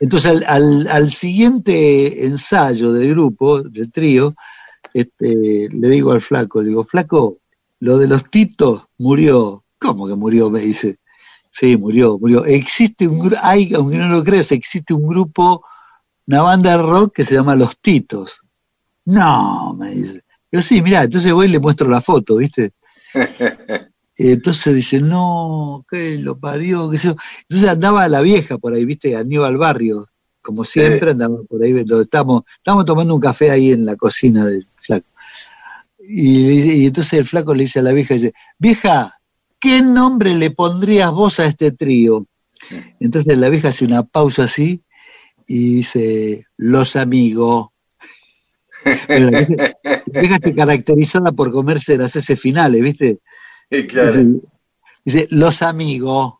Entonces 0.00 0.30
al, 0.32 0.44
al- 0.46 0.88
al 0.88 1.10
siguiente 1.10 2.24
ensayo 2.24 2.92
del 2.92 3.10
grupo, 3.10 3.62
del 3.62 3.92
trío, 3.92 4.34
este, 4.94 5.68
le 5.70 5.88
digo 5.88 6.12
al 6.12 6.22
flaco, 6.22 6.62
le 6.62 6.68
digo, 6.70 6.84
flaco, 6.84 7.38
lo 7.80 7.98
de 7.98 8.08
los 8.08 8.30
titos 8.30 8.84
murió, 8.98 9.64
¿Cómo 9.78 10.06
que 10.06 10.14
murió? 10.14 10.50
Me 10.50 10.60
dice. 10.60 10.98
Sí, 11.50 11.74
murió, 11.76 12.18
murió. 12.18 12.44
Existe 12.44 13.08
un 13.08 13.18
grupo, 13.20 13.36
hay, 13.42 13.72
aunque 13.74 13.96
no 13.96 14.08
lo 14.08 14.22
creas, 14.22 14.52
existe 14.52 14.92
un 14.92 15.06
grupo, 15.08 15.64
una 16.30 16.42
banda 16.42 16.70
de 16.70 16.82
rock 16.84 17.16
que 17.16 17.24
se 17.24 17.34
llama 17.34 17.56
Los 17.56 17.76
Titos. 17.78 18.44
No, 19.06 19.74
me 19.74 19.90
dice. 19.90 20.22
Yo 20.52 20.62
sí, 20.62 20.80
mira, 20.80 21.02
entonces 21.02 21.32
voy 21.32 21.48
y 21.48 21.50
le 21.50 21.58
muestro 21.58 21.88
la 21.90 22.00
foto, 22.00 22.36
¿viste? 22.36 22.70
Y 24.16 24.30
entonces 24.34 24.72
dice, 24.76 25.00
no, 25.00 25.84
que 25.90 26.18
lo 26.18 26.38
parió, 26.38 26.88
qué 26.88 26.98
sé 26.98 27.08
yo. 27.08 27.16
Entonces 27.48 27.68
andaba 27.68 28.06
la 28.06 28.20
vieja 28.20 28.58
por 28.58 28.72
ahí, 28.72 28.84
¿viste? 28.84 29.16
Aníbal 29.16 29.56
Barrio, 29.56 30.06
como 30.40 30.62
siempre, 30.62 31.10
andaba 31.10 31.36
por 31.48 31.64
ahí, 31.64 31.72
donde 31.72 32.04
estamos, 32.04 32.44
estamos 32.58 32.84
tomando 32.84 33.12
un 33.12 33.20
café 33.20 33.50
ahí 33.50 33.72
en 33.72 33.84
la 33.84 33.96
cocina 33.96 34.46
del 34.46 34.68
flaco. 34.76 35.06
Y, 35.98 36.82
y 36.82 36.86
entonces 36.86 37.14
el 37.14 37.24
flaco 37.24 37.54
le 37.54 37.64
dice 37.64 37.80
a 37.80 37.82
la 37.82 37.90
vieja, 37.90 38.14
dice, 38.14 38.34
vieja, 38.56 39.18
¿qué 39.58 39.82
nombre 39.82 40.32
le 40.36 40.52
pondrías 40.52 41.10
vos 41.10 41.40
a 41.40 41.46
este 41.46 41.72
trío? 41.72 42.24
Entonces 43.00 43.36
la 43.36 43.48
vieja 43.48 43.70
hace 43.70 43.84
una 43.84 44.04
pausa 44.04 44.44
así 44.44 44.84
y 45.52 45.74
dice, 45.78 46.46
los 46.58 46.94
amigos. 46.94 47.70
Pero 49.08 49.32
la 49.32 49.40
vieja, 49.40 49.74
la 49.82 50.20
vieja 50.20 50.36
está 50.36 50.54
caracterizada 50.54 51.32
por 51.32 51.50
comerse 51.50 51.98
las 51.98 52.14
ese 52.14 52.36
finales, 52.36 52.80
¿viste? 52.80 53.18
Sí, 53.68 53.84
claro. 53.88 54.12
Dice, 54.12 54.40
dice, 55.04 55.26
los 55.30 55.60
amigos. 55.62 56.34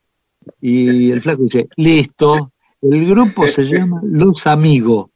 Y 0.61 1.11
el 1.11 1.21
flaco 1.21 1.43
dice, 1.43 1.69
listo. 1.75 2.53
El 2.81 3.05
grupo 3.05 3.49
se 3.49 3.65
llama 3.65 4.01
Los 4.05 4.47
Amigos. 4.47 5.11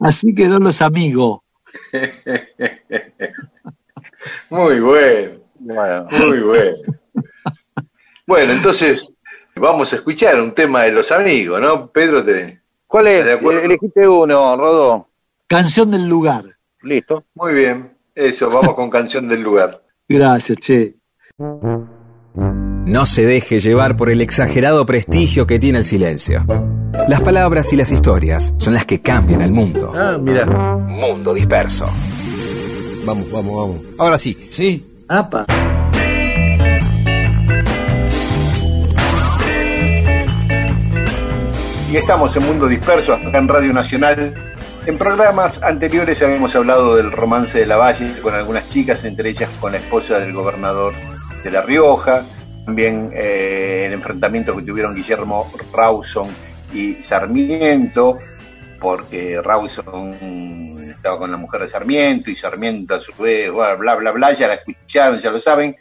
Así 0.00 0.34
quedó 0.34 0.58
Los 0.58 0.80
Amigos. 0.80 1.40
Muy 4.48 4.80
bueno, 4.80 5.40
muy 5.58 6.38
bueno. 6.38 6.76
Bueno, 8.26 8.52
entonces 8.54 9.12
vamos 9.58 9.92
a 9.92 9.96
escuchar 9.96 10.40
un 10.40 10.52
tema 10.52 10.82
de 10.84 10.92
los 10.92 11.12
amigos, 11.12 11.60
¿no? 11.60 11.90
Pedro, 11.90 12.24
te... 12.24 12.60
¿Cuál 12.86 13.08
es? 13.08 13.24
¿De 13.24 13.34
acuerdo? 13.34 13.60
Elegiste 13.60 14.08
uno, 14.08 14.56
Rodo. 14.56 15.08
Canción 15.46 15.90
del 15.90 16.08
lugar. 16.08 16.44
Listo. 16.82 17.24
Muy 17.34 17.54
bien, 17.54 17.96
eso, 18.14 18.48
vamos 18.48 18.74
con 18.74 18.90
canción 18.90 19.28
del 19.28 19.42
lugar. 19.42 19.82
Gracias, 20.08 20.58
che. 20.58 20.94
No 22.86 23.04
se 23.04 23.26
deje 23.26 23.60
llevar 23.60 23.96
por 23.96 24.10
el 24.10 24.20
exagerado 24.20 24.86
prestigio 24.86 25.46
que 25.46 25.58
tiene 25.58 25.78
el 25.78 25.84
silencio. 25.84 26.44
Las 27.08 27.20
palabras 27.20 27.72
y 27.72 27.76
las 27.76 27.92
historias 27.92 28.54
son 28.58 28.74
las 28.74 28.86
que 28.86 29.00
cambian 29.00 29.42
el 29.42 29.50
mundo. 29.50 29.92
Ah, 29.94 30.16
mira. 30.18 30.46
Mundo 30.46 31.34
disperso. 31.34 31.86
Vamos, 33.04 33.30
vamos, 33.30 33.56
vamos. 33.56 33.80
Ahora 33.98 34.18
sí. 34.18 34.48
Sí. 34.50 34.84
Apa. 35.08 35.46
Y 41.90 41.96
estamos 41.96 42.36
en 42.36 42.44
Mundo 42.44 42.68
Disperso, 42.68 43.14
acá 43.14 43.38
en 43.38 43.48
Radio 43.48 43.72
Nacional. 43.72 44.34
En 44.84 44.98
programas 44.98 45.62
anteriores 45.62 46.22
habíamos 46.22 46.54
hablado 46.54 46.96
del 46.96 47.10
romance 47.10 47.60
de 47.60 47.64
la 47.64 47.78
Valle 47.78 48.12
con 48.20 48.34
algunas 48.34 48.68
chicas, 48.68 49.04
entre 49.04 49.30
ellas 49.30 49.48
con 49.58 49.72
la 49.72 49.78
esposa 49.78 50.20
del 50.20 50.34
gobernador 50.34 50.92
de 51.42 51.50
La 51.50 51.62
Rioja. 51.62 52.24
También 52.66 53.10
eh, 53.14 53.84
el 53.86 53.94
enfrentamiento 53.94 54.54
que 54.54 54.64
tuvieron 54.64 54.94
Guillermo 54.94 55.50
Rawson 55.72 56.28
y 56.74 56.96
Sarmiento, 56.96 58.18
porque 58.78 59.40
Rawson 59.40 60.90
estaba 60.90 61.18
con 61.18 61.30
la 61.30 61.38
mujer 61.38 61.62
de 61.62 61.68
Sarmiento 61.68 62.30
y 62.30 62.36
Sarmiento 62.36 62.96
a 62.96 63.00
su 63.00 63.12
vez, 63.14 63.50
bla, 63.50 63.76
bla, 63.76 63.94
bla, 63.94 64.10
bla, 64.10 64.32
ya 64.34 64.46
la 64.46 64.54
escucharon, 64.54 65.20
ya 65.20 65.30
lo 65.30 65.40
saben, 65.40 65.74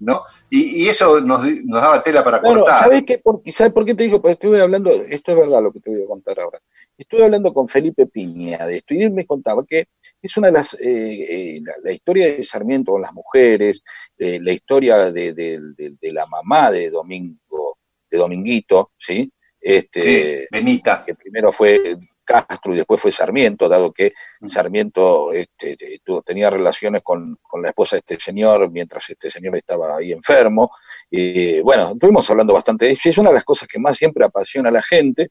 ¿no? 0.00 0.24
Y, 0.50 0.84
y 0.84 0.88
eso 0.88 1.20
nos, 1.20 1.42
nos 1.64 1.80
daba 1.82 2.02
tela 2.02 2.22
para 2.22 2.40
Bueno, 2.40 2.60
cortar. 2.60 2.84
¿sabes 2.84 3.02
qué, 3.04 3.18
por, 3.18 3.42
¿sabes 3.52 3.72
por 3.72 3.84
qué 3.84 3.94
te 3.94 4.04
digo? 4.04 4.20
Porque 4.20 4.34
estuve 4.34 4.60
hablando, 4.60 4.90
esto 4.90 5.32
es 5.32 5.38
verdad 5.38 5.62
lo 5.62 5.72
que 5.72 5.80
te 5.80 5.90
voy 5.90 6.02
a 6.02 6.06
contar 6.06 6.38
ahora. 6.40 6.60
Estuve 6.96 7.24
hablando 7.24 7.52
con 7.52 7.66
Felipe 7.68 8.06
Piña 8.06 8.64
de 8.66 8.76
esto 8.76 8.94
y 8.94 9.02
él 9.02 9.10
me 9.10 9.26
contaba 9.26 9.64
que 9.66 9.86
es 10.22 10.36
una 10.36 10.46
de 10.48 10.52
las, 10.52 10.74
eh, 10.74 10.78
eh, 10.80 11.60
la, 11.62 11.74
la 11.82 11.92
historia 11.92 12.26
de 12.26 12.44
Sarmiento 12.44 12.92
con 12.92 13.02
las 13.02 13.12
mujeres, 13.12 13.82
eh, 14.16 14.38
la 14.40 14.52
historia 14.52 15.10
de, 15.10 15.34
de- 15.34 15.60
de- 15.76 15.96
de 16.00 16.12
la 16.12 16.26
mamá 16.26 16.70
de 16.70 16.88
Domingo, 16.90 17.78
de 18.10 18.18
Dominguito, 18.18 18.92
¿sí? 18.98 19.30
Este, 19.60 20.00
Sí, 20.42 20.46
Benita. 20.52 21.02
que 21.04 21.14
primero 21.14 21.52
fue 21.52 21.96
Castro 22.24 22.72
y 22.72 22.76
después 22.76 23.00
fue 23.00 23.12
Sarmiento, 23.12 23.68
dado 23.68 23.92
que 23.92 24.12
Sarmiento 24.48 25.32
este, 25.32 25.76
tenía 26.24 26.50
relaciones 26.50 27.02
con, 27.02 27.38
con 27.42 27.62
la 27.62 27.68
esposa 27.68 27.96
de 27.96 28.00
este 28.00 28.18
señor 28.20 28.70
mientras 28.70 29.08
este 29.10 29.30
señor 29.30 29.56
estaba 29.56 29.96
ahí 29.96 30.12
enfermo. 30.12 30.70
Y 31.10 31.60
bueno, 31.60 31.92
estuvimos 31.92 32.28
hablando 32.30 32.54
bastante 32.54 32.86
de 32.86 32.92
eso. 32.92 33.02
y 33.04 33.10
Es 33.10 33.18
una 33.18 33.30
de 33.30 33.34
las 33.36 33.44
cosas 33.44 33.68
que 33.68 33.78
más 33.78 33.96
siempre 33.96 34.24
apasiona 34.24 34.68
a 34.70 34.72
la 34.72 34.82
gente 34.82 35.30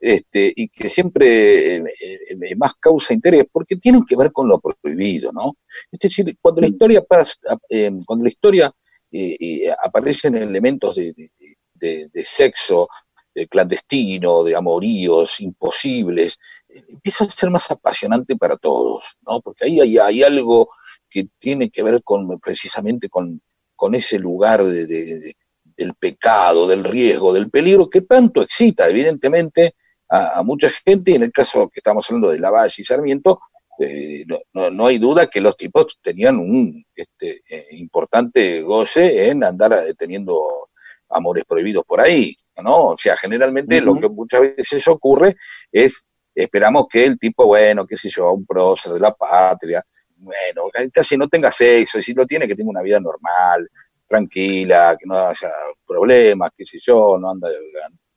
este, 0.00 0.52
y 0.54 0.68
que 0.68 0.88
siempre 0.88 1.76
eh, 1.76 1.84
eh, 2.00 2.56
más 2.56 2.74
causa 2.78 3.14
interés, 3.14 3.46
porque 3.50 3.76
tienen 3.76 4.04
que 4.04 4.16
ver 4.16 4.32
con 4.32 4.48
lo 4.48 4.60
prohibido, 4.60 5.32
¿no? 5.32 5.54
Es 5.90 5.98
decir, 6.00 6.36
cuando 6.42 6.60
la 6.60 6.66
historia, 6.66 7.00
pas- 7.02 7.38
eh, 7.70 7.90
cuando 8.04 8.24
la 8.24 8.28
historia 8.28 8.72
eh, 9.10 9.72
aparecen 9.82 10.36
elementos 10.36 10.96
de, 10.96 11.12
de- 11.14 11.30
de- 11.74 12.08
de 12.12 12.24
sexo 12.24 12.88
eh, 13.34 13.46
clandestino, 13.48 14.44
de 14.44 14.56
amoríos 14.56 15.40
imposibles, 15.40 16.38
empieza 16.68 17.24
a 17.24 17.28
ser 17.28 17.50
más 17.50 17.70
apasionante 17.70 18.36
para 18.36 18.56
todos, 18.56 19.16
¿no? 19.26 19.40
Porque 19.40 19.66
ahí 19.66 19.80
hay, 19.80 19.98
hay 19.98 20.22
algo 20.22 20.68
que 21.10 21.28
tiene 21.38 21.70
que 21.70 21.82
ver 21.82 22.02
con 22.02 22.38
precisamente 22.40 23.08
con, 23.08 23.40
con 23.76 23.94
ese 23.94 24.18
lugar 24.18 24.64
de, 24.64 24.86
de- 24.86 25.18
de- 25.20 25.36
del 25.76 25.94
pecado, 25.94 26.68
del 26.68 26.84
riesgo, 26.84 27.32
del 27.32 27.50
peligro 27.50 27.90
que 27.90 28.02
tanto 28.02 28.42
excita, 28.42 28.88
evidentemente, 28.88 29.74
a, 30.08 30.42
mucha 30.44 30.70
gente, 30.70 31.10
y 31.10 31.14
en 31.16 31.24
el 31.24 31.32
caso 31.32 31.68
que 31.68 31.80
estamos 31.80 32.06
hablando 32.08 32.28
de 32.30 32.38
Lavalle 32.38 32.74
y 32.82 32.84
Sarmiento, 32.84 33.40
eh, 33.80 34.24
no 34.52 34.86
hay 34.86 34.98
duda 34.98 35.26
que 35.28 35.40
los 35.40 35.56
tipos 35.56 35.98
tenían 36.00 36.38
un 36.38 36.84
este, 36.94 37.42
eh, 37.48 37.66
importante 37.72 38.62
goce 38.62 39.28
en 39.30 39.42
andar 39.42 39.72
eh, 39.88 39.94
teniendo 39.94 40.68
amores 41.08 41.44
prohibidos 41.44 41.84
por 41.84 42.00
ahí, 42.00 42.36
¿no? 42.62 42.88
O 42.88 42.98
sea, 42.98 43.16
generalmente 43.16 43.80
lo 43.80 43.96
que 43.96 44.08
muchas 44.08 44.40
veces 44.40 44.86
ocurre 44.88 45.36
es, 45.72 46.04
esperamos 46.34 46.86
que 46.90 47.04
el 47.04 47.18
tipo, 47.18 47.46
bueno, 47.46 47.86
qué 47.86 47.96
sé 47.96 48.08
yo, 48.08 48.32
un 48.32 48.46
prócer 48.46 48.92
de 48.92 49.00
la 49.00 49.12
patria, 49.12 49.84
bueno, 50.16 50.70
casi 50.92 51.16
no 51.16 51.28
tenga 51.28 51.50
sexo, 51.50 51.98
y 51.98 52.02
si 52.02 52.14
lo 52.14 52.26
tiene, 52.26 52.46
que 52.46 52.54
tenga 52.54 52.70
una 52.70 52.82
vida 52.82 53.00
normal, 53.00 53.68
tranquila, 54.06 54.96
que 54.98 55.06
no 55.06 55.28
haya 55.28 55.50
problemas, 55.86 56.52
qué 56.56 56.64
sé 56.64 56.78
yo, 56.80 57.18
no 57.18 57.30
anda, 57.30 57.48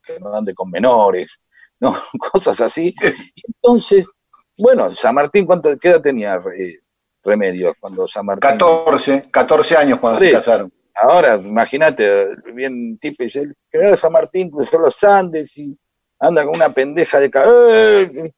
que 0.05 0.19
no 0.19 0.35
ande 0.35 0.53
con 0.53 0.69
menores, 0.69 1.39
no, 1.79 1.95
cosas 2.31 2.61
así. 2.61 2.93
Entonces, 3.45 4.05
bueno, 4.57 4.93
San 4.95 5.15
Martín, 5.15 5.45
¿cuánto, 5.45 5.77
qué 5.77 5.89
edad 5.89 6.01
tenía 6.01 6.41
eh, 6.57 6.79
Remedios 7.23 7.75
cuando 7.79 8.07
San 8.07 8.25
Martín? 8.25 8.41
14, 8.41 9.23
14 9.29 9.77
años 9.77 9.99
cuando 9.99 10.19
se 10.19 10.31
casaron. 10.31 10.71
Ahora, 11.01 11.35
imagínate, 11.37 12.27
bien 12.53 12.97
tipo, 12.97 13.23
dice, 13.23 13.41
el 13.41 13.55
general 13.71 13.97
San 13.97 14.11
Martín 14.11 14.49
cruzó 14.49 14.79
los 14.79 15.03
Andes 15.03 15.55
y 15.57 15.77
anda 16.19 16.43
con 16.43 16.55
una 16.55 16.69
pendeja 16.69 17.19
de 17.19 17.29
ca- 17.29 17.45
¡Eh! 17.47 18.31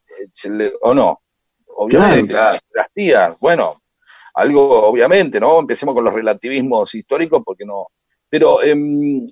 O 0.81 0.93
no, 0.93 1.21
obviamente, 1.67 2.33
Claro, 2.33 2.57
las 2.73 2.91
tías, 2.93 3.37
bueno, 3.39 3.81
algo 4.33 4.83
obviamente, 4.89 5.39
¿no? 5.39 5.59
Empecemos 5.59 5.95
con 5.95 6.03
los 6.03 6.13
relativismos 6.13 6.93
históricos 6.93 7.41
porque 7.45 7.65
no, 7.65 7.87
pero 8.29 8.61
em, 8.61 9.25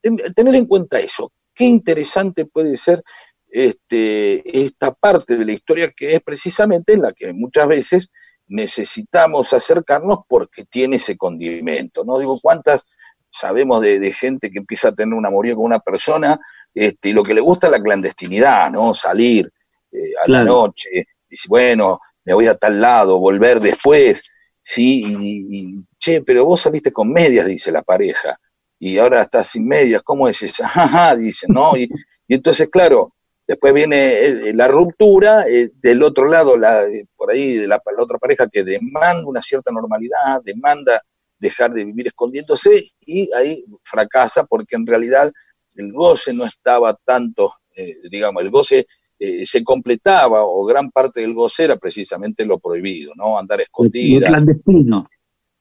ten- 0.00 0.16
tener 0.34 0.54
en 0.54 0.66
cuenta 0.66 1.00
eso, 1.00 1.32
qué 1.54 1.64
interesante 1.64 2.44
puede 2.46 2.76
ser 2.76 3.02
este, 3.50 4.64
esta 4.64 4.92
parte 4.92 5.36
de 5.36 5.44
la 5.44 5.52
historia 5.52 5.92
que 5.94 6.14
es 6.14 6.22
precisamente 6.22 6.92
en 6.94 7.02
la 7.02 7.12
que 7.12 7.32
muchas 7.32 7.68
veces 7.68 8.08
necesitamos 8.52 9.52
acercarnos 9.52 10.20
porque 10.28 10.64
tiene 10.64 10.96
ese 10.96 11.16
condimento, 11.16 12.04
¿no? 12.04 12.18
Digo, 12.18 12.38
¿cuántas 12.40 12.82
sabemos 13.30 13.80
de, 13.80 13.98
de 13.98 14.12
gente 14.12 14.50
que 14.50 14.58
empieza 14.58 14.88
a 14.88 14.94
tener 14.94 15.14
un 15.14 15.26
amorío 15.26 15.56
con 15.56 15.64
una 15.64 15.78
persona 15.80 16.38
este, 16.74 17.10
y 17.10 17.12
lo 17.12 17.22
que 17.22 17.34
le 17.34 17.40
gusta 17.40 17.66
es 17.66 17.70
la 17.72 17.82
clandestinidad, 17.82 18.70
¿no? 18.70 18.94
Salir 18.94 19.50
eh, 19.90 20.12
a 20.24 20.30
la 20.30 20.44
noche, 20.44 21.06
dice, 21.28 21.46
bueno, 21.48 22.00
me 22.24 22.34
voy 22.34 22.46
a 22.46 22.56
tal 22.56 22.80
lado, 22.80 23.18
volver 23.18 23.60
después, 23.60 24.22
sí, 24.62 25.02
y, 25.04 25.46
y, 25.50 25.84
che, 25.98 26.22
pero 26.22 26.46
vos 26.46 26.62
saliste 26.62 26.92
con 26.92 27.10
medias, 27.10 27.46
dice 27.46 27.70
la 27.70 27.82
pareja, 27.82 28.38
y 28.78 28.98
ahora 28.98 29.22
estás 29.22 29.48
sin 29.48 29.66
medias, 29.66 30.02
¿cómo 30.02 30.28
es 30.28 30.42
eso? 30.42 30.62
Ajá, 30.64 31.14
dice, 31.16 31.46
¿no? 31.48 31.76
Y, 31.76 31.90
y 32.26 32.34
entonces, 32.34 32.68
claro, 32.70 33.14
después 33.52 33.74
viene 33.74 34.18
eh, 34.24 34.52
la 34.54 34.66
ruptura, 34.66 35.46
eh, 35.46 35.70
del 35.82 36.02
otro 36.02 36.26
lado, 36.26 36.56
la, 36.56 36.84
eh, 36.84 37.06
por 37.14 37.30
ahí, 37.30 37.58
de 37.58 37.68
la, 37.68 37.82
la 37.96 38.02
otra 38.02 38.18
pareja 38.18 38.48
que 38.48 38.64
demanda 38.64 39.26
una 39.26 39.42
cierta 39.42 39.70
normalidad, 39.70 40.40
demanda 40.42 41.02
dejar 41.38 41.72
de 41.72 41.84
vivir 41.84 42.06
escondiéndose, 42.06 42.92
y 43.00 43.30
ahí 43.34 43.64
fracasa 43.82 44.44
porque 44.44 44.76
en 44.76 44.86
realidad 44.86 45.30
el 45.74 45.92
goce 45.92 46.32
no 46.32 46.44
estaba 46.44 46.98
tanto, 47.04 47.54
eh, 47.76 47.96
digamos, 48.10 48.42
el 48.42 48.50
goce 48.50 48.86
eh, 49.18 49.44
se 49.44 49.62
completaba, 49.62 50.44
o 50.44 50.64
gran 50.64 50.90
parte 50.90 51.20
del 51.20 51.34
goce 51.34 51.64
era 51.64 51.76
precisamente 51.76 52.44
lo 52.46 52.58
prohibido, 52.58 53.12
¿no? 53.14 53.38
Andar 53.38 53.60
escondida, 53.60 54.28
clandestino. 54.28 55.06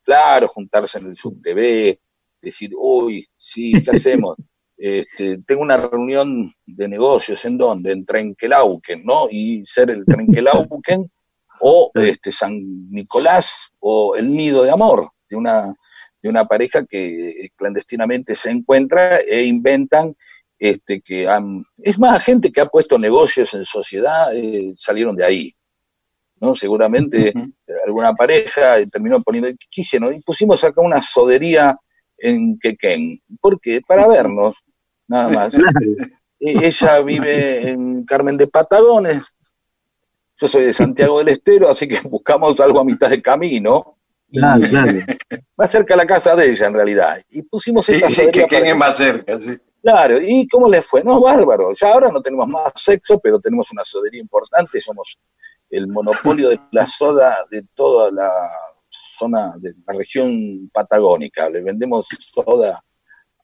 claro, 0.03 0.47
juntarse 0.47 0.99
en 0.99 1.07
el 1.07 1.17
SubTV, 1.17 1.99
decir, 2.41 2.71
uy, 2.77 3.27
sí, 3.37 3.73
¿qué 3.83 3.91
hacemos? 3.91 4.37
Este, 4.83 5.37
tengo 5.45 5.61
una 5.61 5.77
reunión 5.77 6.51
de 6.65 6.87
negocios, 6.87 7.45
¿en 7.45 7.55
dónde? 7.55 7.91
En 7.91 8.03
Trenquelauquen, 8.03 9.05
¿no? 9.05 9.27
Y 9.29 9.63
ser 9.63 9.91
el 9.91 10.03
Trenquelauquen 10.05 11.07
o 11.61 11.91
este, 11.93 12.31
San 12.31 12.89
Nicolás 12.89 13.47
o 13.79 14.15
el 14.15 14.33
Nido 14.33 14.63
de 14.63 14.71
Amor, 14.71 15.11
de 15.29 15.35
una, 15.35 15.75
de 16.19 16.29
una 16.29 16.45
pareja 16.45 16.83
que 16.83 17.51
clandestinamente 17.55 18.35
se 18.35 18.49
encuentra 18.49 19.17
e 19.19 19.43
inventan 19.43 20.15
este, 20.57 21.01
que 21.01 21.27
han, 21.27 21.63
es 21.77 21.99
más, 21.99 22.23
gente 22.23 22.51
que 22.51 22.61
ha 22.61 22.65
puesto 22.65 22.97
negocios 22.97 23.53
en 23.53 23.65
sociedad 23.65 24.35
eh, 24.35 24.73
salieron 24.77 25.15
de 25.15 25.25
ahí, 25.25 25.55
¿no? 26.39 26.55
Seguramente 26.55 27.31
alguna 27.85 28.15
pareja 28.15 28.83
terminó 28.91 29.21
poniendo, 29.21 29.51
¿qué 29.69 29.81
hicieron? 29.81 30.15
Y 30.15 30.21
pusimos 30.21 30.63
acá 30.63 30.81
una 30.81 31.03
sodería 31.03 31.77
en 32.17 32.57
Quequén. 32.57 33.21
¿Por 33.39 33.61
qué? 33.61 33.81
Para 33.81 34.07
vernos, 34.07 34.55
nada 35.11 35.29
más. 35.29 35.53
E- 36.39 36.67
Ella 36.67 37.01
vive 37.01 37.69
en 37.69 38.03
Carmen 38.05 38.37
de 38.37 38.47
Patagones, 38.47 39.21
yo 40.37 40.47
soy 40.47 40.63
de 40.65 40.73
Santiago 40.73 41.19
del 41.19 41.29
Estero, 41.29 41.69
así 41.69 41.87
que 41.87 41.99
buscamos 42.01 42.59
algo 42.59 42.79
a 42.79 42.83
mitad 42.83 43.09
de 43.09 43.21
camino. 43.21 43.97
Claro, 44.31 44.67
claro. 44.67 44.91
Más 45.57 45.69
cerca 45.69 45.93
a 45.93 45.97
la 45.97 46.07
casa 46.07 46.35
de 46.35 46.49
ella, 46.49 46.65
en 46.67 46.73
realidad. 46.73 47.21
Y 47.29 47.43
pusimos 47.43 47.87
esta 47.89 48.07
sí, 48.07 48.31
que 48.31 48.47
quede 48.47 48.73
más 48.73 48.97
cerca, 48.97 49.39
sí. 49.39 49.57
Claro, 49.83 50.19
¿y 50.21 50.47
cómo 50.47 50.69
les 50.69 50.85
fue? 50.85 51.03
No, 51.03 51.19
bárbaro. 51.19 51.73
Ya 51.73 51.91
ahora 51.91 52.09
no 52.11 52.21
tenemos 52.21 52.47
más 52.47 52.71
sexo, 52.75 53.19
pero 53.19 53.39
tenemos 53.39 53.69
una 53.71 53.83
sodería 53.83 54.21
importante. 54.21 54.79
Somos 54.79 55.17
el 55.69 55.87
monopolio 55.87 56.49
de 56.49 56.59
la 56.71 56.85
soda 56.85 57.45
de 57.51 57.65
toda 57.75 58.09
la 58.11 58.31
zona 59.19 59.53
de 59.57 59.73
la 59.85 59.93
región 59.93 60.69
patagónica. 60.73 61.49
Le 61.49 61.61
vendemos 61.61 62.07
soda 62.19 62.81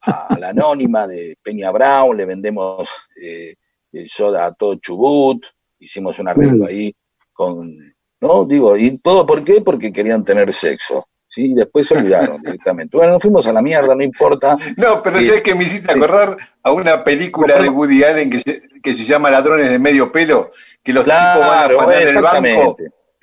a 0.08 0.38
la 0.40 0.50
anónima 0.50 1.08
de 1.08 1.38
Peña 1.44 1.72
Brown, 1.72 2.16
le 2.18 2.26
vendemos 2.26 2.90
eh, 3.22 3.56
eh, 3.92 4.06
soda 4.08 4.46
a 4.46 4.54
todo 4.54 4.76
Chubut. 4.76 5.46
Hicimos 5.80 6.18
un 6.20 6.30
arreglo 6.30 6.66
ahí 6.66 6.94
con. 7.34 7.76
¿No? 8.20 8.46
Digo, 8.46 8.76
¿y 8.76 8.98
todo 9.00 9.26
por 9.26 9.44
qué? 9.44 9.62
Porque 9.62 9.94
querían 9.94 10.24
tener 10.26 10.52
sexo. 10.52 11.06
¿Sí? 11.30 11.52
Y 11.52 11.54
después 11.54 11.86
se 11.86 11.96
olvidaron 11.96 12.42
directamente. 12.42 12.98
Bueno, 12.98 13.14
nos 13.14 13.22
fuimos 13.22 13.46
a 13.46 13.54
la 13.54 13.62
mierda, 13.62 13.94
no 13.94 14.02
importa. 14.02 14.56
No, 14.78 15.04
pero 15.04 15.20
Eh, 15.20 15.26
sé 15.26 15.44
que 15.44 15.54
me 15.54 15.66
hiciste 15.66 15.92
acordar 15.92 16.38
a 16.64 16.72
una 16.72 17.04
película 17.04 17.62
de 17.62 17.70
Woody 17.70 18.04
Allen 18.04 18.30
que 18.30 18.40
se, 18.40 18.62
que 18.82 18.94
se 18.96 19.04
llama 19.04 19.30
Ladrones 19.30 19.70
de 19.70 19.78
Medio 19.78 20.12
Pelo, 20.12 20.52
que 20.82 20.94
los 20.94 21.04
tipos 21.04 21.18
van 21.18 21.60
a 21.60 21.66
afanar 21.66 22.02
el 22.02 22.22
banco 22.22 22.78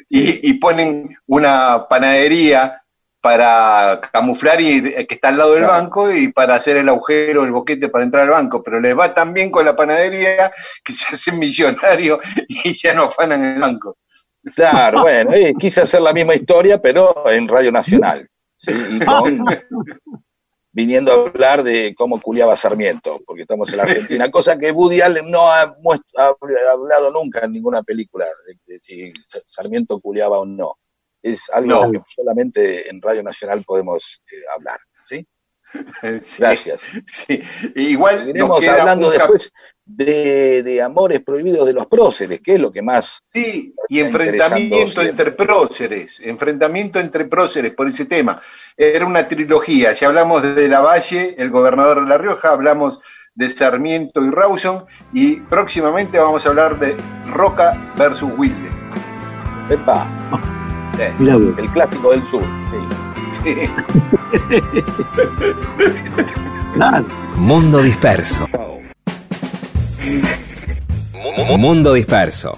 y, 0.08 0.48
y 0.48 0.54
ponen 0.54 1.16
una 1.26 1.88
panadería 1.88 2.83
para 3.24 4.02
camuflar 4.12 4.60
y 4.60 4.82
que 5.06 5.14
está 5.14 5.28
al 5.28 5.38
lado 5.38 5.54
del 5.54 5.64
banco 5.64 6.12
y 6.12 6.30
para 6.30 6.56
hacer 6.56 6.76
el 6.76 6.90
agujero, 6.90 7.44
el 7.44 7.52
boquete 7.52 7.88
para 7.88 8.04
entrar 8.04 8.24
al 8.24 8.28
banco, 8.28 8.62
pero 8.62 8.78
les 8.78 8.94
va 8.94 9.14
tan 9.14 9.32
bien 9.32 9.50
con 9.50 9.64
la 9.64 9.74
panadería 9.74 10.52
que 10.84 10.92
se 10.92 11.14
hacen 11.14 11.38
millonarios 11.38 12.18
y 12.48 12.74
ya 12.74 12.92
no 12.92 13.04
afanan 13.04 13.42
el 13.42 13.60
banco. 13.62 13.96
Claro, 14.54 15.00
bueno, 15.04 15.32
eh, 15.32 15.54
quise 15.58 15.80
hacer 15.80 16.02
la 16.02 16.12
misma 16.12 16.34
historia, 16.34 16.82
pero 16.82 17.30
en 17.30 17.48
Radio 17.48 17.72
Nacional. 17.72 18.28
¿sí? 18.58 18.72
Y 18.90 18.98
con- 19.02 19.42
viniendo 20.70 21.10
a 21.10 21.14
hablar 21.14 21.62
de 21.62 21.94
cómo 21.96 22.20
culiaba 22.20 22.58
Sarmiento, 22.58 23.22
porque 23.24 23.42
estamos 23.42 23.70
en 23.70 23.78
la 23.78 23.84
Argentina, 23.84 24.30
cosa 24.30 24.58
que 24.58 24.70
Woody 24.70 25.00
Allen 25.00 25.30
no 25.30 25.50
ha, 25.50 25.62
ha 25.62 26.34
hablado 26.70 27.10
nunca 27.10 27.40
en 27.42 27.52
ninguna 27.52 27.82
película, 27.82 28.26
de, 28.46 28.58
de 28.66 28.80
si 28.80 29.10
Sarmiento 29.46 29.98
culiaba 29.98 30.40
o 30.40 30.44
no. 30.44 30.76
Es 31.24 31.40
algo 31.52 31.86
No. 31.86 31.92
que 31.92 32.00
solamente 32.14 32.88
en 32.90 33.00
Radio 33.00 33.22
Nacional 33.22 33.62
podemos 33.66 34.02
eh, 34.30 34.36
hablar. 34.54 34.78
¿sí? 35.08 35.26
Sí, 36.22 36.40
Gracias. 36.42 36.80
sí. 37.06 37.42
Igual 37.74 38.32
nos 38.34 38.60
queda 38.60 38.82
hablando 38.82 39.08
un 39.08 39.14
después 39.14 39.50
de, 39.86 40.62
de 40.62 40.80
amores 40.82 41.20
prohibidos 41.24 41.66
de 41.66 41.72
los 41.72 41.86
próceres, 41.86 42.40
que 42.42 42.54
es 42.54 42.60
lo 42.60 42.70
que 42.70 42.80
más 42.82 43.18
Sí, 43.32 43.74
y 43.88 44.00
enfrentamiento 44.00 45.00
entre 45.02 45.32
próceres, 45.32 46.20
enfrentamiento 46.20 47.00
entre 47.00 47.24
próceres 47.24 47.72
por 47.74 47.88
ese 47.88 48.04
tema. 48.06 48.40
Era 48.76 49.04
una 49.04 49.26
trilogía, 49.26 49.92
ya 49.94 50.06
hablamos 50.08 50.42
de 50.42 50.68
Lavalle, 50.68 51.34
el 51.38 51.50
gobernador 51.50 52.02
de 52.02 52.08
La 52.08 52.18
Rioja, 52.18 52.50
hablamos 52.52 53.00
de 53.34 53.48
Sarmiento 53.48 54.24
y 54.24 54.30
Rawson, 54.30 54.84
y 55.12 55.36
próximamente 55.40 56.18
vamos 56.18 56.46
a 56.46 56.50
hablar 56.50 56.78
de 56.78 56.94
Roca 57.32 57.76
versus 57.96 58.30
Wilde. 58.38 58.68
Epa, 59.70 60.06
El 61.58 61.68
clásico 61.70 62.10
del 62.12 62.22
sur. 62.26 62.42
Sí. 63.30 63.44
sí. 63.44 63.54
Claro. 66.74 67.04
Mundo 67.36 67.82
disperso. 67.82 68.46
Mu- 71.48 71.58
Mundo 71.58 71.92
disperso. 71.94 72.52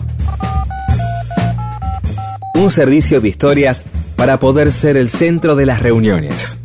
Un 2.55 2.71
servicio 2.71 3.21
de 3.21 3.29
historias 3.29 3.83
para 4.17 4.39
poder 4.39 4.73
ser 4.73 4.97
el 4.97 5.11
centro 5.11 5.55
de 5.57 5.67
las 5.67 5.83
reuniones. 5.83 6.57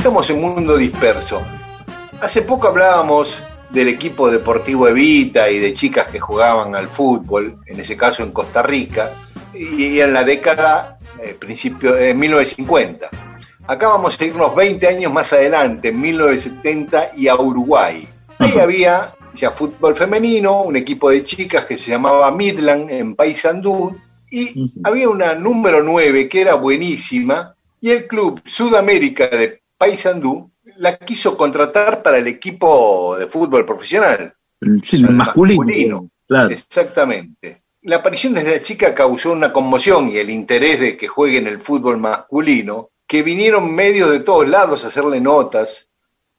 Estamos 0.00 0.30
en 0.30 0.40
mundo 0.40 0.78
disperso. 0.78 1.42
Hace 2.22 2.40
poco 2.40 2.68
hablábamos 2.68 3.38
del 3.68 3.88
equipo 3.88 4.30
deportivo 4.30 4.88
Evita 4.88 5.50
y 5.50 5.58
de 5.58 5.74
chicas 5.74 6.08
que 6.08 6.18
jugaban 6.18 6.74
al 6.74 6.88
fútbol, 6.88 7.58
en 7.66 7.78
ese 7.78 7.98
caso 7.98 8.22
en 8.22 8.32
Costa 8.32 8.62
Rica, 8.62 9.10
y 9.52 10.00
en 10.00 10.14
la 10.14 10.24
década, 10.24 10.98
eh, 11.22 11.36
principio 11.38 11.92
de 11.92 12.14
1950. 12.14 13.10
Acá 13.66 13.88
vamos 13.88 14.18
a 14.18 14.24
irnos 14.24 14.56
20 14.56 14.88
años 14.88 15.12
más 15.12 15.34
adelante, 15.34 15.88
en 15.88 16.00
1970, 16.00 17.10
y 17.18 17.28
a 17.28 17.36
Uruguay. 17.36 18.08
Ahí 18.38 18.58
había 18.58 19.10
ya 19.34 19.50
fútbol 19.50 19.94
femenino, 19.96 20.62
un 20.62 20.76
equipo 20.76 21.10
de 21.10 21.24
chicas 21.24 21.66
que 21.66 21.76
se 21.76 21.90
llamaba 21.90 22.30
Midland 22.30 22.90
en 22.90 23.14
Paysandú, 23.14 23.94
y 24.30 24.72
había 24.82 25.10
una 25.10 25.34
número 25.34 25.82
9 25.82 26.26
que 26.30 26.40
era 26.40 26.54
buenísima, 26.54 27.54
y 27.82 27.90
el 27.90 28.06
club 28.06 28.40
Sudamérica 28.46 29.28
de 29.28 29.59
Paysandú 29.80 30.50
la 30.76 30.98
quiso 30.98 31.38
contratar 31.38 32.02
para 32.02 32.18
el 32.18 32.26
equipo 32.26 33.16
de 33.18 33.26
fútbol 33.26 33.64
profesional. 33.64 34.34
Sí, 34.82 34.96
el 34.96 35.08
masculino. 35.10 35.56
masculino. 35.64 36.10
Claro. 36.28 36.50
Exactamente. 36.50 37.62
La 37.82 37.96
aparición 37.96 38.34
de 38.34 38.42
esta 38.42 38.62
chica 38.62 38.94
causó 38.94 39.32
una 39.32 39.54
conmoción 39.54 40.10
y 40.10 40.18
el 40.18 40.28
interés 40.28 40.80
de 40.80 40.98
que 40.98 41.08
juegue 41.08 41.38
en 41.38 41.46
el 41.46 41.62
fútbol 41.62 41.96
masculino, 41.96 42.90
que 43.06 43.22
vinieron 43.22 43.74
medios 43.74 44.10
de 44.10 44.20
todos 44.20 44.46
lados 44.46 44.84
a 44.84 44.88
hacerle 44.88 45.18
notas. 45.18 45.88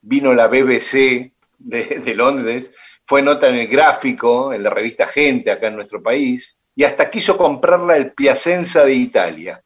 Vino 0.01 0.35
la 0.35 0.47
BBC 0.47 1.31
de, 1.57 2.01
de 2.05 2.13
Londres, 2.15 2.69
fue 3.07 3.23
nota 3.23 3.49
en 3.49 3.55
el 3.55 3.67
gráfico, 3.67 4.53
en 4.53 4.61
la 4.61 4.69
revista 4.69 5.07
Gente 5.07 5.49
acá 5.49 5.67
en 5.69 5.75
nuestro 5.77 6.01
país, 6.03 6.57
y 6.75 6.83
hasta 6.83 7.09
quiso 7.09 7.37
comprarla 7.37 7.97
el 7.97 8.13
Piacenza 8.13 8.85
de 8.85 8.93
Italia. 8.93 9.63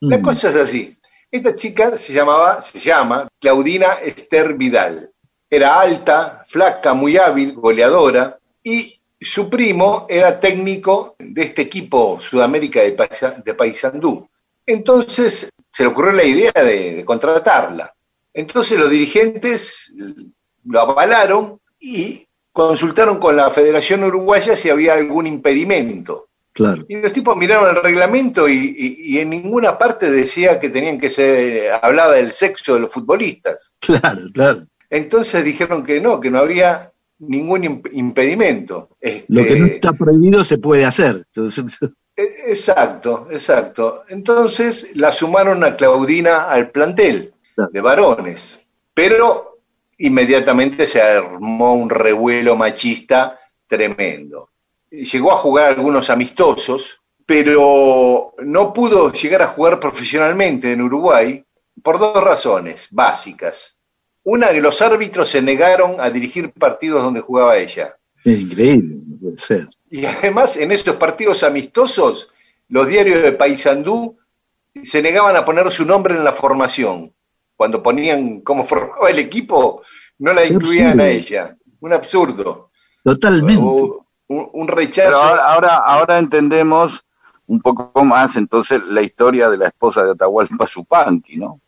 La 0.00 0.18
Mm. 0.18 0.22
cosa 0.22 0.50
es 0.50 0.56
así. 0.56 0.96
Esta 1.30 1.54
chica 1.54 1.96
se 1.96 2.12
llamaba, 2.12 2.60
se 2.60 2.80
llama 2.80 3.28
Claudina 3.38 3.94
Esther 4.02 4.54
Vidal. 4.54 5.12
Era 5.48 5.80
alta, 5.80 6.44
flaca, 6.48 6.92
muy 6.92 7.18
hábil, 7.18 7.54
goleadora, 7.54 8.38
y 8.64 9.00
su 9.20 9.48
primo 9.48 10.06
era 10.08 10.40
técnico 10.40 11.14
de 11.18 11.42
este 11.42 11.62
equipo 11.62 12.18
Sudamérica 12.20 12.80
de, 12.80 13.54
Paysandú. 13.54 14.28
Entonces 14.66 15.50
se 15.72 15.82
le 15.84 15.88
ocurrió 15.88 16.12
la 16.12 16.24
idea 16.24 16.52
de, 16.52 16.96
de 16.96 17.04
contratarla. 17.04 17.94
Entonces 18.34 18.76
los 18.76 18.90
dirigentes 18.90 19.92
lo 20.64 20.80
avalaron 20.80 21.60
y 21.78 22.26
consultaron 22.50 23.18
con 23.18 23.36
la 23.36 23.50
Federación 23.50 24.02
Uruguaya 24.02 24.56
si 24.56 24.68
había 24.68 24.94
algún 24.94 25.28
impedimento. 25.28 26.29
Claro. 26.52 26.84
Y 26.88 26.96
los 26.96 27.12
tipos 27.12 27.36
miraron 27.36 27.76
el 27.76 27.82
reglamento 27.82 28.48
y, 28.48 28.54
y- 28.76 29.14
y 29.14 29.18
en 29.20 29.30
ninguna 29.30 29.78
parte 29.78 30.10
decía 30.10 30.58
que 30.58 30.68
tenían 30.70 30.98
que 30.98 31.08
ser, 31.10 31.72
hablaba 31.80 32.14
del 32.14 32.32
sexo 32.32 32.74
de 32.74 32.80
los 32.80 32.92
futbolistas. 32.92 33.72
Claro, 33.78 34.22
claro. 34.34 34.66
Entonces 34.90 35.44
dijeron 35.44 35.84
que 35.84 36.00
no, 36.00 36.20
que 36.20 36.30
no 36.30 36.40
habría 36.40 36.92
ningún 37.20 37.62
imp- 37.62 37.90
impedimento. 37.92 38.88
Lo 39.28 39.44
que 39.44 39.56
no 39.56 39.64
Este, 39.66 39.74
está 39.76 39.92
prohibido 39.92 40.42
se 40.42 40.58
puede 40.58 40.84
hacer. 40.84 41.24
Entonces, 41.34 41.64
e- 42.16 42.34
Exacto, 42.48 43.28
exacto. 43.30 44.02
Entonces 44.08 44.90
la 44.96 45.12
sumaron 45.12 45.62
a 45.64 45.76
Claudina 45.76 46.50
al 46.50 46.70
plantel 46.70 47.32
de 47.72 47.80
varones, 47.80 48.66
pero 48.94 49.58
inmediatamente 49.98 50.86
se 50.88 51.00
armó 51.00 51.74
un 51.74 51.90
revuelo 51.90 52.56
machista 52.56 53.38
tremendo. 53.66 54.49
Llegó 54.90 55.32
a 55.32 55.38
jugar 55.38 55.70
algunos 55.70 56.10
amistosos, 56.10 57.00
pero 57.24 58.34
no 58.38 58.72
pudo 58.72 59.12
llegar 59.12 59.42
a 59.42 59.48
jugar 59.48 59.78
profesionalmente 59.78 60.72
en 60.72 60.82
Uruguay 60.82 61.44
por 61.82 61.98
dos 61.98 62.22
razones 62.22 62.88
básicas. 62.90 63.76
Una 64.24 64.48
que 64.50 64.60
los 64.60 64.82
árbitros 64.82 65.28
se 65.28 65.40
negaron 65.40 66.00
a 66.00 66.10
dirigir 66.10 66.52
partidos 66.52 67.02
donde 67.02 67.20
jugaba 67.20 67.56
ella. 67.56 67.96
Es 68.24 68.38
increíble, 68.38 68.96
no 69.06 69.16
puede 69.18 69.38
ser. 69.38 69.68
Y 69.90 70.04
además, 70.04 70.56
en 70.56 70.72
esos 70.72 70.96
partidos 70.96 71.42
amistosos, 71.42 72.30
los 72.68 72.86
diarios 72.86 73.22
de 73.22 73.32
Paysandú 73.32 74.18
se 74.82 75.02
negaban 75.02 75.36
a 75.36 75.44
poner 75.44 75.70
su 75.70 75.84
nombre 75.84 76.14
en 76.14 76.24
la 76.24 76.32
formación. 76.32 77.12
Cuando 77.56 77.82
ponían 77.82 78.40
cómo 78.40 78.64
formaba 78.64 79.10
el 79.10 79.18
equipo, 79.18 79.82
no 80.18 80.32
la 80.32 80.42
Qué 80.42 80.48
incluían 80.48 81.00
a 81.00 81.08
ella. 81.08 81.56
Un 81.80 81.92
absurdo. 81.92 82.70
Totalmente. 83.02 83.62
O 83.64 84.06
un, 84.30 84.48
un 84.52 84.68
rechazo. 84.68 85.08
Pero 85.08 85.18
ahora, 85.22 85.44
ahora, 85.52 85.76
ahora 85.76 86.18
entendemos 86.18 87.04
un 87.46 87.60
poco 87.60 88.04
más 88.04 88.36
entonces 88.36 88.80
la 88.86 89.02
historia 89.02 89.50
de 89.50 89.56
la 89.58 89.66
esposa 89.66 90.04
de 90.04 90.12
Atahualpa 90.12 90.66
Yupanqui, 90.66 91.36
¿no? 91.36 91.60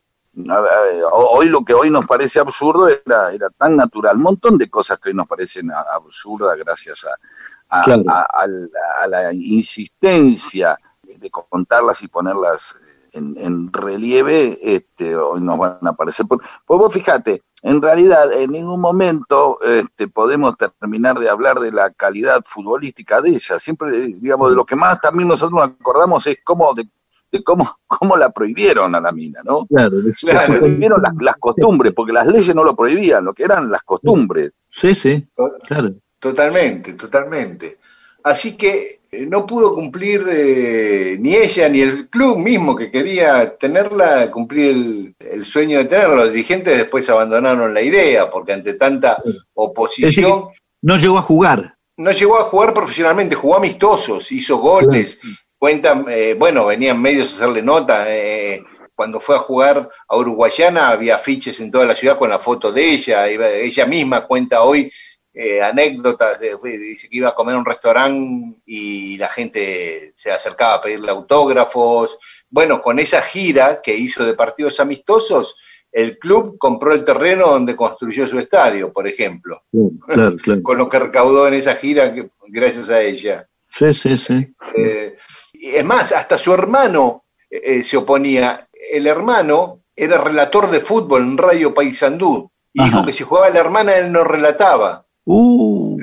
Hoy 1.13 1.49
lo 1.49 1.63
que 1.65 1.75
hoy 1.75 1.91
nos 1.91 2.07
parece 2.07 2.41
absurdo 2.41 2.89
era, 2.89 3.33
era 3.33 3.51
tan 3.51 3.77
natural, 3.77 4.17
un 4.17 4.23
montón 4.23 4.57
de 4.57 4.71
cosas 4.71 4.99
que 4.99 5.11
hoy 5.11 5.15
nos 5.15 5.27
parecen 5.27 5.71
absurdas 5.73 6.57
gracias 6.57 7.05
a, 7.05 7.81
a- 7.81 7.85
Claro. 7.85 8.03
a- 8.09 8.27
al- 8.33 8.71
a 9.03 9.07
la 9.09 9.33
insistencia 9.35 10.79
de 11.03 11.31
contarlas 11.31 12.03
y 12.03 12.09
ponerlas 12.09 12.77
en, 13.13 13.37
en 13.39 13.73
relieve, 13.73 14.59
este, 14.63 15.17
hoy 15.17 15.41
nos 15.41 15.59
van 15.59 15.79
a 15.83 15.91
aparecer. 15.91 16.27
Pues 16.27 16.41
vos 16.67 16.93
fíjate, 16.93 17.43
en 17.63 17.81
realidad 17.81 18.33
en 18.33 18.51
ningún 18.51 18.81
momento 18.81 19.59
este, 19.63 20.09
podemos 20.09 20.55
terminar 20.81 21.19
de 21.19 21.29
hablar 21.29 21.61
de 21.61 21.71
la 21.73 21.91
calidad 21.91 22.43
futbolística 22.45 23.21
de 23.21 23.31
ella. 23.31 23.59
Siempre, 23.59 23.91
digamos, 24.09 24.51
de 24.51 24.57
lo 24.57 24.65
que 24.65 24.77
más 24.77 25.01
también 25.01 25.29
nosotros 25.29 25.53
nos 25.59 25.69
acordamos 25.79 26.27
es 26.27 26.39
cómo 26.43 26.73
de, 26.75 26.89
de 27.31 27.45
cómo, 27.45 27.79
cómo 27.87 28.17
la 28.17 28.31
prohibieron 28.31 28.95
a 28.95 29.01
la 29.01 29.13
mina, 29.13 29.41
¿no? 29.45 29.67
Claro, 29.67 30.01
de- 30.01 30.15
Se 30.15 30.33
prohibieron 30.59 31.03
las, 31.03 31.13
las 31.21 31.37
costumbres, 31.39 31.93
porque 31.95 32.13
las 32.13 32.27
leyes 32.27 32.55
no 32.55 32.65
lo 32.65 32.75
prohibían, 32.75 33.25
lo 33.25 33.35
que 33.35 33.45
eran 33.45 33.71
las 33.71 33.83
costumbres. 33.83 34.53
Sí, 34.69 34.95
sí, 34.95 35.29
claro. 35.65 35.91
Totalmente, 36.19 36.95
totalmente. 36.95 37.79
Así 38.25 38.57
que 38.57 39.02
no 39.13 39.47
pudo 39.47 39.75
cumplir 39.75 40.27
eh, 40.31 41.17
ni 41.21 41.35
ella 41.37 41.69
ni 41.69 41.81
el 41.81 42.09
club 42.09 42.39
mismo 42.39 42.75
que 42.75 42.91
quería 42.91 43.57
tenerla, 43.57 44.31
cumplir 44.31 44.71
el, 44.71 45.15
el 45.19 45.45
sueño 45.45 45.79
de 45.79 45.85
tenerla. 45.85 46.15
Los 46.15 46.33
dirigentes 46.33 46.77
después 46.79 47.09
abandonaron 47.11 47.75
la 47.75 47.83
idea 47.83 48.31
porque 48.31 48.55
ante 48.55 48.75
tanta 48.75 49.19
decir, 49.23 49.41
oposición 49.55 50.49
no 50.81 50.97
llegó 50.97 51.19
a 51.19 51.23
jugar. 51.23 51.77
no 51.99 52.11
llegó 52.11 52.39
a 52.39 52.45
jugar 52.45 52.73
profesionalmente, 52.73 53.35
jugó 53.35 53.57
amistosos, 53.57 54.33
hizo 54.33 54.57
goles. 54.59 55.21
Cuentan, 55.59 56.07
eh, 56.09 56.35
bueno, 56.37 56.67
venían 56.67 57.01
medios 57.01 57.33
a 57.33 57.37
hacerle 57.37 57.63
nota. 57.63 58.05
eh, 58.09 58.65
cuando 58.95 59.21
fue 59.21 59.37
a 59.37 59.41
jugar 59.41 59.89
a 60.09 60.17
Uruguayana 60.17 60.91
había 60.91 61.17
afiches 61.17 61.61
en 61.61 61.71
toda 61.71 61.85
la 61.85 61.95
ciudad 61.95 62.19
con 62.19 62.31
la 62.31 62.39
foto 62.39 62.73
de 62.73 62.93
ella. 62.93 63.29
ella 63.29 63.87
misma 63.87 64.27
cuenta 64.27 64.63
hoy 64.63 64.91
eh, 65.35 65.63
anécdotas. 65.63 66.41
de- 66.41 66.57
dice 66.79 67.09
que 67.09 67.17
iba 67.17 67.31
a 67.31 67.35
comer 67.35 67.55
a 67.55 67.59
un 67.59 67.65
restaurante 67.65 68.61
y 68.67 69.17
la 69.17 69.29
gente 69.29 70.13
se 70.17 70.31
acercaba 70.31 70.75
a 70.75 70.83
pedirle 70.83 71.11
autógrafos. 71.11 72.19
Bueno, 72.51 72.83
con 72.83 72.99
esa 72.99 73.23
gira 73.23 73.81
que 73.83 73.97
hizo 73.97 74.25
de 74.25 74.35
partidos 74.35 74.79
amistosos, 74.81 75.57
el 75.91 76.19
club 76.19 76.57
compró 76.59 76.93
el 76.95 77.05
terreno 77.05 77.49
donde 77.49 77.77
construyó 77.77 78.27
su 78.27 78.39
estadio, 78.39 78.93
por 78.93 79.07
ejemplo 79.07 79.63
Claro, 80.09 80.37
claro. 80.37 80.63
con 80.63 80.79
lo 80.79 80.89
que 80.89 80.99
recaudó 80.99 81.47
en 81.49 81.55
esa 81.55 81.75
gira 81.77 82.15
que- 82.15 82.31
gracias 82.49 82.89
a 82.91 83.01
ella. 83.03 83.47
Sí, 83.69 83.93
sí, 83.95 84.19
sí. 84.19 84.55
Eh, 84.75 85.17
y 85.55 85.71
es 85.77 85.85
más, 85.85 86.13
hasta 86.13 86.37
su 86.39 86.53
hermano 86.53 87.25
eh, 87.51 87.83
se 87.85 87.97
oponía. 87.97 88.69
El 88.91 89.07
hermano 89.07 89.81
era 89.97 90.19
relator 90.19 90.71
de 90.71 90.81
fútbol 90.81 91.23
en 91.23 91.39
Radio 91.39 91.73
Paysandú 91.75 92.51
y 92.73 92.83
dijo 92.85 93.05
que 93.05 93.13
si 93.13 93.23
jugaba 93.25 93.51
la 93.51 93.61
hermana 93.61 93.97
él 93.97 94.11
no 94.13 94.25
relataba. 94.25 95.07
Uh, 95.25 95.99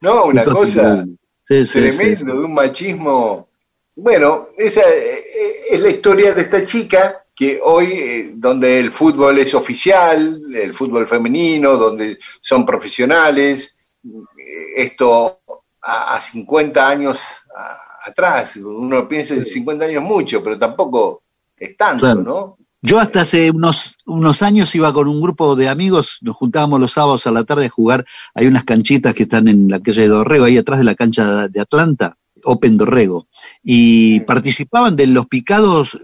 No, 0.00 0.24
una 0.26 0.44
cosa 0.44 1.04
sí, 1.46 1.66
sí, 1.66 1.72
tremendo, 1.80 2.16
sí. 2.16 2.24
de 2.24 2.32
un 2.32 2.54
machismo. 2.54 3.48
Bueno, 3.96 4.48
esa 4.56 4.80
eh, 4.88 5.24
es 5.70 5.80
la 5.80 5.90
historia 5.90 6.32
de 6.32 6.42
esta 6.42 6.64
chica 6.64 7.24
que 7.34 7.60
hoy, 7.62 7.86
eh, 7.92 8.30
donde 8.34 8.78
el 8.80 8.90
fútbol 8.90 9.38
es 9.38 9.54
oficial, 9.54 10.42
el 10.54 10.74
fútbol 10.74 11.06
femenino, 11.06 11.76
donde 11.76 12.18
son 12.40 12.64
profesionales, 12.64 13.74
eh, 14.04 14.72
esto 14.76 15.40
a, 15.82 16.14
a 16.16 16.20
50 16.20 16.88
años 16.88 17.20
a- 17.54 18.08
atrás, 18.08 18.56
uno 18.56 19.06
piensa 19.06 19.34
en 19.34 19.44
50 19.44 19.84
años 19.84 20.02
mucho, 20.02 20.42
pero 20.42 20.58
tampoco 20.58 21.22
es 21.56 21.76
tanto, 21.76 22.00
Claro. 22.06 22.22
¿no? 22.22 22.58
Yo 22.82 22.98
hasta 22.98 23.20
hace 23.20 23.50
unos, 23.50 23.98
unos 24.06 24.40
años 24.40 24.74
iba 24.74 24.92
con 24.92 25.06
un 25.06 25.20
grupo 25.20 25.54
de 25.54 25.68
amigos, 25.68 26.16
nos 26.22 26.36
juntábamos 26.36 26.80
los 26.80 26.92
sábados 26.92 27.26
a 27.26 27.30
la 27.30 27.44
tarde 27.44 27.66
a 27.66 27.70
jugar. 27.70 28.06
Hay 28.34 28.46
unas 28.46 28.64
canchitas 28.64 29.14
que 29.14 29.24
están 29.24 29.48
en 29.48 29.68
la 29.68 29.80
calle 29.80 30.02
de 30.02 30.08
Dorrego, 30.08 30.46
ahí 30.46 30.56
atrás 30.56 30.78
de 30.78 30.84
la 30.84 30.94
cancha 30.94 31.48
de 31.48 31.60
Atlanta, 31.60 32.16
Open 32.42 32.78
Dorrego. 32.78 33.28
Y 33.62 34.20
participaban 34.20 34.96
de 34.96 35.08
los 35.08 35.26
picados, 35.26 35.98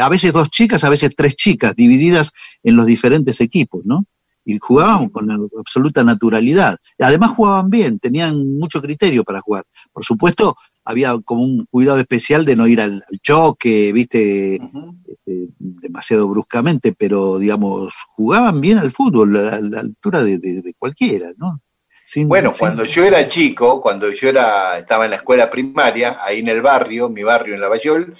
a 0.00 0.08
veces 0.08 0.32
dos 0.32 0.48
chicas, 0.48 0.84
a 0.84 0.88
veces 0.88 1.12
tres 1.14 1.36
chicas, 1.36 1.76
divididas 1.76 2.32
en 2.62 2.76
los 2.76 2.86
diferentes 2.86 3.42
equipos, 3.42 3.84
¿no? 3.84 4.06
Y 4.44 4.58
jugaban 4.58 5.10
con 5.10 5.30
absoluta 5.58 6.02
naturalidad. 6.02 6.78
Además 6.98 7.32
jugaban 7.32 7.68
bien, 7.68 7.98
tenían 7.98 8.58
mucho 8.58 8.80
criterio 8.80 9.22
para 9.22 9.42
jugar. 9.42 9.64
Por 9.92 10.04
supuesto, 10.04 10.56
había 10.84 11.16
como 11.24 11.42
un 11.44 11.66
cuidado 11.70 11.98
especial 12.00 12.44
de 12.44 12.56
no 12.56 12.66
ir 12.66 12.80
al, 12.80 13.04
al 13.08 13.18
choque, 13.20 13.92
viste, 13.92 14.56
este, 14.56 15.48
demasiado 15.58 16.28
bruscamente, 16.28 16.92
pero 16.92 17.38
digamos, 17.38 17.94
jugaban 18.16 18.60
bien 18.60 18.78
al 18.78 18.90
fútbol 18.90 19.36
a 19.36 19.60
la 19.60 19.80
altura 19.80 20.24
de, 20.24 20.38
de- 20.38 20.62
de 20.62 20.74
cualquiera, 20.74 21.32
¿no? 21.36 21.60
Sin- 22.04 22.28
Bueno, 22.28 22.50
sin- 22.52 22.58
cuando 22.58 22.84
yo 22.84 23.04
era 23.04 23.26
chico, 23.28 23.80
cuando 23.80 24.10
yo 24.10 24.28
era, 24.28 24.78
estaba 24.78 25.04
en 25.04 25.10
la 25.12 25.16
escuela 25.18 25.48
primaria, 25.50 26.18
ahí 26.20 26.40
en 26.40 26.48
el 26.48 26.60
barrio, 26.62 27.08
mi 27.08 27.22
barrio 27.22 27.54
en 27.54 27.60
Lavallol, 27.60 28.14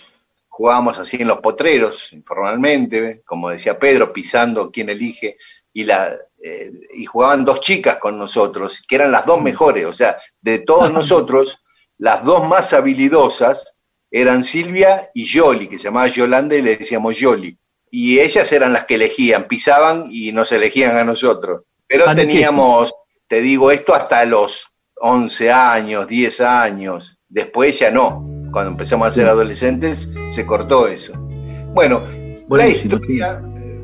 jugábamos 0.49 0.99
así 0.99 1.17
en 1.21 1.29
los 1.29 1.39
potreros, 1.39 2.13
informalmente, 2.13 3.23
como 3.25 3.49
decía 3.51 3.79
Pedro, 3.79 4.13
pisando 4.13 4.71
quién 4.71 4.89
elige, 4.91 5.37
y 5.73 5.85
la 5.85 6.15
eh, 6.45 6.71
y 6.95 7.05
jugaban 7.07 7.45
dos 7.45 7.61
chicas 7.61 7.99
con 7.99 8.19
nosotros, 8.19 8.83
que 8.87 8.97
eran 8.97 9.13
las 9.13 9.25
dos 9.25 9.41
mejores, 9.41 9.87
o 9.87 9.93
sea, 9.93 10.17
de 10.41 10.59
todos 10.61 10.93
nosotros, 10.93 11.62
las 12.03 12.25
dos 12.25 12.49
más 12.49 12.73
habilidosas 12.73 13.77
eran 14.11 14.43
Silvia 14.43 15.13
y 15.15 15.25
Yoli, 15.25 15.69
que 15.69 15.77
se 15.77 15.85
llamaba 15.85 16.09
Yolanda 16.09 16.57
y 16.57 16.61
le 16.61 16.77
decíamos 16.77 17.17
Yoli. 17.17 17.57
Y 17.93 18.19
ellas 18.19 18.51
eran 18.51 18.73
las 18.73 18.87
que 18.87 18.97
elegían, 18.97 19.47
pisaban 19.47 20.09
y 20.11 20.33
nos 20.33 20.51
elegían 20.51 20.97
a 20.97 21.05
nosotros. 21.05 21.63
Pero 21.87 22.13
teníamos, 22.13 22.93
te 23.29 23.41
digo 23.41 23.71
esto, 23.71 23.95
hasta 23.95 24.25
los 24.25 24.73
11 24.97 25.53
años, 25.53 26.09
10 26.09 26.41
años. 26.41 27.19
Después 27.29 27.79
ya 27.79 27.93
no. 27.93 28.27
Cuando 28.51 28.73
empezamos 28.73 29.07
a 29.07 29.13
ser 29.13 29.29
adolescentes, 29.29 30.09
se 30.33 30.45
cortó 30.45 30.89
eso. 30.89 31.13
Bueno, 31.17 32.05
la 32.49 32.67
historia 32.67 33.41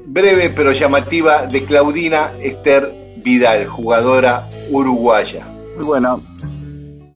breve 0.06 0.50
pero 0.50 0.72
llamativa 0.72 1.46
de 1.46 1.62
Claudina 1.62 2.34
Esther 2.42 3.14
Vidal, 3.18 3.68
jugadora 3.68 4.50
uruguaya. 4.70 5.46
Muy 5.76 5.84
bueno, 5.86 6.20